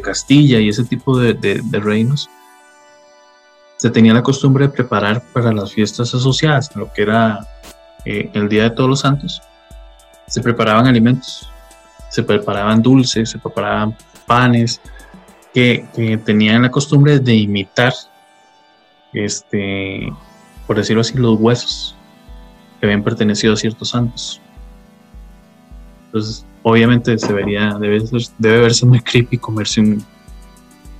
Castilla 0.02 0.58
y 0.58 0.70
ese 0.70 0.84
tipo 0.84 1.18
de, 1.18 1.62
reinos, 1.70 2.30
se 3.76 3.90
tenía 3.90 4.14
la 4.14 4.22
costumbre 4.22 4.66
de 4.66 4.72
preparar 4.72 5.22
para 5.34 5.52
las 5.52 5.74
fiestas 5.74 6.14
asociadas 6.14 6.74
lo 6.74 6.90
que 6.94 7.02
era 7.02 7.46
eh, 8.06 8.30
el 8.32 8.48
Día 8.48 8.62
de 8.62 8.70
Todos 8.70 8.88
los 8.88 9.00
Santos, 9.00 9.42
se 10.28 10.40
preparaban 10.40 10.86
alimentos, 10.86 11.51
se 12.12 12.22
preparaban 12.22 12.82
dulces, 12.82 13.30
se 13.30 13.38
preparaban 13.38 13.96
panes, 14.26 14.82
que, 15.54 15.86
tenían 16.26 16.60
la 16.60 16.70
costumbre 16.70 17.18
de 17.18 17.34
imitar, 17.34 17.94
este, 19.14 20.12
por 20.66 20.76
decirlo 20.76 21.00
así, 21.00 21.16
los 21.16 21.40
huesos 21.40 21.96
que 22.78 22.86
habían 22.86 23.02
pertenecido 23.02 23.54
a 23.54 23.56
ciertos 23.56 23.88
santos. 23.88 24.42
Entonces, 26.06 26.44
obviamente 26.62 27.16
se 27.16 27.32
vería, 27.32 27.78
debe, 27.80 28.02
debe 28.36 28.60
verse 28.60 28.84
muy 28.84 29.00
creepy 29.00 29.38
comerse 29.38 29.80
un, 29.80 30.04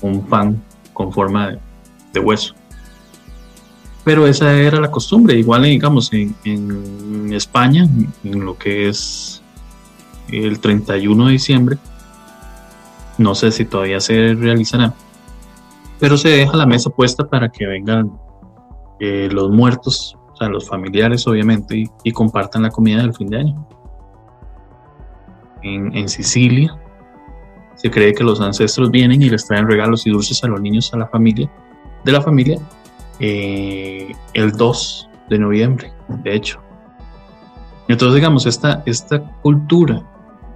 un 0.01 0.27
pan 0.27 0.63
con 0.95 1.13
forma 1.13 1.59
de, 2.13 2.21
hueso. 2.21 2.55
Pero 4.03 4.27
esa 4.27 4.55
era 4.55 4.81
la 4.81 4.91
costumbre, 4.91 5.39
igual 5.39 5.65
digamos 5.65 6.11
en, 6.15 6.35
en 6.45 7.35
España, 7.35 7.87
en 8.25 8.45
lo 8.47 8.57
que 8.57 8.89
es 8.89 9.42
el 10.29 10.61
31 10.61 11.27
de 11.27 11.33
diciembre, 11.33 11.79
no 13.19 13.35
sé 13.35 13.51
si 13.51 13.65
todavía 13.65 14.01
se 14.01 14.35
realizará, 14.35 14.95
pero 15.99 16.17
se 16.17 16.29
deja 16.29 16.57
la 16.57 16.67
mesa 16.67 16.91
puesta 16.91 17.29
para 17.29 17.49
que 17.49 17.67
vengan 17.67 18.11
eh, 19.01 19.29
los 19.31 19.51
muertos, 19.51 20.17
o 20.33 20.37
sea, 20.37 20.49
los 20.49 20.69
familiares 20.69 21.27
obviamente, 21.27 21.85
y, 22.03 22.13
compartan 22.13 22.63
la 22.63 22.71
comida 22.71 23.03
del 23.03 23.15
fin 23.15 23.29
de 23.29 23.39
año. 23.39 23.67
En, 25.63 26.09
Sicilia 26.09 26.77
se 27.77 27.89
cree 27.89 28.13
que 28.15 28.25
los 28.25 28.41
ancestros 28.41 28.91
vienen 28.91 29.23
y 29.23 29.31
les 29.31 29.47
traen 29.47 29.69
regalos 29.69 30.07
y 30.07 30.11
dulces 30.11 30.43
a 30.43 30.49
los 30.49 30.61
niños 30.61 30.93
a 30.93 30.99
la 30.99 31.07
familia, 31.07 31.51
de 32.05 32.13
la 32.13 32.21
familia, 32.21 32.59
eh, 33.21 34.13
el 34.35 34.53
2 34.53 35.09
de 35.31 35.39
noviembre, 35.39 35.93
de 36.09 36.35
hecho. 36.35 36.61
Entonces, 37.87 38.17
digamos, 38.17 38.47
esta, 38.47 38.83
esta 38.87 39.23
cultura 39.43 40.03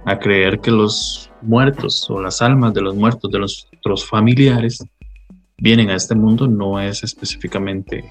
a 0.07 0.17
creer 0.17 0.61
que 0.61 0.71
los 0.71 1.29
muertos 1.41 2.09
o 2.09 2.21
las 2.21 2.41
almas 2.41 2.73
de 2.73 2.81
los 2.81 2.95
muertos 2.95 3.29
de 3.29 3.39
los 3.39 3.67
otros 3.77 4.05
familiares 4.05 4.81
vienen 5.57 5.89
a 5.89 5.95
este 5.95 6.15
mundo 6.15 6.47
no 6.47 6.79
es 6.79 7.03
específicamente 7.03 8.09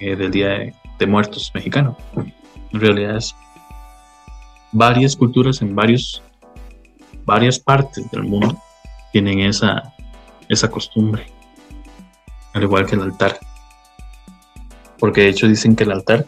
eh, 0.00 0.14
del 0.14 0.30
Día 0.30 0.74
de, 0.98 1.06
Muertos 1.06 1.50
mexicano. 1.54 1.96
En 2.14 2.80
realidad 2.80 3.16
es 3.16 3.34
varias 4.70 5.16
culturas 5.16 5.62
en 5.62 5.74
varios, 5.74 6.22
varias 7.24 7.58
partes 7.58 8.10
del 8.10 8.24
mundo 8.24 8.60
tienen 9.12 9.40
esa, 9.40 9.94
esa 10.50 10.70
costumbre, 10.70 11.24
al 12.52 12.64
igual 12.64 12.84
que 12.84 12.96
el 12.96 13.02
altar. 13.02 13.38
Porque 14.98 15.22
de 15.22 15.28
hecho 15.28 15.48
dicen 15.48 15.74
que 15.74 15.84
el 15.84 15.92
altar, 15.92 16.26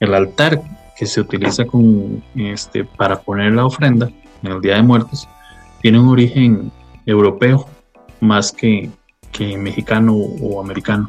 el 0.00 0.14
altar 0.14 0.62
que 1.00 1.06
se 1.06 1.18
utiliza 1.18 1.64
con, 1.64 2.22
este, 2.34 2.84
para 2.84 3.22
poner 3.22 3.54
la 3.54 3.64
ofrenda 3.64 4.10
en 4.42 4.52
el 4.52 4.60
Día 4.60 4.74
de 4.74 4.82
Muertos 4.82 5.26
tiene 5.80 5.98
un 5.98 6.08
origen 6.08 6.70
europeo 7.06 7.66
más 8.20 8.52
que, 8.52 8.90
que 9.32 9.56
mexicano 9.56 10.14
o 10.14 10.60
americano. 10.60 11.08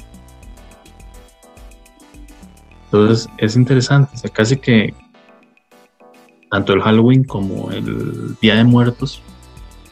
Entonces 2.85 3.27
es 3.38 3.57
interesante, 3.57 4.15
o 4.26 4.31
casi 4.31 4.55
que 4.55 4.93
tanto 6.49 6.72
el 6.72 6.81
Halloween 6.81 7.26
como 7.26 7.69
el 7.72 8.38
Día 8.39 8.55
de 8.55 8.63
Muertos 8.63 9.22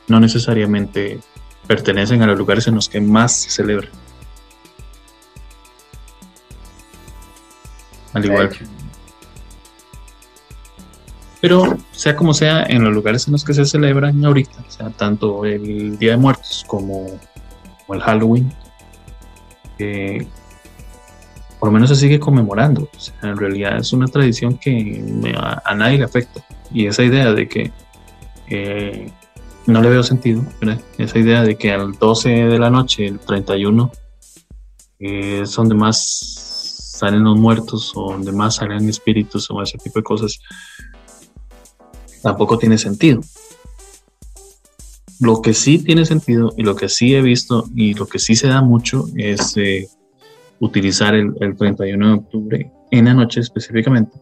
no 0.07 0.21
necesariamente 0.21 1.19
pertenecen 1.67 2.21
a 2.21 2.27
los 2.27 2.37
lugares 2.37 2.67
en 2.67 2.75
los 2.75 2.87
que 2.87 3.01
más 3.01 3.33
se 3.33 3.49
celebra. 3.49 3.89
Al 8.13 8.23
igual 8.23 8.47
que 8.47 8.78
pero 11.41 11.77
sea 11.91 12.15
como 12.15 12.33
sea, 12.33 12.63
en 12.63 12.83
los 12.83 12.93
lugares 12.93 13.27
en 13.27 13.33
los 13.33 13.43
que 13.43 13.53
se 13.53 13.65
celebran 13.65 14.23
ahorita, 14.23 14.63
o 14.67 14.71
sea, 14.71 14.89
tanto 14.89 15.45
el 15.45 15.97
Día 15.97 16.11
de 16.11 16.17
Muertos 16.17 16.65
como, 16.67 17.19
el 17.89 18.01
Halloween, 18.01 18.51
por 21.59 21.69
lo 21.69 21.73
menos 21.73 21.89
se 21.89 21.95
sigue 21.95 22.19
conmemorando. 22.19 22.89
O 22.95 22.99
sea, 22.99 23.15
en 23.23 23.37
realidad 23.37 23.77
es 23.77 23.93
una 23.93 24.07
tradición 24.07 24.57
que 24.57 25.33
a, 25.35 25.75
nadie 25.75 25.97
le 25.97 26.05
afecta. 26.05 26.43
Y 26.71 26.85
esa 26.85 27.03
idea 27.03 27.33
de 27.33 27.47
que 27.47 27.71
eh, 28.47 29.11
no 29.65 29.81
le 29.81 29.89
veo 29.89 30.03
sentido, 30.03 30.43
esa 30.97 31.19
idea 31.19 31.43
de 31.43 31.55
que 31.57 31.71
al 31.71 31.93
12 31.93 32.29
de 32.29 32.59
la 32.59 32.69
noche, 32.69 33.07
el 33.07 33.19
31, 33.19 33.91
eh, 34.99 35.41
es 35.43 35.53
donde 35.53 35.75
más 35.75 36.47
salen 36.99 37.23
los 37.23 37.37
muertos 37.37 37.93
o 37.95 38.11
donde 38.11 38.31
más 38.31 38.55
salen 38.55 38.87
espíritus 38.89 39.49
o 39.49 39.61
ese 39.61 39.77
tipo 39.77 39.99
de 39.99 40.03
cosas 40.03 40.39
tampoco 42.21 42.57
tiene 42.57 42.77
sentido. 42.77 43.21
Lo 45.19 45.41
que 45.41 45.53
sí 45.53 45.79
tiene 45.79 46.05
sentido 46.05 46.53
y 46.55 46.63
lo 46.63 46.75
que 46.75 46.87
sí 46.87 47.13
he 47.13 47.21
visto 47.21 47.65
y 47.75 47.93
lo 47.93 48.07
que 48.07 48.19
sí 48.19 48.35
se 48.35 48.47
da 48.47 48.61
mucho 48.61 49.05
es 49.15 49.57
eh, 49.57 49.87
utilizar 50.59 51.13
el, 51.13 51.33
31 51.57 52.07
de 52.07 52.13
octubre 52.13 52.71
en 52.91 53.05
la 53.05 53.13
noche 53.13 53.41
específicamente 53.41 54.17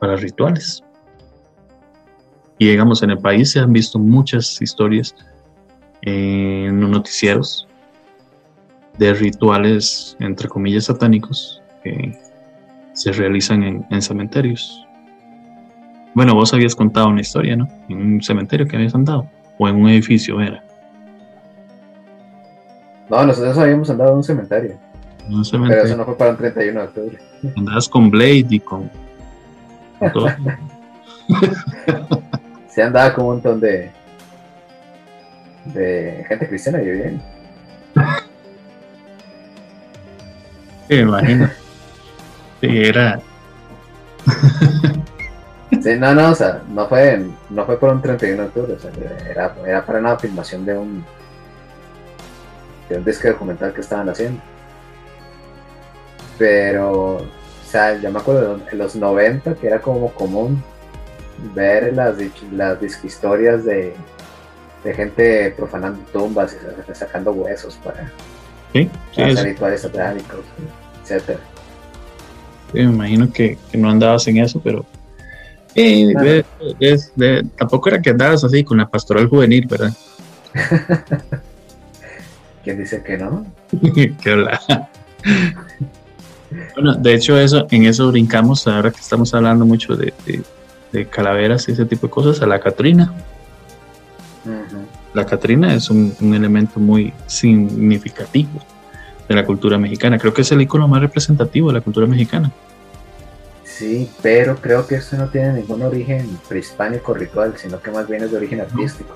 para 0.00 0.16
rituales. 0.16 0.82
Y 2.58 2.68
digamos, 2.68 3.02
en 3.02 3.10
el 3.10 3.18
país 3.18 3.52
se 3.52 3.60
han 3.60 3.72
visto 3.72 3.98
muchas 3.98 4.60
historias 4.60 5.14
en 6.02 6.80
los 6.80 6.90
noticieros 6.90 7.68
de 8.98 9.12
rituales, 9.12 10.16
entre 10.20 10.48
comillas, 10.48 10.84
satánicos 10.84 11.60
que 11.84 12.18
se 12.94 13.12
realizan 13.12 13.62
en, 13.62 13.86
en 13.90 14.02
cementerios. 14.02 14.85
Bueno, 16.16 16.34
vos 16.34 16.54
habías 16.54 16.74
contado 16.74 17.08
una 17.08 17.20
historia, 17.20 17.56
¿no? 17.56 17.68
En 17.90 17.98
un 17.98 18.22
cementerio 18.22 18.66
que 18.66 18.74
habías 18.74 18.94
andado. 18.94 19.28
O 19.58 19.68
en 19.68 19.76
un 19.76 19.90
edificio, 19.90 20.40
era. 20.40 20.64
No, 23.10 23.26
nosotros 23.26 23.58
habíamos 23.58 23.90
andado 23.90 24.12
en 24.12 24.16
un 24.16 24.24
cementerio. 24.24 24.78
un 25.28 25.44
cementerio. 25.44 25.82
Pero 25.82 25.86
eso 25.86 25.96
no 25.98 26.06
fue 26.06 26.16
para 26.16 26.30
el 26.30 26.38
31 26.38 26.80
de 26.80 26.86
octubre. 26.86 27.18
Andabas 27.54 27.86
con 27.90 28.10
Blade 28.10 28.46
y 28.48 28.60
con. 28.60 28.90
todo. 30.14 30.28
Se 32.70 32.82
andaba 32.82 33.12
con 33.12 33.26
un 33.26 33.30
montón 33.32 33.60
de. 33.60 33.90
de 35.66 36.24
gente 36.30 36.48
cristiana 36.48 36.80
y 36.80 36.90
bien. 36.92 37.22
Sí, 40.88 40.94
me 40.94 41.00
imagino. 41.00 41.50
Sí, 42.62 42.68
era. 42.70 43.20
Sí, 45.70 45.96
no, 45.98 46.14
no, 46.14 46.30
o 46.30 46.34
sea, 46.34 46.62
no 46.68 46.86
fue, 46.88 47.24
no 47.50 47.66
fue 47.66 47.78
por 47.78 47.92
un 47.92 48.00
31 48.00 48.42
de 48.42 48.48
octubre, 48.48 48.72
o 48.74 48.78
sea, 48.78 48.90
era, 49.28 49.54
era 49.66 49.84
para 49.84 49.98
una 49.98 50.16
filmación 50.16 50.64
de 50.64 50.78
un, 50.78 51.04
de 52.88 52.98
un 52.98 53.04
disco 53.04 53.28
documental 53.28 53.72
que 53.72 53.80
estaban 53.80 54.08
haciendo. 54.08 54.40
Pero, 56.38 57.16
o 57.16 57.26
sea, 57.68 57.98
yo 57.98 58.10
me 58.10 58.18
acuerdo 58.18 58.60
en 58.70 58.78
los 58.78 58.94
90 58.94 59.54
que 59.54 59.66
era 59.66 59.80
como 59.80 60.12
común 60.12 60.62
ver 61.54 61.94
las, 61.94 62.16
las 62.52 63.04
historias 63.04 63.64
de, 63.64 63.94
de 64.84 64.94
gente 64.94 65.54
profanando 65.56 66.00
tumbas 66.12 66.56
y 66.56 66.94
sacando 66.94 67.32
huesos 67.32 67.76
para, 67.82 68.10
¿Sí? 68.72 68.88
hacer 69.12 69.44
rituales 69.44 69.82
satánicos, 69.82 70.44
etcétera. 71.02 71.40
me 72.72 72.82
imagino 72.82 73.32
que, 73.32 73.58
que 73.70 73.78
no 73.78 73.90
andabas 73.90 74.26
en 74.28 74.38
eso, 74.38 74.60
pero 74.62 74.84
tampoco 77.56 77.88
era 77.90 78.00
que 78.00 78.10
andabas 78.10 78.44
así 78.44 78.64
con 78.64 78.78
la 78.78 78.88
pastoral 78.88 79.28
juvenil, 79.28 79.66
¿verdad? 79.66 79.92
¿Quién 82.64 82.78
dice 82.78 83.02
que 83.02 83.18
no? 83.18 83.46
bueno, 86.74 86.94
de 86.94 87.14
hecho, 87.14 87.38
eso, 87.38 87.66
en 87.70 87.84
eso 87.84 88.10
brincamos, 88.10 88.66
ahora 88.66 88.90
que 88.90 89.00
estamos 89.00 89.32
hablando 89.34 89.64
mucho 89.66 89.96
de, 89.96 90.12
calaveras 91.10 91.68
y 91.68 91.72
ese 91.72 91.84
tipo 91.84 92.06
de 92.06 92.10
cosas, 92.10 92.42
a 92.42 92.46
la 92.46 92.58
Catrina. 92.58 93.12
La 95.12 95.26
Catrina 95.26 95.74
es 95.74 95.90
un, 95.90 96.14
un, 96.20 96.34
elemento 96.34 96.80
muy 96.80 97.12
significativo 97.26 98.60
de 99.28 99.34
la 99.34 99.44
cultura 99.44 99.76
mexicana. 99.78 100.18
Creo 100.18 100.32
que 100.32 100.42
es 100.42 100.52
el 100.52 100.62
icono 100.62 100.88
más 100.88 101.00
representativo 101.00 101.68
de 101.68 101.74
la 101.74 101.80
cultura 101.80 102.06
mexicana. 102.06 102.50
Sí, 103.76 104.10
pero 104.22 104.56
creo 104.56 104.86
que 104.86 104.94
esto 104.94 105.16
no 105.16 105.28
tiene 105.28 105.52
ningún 105.52 105.82
origen 105.82 106.38
prehispánico 106.48 107.12
ritual, 107.12 107.54
sino 107.58 107.78
que 107.78 107.90
más 107.90 108.08
bien 108.08 108.22
es 108.22 108.30
de 108.30 108.38
origen 108.38 108.62
artístico. 108.62 109.14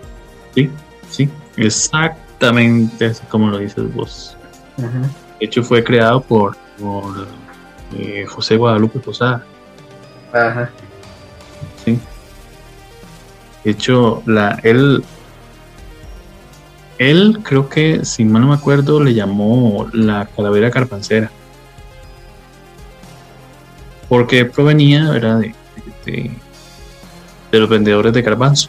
Sí, 0.54 0.70
sí, 1.08 1.30
Exactamente 1.56 3.06
así 3.06 3.24
como 3.26 3.48
lo 3.48 3.58
dices 3.58 3.94
vos. 3.94 4.36
De 4.76 5.46
hecho, 5.46 5.62
fue 5.62 5.82
creado 5.82 6.20
por, 6.20 6.56
por 6.78 7.26
eh, 7.96 8.26
José 8.26 8.56
Guadalupe 8.56 8.98
Posada. 8.98 9.44
Ajá. 10.32 10.70
Sí. 11.84 11.98
De 13.64 13.70
hecho, 13.70 14.22
la, 14.26 14.58
él, 14.62 15.02
él 16.98 17.40
creo 17.42 17.68
que, 17.68 18.04
si 18.04 18.24
mal 18.24 18.42
no 18.42 18.48
me 18.48 18.54
acuerdo, 18.54 19.02
le 19.02 19.14
llamó 19.14 19.88
la 19.92 20.26
calavera 20.26 20.70
carpancera. 20.70 21.30
Porque 24.10 24.44
provenía, 24.44 25.16
era 25.16 25.38
de, 25.38 25.54
de, 26.04 26.30
los 27.52 27.68
vendedores 27.68 28.12
de 28.12 28.22
garbanzo. 28.22 28.68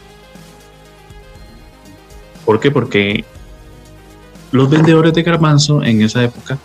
¿Por 2.44 2.60
qué? 2.60 2.70
Porque 2.70 3.24
los 4.52 4.70
vendedores 4.70 5.12
de 5.14 5.24
garbanzo 5.24 5.82
en 5.82 6.00
esa 6.02 6.22
época 6.22 6.58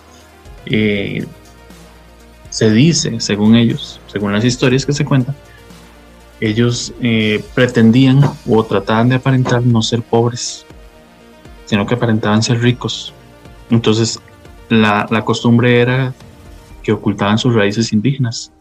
eh, 0.67 1.25
se 2.51 2.69
dice, 2.69 3.19
según 3.19 3.55
ellos, 3.55 3.99
según 4.05 4.31
las 4.31 4.45
historias 4.45 4.85
que 4.85 4.93
se 4.93 5.05
cuentan, 5.05 5.35
ellos 6.39 6.93
eh, 7.01 7.43
pretendían 7.55 8.21
o 8.47 8.63
trataban 8.63 9.09
de 9.09 9.15
aparentar 9.15 9.63
no 9.63 9.81
ser 9.81 10.03
pobres, 10.03 10.67
sino 11.65 11.87
que 11.87 11.95
aparentaban 11.95 12.43
ser 12.43 12.61
ricos. 12.61 13.11
Entonces, 13.71 14.19
la, 14.69 15.07
la 15.09 15.25
costumbre 15.25 15.81
era 15.81 16.13
que 16.83 16.91
ocultaban 16.91 17.39
sus 17.39 17.55
raíces 17.55 17.91
indígenas. 17.91 18.51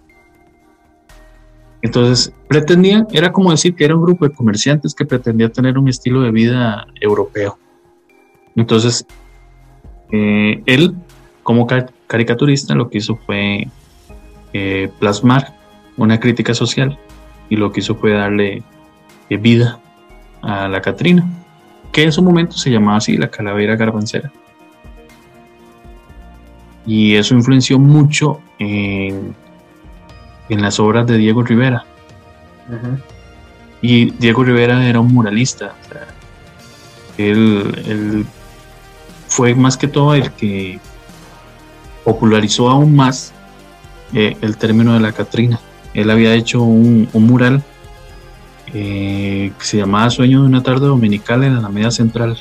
Entonces, 1.86 2.32
pretendían, 2.48 3.06
era 3.12 3.30
como 3.30 3.52
decir 3.52 3.76
que 3.76 3.84
era 3.84 3.94
un 3.94 4.02
grupo 4.02 4.26
de 4.26 4.34
comerciantes 4.34 4.92
que 4.92 5.04
pretendía 5.04 5.52
tener 5.52 5.78
un 5.78 5.88
estilo 5.88 6.20
de 6.22 6.32
vida 6.32 6.84
europeo. 7.00 7.60
Entonces, 8.56 9.06
eh, 10.10 10.60
él, 10.66 10.96
como 11.44 11.68
caricaturista, 12.08 12.74
lo 12.74 12.90
que 12.90 12.98
hizo 12.98 13.14
fue 13.14 13.68
eh, 14.52 14.90
plasmar 14.98 15.54
una 15.96 16.18
crítica 16.18 16.54
social 16.54 16.98
y 17.48 17.54
lo 17.54 17.70
que 17.70 17.78
hizo 17.78 17.94
fue 17.94 18.14
darle 18.14 18.64
eh, 19.30 19.36
vida 19.36 19.78
a 20.42 20.66
la 20.66 20.80
Catrina, 20.80 21.24
que 21.92 22.02
en 22.02 22.10
su 22.10 22.20
momento 22.20 22.56
se 22.56 22.68
llamaba 22.68 22.96
así 22.96 23.16
la 23.16 23.30
calavera 23.30 23.76
garbancera. 23.76 24.32
Y 26.84 27.14
eso 27.14 27.36
influenció 27.36 27.78
mucho 27.78 28.40
en, 28.58 29.36
en 30.48 30.62
las 30.62 30.78
obras 30.80 31.06
de 31.06 31.18
Diego 31.18 31.42
Rivera. 31.42 31.84
Y 33.80 34.10
Diego 34.12 34.44
Rivera 34.44 34.88
era 34.88 35.00
un 35.00 35.12
muralista. 35.12 35.74
él, 37.18 38.26
fue 39.28 39.54
más 39.54 39.76
que 39.76 39.88
todo 39.88 40.14
el 40.14 40.30
que 40.32 40.78
popularizó 42.04 42.70
aún 42.70 42.94
más 42.94 43.32
eh, 44.14 44.36
el 44.40 44.56
término 44.56 44.94
de 44.94 45.00
la 45.00 45.12
Catrina. 45.12 45.60
Él 45.94 46.10
había 46.10 46.34
hecho 46.34 46.62
un, 46.62 47.08
mural 47.12 47.62
eh, 48.72 49.52
que 49.58 49.64
se 49.64 49.78
llamaba 49.78 50.10
Sueño 50.10 50.42
de 50.42 50.46
una 50.46 50.62
tarde 50.62 50.86
dominical 50.86 51.42
en 51.42 51.60
la 51.60 51.68
media 51.68 51.90
central. 51.90 52.38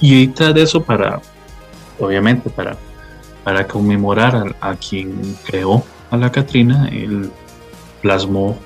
Y 0.00 0.26
detrás 0.26 0.54
de 0.54 0.62
eso, 0.62 0.82
para, 0.82 1.20
obviamente, 1.98 2.48
para, 2.48 2.76
para 3.44 3.66
conmemorar 3.66 4.54
a, 4.60 4.74
quien 4.76 5.36
creó 5.46 5.84
a 6.10 6.16
la 6.16 6.30
Catrina, 6.30 6.88
él 6.88 7.30
plasmó 8.02 8.58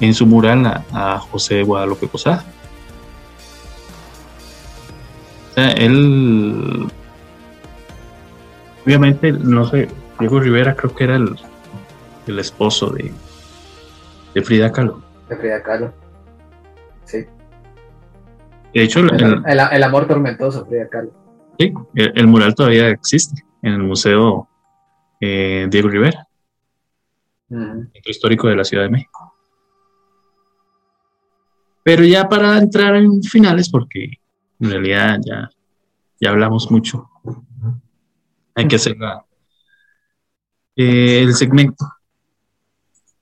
en 0.00 0.14
su 0.14 0.26
mural 0.26 0.66
a, 0.66 0.84
a 0.92 1.18
José 1.18 1.62
Guadalupe 1.62 2.06
Posada. 2.06 2.44
él, 5.56 6.86
obviamente, 8.84 9.32
no 9.32 9.66
sé, 9.68 9.88
Diego 10.18 10.40
Rivera 10.40 10.74
creo 10.74 10.94
que 10.94 11.04
era 11.04 11.16
el, 11.16 11.34
el 12.26 12.38
esposo 12.38 12.90
de, 12.90 13.12
de 14.34 14.42
Frida 14.42 14.70
Kahlo. 14.70 15.02
De 15.28 15.36
Frida 15.36 15.62
Kahlo, 15.62 15.92
sí. 17.04 17.24
De 18.74 18.82
hecho, 18.82 19.00
el, 19.00 19.42
el, 19.46 19.82
amor 19.82 20.06
tormentoso, 20.06 20.66
Frida 20.66 20.88
Kahlo. 20.88 21.10
Sí, 21.58 21.72
el, 21.94 22.26
mural 22.26 22.54
todavía 22.54 22.90
existe 22.90 23.45
en 23.66 23.72
el 23.72 23.82
Museo 23.82 24.48
eh, 25.20 25.66
Diego 25.68 25.88
Rivera, 25.88 26.28
Centro 27.48 28.10
histórico 28.10 28.48
de 28.48 28.56
la 28.56 28.64
Ciudad 28.64 28.84
de 28.84 28.90
México. 28.90 29.34
Pero 31.82 32.04
ya 32.04 32.28
para 32.28 32.58
entrar 32.58 32.94
en 32.96 33.22
finales, 33.22 33.68
porque 33.68 34.20
en 34.60 34.70
realidad 34.70 35.18
ya, 35.24 35.50
ya 36.20 36.30
hablamos 36.30 36.70
mucho. 36.70 37.08
Hay 38.54 38.68
que 38.68 38.76
hacer 38.76 38.96
eh, 40.76 41.22
el 41.22 41.34
segmento 41.34 41.86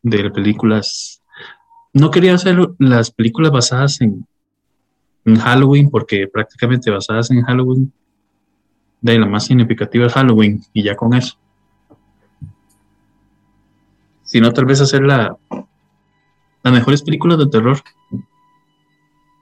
de 0.03 0.31
películas. 0.31 1.23
No 1.95 2.11
quería 2.11 2.35
hacer 2.35 2.59
las 2.79 3.11
películas 3.11 3.51
basadas 3.51 4.01
en, 4.03 4.27
en 5.25 5.37
Halloween, 5.37 5.91
porque 5.91 6.29
prácticamente 6.29 6.91
basadas 6.91 7.31
en 7.31 7.43
Halloween, 7.43 7.93
de 9.13 9.19
la 9.19 9.27
más 9.27 9.45
significativa 9.45 10.07
es 10.07 10.13
Halloween, 10.15 10.63
y 10.73 10.83
ya 10.83 10.97
con 10.97 11.15
eso. 11.15 11.37
Sino 14.23 14.53
tal 14.53 14.65
vez 14.65 14.81
hacer 14.81 15.03
la, 15.03 15.37
las 16.63 16.73
mejores 16.73 17.03
películas 17.03 17.39
de 17.39 17.47
terror 17.47 17.79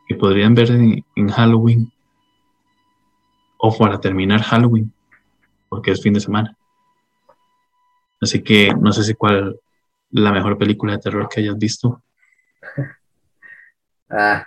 que 0.09 0.17
podrían 0.17 0.55
ver 0.55 0.71
en, 0.73 1.29
Halloween 1.29 1.93
o 3.59 3.79
para 3.79 4.01
terminar 4.01 4.43
Halloween, 4.43 4.93
porque 5.69 5.93
es 5.93 6.03
fin 6.03 6.15
de 6.15 6.21
semana. 6.21 6.57
Así 8.21 8.43
que 8.43 8.75
no 8.75 8.93
sé 8.93 9.05
si 9.05 9.15
cuál 9.15 9.61
la 10.11 10.33
mejor 10.33 10.59
película 10.59 10.95
de 10.95 10.99
terror 10.99 11.29
que 11.29 11.41
hayas 11.41 11.57
visto. 11.57 12.03
ah, 14.11 14.45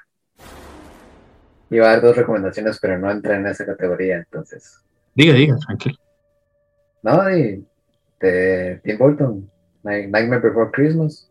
iba 1.70 1.88
a 1.88 1.92
dar 1.92 2.02
dos 2.02 2.18
recomendaciones, 2.18 2.78
pero 2.82 3.00
no 3.00 3.10
entra 3.10 3.38
en 3.38 3.48
esa 3.48 3.66
categoría, 3.66 4.18
entonces. 4.18 4.85
Diga, 5.16 5.34
diga, 5.34 5.58
tranquilo. 5.66 5.98
No, 7.02 7.24
de, 7.24 7.64
de 8.20 8.82
Tim 8.84 8.98
Burton, 8.98 9.50
Nightmare 9.84 10.42
Before 10.42 10.72
Christmas. 10.72 11.30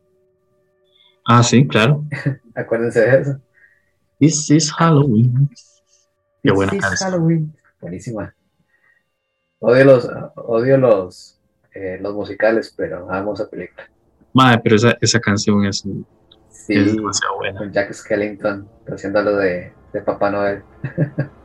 Ah, 1.26 1.42
sí, 1.42 1.66
claro. 1.68 2.02
Acuérdense 2.54 3.00
de 3.00 3.20
eso. 3.20 3.40
This 4.18 4.50
is 4.50 4.72
Halloween. 4.72 5.50
Qué 6.42 6.50
buena 6.50 6.72
This 6.72 6.92
is 6.92 7.00
Halloween. 7.00 7.54
Buenísima. 7.80 8.34
Odio 9.58 9.84
los, 9.84 10.08
odio 10.36 10.78
los, 10.78 11.38
eh, 11.74 11.98
los 12.00 12.14
musicales, 12.14 12.72
pero 12.74 13.10
amo 13.10 13.34
esa 13.34 13.48
película. 13.50 13.90
Madre, 14.32 14.60
pero 14.64 14.76
esa, 14.76 14.96
esa 15.00 15.20
canción 15.20 15.64
es, 15.66 15.84
es 16.68 16.96
demasiado 16.96 17.36
buena. 17.36 17.58
Con 17.58 17.72
Jack 17.72 17.92
Skellington 17.92 18.66
haciéndolo 18.86 19.36
de, 19.36 19.72
de 19.92 20.00
Papá 20.00 20.30
Noel. 20.30 20.62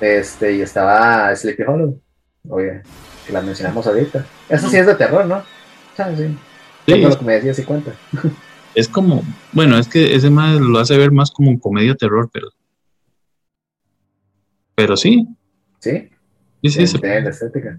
este, 0.00 0.56
y 0.56 0.62
estaba 0.62 1.34
Sleepy 1.34 1.62
Hollow. 1.62 2.00
Oye, 2.48 2.82
que 3.26 3.32
la 3.32 3.42
mencionamos 3.42 3.86
ahorita. 3.86 4.24
Eso 4.48 4.68
sí 4.68 4.76
es 4.76 4.86
de 4.86 4.94
terror, 4.94 5.26
¿no? 5.26 5.42
Ah, 5.98 6.12
sí. 6.16 6.36
Sí. 6.86 6.98
lo 6.98 7.18
que 7.18 7.24
me 7.24 7.34
decías 7.34 7.58
y 7.58 7.64
cuenta. 7.64 7.92
es 8.74 8.88
como, 8.88 9.22
bueno, 9.52 9.78
es 9.78 9.88
que 9.88 10.14
ese 10.14 10.30
más 10.30 10.58
lo 10.58 10.78
hace 10.78 10.96
ver 10.96 11.12
más 11.12 11.30
como 11.30 11.50
un 11.50 11.58
comedia 11.58 11.94
terror, 11.94 12.30
pero. 12.32 12.48
Pero 14.74 14.96
sí. 14.96 15.26
Sí. 15.78 16.08
Sí, 16.62 16.86
sí. 16.86 16.98
la 17.02 17.30
estética. 17.30 17.78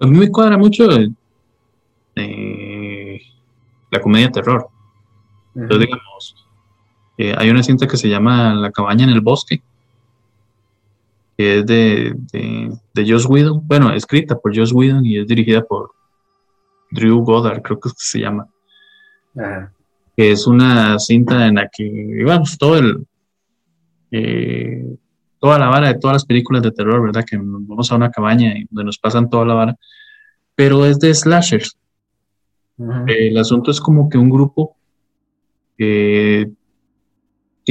A 0.00 0.06
mí 0.06 0.18
me 0.18 0.30
cuadra 0.30 0.56
mucho 0.56 0.88
eh, 2.16 3.20
la 3.90 4.00
comedia 4.00 4.30
terror. 4.30 4.68
Entonces, 5.54 5.86
digamos, 5.86 6.46
eh, 7.18 7.34
hay 7.36 7.50
una 7.50 7.62
cinta 7.62 7.86
que 7.86 7.96
se 7.96 8.08
llama 8.08 8.54
La 8.54 8.70
cabaña 8.70 9.04
en 9.04 9.10
el 9.10 9.20
bosque, 9.20 9.62
que 11.40 11.58
es 11.58 11.66
de, 11.66 12.14
de, 12.32 12.70
de 12.92 13.10
Joss 13.10 13.26
Whedon, 13.26 13.66
bueno, 13.66 13.92
escrita 13.92 14.38
por 14.38 14.56
Joss 14.56 14.72
Whedon 14.72 15.06
y 15.06 15.18
es 15.18 15.26
dirigida 15.26 15.62
por 15.62 15.92
Drew 16.90 17.22
Goddard, 17.22 17.62
creo 17.62 17.80
que 17.80 17.88
es 17.88 17.94
que 17.94 18.00
se 18.02 18.20
llama. 18.20 18.46
Ajá 19.36 19.72
que 20.20 20.32
es 20.32 20.46
una 20.46 20.98
cinta 20.98 21.46
en 21.46 21.54
la 21.54 21.68
que, 21.68 21.84
digamos, 21.84 22.58
todo 22.58 22.76
el, 22.76 23.06
eh, 24.10 24.96
toda 25.38 25.58
la 25.58 25.68
vara 25.68 25.88
de 25.88 25.98
todas 25.98 26.16
las 26.16 26.26
películas 26.26 26.62
de 26.62 26.72
terror, 26.72 27.00
¿verdad? 27.02 27.24
Que 27.24 27.38
vamos 27.40 27.90
a 27.90 27.96
una 27.96 28.10
cabaña 28.10 28.54
y 28.54 28.66
donde 28.70 28.84
nos 28.84 28.98
pasan 28.98 29.30
toda 29.30 29.46
la 29.46 29.54
vara, 29.54 29.76
pero 30.54 30.84
es 30.84 30.98
de 30.98 31.14
slashers. 31.14 31.74
El 33.06 33.38
asunto 33.38 33.70
es 33.70 33.80
como 33.80 34.10
que 34.10 34.18
un 34.18 34.28
grupo 34.28 34.76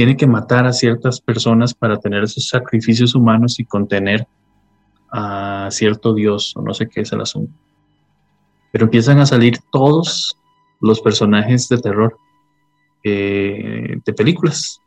tiene 0.00 0.16
que 0.16 0.26
matar 0.26 0.64
a 0.64 0.72
ciertas 0.72 1.20
personas 1.20 1.74
para 1.74 1.98
tener 1.98 2.24
esos 2.24 2.48
sacrificios 2.48 3.14
humanos 3.14 3.60
y 3.60 3.66
contener 3.66 4.26
a 5.12 5.68
cierto 5.70 6.14
dios, 6.14 6.54
o 6.56 6.62
no 6.62 6.72
sé 6.72 6.88
qué 6.88 7.02
es 7.02 7.12
el 7.12 7.20
asunto. 7.20 7.52
Pero 8.72 8.86
empiezan 8.86 9.18
a 9.18 9.26
salir 9.26 9.58
todos 9.70 10.34
los 10.80 11.02
personajes 11.02 11.68
de 11.68 11.76
terror 11.76 12.16
eh, 13.04 13.98
de 14.02 14.12
películas. 14.14 14.80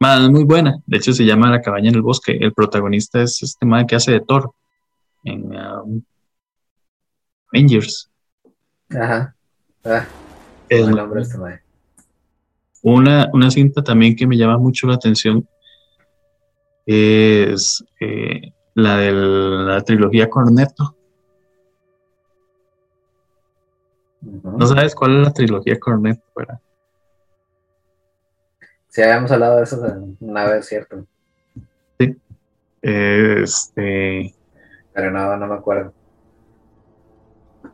es 0.00 0.30
muy 0.30 0.44
buena. 0.44 0.76
De 0.84 0.98
hecho, 0.98 1.14
se 1.14 1.24
llama 1.24 1.48
La 1.48 1.62
cabaña 1.62 1.88
en 1.88 1.94
el 1.94 2.02
bosque. 2.02 2.36
El 2.38 2.52
protagonista 2.52 3.22
es 3.22 3.42
este 3.42 3.64
man 3.64 3.86
que 3.86 3.96
hace 3.96 4.12
de 4.12 4.20
Thor 4.20 4.52
en 5.24 5.46
um, 5.46 6.02
Avengers. 7.54 8.10
Ajá. 8.90 9.34
Ah, 9.82 10.04
es 10.68 10.86
el 10.86 10.94
nombre 10.94 11.22
este 11.22 11.38
Una, 12.82 13.28
una 13.32 13.50
cinta 13.50 13.82
también 13.82 14.14
que 14.14 14.26
me 14.26 14.36
llama 14.36 14.58
mucho 14.58 14.86
la 14.86 14.94
atención 14.94 15.46
es 16.86 17.84
eh, 18.00 18.52
la 18.74 18.96
de 18.98 19.12
la 19.12 19.80
trilogía 19.82 20.30
Cornetto. 20.30 20.94
¿No 24.20 24.66
sabes 24.66 24.94
cuál 24.94 25.18
es 25.18 25.26
la 25.26 25.32
trilogía 25.32 25.78
Cornetto? 25.78 26.24
¿verdad? 26.34 26.60
Sí, 28.88 29.02
habíamos 29.02 29.30
hablado 29.30 29.58
de 29.58 29.64
eso 29.64 30.14
una 30.20 30.44
vez, 30.46 30.66
¿cierto? 30.66 31.06
Sí. 31.98 32.16
Este. 32.80 34.34
Pero 34.92 35.10
no, 35.10 35.36
no 35.36 35.46
me 35.46 35.54
acuerdo. 35.54 35.92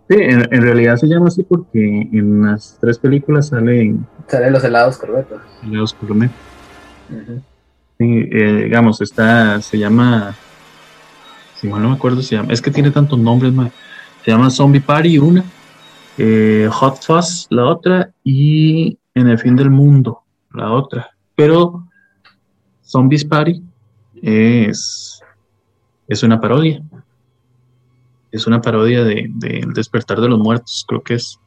Sí, 0.08 0.16
en, 0.18 0.62
realidad 0.62 0.96
se 0.96 1.06
llama 1.06 1.28
así 1.28 1.42
porque 1.42 2.08
en 2.12 2.42
las 2.42 2.76
tres 2.80 2.98
películas 2.98 3.48
salen. 3.48 4.06
Salen 4.26 4.52
los 4.52 4.62
helados 4.62 4.98
Cornetto. 4.98 5.40
Helados 5.62 5.94
Cornetto. 5.94 6.34
Sí, 7.98 8.28
eh, 8.30 8.64
digamos, 8.64 9.00
está, 9.00 9.60
se 9.62 9.78
llama. 9.78 10.34
Si 11.56 11.68
mal 11.68 11.80
no 11.80 11.88
me 11.88 11.94
acuerdo, 11.94 12.20
se 12.20 12.36
llama. 12.36 12.52
Es 12.52 12.60
que 12.60 12.70
tiene 12.70 12.90
tantos 12.90 13.18
nombres, 13.18 13.52
Se 14.24 14.30
llama 14.30 14.50
Zombie 14.50 14.80
Party, 14.80 15.18
una. 15.18 15.42
Eh, 16.18 16.68
Hot 16.70 17.02
Fuzz, 17.02 17.46
la 17.50 17.64
otra. 17.64 18.10
Y 18.22 18.98
En 19.14 19.28
el 19.28 19.38
fin 19.38 19.56
del 19.56 19.70
mundo, 19.70 20.22
la 20.52 20.70
otra. 20.72 21.10
Pero 21.34 21.86
Zombies 22.82 23.24
Party 23.24 23.62
es, 24.20 25.20
es 26.08 26.22
una 26.22 26.40
parodia. 26.40 26.82
Es 28.34 28.46
una 28.46 28.60
parodia 28.60 29.04
de, 29.04 29.30
El 29.42 29.72
despertar 29.72 30.20
de 30.20 30.28
los 30.28 30.38
muertos, 30.38 30.84
creo 30.88 31.02
que 31.02 31.14
es. 31.14 31.38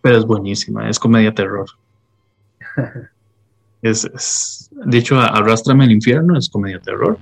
Pero 0.00 0.18
es 0.18 0.24
buenísima, 0.24 0.88
es 0.88 0.98
comedia 0.98 1.34
terror. 1.34 1.66
es, 3.82 4.04
es, 4.04 4.70
de 4.72 4.98
hecho, 4.98 5.20
Arrastrame 5.20 5.84
al 5.84 5.92
infierno 5.92 6.36
es 6.36 6.48
comedia 6.48 6.80
terror. 6.80 7.18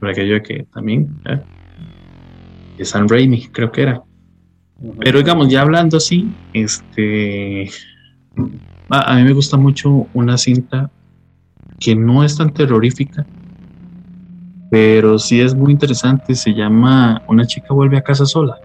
Por 0.00 0.10
aquello 0.10 0.42
que 0.42 0.66
también. 0.74 1.20
¿eh? 1.26 1.40
De 2.76 2.84
San 2.84 3.08
Raimi, 3.08 3.48
creo 3.48 3.72
que 3.72 3.82
era. 3.82 4.02
Pero 5.00 5.18
digamos, 5.18 5.48
ya 5.48 5.62
hablando 5.62 5.96
así, 5.96 6.32
este 6.52 7.70
a, 8.90 9.16
mí 9.16 9.22
me 9.24 9.32
gusta 9.32 9.56
mucho 9.56 10.06
una 10.14 10.38
cinta 10.38 10.90
que 11.78 11.94
no 11.94 12.24
es 12.24 12.36
tan 12.36 12.52
terrorífica, 12.52 13.26
pero 14.70 15.18
sí 15.18 15.40
es 15.40 15.54
muy 15.54 15.72
interesante. 15.72 16.34
Se 16.34 16.54
llama 16.54 17.22
Una 17.26 17.46
chica 17.46 17.74
vuelve 17.74 17.96
a 17.96 18.02
casa 18.02 18.26
sola. 18.26 18.58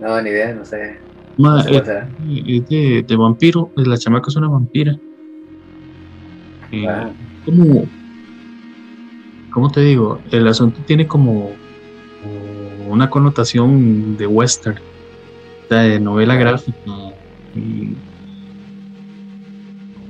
No, 0.00 0.20
ni 0.20 0.30
idea, 0.30 0.54
no 0.54 0.64
sé. 0.64 0.98
es, 1.38 3.06
de, 3.06 3.16
vampiro, 3.16 3.70
la 3.76 3.96
chamaca 3.96 4.28
es 4.28 4.36
una 4.36 4.48
vampira. 4.48 4.98
Eh, 6.72 6.88
ah. 6.88 7.10
como, 7.44 7.84
¿Cómo 9.52 9.70
te 9.70 9.82
digo? 9.82 10.20
El 10.30 10.48
asunto 10.48 10.80
tiene 10.86 11.06
como 11.06 11.50
una 12.88 13.08
connotación 13.08 14.16
de 14.16 14.26
western, 14.26 14.78
de 15.70 16.00
novela 16.00 16.34
gráfica 16.34 17.12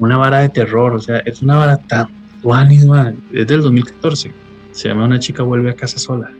una 0.02 0.16
vara 0.16 0.40
de 0.40 0.48
terror, 0.48 0.94
o 0.94 1.00
sea, 1.00 1.18
es 1.18 1.42
una 1.42 1.56
vara 1.56 1.76
tan 1.76 2.08
actual, 2.44 3.16
es 3.32 3.46
del 3.46 3.62
2014, 3.62 4.32
se 4.72 4.88
llama 4.88 5.04
Una 5.04 5.18
chica 5.18 5.42
vuelve 5.42 5.70
a 5.70 5.74
casa 5.74 5.98
sola. 5.98 6.30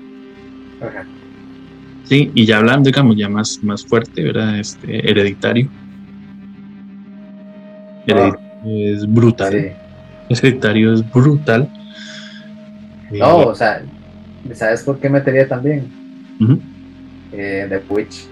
Sí, 2.05 2.31
y 2.35 2.45
ya 2.45 2.59
hablando, 2.59 2.89
digamos, 2.89 3.17
ya 3.17 3.29
más, 3.29 3.61
más 3.63 3.87
fuerte, 3.87 4.23
¿verdad? 4.23 4.59
Este, 4.59 5.09
hereditario. 5.09 5.69
Hereditario 8.07 8.41
es 8.65 9.07
brutal. 9.07 9.73
Hereditario 10.29 10.95
es 10.95 11.13
brutal. 11.13 11.69
No, 13.13 13.39
o 13.39 13.55
sea, 13.55 13.85
¿sabes 14.55 14.83
por 14.83 14.99
qué 14.99 15.09
metería 15.09 15.47
también? 15.47 15.87
Eh, 17.33 17.67
The 17.69 17.83
Witch. 17.89 18.27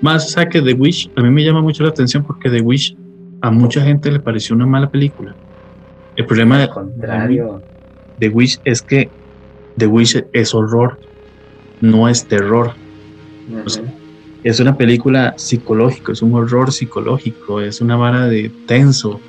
Más, 0.00 0.26
o 0.26 0.28
sea, 0.28 0.48
que 0.48 0.60
The 0.60 0.74
Wish, 0.74 1.10
a 1.16 1.22
mí 1.22 1.30
me 1.30 1.44
llama 1.44 1.62
mucho 1.62 1.82
la 1.82 1.90
atención 1.90 2.24
porque 2.24 2.50
The 2.50 2.60
Wish 2.60 2.96
a 3.40 3.50
mucha 3.50 3.82
gente 3.82 4.10
le 4.10 4.20
pareció 4.20 4.54
una 4.54 4.66
mala 4.66 4.90
película. 4.90 5.34
El 6.16 6.26
problema 6.26 6.58
de 6.58 6.68
contrario. 6.68 7.62
The 8.18 8.28
Wish 8.28 8.60
es 8.64 8.82
que 8.82 9.08
The 9.78 9.86
Wish 9.86 10.22
es 10.32 10.54
horror, 10.54 10.98
no 11.80 12.08
es 12.08 12.26
terror. 12.26 12.72
es 14.44 14.60
una 14.60 14.76
película 14.76 15.34
psicológica, 15.36 16.12
es 16.12 16.22
un 16.22 16.34
horror 16.34 16.72
psicológico, 16.72 17.60
es 17.60 17.80
una 17.80 17.96
vara 17.96 18.26
de 18.26 18.50
tenso, 18.66 19.20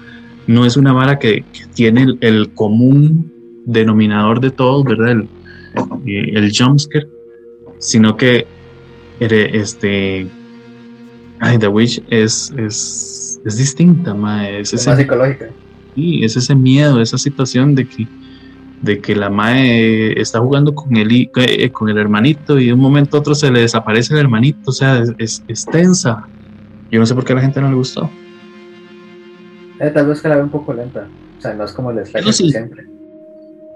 no 0.47 0.65
es 0.65 0.77
una 0.77 0.93
vara 0.93 1.19
que, 1.19 1.45
tiene 1.73 2.17
el, 2.19 2.53
común 2.53 3.31
denominador 3.65 4.41
de 4.41 4.51
todos, 4.51 4.83
¿verdad? 4.83 5.11
El, 5.11 5.27
el 6.37 6.51
jumpscare, 6.55 7.07
sino 7.79 8.17
que 8.17 8.45
este 9.19 10.27
Ay, 11.43 11.57
The 11.57 11.67
Witch 11.67 12.01
es, 12.09 12.53
es, 12.57 13.41
es 13.43 13.57
distinta, 13.57 14.13
mae. 14.13 14.61
Es, 14.61 14.73
más 14.87 14.97
psicológica. 14.97 15.49
Sí, 15.95 16.23
es 16.23 16.35
ese 16.35 16.55
miedo, 16.55 17.01
esa 17.01 17.17
situación 17.17 17.75
de 17.75 17.87
que, 17.87 18.07
de 18.81 18.99
que 18.99 19.15
la 19.15 19.29
mae 19.29 20.19
está 20.19 20.39
jugando 20.39 20.73
con 20.73 20.95
el, 20.95 21.29
eh, 21.35 21.71
con 21.71 21.89
el 21.89 21.97
hermanito 21.97 22.59
y 22.59 22.67
de 22.67 22.73
un 22.73 22.79
momento 22.79 23.17
a 23.17 23.19
otro 23.19 23.35
se 23.35 23.51
le 23.51 23.61
desaparece 23.61 24.13
el 24.13 24.19
hermanito. 24.21 24.71
O 24.71 24.73
sea, 24.73 25.03
es, 25.17 25.43
es, 25.47 25.65
tensa. 25.65 26.27
Yo 26.91 26.99
no 26.99 27.05
sé 27.05 27.13
por 27.15 27.23
qué 27.23 27.33
a 27.33 27.35
la 27.37 27.41
gente 27.41 27.61
no 27.61 27.69
le 27.69 27.75
gustó. 27.75 28.09
Eh, 29.79 29.89
tal 29.89 30.07
vez 30.07 30.21
que 30.21 30.29
la 30.29 30.37
ve 30.37 30.43
un 30.43 30.49
poco 30.49 30.73
lenta. 30.73 31.07
O 31.37 31.41
sea, 31.41 31.53
no 31.53 31.63
es 31.63 31.71
como 31.71 31.91
el 31.91 32.05
slasher 32.05 32.33
siempre. 32.33 32.85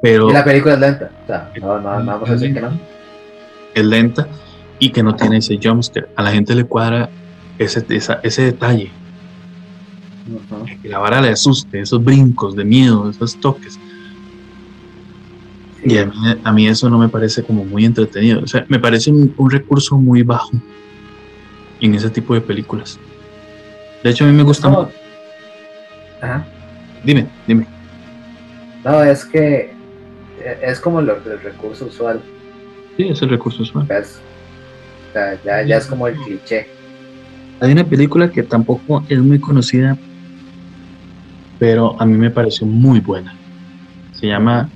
Pero, 0.02 0.30
y 0.30 0.34
la 0.34 0.44
película 0.44 0.76
es 0.76 0.80
lenta. 0.80 1.12
O 1.24 1.28
sea, 1.28 1.52
no, 1.60 1.82
no, 1.82 2.00
no 2.00 2.06
vamos 2.06 2.30
a 2.30 2.34
decir 2.34 2.54
que 2.54 2.62
no. 2.62 2.70
Es 3.74 3.86
lenta 3.86 4.28
y 4.80 4.92
que 4.92 5.04
no 5.04 5.16
tiene 5.16 5.38
ese 5.38 5.60
jumpscare. 5.62 6.08
A 6.16 6.24
la 6.24 6.32
gente 6.32 6.56
le 6.56 6.64
cuadra 6.64 7.10
ese, 7.58 7.86
ese 8.24 8.42
detalle. 8.42 8.92
Que 10.82 10.90
la 10.90 11.00
vara 11.00 11.22
le 11.22 11.30
asuste, 11.30 11.80
esos 11.80 12.04
brincos 12.04 12.56
de 12.56 12.64
miedo, 12.64 13.10
esos 13.10 13.36
toques. 13.38 13.80
Y 15.84 15.98
a 15.98 16.52
mí, 16.52 16.68
eso 16.68 16.90
no 16.90 16.98
me 16.98 17.08
parece 17.08 17.44
como 17.44 17.64
muy 17.64 17.86
entretenido. 17.86 18.42
O 18.42 18.48
sea, 18.48 18.66
me 18.68 18.80
parece 18.80 19.12
un, 19.12 19.50
recurso 19.50 19.98
muy 19.98 20.24
bajo 20.24 20.52
en 21.80 21.96
ese 21.96 22.10
tipo 22.10 22.34
de 22.34 22.42
películas. 22.42 23.00
De 24.04 24.10
hecho, 24.10 24.26
a 24.26 24.28
mí 24.28 24.34
me 24.34 24.44
gusta 24.44 24.70
mucho. 24.70 24.92
Dime, 27.04 27.28
dime. 27.48 27.66
No, 28.84 29.04
es 29.04 29.24
que 29.24 29.74
es 30.62 30.80
como 30.80 31.00
el 31.00 31.08
recurso 31.44 31.86
usual. 31.86 32.22
Sí, 32.98 33.08
es 33.08 33.22
el 33.22 33.30
recurso 33.30 33.64
usual. 33.64 33.88
ya, 35.46 35.64
ya 35.64 35.78
es 35.78 35.86
como 35.86 36.08
el 36.08 36.16
cliché. 36.16 36.68
Hay 37.60 37.72
una 37.72 37.84
película 37.84 38.30
que 38.30 38.44
tampoco 38.44 39.04
es 39.10 39.20
muy 39.20 39.40
conocida, 39.40 39.98
pero 41.60 42.00
a 42.00 42.06
mí 42.06 42.18
me 42.18 42.30
pareció 42.30 42.68
muy 42.68 43.00
buena. 43.00 43.36
Se 44.14 44.28
llama 44.28 44.70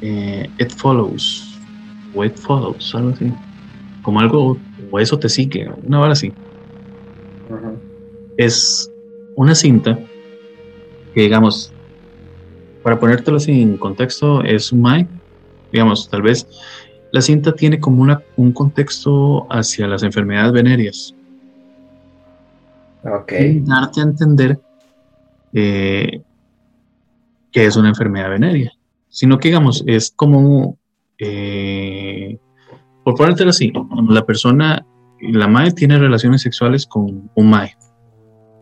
eh, 0.00 0.48
It 0.58 0.70
Follows, 0.70 1.58
o 2.14 2.24
It 2.24 2.36
Follows, 2.36 2.94
algo 2.94 3.10
así. 3.10 3.32
Como 4.02 4.20
algo, 4.20 4.58
o 4.90 4.98
eso 4.98 5.18
te 5.18 5.28
sigue, 5.28 5.70
una 5.84 6.00
hora 6.00 6.12
así. 6.12 6.32
Es 8.36 8.90
una 9.36 9.54
cinta 9.54 9.98
que, 11.14 11.22
digamos, 11.22 11.72
para 12.82 12.98
ponértelo 12.98 13.36
así 13.36 13.62
en 13.62 13.76
contexto, 13.76 14.42
es 14.42 14.72
un 14.72 14.82
Mike, 14.82 15.10
digamos, 15.72 16.08
tal 16.08 16.22
vez 16.22 16.46
la 17.12 17.20
cinta 17.20 17.52
tiene 17.52 17.78
como 17.78 18.02
una, 18.02 18.20
un 18.36 18.52
contexto 18.52 19.46
hacia 19.50 19.86
las 19.86 20.02
enfermedades 20.02 20.52
venéreas 20.52 21.14
Okay. 23.04 23.60
Darte 23.60 24.00
a 24.00 24.04
entender 24.04 24.58
eh, 25.54 26.20
que 27.50 27.64
es 27.64 27.76
una 27.76 27.88
enfermedad 27.88 28.30
venérea, 28.30 28.72
sino 29.08 29.38
que, 29.38 29.48
digamos, 29.48 29.84
es 29.86 30.12
como, 30.14 30.76
eh, 31.18 32.38
por 33.04 33.14
ponértelo 33.14 33.50
así, 33.50 33.72
la 34.08 34.26
persona, 34.26 34.84
la 35.20 35.46
MAE 35.48 35.72
tiene 35.72 35.98
relaciones 35.98 36.42
sexuales 36.42 36.86
con 36.86 37.30
un 37.34 37.50
MAE. 37.50 37.76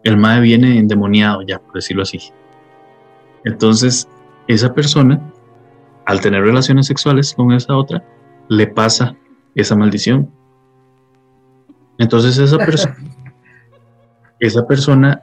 El 0.04 0.16
MAE 0.18 0.40
viene 0.40 0.78
endemoniado, 0.78 1.42
ya, 1.42 1.58
por 1.58 1.74
decirlo 1.74 2.02
así. 2.02 2.18
Entonces, 3.44 4.08
esa 4.46 4.74
persona, 4.74 5.20
al 6.06 6.20
tener 6.20 6.42
relaciones 6.42 6.86
sexuales 6.86 7.34
con 7.34 7.52
esa 7.52 7.76
otra, 7.76 8.04
le 8.48 8.66
pasa 8.66 9.16
esa 9.54 9.76
maldición. 9.76 10.30
Entonces 11.98 12.38
esa 12.38 12.58
persona, 12.58 12.96
esa 14.40 14.66
persona 14.66 15.22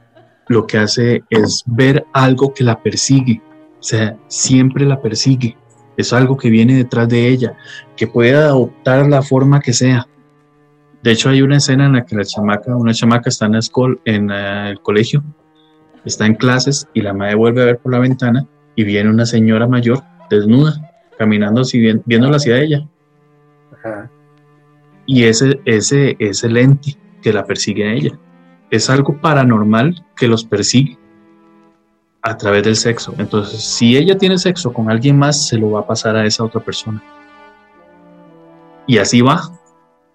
lo 0.49 0.65
que 0.65 0.80
hace 0.80 1.23
es 1.30 1.63
ver 1.67 2.05
algo 2.11 2.53
que 2.53 2.63
la 2.63 2.81
persigue, 2.81 3.41
o 3.80 3.84
sea, 3.84 4.17
siempre 4.27 4.85
la 4.85 4.99
persigue. 4.99 5.55
Es 5.95 6.11
algo 6.11 6.38
que 6.38 6.49
viene 6.49 6.76
detrás 6.76 7.07
de 7.07 7.30
ella, 7.30 7.55
que 7.95 8.07
puede 8.07 8.34
adoptar 8.35 9.07
la 9.07 9.21
forma 9.21 9.61
que 9.61 9.73
sea. 9.73 10.07
De 11.03 11.11
hecho, 11.11 11.30
hay 11.30 11.41
una 11.41 11.57
escena 11.57 11.85
en 11.85 11.93
la 11.93 12.05
que 12.05 12.15
la 12.15 12.26
chamaca, 12.26 12.76
una 12.76 12.93
chamaca 12.93 13.30
está 13.30 13.45
en, 13.45 13.53
la 13.53 13.59
en 14.05 14.31
eh, 14.31 14.69
el 14.71 14.81
colegio, 14.81 15.23
está 16.03 16.26
en 16.26 16.34
clases 16.34 16.88
y 16.93 17.01
la 17.01 17.13
madre 17.13 17.35
vuelve 17.35 17.61
a 17.61 17.65
ver 17.65 17.77
por 17.77 17.91
la 17.91 17.99
ventana 17.99 18.45
y 18.76 18.84
viene 18.84 19.09
una 19.09 19.26
señora 19.26 19.67
mayor 19.67 20.01
desnuda, 20.30 20.73
caminando 21.17 21.61
así, 21.61 21.80
viéndola 22.05 22.38
hacia 22.38 22.59
ella. 22.59 22.88
Y 25.05 25.23
ese, 25.23 25.59
ese, 25.65 26.15
ese 26.19 26.49
lente 26.49 26.97
que 27.21 27.34
la 27.34 27.45
persigue 27.45 27.88
a 27.88 27.93
ella. 27.93 28.19
Es 28.69 28.89
algo 28.89 29.19
paranormal 29.19 30.05
que 30.15 30.27
los 30.27 30.43
persigue 30.43 30.97
a 32.21 32.37
través 32.37 32.63
del 32.63 32.75
sexo. 32.75 33.13
Entonces, 33.17 33.63
si 33.63 33.97
ella 33.97 34.17
tiene 34.17 34.37
sexo 34.37 34.73
con 34.73 34.89
alguien 34.89 35.17
más, 35.17 35.47
se 35.47 35.57
lo 35.57 35.71
va 35.71 35.81
a 35.81 35.87
pasar 35.87 36.15
a 36.15 36.25
esa 36.25 36.43
otra 36.43 36.61
persona. 36.61 37.01
Y 38.85 38.97
así 38.97 39.21
va. 39.21 39.41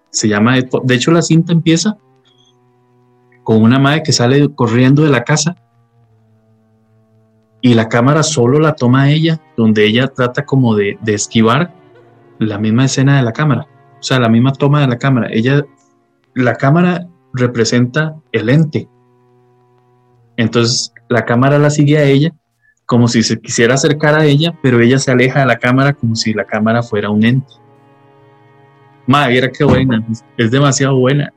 Se 0.09 0.27
llama, 0.27 0.55
de 0.55 0.95
hecho 0.95 1.11
la 1.11 1.21
cinta 1.21 1.51
empieza 1.51 1.97
con 3.43 3.61
una 3.61 3.79
madre 3.79 4.03
que 4.03 4.13
sale 4.13 4.53
corriendo 4.53 5.03
de 5.03 5.09
la 5.09 5.23
casa 5.23 5.55
y 7.61 7.73
la 7.73 7.89
cámara 7.89 8.23
solo 8.23 8.59
la 8.59 8.75
toma 8.75 9.09
ella, 9.09 9.41
donde 9.57 9.85
ella 9.85 10.07
trata 10.07 10.45
como 10.45 10.75
de, 10.75 10.97
de 11.01 11.13
esquivar 11.13 11.73
la 12.39 12.57
misma 12.57 12.85
escena 12.85 13.17
de 13.17 13.23
la 13.23 13.33
cámara, 13.33 13.67
o 13.99 14.03
sea, 14.03 14.19
la 14.19 14.29
misma 14.29 14.53
toma 14.53 14.81
de 14.81 14.87
la 14.87 14.97
cámara. 14.97 15.29
Ella, 15.31 15.65
la 16.33 16.55
cámara 16.55 17.07
representa 17.35 18.15
el 18.31 18.49
ente. 18.49 18.87
Entonces, 20.37 20.93
la 21.09 21.25
cámara 21.25 21.59
la 21.59 21.69
sigue 21.69 21.97
a 21.97 22.03
ella 22.03 22.33
como 22.85 23.07
si 23.07 23.23
se 23.23 23.39
quisiera 23.39 23.73
acercar 23.73 24.15
a 24.15 24.25
ella, 24.25 24.57
pero 24.61 24.79
ella 24.79 24.99
se 24.99 25.11
aleja 25.11 25.39
de 25.39 25.45
la 25.47 25.57
cámara 25.57 25.93
como 25.93 26.15
si 26.15 26.33
la 26.33 26.45
cámara 26.45 26.83
fuera 26.83 27.09
un 27.09 27.25
ente. 27.25 27.53
Madre, 29.07 29.33
mira 29.33 29.51
qué 29.51 29.63
buena, 29.63 30.05
es 30.37 30.51
demasiado 30.51 30.97
buena. 30.97 31.33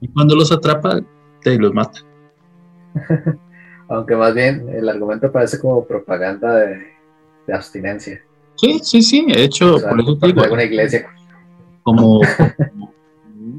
Y 0.00 0.08
cuando 0.08 0.34
los 0.34 0.50
atrapa, 0.52 1.00
te 1.42 1.58
los 1.58 1.72
mata. 1.72 2.00
Aunque 3.88 4.16
más 4.16 4.34
bien 4.34 4.68
el 4.68 4.88
argumento 4.88 5.30
parece 5.32 5.58
como 5.58 5.84
propaganda 5.84 6.56
de, 6.56 6.98
abstinencia. 7.52 8.20
Sí, 8.56 8.80
sí, 8.82 9.02
sí, 9.02 9.24
de 9.26 9.44
hecho, 9.44 9.76
por 9.88 10.00
eso 10.00 10.18
digo, 10.26 10.42
alguna 10.42 10.64
iglesia. 10.64 11.08
Como, 11.82 12.20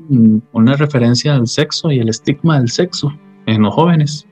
una 0.10 0.76
referencia 0.76 1.36
al 1.36 1.48
sexo 1.48 1.91
y 1.91 1.99
el 1.99 2.10
estigma 2.10 2.60
del 2.60 2.69
sexo 2.69 3.14
en 3.45 3.61
los 3.61 3.73
jóvenes 3.73 4.26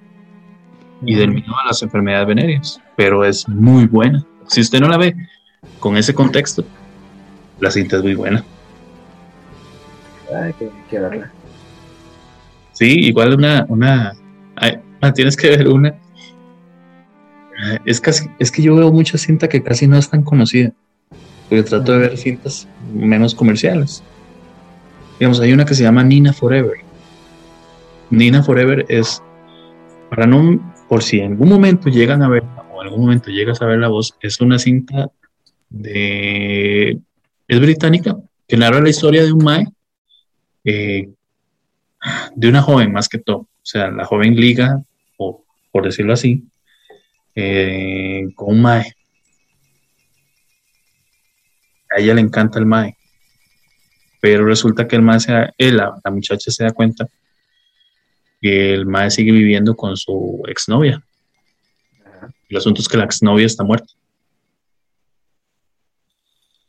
y 1.03 1.15
del 1.15 1.31
miedo 1.31 1.53
a 1.63 1.67
las 1.67 1.81
enfermedades 1.83 2.27
venéreas, 2.27 2.81
pero 2.95 3.23
es 3.23 3.47
muy 3.47 3.85
buena. 3.85 4.25
Si 4.47 4.61
usted 4.61 4.79
no 4.79 4.87
la 4.87 4.97
ve 4.97 5.15
con 5.79 5.97
ese 5.97 6.13
contexto, 6.13 6.63
la 7.59 7.71
cinta 7.71 7.97
es 7.97 8.03
muy 8.03 8.15
buena. 8.15 8.43
Ay, 10.35 10.53
que, 10.89 10.99
verla. 10.99 11.31
Sí, 12.73 12.99
igual 12.99 13.35
una, 13.35 13.65
una, 13.69 14.13
ah, 14.55 15.13
tienes 15.13 15.37
que 15.37 15.49
ver 15.49 15.67
una. 15.67 15.95
Es 17.85 17.99
casi, 17.99 18.29
es 18.37 18.51
que 18.51 18.61
yo 18.61 18.75
veo 18.75 18.91
mucha 18.91 19.17
cinta 19.17 19.47
que 19.47 19.63
casi 19.63 19.87
no 19.87 19.97
es 19.97 20.09
tan 20.09 20.21
conocida, 20.21 20.73
porque 21.49 21.63
trato 21.63 21.93
de 21.93 21.99
ver 21.99 22.17
cintas 22.17 22.67
menos 22.93 23.33
comerciales. 23.33 24.03
Digamos, 25.19 25.39
hay 25.39 25.52
una 25.52 25.65
que 25.65 25.73
se 25.73 25.84
llama 25.84 26.03
Nina 26.03 26.34
Forever. 26.34 26.77
Nina 28.10 28.44
Forever 28.44 28.85
es, 28.88 29.22
para 30.10 30.27
no, 30.27 30.76
por 30.88 31.03
si 31.03 31.19
en 31.19 31.34
algún 31.34 31.49
momento 31.49 31.89
llegan 31.89 32.22
a 32.22 32.30
ver, 32.30 32.44
o 32.72 32.81
en 32.81 32.88
algún 32.88 33.02
momento 33.02 33.30
llegas 33.30 33.61
a 33.61 33.65
ver 33.65 33.80
la 33.80 33.88
voz, 33.88 34.15
es 34.22 34.39
una 34.39 34.60
cinta 34.60 35.10
de, 35.69 36.99
es 37.48 37.60
británica, 37.60 38.15
que 38.48 38.57
narra 38.57 38.81
la 38.81 38.89
historia 38.89 39.23
de 39.23 39.31
un 39.31 39.44
mae 39.44 39.65
eh, 40.64 41.10
de 42.35 42.49
una 42.49 42.61
joven 42.61 42.91
más 42.91 43.10
que 43.10 43.19
todo. 43.19 43.38
O 43.38 43.69
sea, 43.69 43.89
la 43.89 44.06
joven 44.06 44.35
liga, 44.35 44.81
o 45.18 45.44
por 45.72 45.84
decirlo 45.84 46.14
así, 46.14 46.44
eh, 47.35 48.27
con 48.35 48.56
un 48.56 48.61
mae. 48.61 48.94
A 51.89 51.99
ella 51.99 52.14
le 52.14 52.22
encanta 52.22 52.60
el 52.60 52.65
mae. 52.65 52.97
Pero 54.19 54.45
resulta 54.45 54.88
que 54.88 54.95
el 54.95 55.19
se 55.19 55.53
él, 55.57 55.77
la, 55.77 55.94
muchacha 56.11 56.52
se 56.52 56.64
da 56.64 56.72
cuenta 56.72 57.07
que 58.41 58.73
el 58.73 58.85
mae 58.85 59.11
sigue 59.11 59.31
viviendo 59.31 59.76
con 59.76 59.95
su 59.98 60.44
exnovia. 60.48 61.03
El 62.49 62.57
asunto 62.57 62.81
es 62.81 62.88
que 62.88 62.98
la 62.98 63.03
exnovia 63.03 63.45
está 63.45 63.64
muerta. 63.64 63.94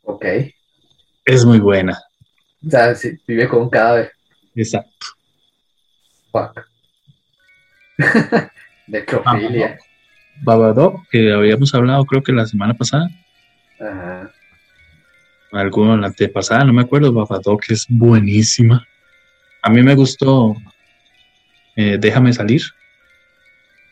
Ok. 0.03 0.25
Es 1.25 1.45
muy 1.45 1.59
buena. 1.59 1.97
O 2.65 2.69
sea, 2.69 2.93
sí, 2.95 3.17
vive 3.27 3.47
con 3.47 3.63
un 3.63 3.69
cadáver. 3.69 4.11
Exacto. 4.55 5.05
Fuck. 6.31 6.67
Necrofilia. 8.87 9.77
Babadook, 10.41 11.07
que 11.09 11.31
habíamos 11.31 11.73
hablado 11.73 12.05
creo 12.05 12.23
que 12.23 12.31
la 12.31 12.45
semana 12.45 12.73
pasada. 12.73 13.09
Ajá. 13.79 14.31
Alguno 15.51 15.97
la 15.97 16.07
antepasada, 16.07 16.63
no 16.63 16.73
me 16.73 16.81
acuerdo. 16.81 17.11
Babadook 17.11 17.63
es 17.69 17.85
buenísima. 17.89 18.87
A 19.61 19.69
mí 19.69 19.81
me 19.81 19.95
gustó 19.95 20.55
eh, 21.75 21.97
Déjame 21.99 22.33
salir. 22.33 22.61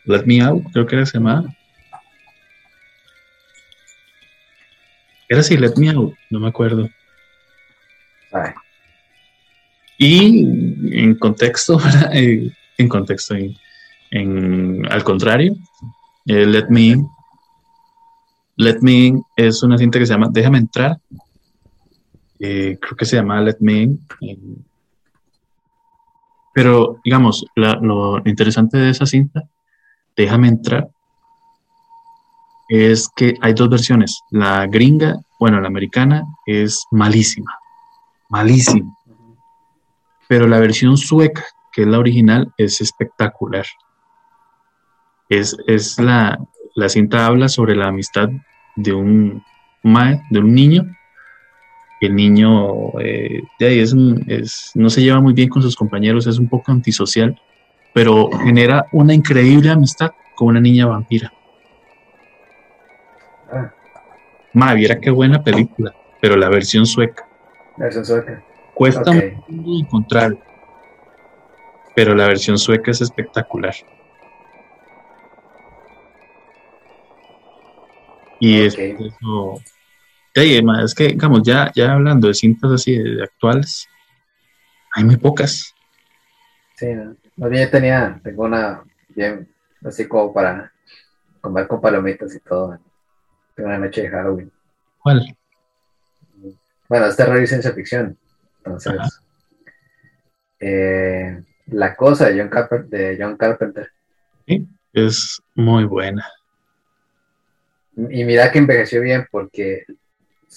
Let 0.06 0.24
Me 0.26 0.42
Out, 0.42 0.64
creo 0.72 0.86
que 0.86 0.96
era 0.96 1.04
ese 1.04 1.18
llamada. 1.18 1.44
Era 5.30 5.42
así, 5.42 5.58
Let 5.58 5.74
Me 5.78 5.90
Out, 5.90 6.14
no 6.30 6.40
me 6.40 6.48
acuerdo. 6.48 6.90
Y 9.98 10.44
en 10.96 11.16
contexto, 11.16 11.80
eh, 12.14 12.52
en 12.78 12.88
contexto, 12.88 13.36
en, 14.12 14.86
al 14.90 15.04
contrario, 15.04 15.56
eh, 16.28 16.46
Let 16.46 16.68
Me 16.70 16.98
Let 18.58 18.80
Me 18.82 19.22
es 19.36 19.62
una 19.62 19.78
cinta 19.78 20.00
que 20.00 20.06
se 20.06 20.14
llama 20.14 20.30
Déjame 20.32 20.58
entrar. 20.58 20.98
Eh, 22.40 22.78
creo 22.80 22.96
que 22.96 23.06
se 23.06 23.16
llama 23.16 23.42
Let 23.42 23.58
Me 23.60 23.98
Pero, 26.54 27.00
digamos, 27.04 27.46
lo 27.56 28.22
interesante 28.26 28.78
de 28.78 28.90
esa 28.90 29.06
cinta, 29.06 29.44
Déjame 30.16 30.48
entrar, 30.48 30.90
es 32.70 33.08
que 33.16 33.36
hay 33.40 33.54
dos 33.54 33.70
versiones. 33.70 34.20
La 34.32 34.66
gringa, 34.66 35.16
bueno, 35.40 35.62
la 35.62 35.68
americana 35.68 36.26
es 36.48 36.88
malísima 36.90 37.54
malísimo. 38.30 38.98
Pero 40.28 40.48
la 40.48 40.60
versión 40.60 40.98
sueca, 40.98 41.46
que 41.72 41.84
es 41.84 41.88
la 41.88 42.00
original, 42.00 42.52
es 42.58 42.82
espectacular. 42.82 43.66
Es, 45.30 45.58
es 45.68 46.00
la, 46.00 46.40
la 46.76 46.90
cinta 46.90 47.26
habla 47.26 47.48
sobre 47.48 47.76
la 47.76 47.88
amistad 47.88 48.30
de 48.76 48.94
un 48.94 49.44
mae, 49.84 50.22
de 50.30 50.40
un 50.40 50.54
niño. 50.54 50.84
El 52.00 52.16
niño 52.16 53.00
eh, 53.00 53.42
es, 53.60 53.96
es, 54.28 54.72
no 54.76 54.90
se 54.90 55.02
lleva 55.02 55.20
muy 55.20 55.34
bien 55.34 55.50
con 55.50 55.62
sus 55.62 55.76
compañeros, 55.76 56.28
es 56.28 56.38
un 56.38 56.48
poco 56.48 56.72
antisocial, 56.72 57.40
pero 57.94 58.30
genera 58.44 58.86
una 58.92 59.14
increíble 59.14 59.72
amistad 59.72 60.12
con 60.36 60.50
una 60.50 60.60
niña 60.60 60.86
vampira. 60.86 61.34
Ah. 63.52 63.72
Ma, 64.54 64.74
viera 64.74 65.00
qué 65.00 65.10
buena 65.10 65.44
película, 65.44 65.94
pero 66.22 66.36
la 66.36 66.50
versión 66.50 66.86
sueca. 66.86 67.28
Versión 67.78 68.06
sueca. 68.06 68.44
Cuesta 68.74 69.12
mucho 69.12 69.86
encontrar, 69.86 70.38
pero 71.96 72.14
la 72.14 72.28
versión 72.28 72.60
sueca 72.60 72.92
es 72.92 73.02
espectacular. 73.02 73.74
Y 78.40 78.62
es 78.62 78.78
eso. 78.78 79.60
Es 80.44 80.94
que, 80.94 81.08
digamos, 81.08 81.42
ya, 81.44 81.72
ya 81.74 81.94
hablando 81.94 82.28
de 82.28 82.34
cintas 82.34 82.72
así 82.72 82.98
de, 82.98 83.24
actuales, 83.24 83.88
hay 84.92 85.04
muy 85.04 85.18
pocas. 85.18 85.74
Sí, 86.76 86.88
no. 86.94 87.16
yo 87.38 87.70
tenía, 87.70 88.20
tengo 88.24 88.44
una 88.44 88.84
bien 89.10 89.48
así 89.84 90.08
como 90.08 90.34
para 90.34 90.72
comer 91.42 91.68
con 91.68 91.82
palomitas 91.82 92.36
y 92.36 92.40
todo. 92.40 92.80
Tengo 93.56 93.70
una 93.70 93.80
noche 93.80 94.04
de 94.04 94.10
Halloween. 94.10 94.52
¿Cuál? 95.00 95.38
Bueno, 96.88 97.08
es 97.08 97.16
terror 97.16 97.42
y 97.42 97.48
ciencia 97.48 97.74
ficción. 97.74 98.18
Entonces, 98.64 99.22
eh, 100.60 101.42
La 101.68 101.96
cosa 101.96 102.30
de 102.30 102.40
John, 102.40 102.50
Carpenter, 102.50 103.00
de 103.00 103.18
John 103.20 103.38
Carpenter. 103.38 103.92
Sí, 104.46 104.68
es 104.94 105.42
muy 105.56 105.86
buena. 105.86 106.26
Y 107.96 108.24
mira 108.24 108.52
que 108.52 108.60
envejeció 108.60 109.02
bien 109.02 109.28
porque 109.32 109.86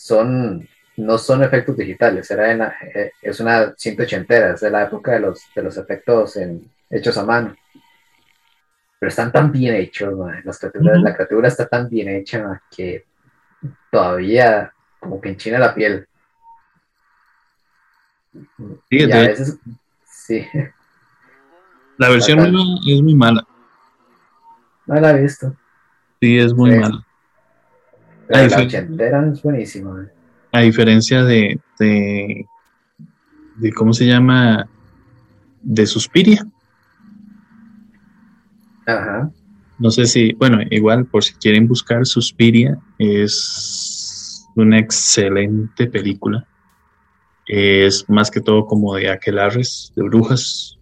son 0.00 0.68
no 0.96 1.18
son 1.18 1.42
efectos 1.42 1.76
digitales, 1.76 2.30
era 2.30 2.52
en 2.52 2.62
eh, 2.62 3.12
es 3.22 3.40
una 3.40 3.74
cinta 3.76 4.02
ochentera, 4.02 4.54
es 4.54 4.60
de 4.60 4.70
la 4.70 4.84
época 4.84 5.12
de 5.12 5.20
los, 5.20 5.42
de 5.54 5.62
los 5.62 5.76
efectos 5.76 6.36
en, 6.36 6.70
hechos 6.90 7.16
a 7.16 7.24
mano. 7.24 7.56
Pero 8.98 9.08
están 9.08 9.32
tan 9.32 9.50
bien 9.50 9.76
hechos, 9.76 10.12
Las 10.44 10.58
criaturas, 10.58 11.00
la 11.00 11.14
criatura 11.14 11.48
está 11.48 11.66
tan 11.66 11.88
bien 11.88 12.08
hecha 12.08 12.60
que 12.70 13.06
todavía 13.90 14.72
como 14.98 15.20
que 15.20 15.30
enchina 15.30 15.58
la 15.58 15.74
piel. 15.74 16.06
Sí, 18.90 19.10
a 19.10 19.18
veces, 19.20 19.58
sí. 20.04 20.46
La 21.96 22.10
versión 22.10 22.40
es 22.40 23.02
muy 23.02 23.14
mala. 23.14 23.46
No 24.86 25.00
la 25.00 25.12
he 25.12 25.22
visto. 25.22 25.56
Sí, 26.20 26.38
es 26.38 26.52
muy 26.52 26.78
mala. 26.78 27.06
La 28.30 28.62
ochentera 28.62 29.30
es 29.32 29.42
buenísima. 29.42 30.08
A 30.52 30.60
diferencia 30.60 31.24
de, 31.24 31.60
de, 31.78 32.46
de, 33.56 33.72
¿cómo 33.72 33.92
se 33.92 34.06
llama? 34.06 34.68
De 35.62 35.86
Suspiria. 35.86 36.46
Ajá. 38.86 39.30
No 39.78 39.90
sé 39.90 40.06
si, 40.06 40.32
bueno, 40.34 40.58
igual 40.70 41.06
por 41.06 41.24
si 41.24 41.34
quieren 41.34 41.66
buscar 41.66 42.04
Suspiria, 42.04 42.78
es 42.98 44.46
una 44.54 44.78
excelente 44.78 45.86
película. 45.86 46.46
Es 47.46 48.08
más 48.08 48.30
que 48.30 48.40
todo 48.40 48.66
como 48.66 48.94
de 48.94 49.10
aquelarres, 49.10 49.92
de 49.96 50.02
brujas. 50.02 50.78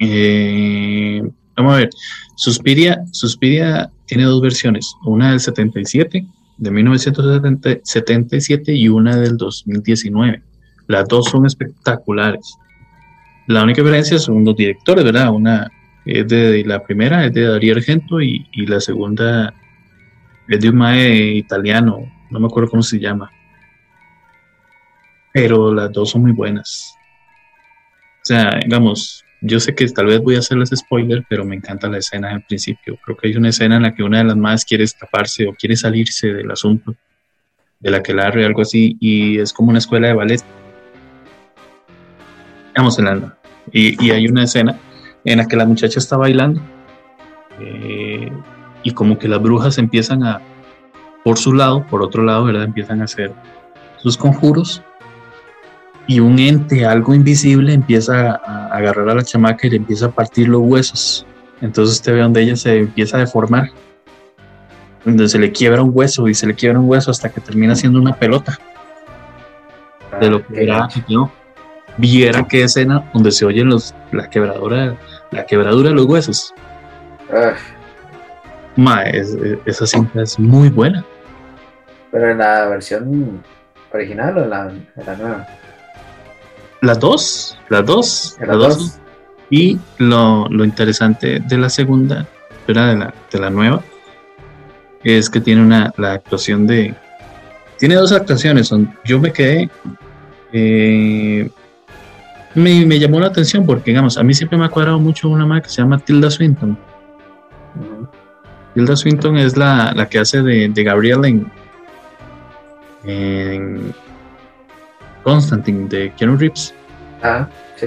Eh, 0.00 1.22
vamos 1.56 1.74
a 1.74 1.76
ver, 1.78 1.90
Suspiria, 2.36 3.04
Suspiria 3.10 3.90
tiene 4.10 4.24
dos 4.24 4.40
versiones, 4.40 4.96
una 5.04 5.30
del 5.30 5.38
77, 5.38 6.26
de 6.58 6.70
1977 6.72 8.74
y 8.74 8.88
una 8.88 9.16
del 9.16 9.36
2019. 9.36 10.42
Las 10.88 11.06
dos 11.06 11.26
son 11.26 11.46
espectaculares. 11.46 12.56
La 13.46 13.62
única 13.62 13.82
diferencia 13.82 14.18
son 14.18 14.44
los 14.44 14.56
directores, 14.56 15.04
¿verdad? 15.04 15.30
Una 15.30 15.70
es 16.04 16.26
de, 16.26 16.64
la 16.66 16.82
primera 16.82 17.24
es 17.24 17.32
de 17.32 17.42
Darío 17.42 17.76
Argento 17.76 18.20
y, 18.20 18.44
la 18.66 18.80
segunda 18.80 19.54
es 20.48 20.60
de 20.60 20.70
un 20.70 20.76
mae 20.76 21.36
italiano, 21.36 22.00
no 22.30 22.40
me 22.40 22.48
acuerdo 22.48 22.70
cómo 22.70 22.82
se 22.82 22.98
llama. 22.98 23.30
Pero 25.32 25.72
las 25.72 25.92
dos 25.92 26.10
son 26.10 26.22
muy 26.22 26.32
buenas. 26.32 26.96
O 28.22 28.24
sea, 28.24 28.58
digamos, 28.60 29.24
yo 29.40 29.60
sé 29.60 29.74
que 29.74 29.86
tal 29.88 30.06
vez 30.06 30.20
voy 30.20 30.36
a 30.36 30.40
hacerles 30.40 30.70
spoiler, 30.74 31.24
pero 31.28 31.44
me 31.44 31.56
encanta 31.56 31.88
la 31.88 31.98
escena 31.98 32.30
al 32.30 32.42
principio. 32.42 32.98
Creo 33.04 33.16
que 33.16 33.28
hay 33.28 33.36
una 33.36 33.48
escena 33.48 33.76
en 33.76 33.82
la 33.82 33.94
que 33.94 34.02
una 34.02 34.18
de 34.18 34.24
las 34.24 34.36
más 34.36 34.64
quiere 34.64 34.84
escaparse 34.84 35.46
o 35.48 35.54
quiere 35.54 35.76
salirse 35.76 36.32
del 36.32 36.50
asunto, 36.50 36.94
de 37.78 37.90
la 37.90 38.02
que 38.02 38.12
la 38.12 38.28
o 38.28 38.32
algo 38.32 38.62
así, 38.62 38.96
y 39.00 39.38
es 39.38 39.52
como 39.52 39.70
una 39.70 39.78
escuela 39.78 40.08
de 40.08 40.14
ballet. 40.14 40.42
Vamos 42.76 42.98
en 42.98 43.04
la, 43.06 43.38
y, 43.72 44.04
y 44.04 44.10
hay 44.10 44.26
una 44.26 44.44
escena 44.44 44.78
en 45.24 45.38
la 45.38 45.46
que 45.46 45.56
la 45.56 45.66
muchacha 45.66 45.98
está 45.98 46.16
bailando 46.16 46.60
eh, 47.60 48.32
y 48.82 48.90
como 48.92 49.18
que 49.18 49.28
las 49.28 49.42
brujas 49.42 49.78
empiezan 49.78 50.24
a, 50.24 50.40
por 51.24 51.38
su 51.38 51.52
lado, 51.52 51.86
por 51.86 52.02
otro 52.02 52.22
lado, 52.22 52.44
¿verdad? 52.44 52.64
Empiezan 52.64 53.00
a 53.00 53.04
hacer 53.04 53.32
sus 53.98 54.16
conjuros 54.16 54.82
y 56.06 56.20
un 56.20 56.38
ente, 56.38 56.86
algo 56.86 57.14
invisible, 57.14 57.72
empieza 57.72 58.32
a, 58.32 58.66
agarrar 58.66 59.08
a 59.10 59.14
la 59.14 59.22
chamaca 59.22 59.66
y 59.66 59.70
le 59.70 59.76
empieza 59.76 60.06
a 60.06 60.10
partir 60.10 60.48
los 60.48 60.62
huesos. 60.62 61.26
Entonces 61.60 61.96
usted 61.96 62.14
ve 62.14 62.20
donde 62.20 62.42
ella 62.42 62.56
se 62.56 62.78
empieza 62.78 63.16
a 63.16 63.20
deformar, 63.20 63.70
donde 65.04 65.28
se 65.28 65.38
le 65.38 65.52
quiebra 65.52 65.82
un 65.82 65.90
hueso 65.92 66.28
y 66.28 66.34
se 66.34 66.46
le 66.46 66.54
quiebra 66.54 66.80
un 66.80 66.88
hueso 66.88 67.10
hasta 67.10 67.28
que 67.28 67.40
termina 67.40 67.74
siendo 67.74 68.00
una 68.00 68.14
pelota. 68.14 68.58
De 70.20 70.28
lo 70.28 70.44
que 70.46 70.64
era, 70.64 70.88
no 71.08 71.30
viera 72.00 72.46
qué 72.48 72.64
escena 72.64 73.10
donde 73.12 73.30
se 73.30 73.44
oyen 73.44 73.68
los, 73.68 73.94
la 74.12 74.28
quebradura, 74.28 74.96
la 75.30 75.46
quebradura 75.46 75.90
de 75.90 75.94
los 75.94 76.06
huesos. 76.06 76.54
Ma, 78.76 79.02
esa 79.02 79.86
cinta 79.86 80.22
es 80.22 80.38
muy 80.38 80.68
buena. 80.68 81.04
Pero 82.10 82.30
en 82.30 82.38
la 82.38 82.66
versión 82.66 83.42
original 83.92 84.38
o 84.38 84.44
en 84.44 84.50
la, 84.50 84.72
la 85.06 85.16
nueva? 85.16 85.46
Las 86.82 86.98
dos, 86.98 87.58
las 87.68 87.84
dos, 87.84 88.36
las 88.40 88.56
dos. 88.56 88.98
Y 89.50 89.78
lo, 89.98 90.48
lo, 90.48 90.64
interesante 90.64 91.40
de 91.40 91.58
la 91.58 91.68
segunda, 91.68 92.26
de 92.66 92.74
la, 92.74 93.14
de 93.32 93.38
la 93.38 93.50
nueva, 93.50 93.82
es 95.02 95.28
que 95.28 95.40
tiene 95.40 95.62
una, 95.62 95.92
la 95.96 96.12
actuación 96.12 96.66
de... 96.66 96.94
Tiene 97.78 97.96
dos 97.96 98.12
actuaciones, 98.12 98.68
son, 98.68 98.94
yo 99.04 99.18
me 99.18 99.32
quedé 99.32 99.70
eh, 100.52 101.50
me, 102.54 102.98
llamó 102.98 103.20
la 103.20 103.28
atención 103.28 103.64
porque, 103.64 103.90
digamos, 103.92 104.18
a 104.18 104.22
mí 104.22 104.34
siempre 104.34 104.58
me 104.58 104.64
ha 104.64 104.68
cuadrado 104.68 104.98
mucho 104.98 105.28
una 105.28 105.46
madre 105.46 105.62
que 105.62 105.68
se 105.68 105.82
llama 105.82 105.98
Tilda 105.98 106.30
Swinton. 106.30 106.76
Tilda 108.74 108.96
Swinton 108.96 109.36
es 109.36 109.56
la, 109.56 109.92
la 109.94 110.08
que 110.08 110.18
hace 110.18 110.42
de, 110.42 110.68
de 110.68 110.84
Gabriel 110.84 111.24
en, 111.24 111.52
en, 113.04 113.94
Constantine, 115.22 115.88
de 115.88 116.12
Keanu 116.12 116.36
Reeves. 116.36 116.74
Ah, 117.22 117.48
sí. 117.76 117.86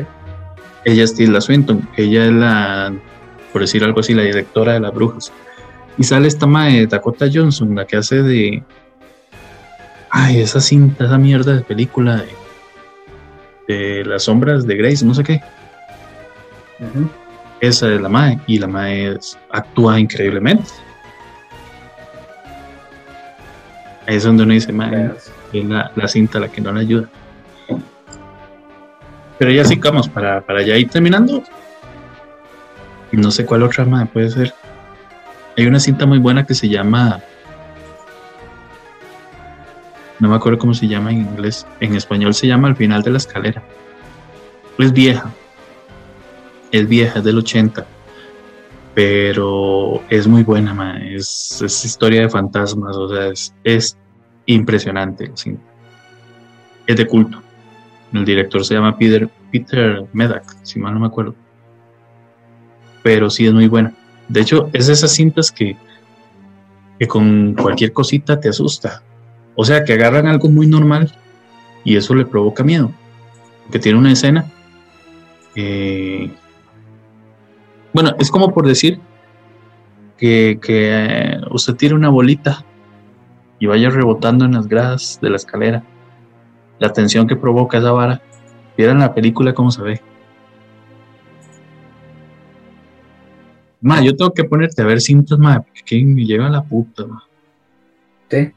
Ella 0.86 1.04
es 1.04 1.14
Tilda 1.16 1.42
Swinton. 1.42 1.88
Ella 1.98 2.26
es 2.26 2.32
la, 2.32 2.94
por 3.52 3.62
decir 3.62 3.84
algo 3.84 4.00
así, 4.00 4.14
la 4.14 4.24
directora 4.24 4.74
de 4.74 4.80
las 4.80 4.94
brujas. 4.94 5.32
Y 5.98 6.04
sale 6.04 6.28
esta 6.28 6.46
madre 6.46 6.88
Dakota 6.88 7.28
Johnson, 7.32 7.76
la 7.76 7.86
que 7.86 7.98
hace 7.98 8.22
de. 8.22 8.64
Ay, 10.10 10.42
esa 10.42 10.62
cinta, 10.62 11.06
esa 11.06 11.18
mierda 11.18 11.56
de 11.56 11.62
película 11.62 12.18
de 12.18 12.44
de 13.68 14.04
las 14.06 14.24
sombras 14.24 14.66
de 14.66 14.76
Grace, 14.76 15.06
no 15.06 15.14
sé 15.14 15.24
qué. 15.24 15.42
Esa 17.60 17.94
es 17.94 18.02
la 18.02 18.10
Mae, 18.10 18.40
y 18.48 18.60
la 18.60 18.68
Mae 18.68 19.18
actúa 19.52 20.00
increíblemente. 20.00 20.70
Ahí 24.06 24.18
es 24.18 24.24
donde 24.24 24.44
uno 24.44 24.54
dice, 24.54 24.72
Mae, 24.74 25.12
es 25.54 25.66
la, 25.66 26.08
cinta 26.08 26.40
la 26.40 26.50
que 26.50 26.62
no 26.62 26.74
le 26.74 26.82
ayuda. 26.82 27.10
Pero 29.38 29.52
ya 29.52 29.66
sí, 29.66 29.76
vamos, 29.76 30.08
para, 30.08 30.42
para 30.42 30.62
ya 30.62 30.78
ir 30.78 30.90
terminando. 30.90 31.44
No 33.12 33.32
sé 33.32 33.46
cuál 33.46 33.64
otra 33.64 33.86
Mae 33.86 34.06
puede 34.06 34.30
ser. 34.30 34.54
Hay 35.58 35.68
una 35.68 35.80
cinta 35.80 36.06
muy 36.06 36.18
buena 36.20 36.46
que 36.46 36.56
se 36.56 36.68
llama 36.68 37.22
no 40.24 40.30
me 40.30 40.38
acuerdo 40.38 40.58
cómo 40.58 40.74
se 40.74 40.88
llama 40.88 41.12
en 41.12 41.18
inglés, 41.18 41.68
en 41.82 41.96
español 41.96 42.34
se 42.34 42.48
llama 42.48 42.70
Al 42.70 42.78
final 42.78 43.04
de 43.04 43.12
la 43.12 43.18
escalera. 43.18 43.62
Es 44.78 44.94
vieja, 44.94 45.30
es 46.72 46.88
vieja, 46.88 47.20
es 47.20 47.26
del 47.26 47.40
80, 47.40 47.86
pero 48.94 50.02
es 50.10 50.26
muy 50.26 50.44
buena, 50.44 50.98
Es, 51.06 51.62
historia 51.62 52.22
de 52.22 52.30
fantasmas, 52.30 52.96
o 52.96 53.10
sea, 53.10 53.34
es, 53.66 53.98
impresionante. 54.46 55.30
Es 56.88 56.96
de 56.96 57.06
culto. 57.06 57.43
El 58.14 58.26
director 58.26 58.64
se 58.64 58.76
llama 58.76 58.98
Peter, 58.98 59.28
Peter 59.52 60.06
Medak, 60.14 60.44
si 60.62 60.80
mal 60.80 60.94
no 60.94 61.00
me 61.00 61.08
acuerdo. 61.08 61.34
Pero 63.02 63.30
sí 63.30 63.48
es 63.48 63.54
muy 63.54 63.68
buena. 63.68 63.94
De 64.30 64.42
hecho, 64.42 64.70
es 64.72 64.88
de 64.88 64.94
esas 64.94 65.12
cintas 65.12 65.52
que, 65.52 65.76
que 67.00 67.08
con 67.08 67.56
cualquier 67.56 67.92
cosita 67.92 68.40
te 68.40 68.50
asusta. 68.50 69.02
O 69.56 69.66
sea, 69.66 69.84
que 69.84 69.94
agarran 69.94 70.28
algo 70.28 70.50
muy 70.50 70.68
normal 70.68 71.12
y 71.84 71.96
eso 71.98 72.14
le 72.16 72.26
provoca 72.26 72.64
miedo. 72.64 72.92
Que 73.72 73.80
tiene 73.80 73.98
una 73.98 74.12
escena. 74.12 74.46
bueno, 77.94 78.16
es 78.20 78.30
como 78.30 78.54
por 78.54 78.68
decir 78.68 79.00
que, 80.18 80.60
que 80.62 81.38
usted 81.52 81.76
tire 81.76 81.96
una 81.96 82.10
bolita 82.10 82.64
y 83.60 83.66
vaya 83.66 83.90
rebotando 83.90 84.46
en 84.46 84.54
las 84.54 84.68
gradas 84.68 85.20
de 85.22 85.30
la 85.30 85.38
escalera. 85.38 85.84
La 86.80 86.92
tensión 86.92 87.28
que 87.28 87.36
provoca 87.36 87.78
esa 87.78 87.92
vara. 87.92 88.22
Vieran 88.78 89.00
la 89.00 89.14
película 89.14 89.54
cómo 89.54 89.72
se 89.72 89.82
ve. 89.82 90.02
Ma, 93.82 94.02
yo 94.02 94.16
tengo 94.16 94.34
que 94.34 94.46
ponerte 94.46 94.82
a 94.82 94.86
ver 94.86 95.02
cintas, 95.02 95.38
ma, 95.38 95.62
porque 95.62 96.04
me 96.06 96.26
lleva 96.26 96.50
la 96.50 96.64
puta, 96.64 97.06
ma. 97.06 97.24
Sí. 98.30 98.52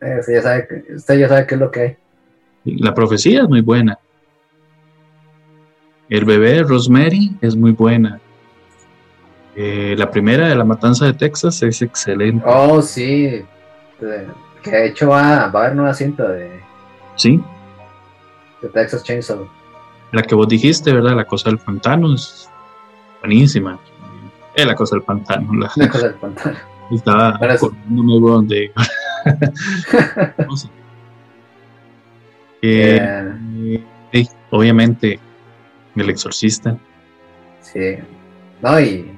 Eh, 0.00 0.16
usted, 0.18 0.32
ya 0.32 0.42
sabe, 0.42 0.84
usted 0.96 1.18
ya 1.18 1.28
sabe 1.28 1.46
qué 1.46 1.54
es 1.54 1.60
lo 1.60 1.70
que 1.70 1.80
hay. 1.80 1.96
La 2.64 2.94
profecía 2.94 3.42
es 3.42 3.48
muy 3.48 3.60
buena. 3.60 3.98
El 6.08 6.24
bebé 6.24 6.54
de 6.54 6.62
Rosemary 6.62 7.36
es 7.40 7.54
muy 7.54 7.72
buena. 7.72 8.20
Eh, 9.54 9.94
la 9.96 10.10
primera 10.10 10.48
de 10.48 10.54
la 10.54 10.64
matanza 10.64 11.04
de 11.04 11.12
Texas 11.12 11.62
es 11.62 11.82
excelente. 11.82 12.42
Oh, 12.46 12.80
sí. 12.80 13.44
Que 14.62 14.70
de 14.70 14.86
hecho 14.88 15.08
va, 15.08 15.48
va 15.48 15.60
a 15.60 15.64
haber 15.64 15.76
nueva 15.76 15.94
cinta 15.94 16.28
de. 16.28 16.60
Sí. 17.16 17.42
De 18.62 18.68
Texas 18.68 19.02
Chainsaw. 19.02 19.48
La 20.12 20.22
que 20.22 20.34
vos 20.34 20.48
dijiste, 20.48 20.92
¿verdad? 20.92 21.14
La 21.16 21.24
cosa 21.24 21.50
del 21.50 21.58
pantano 21.58 22.14
es 22.14 22.50
buenísima. 23.20 23.78
Es 24.54 24.66
la 24.66 24.74
cosa 24.74 24.96
del 24.96 25.04
pantano. 25.04 25.52
La, 25.54 25.88
cosa 25.88 26.08
del 26.08 26.16
pantano. 26.16 26.56
Estaba 26.90 27.38
bueno, 27.38 28.42
de 28.42 28.72
Eh, 32.62 33.82
sí, 34.12 34.28
obviamente, 34.50 35.18
El 35.96 36.10
Exorcista. 36.10 36.76
Sí. 37.62 37.96
No, 38.60 38.78
y. 38.78 39.10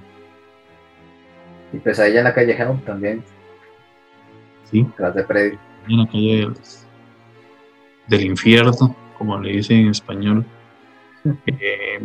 Y 1.72 1.78
pues 1.78 1.98
ahí 1.98 2.16
en 2.16 2.24
la 2.24 2.34
calle 2.34 2.52
Helm 2.52 2.80
también. 2.82 3.24
Sí. 4.72 4.86
Tras 4.96 5.14
de 5.14 5.24
Freddy. 5.24 5.58
En 5.88 5.98
la 5.98 6.06
calle 6.06 6.50
del 8.08 8.24
infierno, 8.24 8.96
como 9.18 9.38
le 9.38 9.52
dicen 9.52 9.78
en 9.78 9.88
español. 9.90 10.44
eh, 11.46 12.00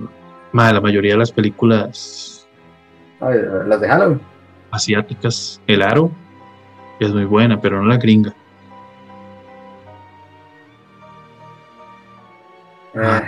la 0.54 0.82
mayoría 0.82 1.14
de 1.14 1.18
las 1.20 1.32
películas 1.32 2.48
Ay, 3.20 3.40
las 3.66 3.82
de 3.82 3.88
Halloween. 3.88 4.22
asiáticas, 4.72 5.60
El 5.68 5.82
Aro 5.82 6.12
es 7.00 7.12
muy 7.14 7.26
buena, 7.26 7.60
pero 7.60 7.82
no 7.82 7.88
la 7.88 7.98
gringa. 7.98 8.34
Ah, 12.96 13.24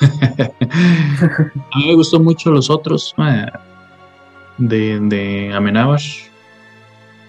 A 0.00 1.78
mí 1.78 1.86
me 1.86 1.94
gustó 1.94 2.20
mucho 2.20 2.50
los 2.50 2.70
otros 2.70 3.14
eh, 3.18 3.46
de, 4.58 5.00
de 5.00 5.52
Amenábar, 5.54 6.00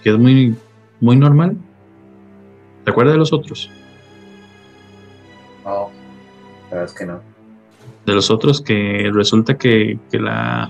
que 0.02 0.10
es 0.10 0.18
muy, 0.18 0.56
muy 1.00 1.16
normal. 1.16 1.56
¿Te 2.84 2.90
acuerdas 2.90 3.14
de 3.14 3.18
los 3.18 3.32
otros? 3.32 3.70
no, 5.64 5.90
la 6.70 6.76
verdad 6.76 6.84
es 6.84 6.92
que 6.92 7.06
no. 7.06 7.20
De 8.06 8.14
los 8.14 8.30
otros 8.30 8.60
que 8.62 9.10
resulta 9.12 9.58
que, 9.58 9.98
que 10.12 10.18
la 10.20 10.68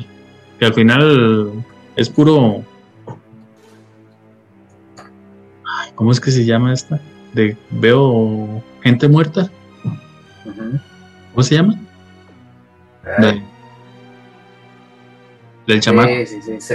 que 0.58 0.64
al 0.64 0.72
final 0.74 1.52
es 1.96 2.08
puro. 2.08 2.64
Ay, 5.64 5.90
¿Cómo 5.94 6.12
es 6.12 6.20
que 6.20 6.30
se 6.30 6.44
llama 6.46 6.72
esta? 6.72 6.98
De 7.34 7.56
veo 7.70 8.62
gente 8.82 9.08
muerta. 9.08 9.50
Ujú. 10.46 10.78
¿Cómo 11.32 11.42
se 11.42 11.54
llama? 11.56 11.74
Ah, 13.04 13.20
De- 13.20 13.42
del 15.66 15.80
chamaco. 15.80 16.08
sí, 16.26 16.40
sí, 16.42 16.60
sí, 16.60 16.74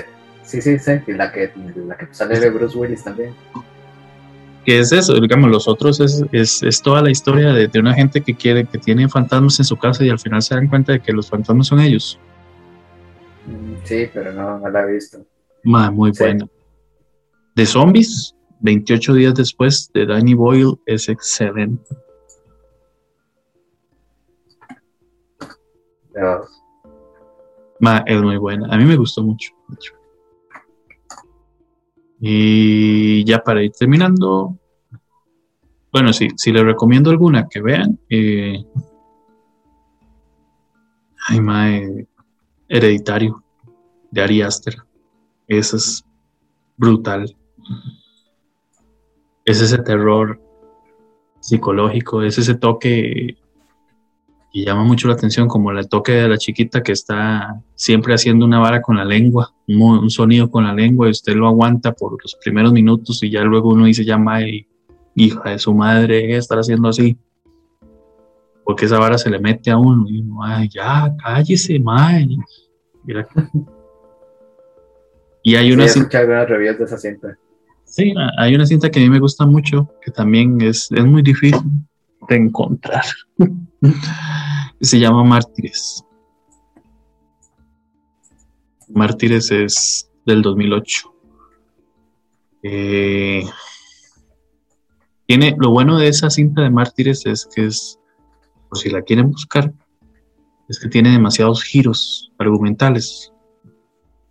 sí. 0.52 0.62
Sí, 0.62 0.80
sí. 0.80 0.92
Y 1.08 1.14
la 1.14 1.32
que, 1.32 1.52
la 1.88 1.98
que 1.98 2.08
sale 2.12 2.40
de 2.40 2.50
Bruce 2.50 2.78
Willis 2.78 3.04
también. 3.04 3.34
que 4.66 4.80
es 4.80 4.92
eso, 4.92 5.20
digamos, 5.20 5.50
los 5.50 5.68
otros 5.68 6.00
es, 6.00 6.24
es, 6.32 6.62
es 6.64 6.82
toda 6.82 7.02
la 7.02 7.10
historia 7.10 7.52
de, 7.54 7.68
de 7.68 7.80
una 7.80 7.94
gente 7.94 8.22
que 8.22 8.36
quiere, 8.36 8.66
que 8.66 8.78
tiene 8.78 9.10
fantasmas 9.10 9.58
en 9.60 9.66
su 9.66 9.76
casa 9.78 10.04
y 10.06 10.10
al 10.10 10.20
final 10.20 10.42
se 10.42 10.54
dan 10.56 10.68
cuenta 10.68 10.92
de 10.92 11.00
que 11.02 11.12
los 11.14 11.30
fantasmas 11.30 11.68
son 11.68 11.80
ellos. 11.80 12.20
Mm, 13.48 13.74
Sí, 13.84 14.08
pero 14.14 14.32
no, 14.34 14.60
no 14.60 14.70
la 14.70 14.82
he 14.84 14.94
visto. 14.94 15.26
Ma, 15.64 15.90
muy 15.90 16.14
Sí. 16.14 16.24
buena. 16.24 16.48
De 17.56 17.66
zombies, 17.66 18.36
28 18.60 19.14
días 19.16 19.34
después 19.34 19.90
de 19.94 20.06
Danny 20.06 20.34
Boyle 20.36 20.76
es 20.86 21.10
excelente. 21.10 21.84
Pero, 26.14 26.46
Ma, 27.80 28.04
es 28.06 28.22
muy 28.22 28.38
buena. 28.38 28.68
A 28.74 28.78
mí 28.78 28.86
me 28.86 28.96
gustó 28.96 29.24
mucho. 29.24 29.52
Y 32.24 33.26
ya 33.26 33.40
para 33.40 33.64
ir 33.64 33.72
terminando, 33.72 34.56
bueno, 35.92 36.14
sí, 36.14 36.28
si 36.38 36.52
les 36.52 36.64
recomiendo 36.64 37.10
alguna 37.10 37.48
que 37.50 37.62
vean, 37.62 38.00
eh, 38.10 38.64
ay, 41.28 41.42
ma, 41.42 41.76
eh, 41.76 42.08
Hereditario 42.70 43.44
de 44.12 44.22
Ari 44.22 44.42
Aster. 44.44 44.76
Eso 45.48 45.78
es 45.78 46.06
brutal. 46.78 47.36
Es 49.44 49.60
ese 49.60 49.80
terror 49.80 50.40
psicológico, 51.40 52.22
es 52.22 52.38
ese 52.38 52.54
toque 52.54 53.36
y 54.54 54.66
llama 54.66 54.84
mucho 54.84 55.08
la 55.08 55.14
atención, 55.14 55.48
como 55.48 55.72
el 55.72 55.88
toque 55.88 56.12
de 56.12 56.28
la 56.28 56.38
chiquita 56.38 56.84
que 56.84 56.92
está 56.92 57.62
siempre 57.76 58.14
haciendo 58.14 58.46
una 58.46 58.60
vara 58.60 58.82
con 58.82 58.98
la 58.98 59.06
lengua, 59.06 59.54
un, 59.68 60.10
sonido 60.10 60.52
con 60.52 60.66
la 60.66 60.74
lengua, 60.74 61.08
y 61.08 61.12
usted 61.12 61.36
lo 61.36 61.48
aguanta 61.48 61.94
por 61.94 62.18
los 62.22 62.36
primeros 62.36 62.74
minutos 62.74 63.24
y 63.24 63.30
ya 63.30 63.44
luego 63.44 63.70
uno 63.70 63.86
dice, 63.86 64.04
ya 64.04 64.18
mae, 64.18 64.68
hija 65.16 65.52
de 65.52 65.60
su 65.60 65.74
madre, 65.74 66.36
estar 66.36 66.60
haciendo 66.60 66.90
así. 66.90 67.18
Porque 68.66 68.86
esa 68.86 69.00
vara 69.00 69.18
se 69.18 69.30
le 69.30 69.40
mete 69.40 69.72
a 69.72 69.78
uno 69.78 70.06
y 70.10 70.20
uno, 70.20 70.44
ay, 70.44 70.68
ya, 70.70 71.14
cállese, 71.24 71.80
mae. 71.80 72.28
Mira. 73.06 73.28
Y 75.44 75.56
hay 75.56 75.68
sí, 75.68 75.74
una 75.74 75.86
he 75.86 75.90
cinta, 75.90 76.26
de 76.26 76.84
esa 76.84 76.98
cinta. 76.98 77.38
sí, 77.86 78.14
hay 78.38 78.54
una 78.54 78.66
cinta 78.66 78.92
que 78.92 79.00
a 79.00 79.02
mí 79.02 79.10
me 79.10 79.20
gusta 79.20 79.46
mucho, 79.46 79.90
que 80.04 80.12
también 80.12 80.60
es, 80.62 80.92
es 80.92 81.06
muy 81.06 81.22
difícil 81.22 81.62
de 82.28 82.36
encontrar. 82.36 83.04
Se 84.82 85.00
llama 85.00 85.24
Mártires. 85.24 86.04
Mártires 88.90 89.52
es 89.52 90.12
del 90.26 90.42
2008. 90.42 91.14
Eh, 92.64 93.44
tiene, 95.26 95.56
lo 95.58 95.72
bueno 95.72 95.98
de 95.98 96.08
esa 96.08 96.30
cinta 96.30 96.62
de 96.62 96.70
Mártires 96.70 97.26
es 97.26 97.48
que 97.54 97.66
es, 97.66 98.00
por 98.70 98.78
si 98.78 98.90
la 98.90 99.02
quieren 99.02 99.32
buscar, 99.32 99.74
es 100.70 100.80
que 100.80 100.90
tiene 100.90 101.12
demasiados 101.12 101.64
giros 101.64 102.32
argumentales. 102.38 103.34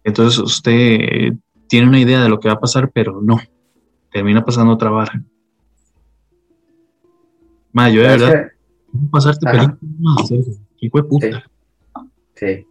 Entonces 0.04 0.38
usted 0.38 0.72
eh, 0.72 1.38
tiene 1.68 1.88
una 1.88 2.00
idea 2.00 2.22
de 2.22 2.28
lo 2.28 2.38
que 2.38 2.48
va 2.48 2.54
a 2.54 2.60
pasar, 2.60 2.90
pero 2.92 3.20
no. 3.20 3.38
Termina 4.12 4.44
pasando 4.44 4.72
otra 4.72 4.90
vara. 4.90 5.22
Ma, 7.72 7.88
yo 7.88 8.02
de 8.02 8.08
¿Sabes 8.08 8.20
verdad, 8.20 8.50
pasarte 9.10 9.48
Ajá. 9.48 9.58
película? 9.58 9.78
No, 9.98 10.20
en 10.20 10.26
serio, 10.26 10.44
hijo 10.78 10.98
de 10.98 11.04
puta. 11.04 11.44
Sí. 12.34 12.66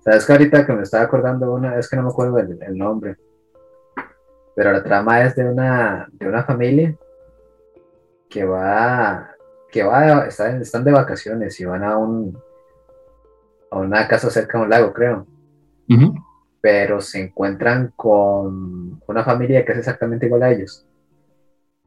Sabes 0.00 0.26
que 0.26 0.32
ahorita 0.32 0.66
que 0.66 0.72
me 0.72 0.82
estaba 0.82 1.04
acordando 1.04 1.52
una, 1.52 1.78
es 1.78 1.88
que 1.88 1.96
no 1.96 2.02
me 2.02 2.08
acuerdo 2.08 2.38
el, 2.38 2.58
el 2.60 2.76
nombre. 2.76 3.16
Pero 4.54 4.72
la 4.72 4.82
trama 4.82 5.22
es 5.22 5.36
de 5.36 5.48
una, 5.48 6.08
de 6.12 6.28
una 6.28 6.44
familia 6.44 6.94
que 8.28 8.44
va, 8.44 9.30
que 9.70 9.82
va, 9.82 10.26
están, 10.26 10.60
están 10.60 10.84
de 10.84 10.92
vacaciones 10.92 11.58
y 11.60 11.64
van 11.64 11.84
a 11.84 11.96
un 11.96 12.36
a 13.70 13.78
una 13.78 14.06
casa 14.06 14.30
cerca 14.30 14.58
de 14.58 14.64
un 14.64 14.70
lago, 14.70 14.92
creo. 14.92 15.26
Pero 16.60 17.00
se 17.00 17.20
encuentran 17.22 17.92
con 17.96 19.00
una 19.06 19.24
familia 19.24 19.64
que 19.64 19.72
es 19.72 19.78
exactamente 19.78 20.26
igual 20.26 20.42
a 20.42 20.50
ellos. 20.50 20.86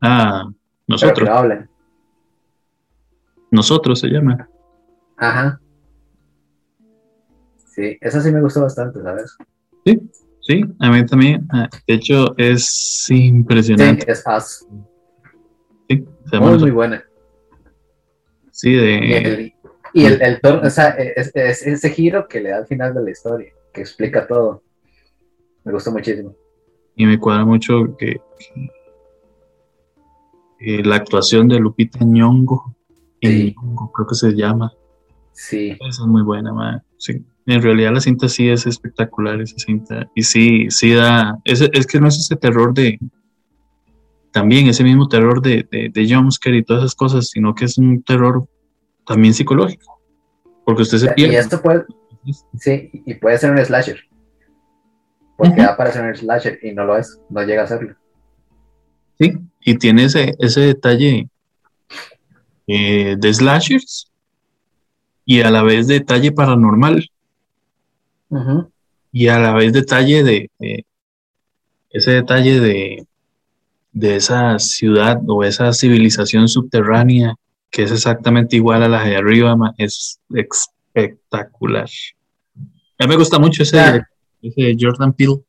Ah, 0.02 0.44
Pero 0.46 0.56
que 1.00 1.06
nosotros, 1.06 1.30
no 1.30 1.36
hablan. 1.36 1.70
Nosotros 3.52 4.00
se 4.00 4.08
llama. 4.08 4.50
Ajá. 5.18 5.60
Sí, 7.74 7.98
esa 8.02 8.22
sí 8.22 8.32
me 8.32 8.42
gustó 8.42 8.62
bastante, 8.62 9.02
¿sabes? 9.02 9.36
Sí, 10.42 10.64
a 10.80 10.92
mí 10.92 11.06
también. 11.06 11.46
Ah, 11.52 11.68
De 11.88 11.96
hecho, 11.96 12.38
es 12.38 12.66
Sí, 13.06 13.26
impresionante. 13.26 14.10
es 14.12 14.24
Us. 14.26 14.66
Sí, 15.90 16.06
se 16.30 16.36
llama 16.36 16.52
Muy, 16.52 16.60
muy 16.60 16.72
buena. 16.72 17.04
Sí, 18.52 18.70
Y 18.72 18.76
de, 18.76 19.18
el, 19.18 19.54
y 19.94 20.06
el, 20.06 20.22
el 20.22 20.40
tono, 20.42 20.62
o 20.66 20.70
sea, 20.70 20.90
es, 20.92 21.32
es- 21.36 21.66
ese 21.68 21.90
giro 21.90 22.28
que 22.28 22.40
le 22.42 22.50
da 22.50 22.58
al 22.58 22.68
final 22.68 22.94
de 22.94 23.04
la 23.04 23.12
historia, 23.12 23.52
que 23.74 23.82
explica 23.82 24.26
todo. 24.28 24.64
Me 25.64 25.72
gustó 25.74 25.92
muchísimo. 25.92 26.36
y 26.96 27.06
me 27.06 27.20
cuadra 27.20 27.44
mucho 27.44 27.96
que, 27.98 28.22
que- 28.40 28.70
que 30.60 30.84
la 30.84 30.96
actuación 30.96 31.48
de 31.50 31.60
Lupita 31.60 32.00
Nyong'o, 32.06 32.75
Sí. 33.22 33.56
Creo 33.94 34.08
que 34.08 34.16
se 34.16 34.32
llama. 34.34 34.72
Sí, 35.34 35.72
Esa 35.72 36.04
es 36.04 36.08
muy 36.08 36.22
buena, 36.22 36.54
man. 36.54 36.82
Sí. 36.98 37.26
En 37.46 37.62
realidad 37.62 37.94
la 37.94 38.00
cinta 38.00 38.28
sí 38.28 38.50
es 38.50 38.66
espectacular, 38.66 39.40
esa 39.42 39.58
cinta. 39.58 40.10
Y 40.16 40.24
sí, 40.24 40.68
sí 40.70 40.94
da... 40.94 41.38
Es, 41.44 41.62
es 41.62 41.86
que 41.86 42.00
no 42.00 42.08
es 42.08 42.18
ese 42.18 42.36
terror 42.36 42.74
de... 42.74 43.00
También 44.32 44.68
ese 44.68 44.84
mismo 44.84 45.08
terror 45.08 45.42
de, 45.42 45.68
de, 45.72 45.90
de 45.94 46.14
jumpscare 46.14 46.58
y 46.58 46.64
todas 46.64 46.84
esas 46.84 46.96
cosas, 46.96 47.30
sino 47.30 47.54
que 47.54 47.66
es 47.66 47.78
un 47.78 48.04
terror 48.04 48.48
también 49.06 49.34
psicológico. 49.34 50.02
Porque 50.66 50.82
usted 50.82 50.98
se 50.98 51.06
y 51.12 51.14
pierde. 51.14 51.38
esto 51.38 51.62
puede, 51.62 51.86
sí, 52.60 52.90
y 53.06 53.14
puede 53.14 53.38
ser 53.38 53.52
un 53.52 53.64
slasher. 53.64 54.00
Porque 55.38 55.62
va 55.62 55.74
a 55.74 55.78
parecer 55.78 56.04
un 56.04 56.16
slasher 56.16 56.60
y 56.64 56.74
no 56.74 56.86
lo 56.86 56.98
es, 56.98 57.20
no 57.30 57.44
llega 57.44 57.64
a 57.64 57.68
serlo. 57.68 57.96
Sí, 59.20 59.34
y 59.62 59.78
tiene 59.78 60.06
ese, 60.06 60.34
ese 60.40 60.62
detalle 60.62 61.30
eh, 62.68 63.16
de 63.18 63.34
slashers 63.34 64.12
y 65.26 65.42
a 65.42 65.50
la 65.52 65.64
vez 65.64 65.88
detalle 65.88 66.32
paranormal 66.32 67.10
y 69.12 69.28
a 69.28 69.40
la 69.40 69.54
vez 69.54 69.74
detalle 69.74 70.24
de, 70.24 70.50
de- 70.60 70.86
ese 71.90 72.12
detalle 72.12 72.60
de, 72.60 73.08
de 73.94 74.16
esa 74.18 74.60
ciudad 74.60 75.22
o 75.28 75.44
esa 75.44 75.72
civilización 75.72 76.50
subterránea 76.50 77.36
que 77.72 77.84
es 77.84 77.92
exactamente 77.92 78.56
igual 78.56 78.84
a 78.84 78.90
la 78.90 79.04
de 79.04 79.18
arriba, 79.18 79.56
es 79.78 80.20
espectacular. 80.34 81.90
A 83.00 83.04
mí 83.04 83.10
me 83.10 83.18
gusta 83.18 83.40
mucho 83.40 83.64
ese, 83.64 84.02
Jordan 84.80 85.14
Peele. 85.14 85.42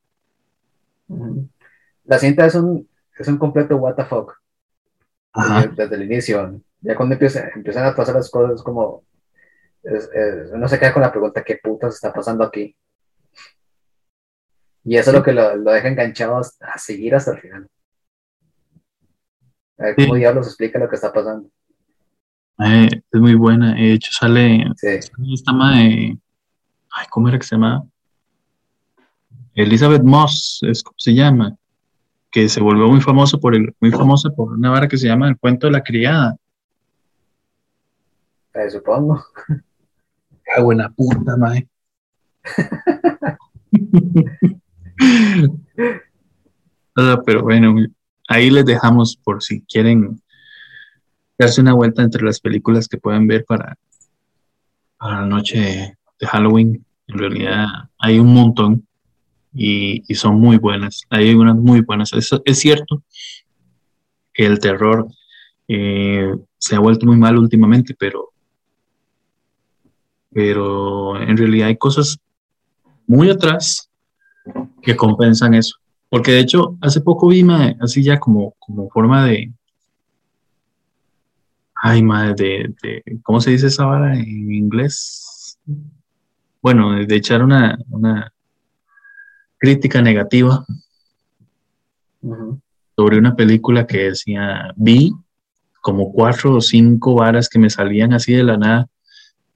La 2.05 2.18
cinta 2.18 2.47
es 2.47 2.55
un, 2.55 2.88
es 3.18 3.28
un 3.28 3.38
completo 3.38 3.76
what 3.76 3.94
the 3.94 4.05
fuck. 4.05 4.32
Desde, 5.34 5.68
desde, 5.76 5.97
el 5.97 6.02
inicio. 6.05 6.60
Ya 6.80 6.94
cuando 6.94 7.14
empieza, 7.14 7.48
empiezan 7.54 7.86
a 7.86 7.94
pasar 7.94 8.14
las 8.14 8.30
cosas, 8.30 8.62
como. 8.62 9.04
uno 10.52 10.68
se 10.68 10.78
queda 10.78 10.92
con 10.92 11.02
la 11.02 11.10
pregunta: 11.10 11.44
¿qué 11.44 11.58
putas 11.62 11.94
está 11.94 12.12
pasando 12.12 12.44
aquí? 12.44 12.76
Y 14.84 14.96
eso 14.96 15.10
es 15.10 15.16
lo 15.16 15.22
que 15.22 15.32
lo, 15.32 15.56
lo 15.56 15.72
deja 15.72 15.88
enganchado 15.88 16.38
a 16.38 16.78
seguir 16.78 17.14
hasta 17.14 17.32
el 17.32 17.40
final. 17.40 17.68
A 19.78 19.84
ver 19.84 19.96
cómo 19.96 20.14
diablos 20.14 20.46
explica 20.46 20.78
lo 20.78 20.88
que 20.88 20.94
está 20.94 21.12
pasando. 21.12 21.50
Eh, 22.58 22.88
es 23.12 23.20
muy 23.20 23.34
buena. 23.34 23.74
De 23.74 23.92
hecho, 23.92 24.10
sale, 24.12 24.64
sí. 24.76 24.98
esta 25.32 25.52
madre. 25.52 26.18
Ay, 26.90 27.06
¿cómo 27.10 27.28
era 27.28 27.38
que 27.38 27.44
se 27.44 27.56
llama? 27.56 27.86
Elizabeth 29.54 30.02
Moss, 30.02 30.60
es 30.62 30.82
como 30.82 30.96
se 30.98 31.14
llama. 31.14 31.56
Que 32.30 32.48
se 32.48 32.60
volvió 32.60 32.88
muy 32.88 33.00
famoso 33.00 33.38
por 33.38 33.54
el, 33.54 33.74
muy 33.80 33.90
famosa 33.90 34.30
por 34.30 34.52
una 34.52 34.70
vara 34.70 34.88
que 34.88 34.96
se 34.96 35.06
llama 35.06 35.28
El 35.28 35.38
cuento 35.38 35.66
de 35.66 35.72
la 35.72 35.82
criada. 35.82 36.36
Eh, 38.56 38.70
supongo. 38.70 39.22
Qué 39.46 40.62
buena 40.62 40.88
puta, 40.90 41.36
madre. 41.36 41.68
pero 47.26 47.42
bueno, 47.42 47.74
ahí 48.28 48.50
les 48.50 48.64
dejamos 48.64 49.16
por 49.16 49.42
si 49.42 49.60
quieren 49.62 50.22
darse 51.38 51.60
una 51.60 51.74
vuelta 51.74 52.02
entre 52.02 52.24
las 52.24 52.40
películas 52.40 52.88
que 52.88 52.96
pueden 52.96 53.26
ver 53.26 53.44
para, 53.44 53.76
para 54.96 55.20
la 55.20 55.26
noche 55.26 55.98
de 56.18 56.26
Halloween. 56.26 56.82
En 57.08 57.18
realidad 57.18 57.66
hay 57.98 58.18
un 58.18 58.32
montón 58.32 58.88
y, 59.52 60.02
son 60.14 60.40
muy 60.40 60.56
buenas. 60.56 61.02
Hay 61.10 61.34
unas 61.34 61.56
muy 61.56 61.82
buenas. 61.82 62.14
Es, 62.14 62.30
es 62.44 62.58
cierto 62.58 63.02
que 64.32 64.46
el 64.46 64.58
terror 64.60 65.06
eh, 65.68 66.34
se 66.58 66.74
ha 66.74 66.78
vuelto 66.78 67.06
muy 67.06 67.16
mal 67.16 67.36
últimamente, 67.36 67.94
pero, 67.98 68.32
pero 70.36 71.18
en 71.18 71.34
realidad 71.34 71.68
hay 71.68 71.78
cosas 71.78 72.18
muy 73.06 73.30
atrás 73.30 73.88
que 74.82 74.94
compensan 74.94 75.54
eso. 75.54 75.76
Porque 76.10 76.32
de 76.32 76.40
hecho, 76.40 76.76
hace 76.82 77.00
poco 77.00 77.28
vi, 77.28 77.42
así 77.80 78.02
ya 78.02 78.20
como, 78.20 78.54
como 78.58 78.90
forma 78.90 79.24
de. 79.24 79.50
Ay, 81.74 82.02
madre, 82.02 82.68
de, 82.82 83.02
¿Cómo 83.22 83.40
se 83.40 83.52
dice 83.52 83.68
esa 83.68 83.86
vara 83.86 84.14
en 84.14 84.52
inglés? 84.52 85.58
Bueno, 86.60 86.92
de 86.92 87.16
echar 87.16 87.42
una, 87.42 87.78
una 87.88 88.30
crítica 89.56 90.02
negativa 90.02 90.66
sobre 92.94 93.18
una 93.18 93.34
película 93.34 93.86
que 93.86 94.10
decía. 94.10 94.70
Vi 94.76 95.14
como 95.80 96.12
cuatro 96.12 96.56
o 96.56 96.60
cinco 96.60 97.14
varas 97.14 97.48
que 97.48 97.58
me 97.58 97.70
salían 97.70 98.12
así 98.12 98.34
de 98.34 98.44
la 98.44 98.58
nada 98.58 98.90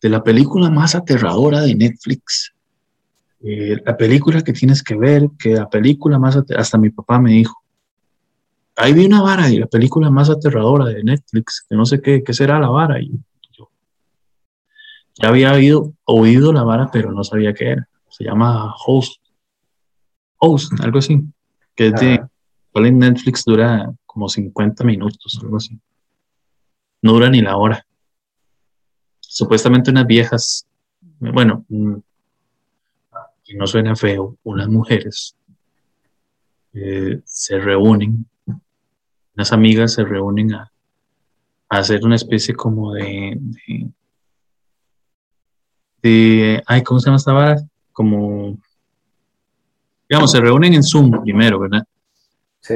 de 0.02 0.08
la 0.08 0.22
película 0.22 0.70
más 0.70 0.94
aterradora 0.94 1.60
de 1.60 1.74
Netflix 1.74 2.52
eh, 3.42 3.80
la 3.84 3.96
película 3.96 4.42
que 4.42 4.52
tienes 4.52 4.82
que 4.82 4.94
ver, 4.94 5.30
que 5.38 5.54
la 5.54 5.68
película 5.68 6.18
más, 6.18 6.38
hasta 6.56 6.78
mi 6.78 6.90
papá 6.90 7.18
me 7.18 7.32
dijo, 7.32 7.62
ahí 8.76 8.92
vi 8.92 9.06
una 9.06 9.22
vara 9.22 9.48
y 9.48 9.58
la 9.58 9.66
película 9.66 10.10
más 10.10 10.28
aterradora 10.28 10.84
de 10.86 11.02
Netflix, 11.02 11.64
que 11.68 11.74
no 11.74 11.86
sé 11.86 12.02
qué, 12.02 12.22
qué 12.22 12.34
será 12.34 12.58
la 12.58 12.68
vara. 12.68 13.00
Y 13.00 13.10
yo 13.52 13.70
ya 15.14 15.28
había 15.28 15.52
oído, 15.52 15.94
oído 16.04 16.52
la 16.52 16.64
vara, 16.64 16.90
pero 16.92 17.12
no 17.12 17.24
sabía 17.24 17.54
qué 17.54 17.70
era. 17.70 17.88
Se 18.10 18.24
llama 18.24 18.74
Host. 18.84 19.22
Host, 20.36 20.72
algo 20.80 20.98
así. 20.98 21.22
Que 21.74 21.88
es 21.88 21.94
de, 21.94 22.20
en 22.74 22.98
Netflix 22.98 23.44
dura 23.44 23.90
como 24.04 24.28
50 24.28 24.84
minutos, 24.84 25.38
algo 25.42 25.56
así. 25.56 25.78
No 27.00 27.14
dura 27.14 27.30
ni 27.30 27.40
la 27.40 27.56
hora. 27.56 27.86
Supuestamente 29.32 29.92
unas 29.92 30.08
viejas, 30.08 30.66
bueno, 31.20 31.64
y 31.68 33.54
no 33.54 33.64
suena 33.68 33.94
feo, 33.94 34.36
unas 34.42 34.66
mujeres 34.66 35.36
eh, 36.74 37.20
se 37.24 37.60
reúnen, 37.60 38.26
unas 39.36 39.52
amigas 39.52 39.92
se 39.92 40.02
reúnen 40.02 40.54
a, 40.54 40.72
hacer 41.68 42.04
una 42.04 42.16
especie 42.16 42.56
como 42.56 42.92
de, 42.92 43.38
de, 46.02 46.62
ay, 46.66 46.82
¿cómo 46.82 46.98
se 46.98 47.06
llama 47.06 47.18
esta 47.18 47.32
vara? 47.32 47.56
Como, 47.92 48.58
digamos, 50.08 50.32
se 50.32 50.40
reúnen 50.40 50.74
en 50.74 50.82
Zoom 50.82 51.22
primero, 51.22 51.60
¿verdad? 51.60 51.84
Sí. 52.62 52.74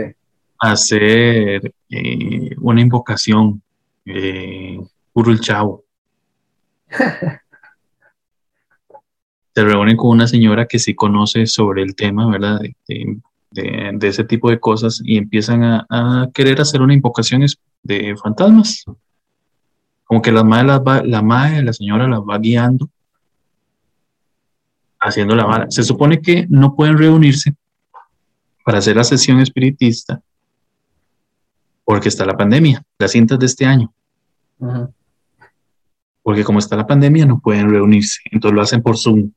A 0.60 0.70
hacer 0.70 1.74
eh, 1.90 2.55
una 2.60 2.81
invocación, 2.81 3.60
eh, 4.05 4.78
puro 5.12 5.32
el 5.32 5.40
chavo. 5.40 5.84
Se 9.54 9.64
reúnen 9.64 9.96
con 9.96 10.10
una 10.10 10.26
señora 10.26 10.66
que 10.66 10.78
sí 10.78 10.94
conoce 10.94 11.46
sobre 11.46 11.82
el 11.82 11.94
tema, 11.94 12.30
¿verdad? 12.30 12.60
De, 12.60 13.20
ese 14.02 14.24
tipo 14.24 14.50
de 14.50 14.58
cosas 14.58 15.00
y 15.04 15.16
empiezan 15.16 15.62
a, 15.62 16.28
querer 16.34 16.60
hacer 16.60 16.82
una 16.82 16.94
invocación 16.94 17.44
de 17.82 18.16
fantasmas. 18.16 18.84
Como 20.04 20.20
que 20.20 20.32
la 20.32 20.44
madre, 20.44 21.06
la 21.06 21.22
madre, 21.22 21.62
la 21.62 21.72
señora 21.72 22.08
las 22.08 22.20
va 22.20 22.38
guiando, 22.38 22.90
haciendo 25.00 25.36
la 25.36 25.44
vara. 25.44 25.66
Se 25.70 25.82
supone 25.82 26.20
que 26.20 26.46
no 26.48 26.74
pueden 26.74 26.98
reunirse 26.98 27.54
para 28.64 28.78
hacer 28.78 28.96
la 28.96 29.04
sesión 29.04 29.40
espiritista 29.40 30.20
porque 31.84 32.08
está 32.08 32.24
la 32.24 32.36
pandemia, 32.36 32.82
las 32.98 33.12
cintas 33.12 33.38
de 33.38 33.46
este 33.46 33.66
año. 33.66 33.92
Porque 36.24 36.42
como 36.42 36.59
está 36.59 36.74
la 36.74 36.88
pandemia 36.88 37.26
no 37.26 37.38
pueden 37.38 37.70
reunirse, 37.70 38.18
entonces 38.32 38.56
lo 38.56 38.62
hacen 38.62 38.82
por 38.82 38.98
Zoom 38.98 39.30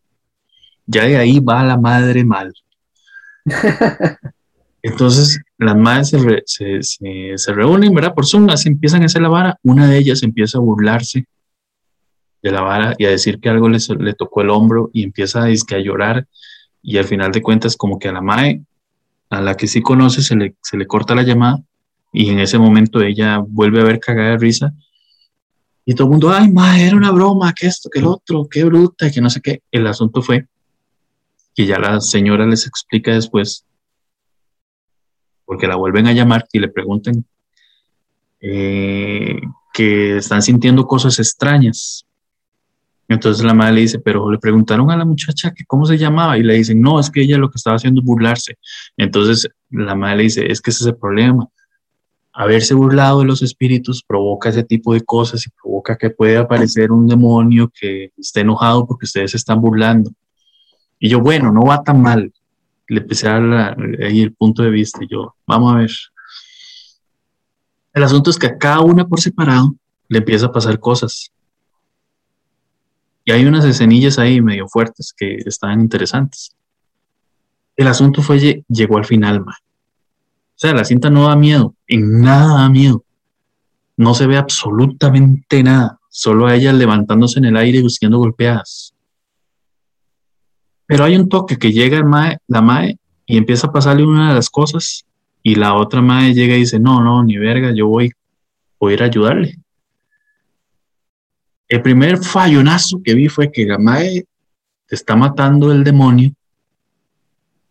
ya 0.87 1.05
de 1.05 1.17
ahí 1.17 1.39
va 1.39 1.63
la 1.63 1.77
madre 1.77 2.23
mal. 2.23 2.53
Entonces, 4.81 5.41
las 5.57 5.75
madres 5.75 6.13
se, 6.45 7.53
reúnen, 7.53 7.93
¿verdad? 7.93 8.13
Por 8.13 8.25
Zoom, 8.25 8.49
así 8.49 8.69
empiezan 8.69 9.03
a 9.03 9.07
hacer 9.07 9.21
la 9.21 9.27
vara. 9.27 9.59
Una 9.63 9.87
de 9.87 9.97
ellas 9.97 10.23
empieza 10.23 10.57
a 10.57 10.61
burlarse 10.61 11.25
de 12.41 12.51
la 12.51 12.61
vara 12.61 12.95
y 12.97 13.05
a 13.05 13.09
decir 13.09 13.39
que 13.39 13.49
algo 13.49 13.67
le, 13.67 13.79
le 13.99 14.13
tocó 14.13 14.41
el 14.41 14.49
hombro 14.49 14.89
y 14.93 15.03
empieza 15.03 15.43
a, 15.43 15.47
a 15.47 15.79
llorar. 15.79 16.25
Y 16.81 16.97
al 16.97 17.03
final 17.03 17.33
de 17.33 17.41
cuentas, 17.41 17.75
como 17.75 17.99
que 17.99 18.07
a 18.07 18.13
la 18.13 18.21
madre, 18.21 18.61
a 19.29 19.41
la 19.41 19.55
que 19.55 19.67
sí 19.67 19.81
conoce, 19.81 20.21
se 20.21 20.37
le, 20.37 20.55
se 20.61 20.77
le 20.77 20.87
corta 20.87 21.15
la 21.15 21.23
llamada 21.23 21.59
y 22.13 22.29
en 22.29 22.39
ese 22.39 22.57
momento 22.57 23.01
ella 23.01 23.39
vuelve 23.45 23.81
a 23.81 23.83
ver 23.83 23.99
cagada 23.99 24.31
de 24.31 24.37
risa. 24.37 24.73
Y 25.89 25.95
todo 25.95 26.07
el 26.07 26.11
mundo, 26.11 26.29
ay, 26.29 26.51
madre, 26.51 26.87
era 26.87 26.97
una 26.97 27.11
broma, 27.11 27.53
que 27.53 27.65
esto, 27.65 27.89
que 27.89 27.99
el 27.99 28.07
otro, 28.07 28.45
qué 28.51 28.65
bruta, 28.65 29.09
que 29.09 29.21
no 29.21 29.29
sé 29.29 29.39
qué. 29.39 29.61
El 29.71 29.87
asunto 29.87 30.21
fue 30.21 30.45
que 31.55 31.65
ya 31.65 31.79
la 31.79 32.01
señora 32.01 32.45
les 32.45 32.67
explica 32.67 33.13
después, 33.13 33.65
porque 35.45 35.65
la 35.65 35.77
vuelven 35.77 36.07
a 36.07 36.11
llamar 36.11 36.45
y 36.51 36.59
le 36.59 36.67
preguntan 36.67 37.23
eh, 38.41 39.39
que 39.73 40.17
están 40.17 40.41
sintiendo 40.41 40.85
cosas 40.85 41.19
extrañas. 41.19 42.05
Entonces 43.07 43.45
la 43.45 43.53
madre 43.53 43.75
le 43.75 43.81
dice, 43.81 43.99
pero 43.99 44.29
le 44.29 44.39
preguntaron 44.39 44.91
a 44.91 44.97
la 44.97 45.05
muchacha 45.05 45.53
que 45.53 45.63
cómo 45.63 45.85
se 45.85 45.97
llamaba 45.97 46.37
y 46.37 46.43
le 46.43 46.55
dicen, 46.55 46.81
no, 46.81 46.99
es 46.99 47.09
que 47.09 47.21
ella 47.21 47.37
lo 47.37 47.49
que 47.49 47.55
estaba 47.55 47.77
haciendo 47.77 48.01
es 48.01 48.05
burlarse. 48.05 48.57
Entonces 48.97 49.49
la 49.69 49.95
madre 49.95 50.17
le 50.17 50.23
dice, 50.23 50.51
es 50.51 50.59
que 50.59 50.71
ese 50.71 50.83
es 50.83 50.87
el 50.87 50.97
problema. 50.97 51.47
Haberse 52.39 52.75
burlado 52.75 53.21
de 53.21 53.25
los 53.25 53.41
espíritus 53.41 54.03
provoca 54.03 54.49
ese 54.49 54.63
tipo 54.63 54.93
de 54.93 55.01
cosas 55.01 55.43
y 55.47 55.49
provoca 55.49 55.76
que 55.83 56.09
pueda 56.09 56.41
aparecer 56.41 56.91
un 56.91 57.07
demonio 57.07 57.71
que 57.73 58.11
esté 58.17 58.41
enojado 58.41 58.85
porque 58.85 59.05
ustedes 59.05 59.31
se 59.31 59.37
están 59.37 59.61
burlando. 59.61 60.11
Y 60.99 61.09
yo, 61.09 61.19
bueno, 61.19 61.51
no 61.51 61.61
va 61.61 61.83
tan 61.83 62.01
mal. 62.01 62.33
Le 62.87 63.01
empecé 63.01 63.27
a 63.27 63.39
dar 63.39 63.77
ahí 64.01 64.21
el 64.21 64.33
punto 64.33 64.63
de 64.63 64.69
vista 64.69 65.03
y 65.03 65.07
yo, 65.07 65.35
vamos 65.45 65.73
a 65.73 65.77
ver. 65.77 65.91
El 67.93 68.03
asunto 68.03 68.29
es 68.29 68.37
que 68.37 68.47
a 68.47 68.57
cada 68.57 68.81
una 68.81 69.07
por 69.07 69.19
separado 69.19 69.75
le 70.07 70.19
empieza 70.19 70.47
a 70.47 70.51
pasar 70.51 70.79
cosas. 70.79 71.31
Y 73.25 73.31
hay 73.31 73.45
unas 73.45 73.65
escenillas 73.65 74.19
ahí 74.19 74.41
medio 74.41 74.67
fuertes 74.67 75.13
que 75.15 75.37
están 75.45 75.81
interesantes. 75.81 76.55
El 77.75 77.87
asunto 77.87 78.21
fue, 78.21 78.63
llegó 78.67 78.97
al 78.97 79.05
final, 79.05 79.43
man. 79.43 79.55
O 80.57 80.59
sea, 80.59 80.73
la 80.73 80.85
cinta 80.85 81.09
no 81.09 81.27
da 81.27 81.35
miedo, 81.35 81.75
en 81.87 82.21
nada 82.21 82.61
da 82.61 82.69
miedo. 82.69 83.03
No 83.97 84.13
se 84.13 84.27
ve 84.27 84.37
absolutamente 84.37 85.63
nada, 85.63 85.99
solo 86.09 86.45
a 86.45 86.55
ella 86.55 86.71
levantándose 86.71 87.39
en 87.39 87.45
el 87.45 87.57
aire 87.57 87.79
y 87.79 87.83
buscando 87.83 88.19
golpeadas. 88.19 88.93
Pero 90.85 91.03
hay 91.03 91.15
un 91.15 91.27
toque 91.27 91.57
que 91.57 91.71
llega 91.73 92.01
la 92.47 92.61
mae 92.61 92.97
y 93.25 93.37
empieza 93.37 93.67
a 93.67 93.71
pasarle 93.71 94.05
una 94.05 94.29
de 94.29 94.35
las 94.35 94.49
cosas 94.49 95.05
y 95.43 95.55
la 95.55 95.73
otra 95.73 96.01
mae 96.01 96.33
llega 96.33 96.55
y 96.55 96.59
dice, 96.59 96.79
no, 96.79 97.03
no, 97.03 97.23
ni 97.23 97.37
verga, 97.37 97.73
yo 97.73 97.87
voy, 97.87 98.11
voy 98.79 98.93
a 98.93 98.95
ir 98.95 99.03
a 99.03 99.05
ayudarle. 99.07 99.59
El 101.67 101.81
primer 101.81 102.23
fallonazo 102.23 103.01
que 103.03 103.13
vi 103.13 103.27
fue 103.27 103.51
que 103.51 103.65
la 103.65 103.77
mae 103.77 104.25
está 104.89 105.15
matando 105.15 105.71
el 105.71 105.83
demonio 105.83 106.31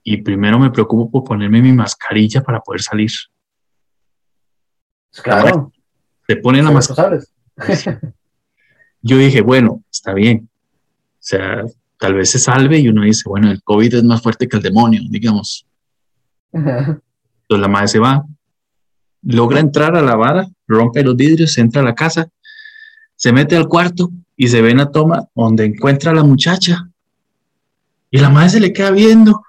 y 0.03 0.19
primero 0.19 0.59
me 0.59 0.71
preocupo 0.71 1.11
por 1.11 1.25
ponerme 1.25 1.63
mi 1.63 1.73
mascarilla 1.73 2.43
para 2.43 2.61
poder 2.61 2.83
salir. 2.83 3.11
Claro. 5.23 5.73
Se 6.29 6.37
pone 6.37 6.63
la 6.63 6.71
mascarilla. 6.71 7.25
Yo 9.03 9.19
dije, 9.19 9.41
bueno, 9.41 9.83
está 9.91 10.13
bien. 10.13 10.49
O 10.49 11.19
sea, 11.21 11.65
tal 11.99 12.15
vez 12.15 12.31
se 12.31 12.39
salve 12.39 12.79
y 12.79 12.89
uno 12.89 13.03
dice, 13.03 13.29
bueno, 13.29 13.51
el 13.51 13.63
COVID 13.63 13.95
es 13.95 14.05
más 14.05 14.23
fuerte 14.23 14.49
que 14.49 14.57
el 14.57 14.63
demonio, 14.63 15.01
digamos. 15.09 15.67
Entonces 16.53 16.89
la 17.49 17.69
madre 17.69 17.89
se 17.89 17.99
va, 17.99 18.25
logra 19.23 19.61
entrar 19.61 19.97
a 19.97 20.03
la 20.03 20.17
vara, 20.17 20.49
rompe 20.67 21.03
los 21.03 21.17
vidrios, 21.17 21.59
entra 21.59 21.83
a 21.83 21.85
la 21.85 21.95
casa, 21.95 22.29
se 23.15 23.33
mete 23.33 23.57
al 23.57 23.69
cuarto 23.69 24.11
y 24.37 24.49
se 24.49 24.61
ve 24.63 24.71
en 24.71 24.79
la 24.79 24.91
toma 24.91 25.29
donde 25.35 25.65
encuentra 25.65 26.11
a 26.11 26.15
la 26.15 26.25
muchacha. 26.25 26.89
Y 28.11 28.19
la 28.19 28.31
madre 28.31 28.51
se 28.51 28.61
le 28.61 28.73
queda 28.73 28.91
viendo, 28.91 29.43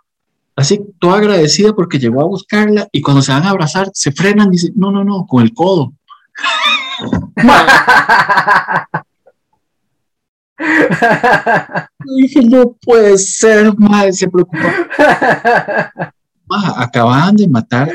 así 0.55 0.79
toda 0.99 1.17
agradecida 1.17 1.73
porque 1.73 1.99
llegó 1.99 2.21
a 2.21 2.27
buscarla 2.27 2.87
y 2.91 3.01
cuando 3.01 3.21
se 3.21 3.31
van 3.31 3.43
a 3.43 3.49
abrazar 3.49 3.89
se 3.93 4.11
frenan 4.11 4.47
y 4.47 4.51
dicen, 4.51 4.73
no, 4.75 4.91
no, 4.91 5.03
no, 5.03 5.25
con 5.27 5.43
el 5.43 5.53
codo. 5.53 5.93
Dije, 12.15 12.41
no 12.45 12.75
puede 12.81 13.17
ser, 13.17 13.73
madre, 13.77 14.13
se 14.13 14.29
preocupa. 14.29 14.73
acababan 16.77 17.35
de 17.35 17.47
matar 17.47 17.91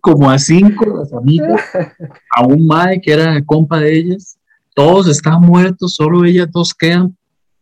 como 0.00 0.30
a 0.30 0.38
cinco 0.38 0.98
las 0.98 1.12
amigas, 1.12 1.60
a 2.36 2.46
un 2.46 2.66
madre 2.66 3.00
que 3.00 3.12
era 3.12 3.44
compa 3.44 3.78
de 3.80 3.98
ellas, 3.98 4.38
todos 4.74 5.08
están 5.08 5.40
muertos, 5.40 5.94
solo 5.94 6.24
ellas 6.24 6.48
dos 6.50 6.74
quedan, 6.74 7.16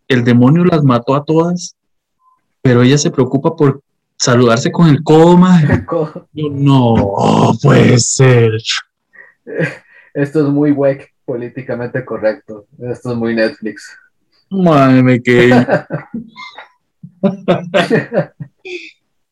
el 0.08 0.24
demonio 0.24 0.64
las 0.64 0.82
mató 0.82 1.14
a 1.14 1.24
todas, 1.24 1.74
pero 2.60 2.82
ella 2.82 2.98
se 2.98 3.10
preocupa 3.10 3.56
por 3.56 3.82
saludarse 4.22 4.70
con 4.70 4.88
el 4.88 5.02
coma. 5.02 5.60
No, 6.32 7.52
puede 7.60 7.98
ser. 7.98 8.52
Esto 10.14 10.46
es 10.46 10.52
muy 10.52 10.70
wack, 10.70 11.12
políticamente 11.24 12.04
correcto. 12.04 12.66
Esto 12.78 13.12
es 13.12 13.18
muy 13.18 13.34
Netflix. 13.34 13.90
Madre 14.50 15.02
me 15.02 15.20
quedé. 15.20 15.66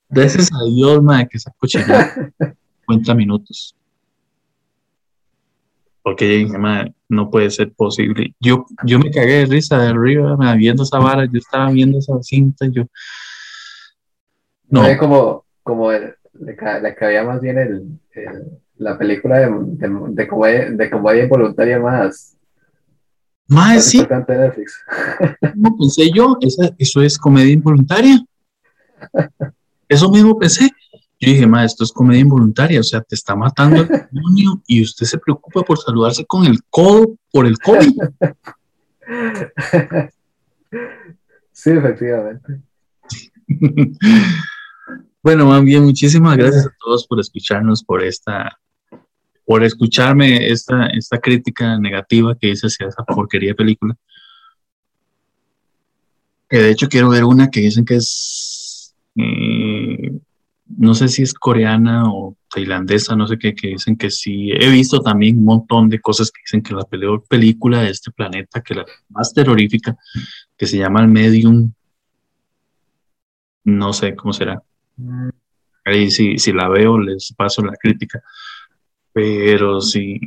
Gracias 0.08 0.50
a 0.52 0.64
Dios, 0.64 1.02
madre, 1.02 1.28
que 1.30 1.38
esa 1.38 1.52
cochinada 1.56 2.32
50 2.80 3.14
minutos. 3.14 3.76
Porque 6.02 6.24
dije, 6.24 6.58
madre, 6.58 6.94
no 7.08 7.30
puede 7.30 7.50
ser 7.50 7.72
posible. 7.72 8.34
Yo, 8.40 8.66
yo 8.84 8.98
me 8.98 9.10
cagué 9.12 9.34
de 9.34 9.46
risa 9.46 9.78
de 9.78 9.88
arriba, 9.88 10.36
viendo 10.56 10.82
esa 10.82 10.98
vara, 10.98 11.26
yo 11.26 11.38
estaba 11.38 11.70
viendo 11.70 11.98
esa 11.98 12.20
cinta, 12.22 12.66
yo. 12.66 12.84
No. 14.70 14.84
como, 14.98 15.44
como 15.62 15.92
le, 15.92 16.14
le, 16.40 16.94
cabía 16.94 17.24
más 17.24 17.40
bien 17.40 17.58
el, 17.58 18.00
la 18.76 18.96
película 18.96 19.38
de, 19.38 19.50
de, 19.50 19.90
de, 20.08 20.28
comedia, 20.28 20.70
de 20.70 20.90
comedia 20.90 21.24
involuntaria 21.24 21.78
más. 21.78 22.36
Más 23.48 23.84
sí. 23.84 24.06
No 25.56 25.76
pensé 25.76 26.10
yo, 26.14 26.38
eso 26.78 27.02
es 27.02 27.18
comedia 27.18 27.52
involuntaria. 27.52 28.24
Eso 29.88 30.08
mismo 30.08 30.38
pensé. 30.38 30.70
Yo 31.18 31.32
dije, 31.32 31.46
ma, 31.48 31.64
esto 31.64 31.82
es 31.82 31.90
comedia 31.90 32.20
involuntaria, 32.20 32.78
o 32.78 32.84
sea, 32.84 33.00
te 33.00 33.16
está 33.16 33.34
matando 33.34 33.82
el 33.82 33.88
demonio 34.12 34.62
y 34.68 34.82
usted 34.82 35.04
se 35.04 35.18
preocupa 35.18 35.62
por 35.62 35.78
saludarse 35.78 36.24
con 36.24 36.46
el 36.46 36.60
codo 36.70 37.16
por 37.32 37.44
el 37.44 37.58
COVID. 37.58 37.92
Sí, 41.52 41.70
efectivamente. 41.70 42.60
Bueno, 45.22 45.46
más 45.46 45.62
bien, 45.62 45.84
muchísimas 45.84 46.36
gracias 46.36 46.66
a 46.66 46.76
todos 46.78 47.06
por 47.06 47.20
escucharnos, 47.20 47.84
por 47.84 48.02
esta, 48.02 48.58
por 49.44 49.64
escucharme 49.64 50.48
esta, 50.48 50.86
esta 50.86 51.18
crítica 51.18 51.78
negativa 51.78 52.36
que 52.38 52.50
hice 52.50 52.66
hacia 52.66 52.88
esa 52.88 53.04
porquería 53.04 53.50
de 53.50 53.54
película. 53.54 53.96
Que 56.48 56.58
de 56.58 56.70
hecho 56.70 56.88
quiero 56.88 57.10
ver 57.10 57.24
una 57.24 57.50
que 57.50 57.60
dicen 57.60 57.84
que 57.84 57.96
es 57.96 58.94
eh, 59.16 60.20
no 60.76 60.94
sé 60.94 61.08
si 61.08 61.22
es 61.22 61.34
coreana 61.34 62.04
o 62.12 62.36
tailandesa, 62.52 63.16
no 63.16 63.26
sé 63.26 63.38
qué, 63.38 63.54
que 63.54 63.68
dicen 63.68 63.96
que 63.96 64.10
sí. 64.10 64.50
He 64.52 64.70
visto 64.70 65.00
también 65.00 65.38
un 65.38 65.44
montón 65.44 65.88
de 65.88 66.00
cosas 66.00 66.30
que 66.30 66.40
dicen 66.44 66.62
que 66.62 66.74
la 66.74 66.84
peor 66.84 67.24
película 67.28 67.82
de 67.82 67.90
este 67.90 68.10
planeta, 68.10 68.62
que 68.62 68.74
la 68.74 68.86
más 69.08 69.32
terrorífica, 69.32 69.96
que 70.56 70.66
se 70.66 70.78
llama 70.78 71.02
El 71.02 71.08
Medium, 71.08 71.72
no 73.64 73.92
sé 73.92 74.14
cómo 74.14 74.32
será. 74.32 74.62
Ahí 75.84 76.10
si, 76.10 76.38
si 76.38 76.52
la 76.52 76.68
veo 76.68 76.98
les 76.98 77.32
paso 77.36 77.62
la 77.62 77.72
crítica. 77.72 78.22
Pero 79.12 79.80
sí, 79.80 80.20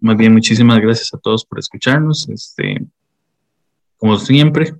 más 0.00 0.16
bien 0.16 0.32
muchísimas 0.32 0.78
gracias 0.80 1.12
a 1.12 1.18
todos 1.18 1.44
por 1.44 1.58
escucharnos. 1.58 2.28
Este, 2.28 2.86
como 3.96 4.16
siempre, 4.18 4.74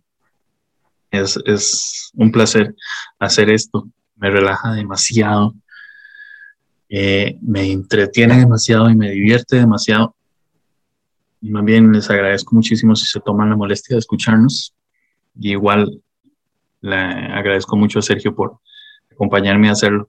es, 1.10 1.38
es 1.46 2.10
un 2.14 2.30
placer 2.30 2.74
hacer 3.18 3.50
esto 3.50 3.88
me 4.18 4.30
relaja 4.30 4.72
demasiado, 4.72 5.54
eh, 6.88 7.38
me 7.40 7.70
entretiene 7.70 8.38
demasiado 8.38 8.90
y 8.90 8.96
me 8.96 9.10
divierte 9.10 9.56
demasiado. 9.56 10.14
Y 11.40 11.50
más 11.50 11.64
bien 11.64 11.92
les 11.92 12.10
agradezco 12.10 12.54
muchísimo 12.54 12.96
si 12.96 13.06
se 13.06 13.20
toman 13.20 13.50
la 13.50 13.56
molestia 13.56 13.94
de 13.94 14.00
escucharnos. 14.00 14.74
Y 15.38 15.52
igual 15.52 16.02
le 16.80 16.96
agradezco 16.96 17.76
mucho 17.76 18.00
a 18.00 18.02
Sergio 18.02 18.34
por 18.34 18.58
acompañarme 19.18 19.68
a 19.68 19.72
hacerlo. 19.72 20.08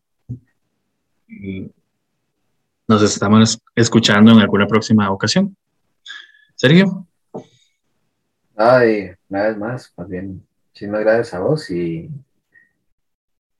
Nos 2.87 3.01
estamos 3.01 3.59
escuchando 3.75 4.31
en 4.31 4.39
alguna 4.39 4.67
próxima 4.67 5.09
ocasión. 5.09 5.55
Sergio. 6.55 7.07
Ay, 8.55 9.11
una 9.29 9.43
vez 9.43 9.57
más, 9.57 9.93
más 9.97 10.07
bien, 10.07 10.45
muchísimas 10.67 11.01
gracias 11.01 11.33
a 11.33 11.39
vos 11.39 11.71
y 11.71 12.07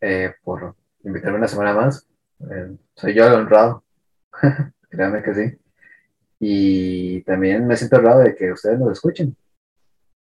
eh, 0.02 0.36
por 0.44 0.76
invitarme 1.04 1.40
una 1.40 1.48
semana 1.48 1.74
más. 1.74 2.06
Eh, 2.42 2.76
soy 2.96 3.16
yo 3.16 3.26
el 3.26 3.34
honrado, 3.34 3.84
créanme 4.90 5.24
que 5.24 5.34
sí. 5.34 5.58
Y 6.40 7.22
también 7.22 7.66
me 7.66 7.76
siento 7.76 7.98
honrado 7.98 8.20
de 8.20 8.36
que 8.36 8.52
ustedes 8.52 8.80
nos 8.80 8.92
escuchen. 8.92 9.36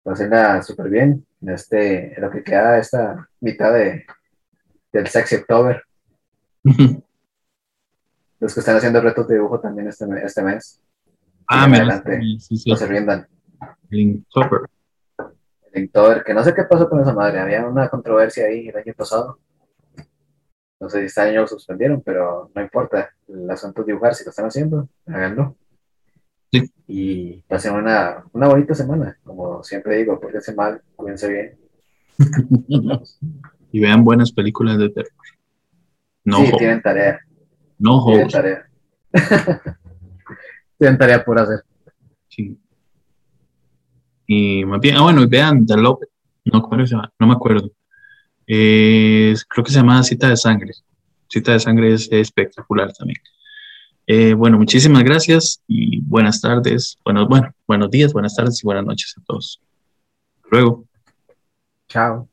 Pasenla 0.02 0.62
súper 0.62 0.89
bien 0.89 1.26
en, 1.43 1.48
este, 1.51 2.14
en 2.14 2.22
lo 2.22 2.30
que 2.30 2.43
queda 2.43 2.78
esta 2.78 3.28
mitad 3.40 3.74
de, 3.74 4.06
del 4.93 5.06
Sexy 5.09 5.36
October. 5.36 5.82
Los 8.40 8.55
que 8.55 8.60
están 8.60 8.77
haciendo 8.77 9.01
retos 9.01 9.27
de 9.28 9.35
dibujo 9.35 9.60
también 9.60 9.89
este, 9.89 10.05
este 10.24 10.43
mes. 10.43 10.81
Ah, 11.48 11.66
me 11.66 11.78
adelante, 11.78 12.20
no 12.66 12.77
se 12.77 12.86
rindan. 12.86 13.27
Linktober. 13.89 14.62
Linktober, 15.73 16.24
que 16.24 16.35
no 16.35 16.44
sé 16.44 16.55
qué 16.55 16.64
pasó 16.64 16.89
con 16.89 17.01
esa 17.01 17.12
madre. 17.12 17.40
Había 17.40 17.66
una 17.66 17.89
controversia 17.89 18.47
ahí 18.47 18.69
el 18.69 18.77
año 18.77 18.94
pasado 18.97 19.39
no 20.82 20.90
sé 20.90 20.98
si 20.98 21.06
este 21.06 21.20
año 21.20 21.43
lo 21.43 21.47
suspendieron, 21.47 22.02
pero 22.02 22.51
no 22.52 22.60
importa. 22.60 23.14
El 23.28 23.48
asunto 23.48 23.82
es 23.82 23.86
dibujar, 23.86 24.16
si 24.16 24.24
lo 24.24 24.31
están 24.31 24.47
haciendo, 24.47 24.89
háganlo. 25.06 25.55
Sí. 26.51 26.73
Y 26.89 27.43
pasen 27.43 27.74
una, 27.74 28.24
una 28.32 28.48
bonita 28.48 28.74
semana. 28.74 29.16
Como 29.23 29.62
siempre 29.62 29.98
digo, 29.98 30.19
cuídense 30.20 30.52
mal, 30.56 30.82
cuídense 30.97 31.28
bien. 31.28 31.59
y 33.72 33.80
vean 33.80 34.04
buenas 34.04 34.32
películas 34.32 34.78
de 34.78 34.90
terror. 34.90 35.12
No 36.24 36.38
sí, 36.38 36.52
tienen 36.58 36.82
tarea. 36.82 37.20
No 37.78 38.04
Tienen 38.04 38.28
tarea. 38.28 38.66
tienen 40.78 40.98
tarea 40.98 41.24
por 41.24 41.38
hacer. 41.38 41.64
Sí. 42.28 42.56
Y 44.26 44.64
más 44.64 44.80
bien, 44.80 44.96
ah, 44.96 45.02
bueno, 45.02 45.26
vean 45.26 45.66
The 45.66 45.76
López. 45.76 46.08
No, 46.44 46.60
no 47.18 47.26
me 47.26 47.32
acuerdo 47.32 47.70
creo 48.46 49.64
que 49.64 49.70
se 49.70 49.78
llama 49.78 50.02
Cita 50.02 50.28
de 50.28 50.36
Sangre. 50.36 50.72
Cita 51.28 51.52
de 51.52 51.60
Sangre 51.60 51.94
es 51.94 52.08
espectacular 52.10 52.92
también. 52.92 53.18
Eh, 54.06 54.34
bueno, 54.34 54.58
muchísimas 54.58 55.04
gracias 55.04 55.62
y 55.66 56.00
buenas 56.02 56.40
tardes. 56.40 56.98
Bueno, 57.04 57.26
bueno, 57.28 57.54
buenos 57.66 57.90
días, 57.90 58.12
buenas 58.12 58.34
tardes 58.34 58.62
y 58.62 58.66
buenas 58.66 58.84
noches 58.84 59.14
a 59.18 59.22
todos. 59.24 59.60
Luego. 60.50 60.84
Chao. 61.88 62.31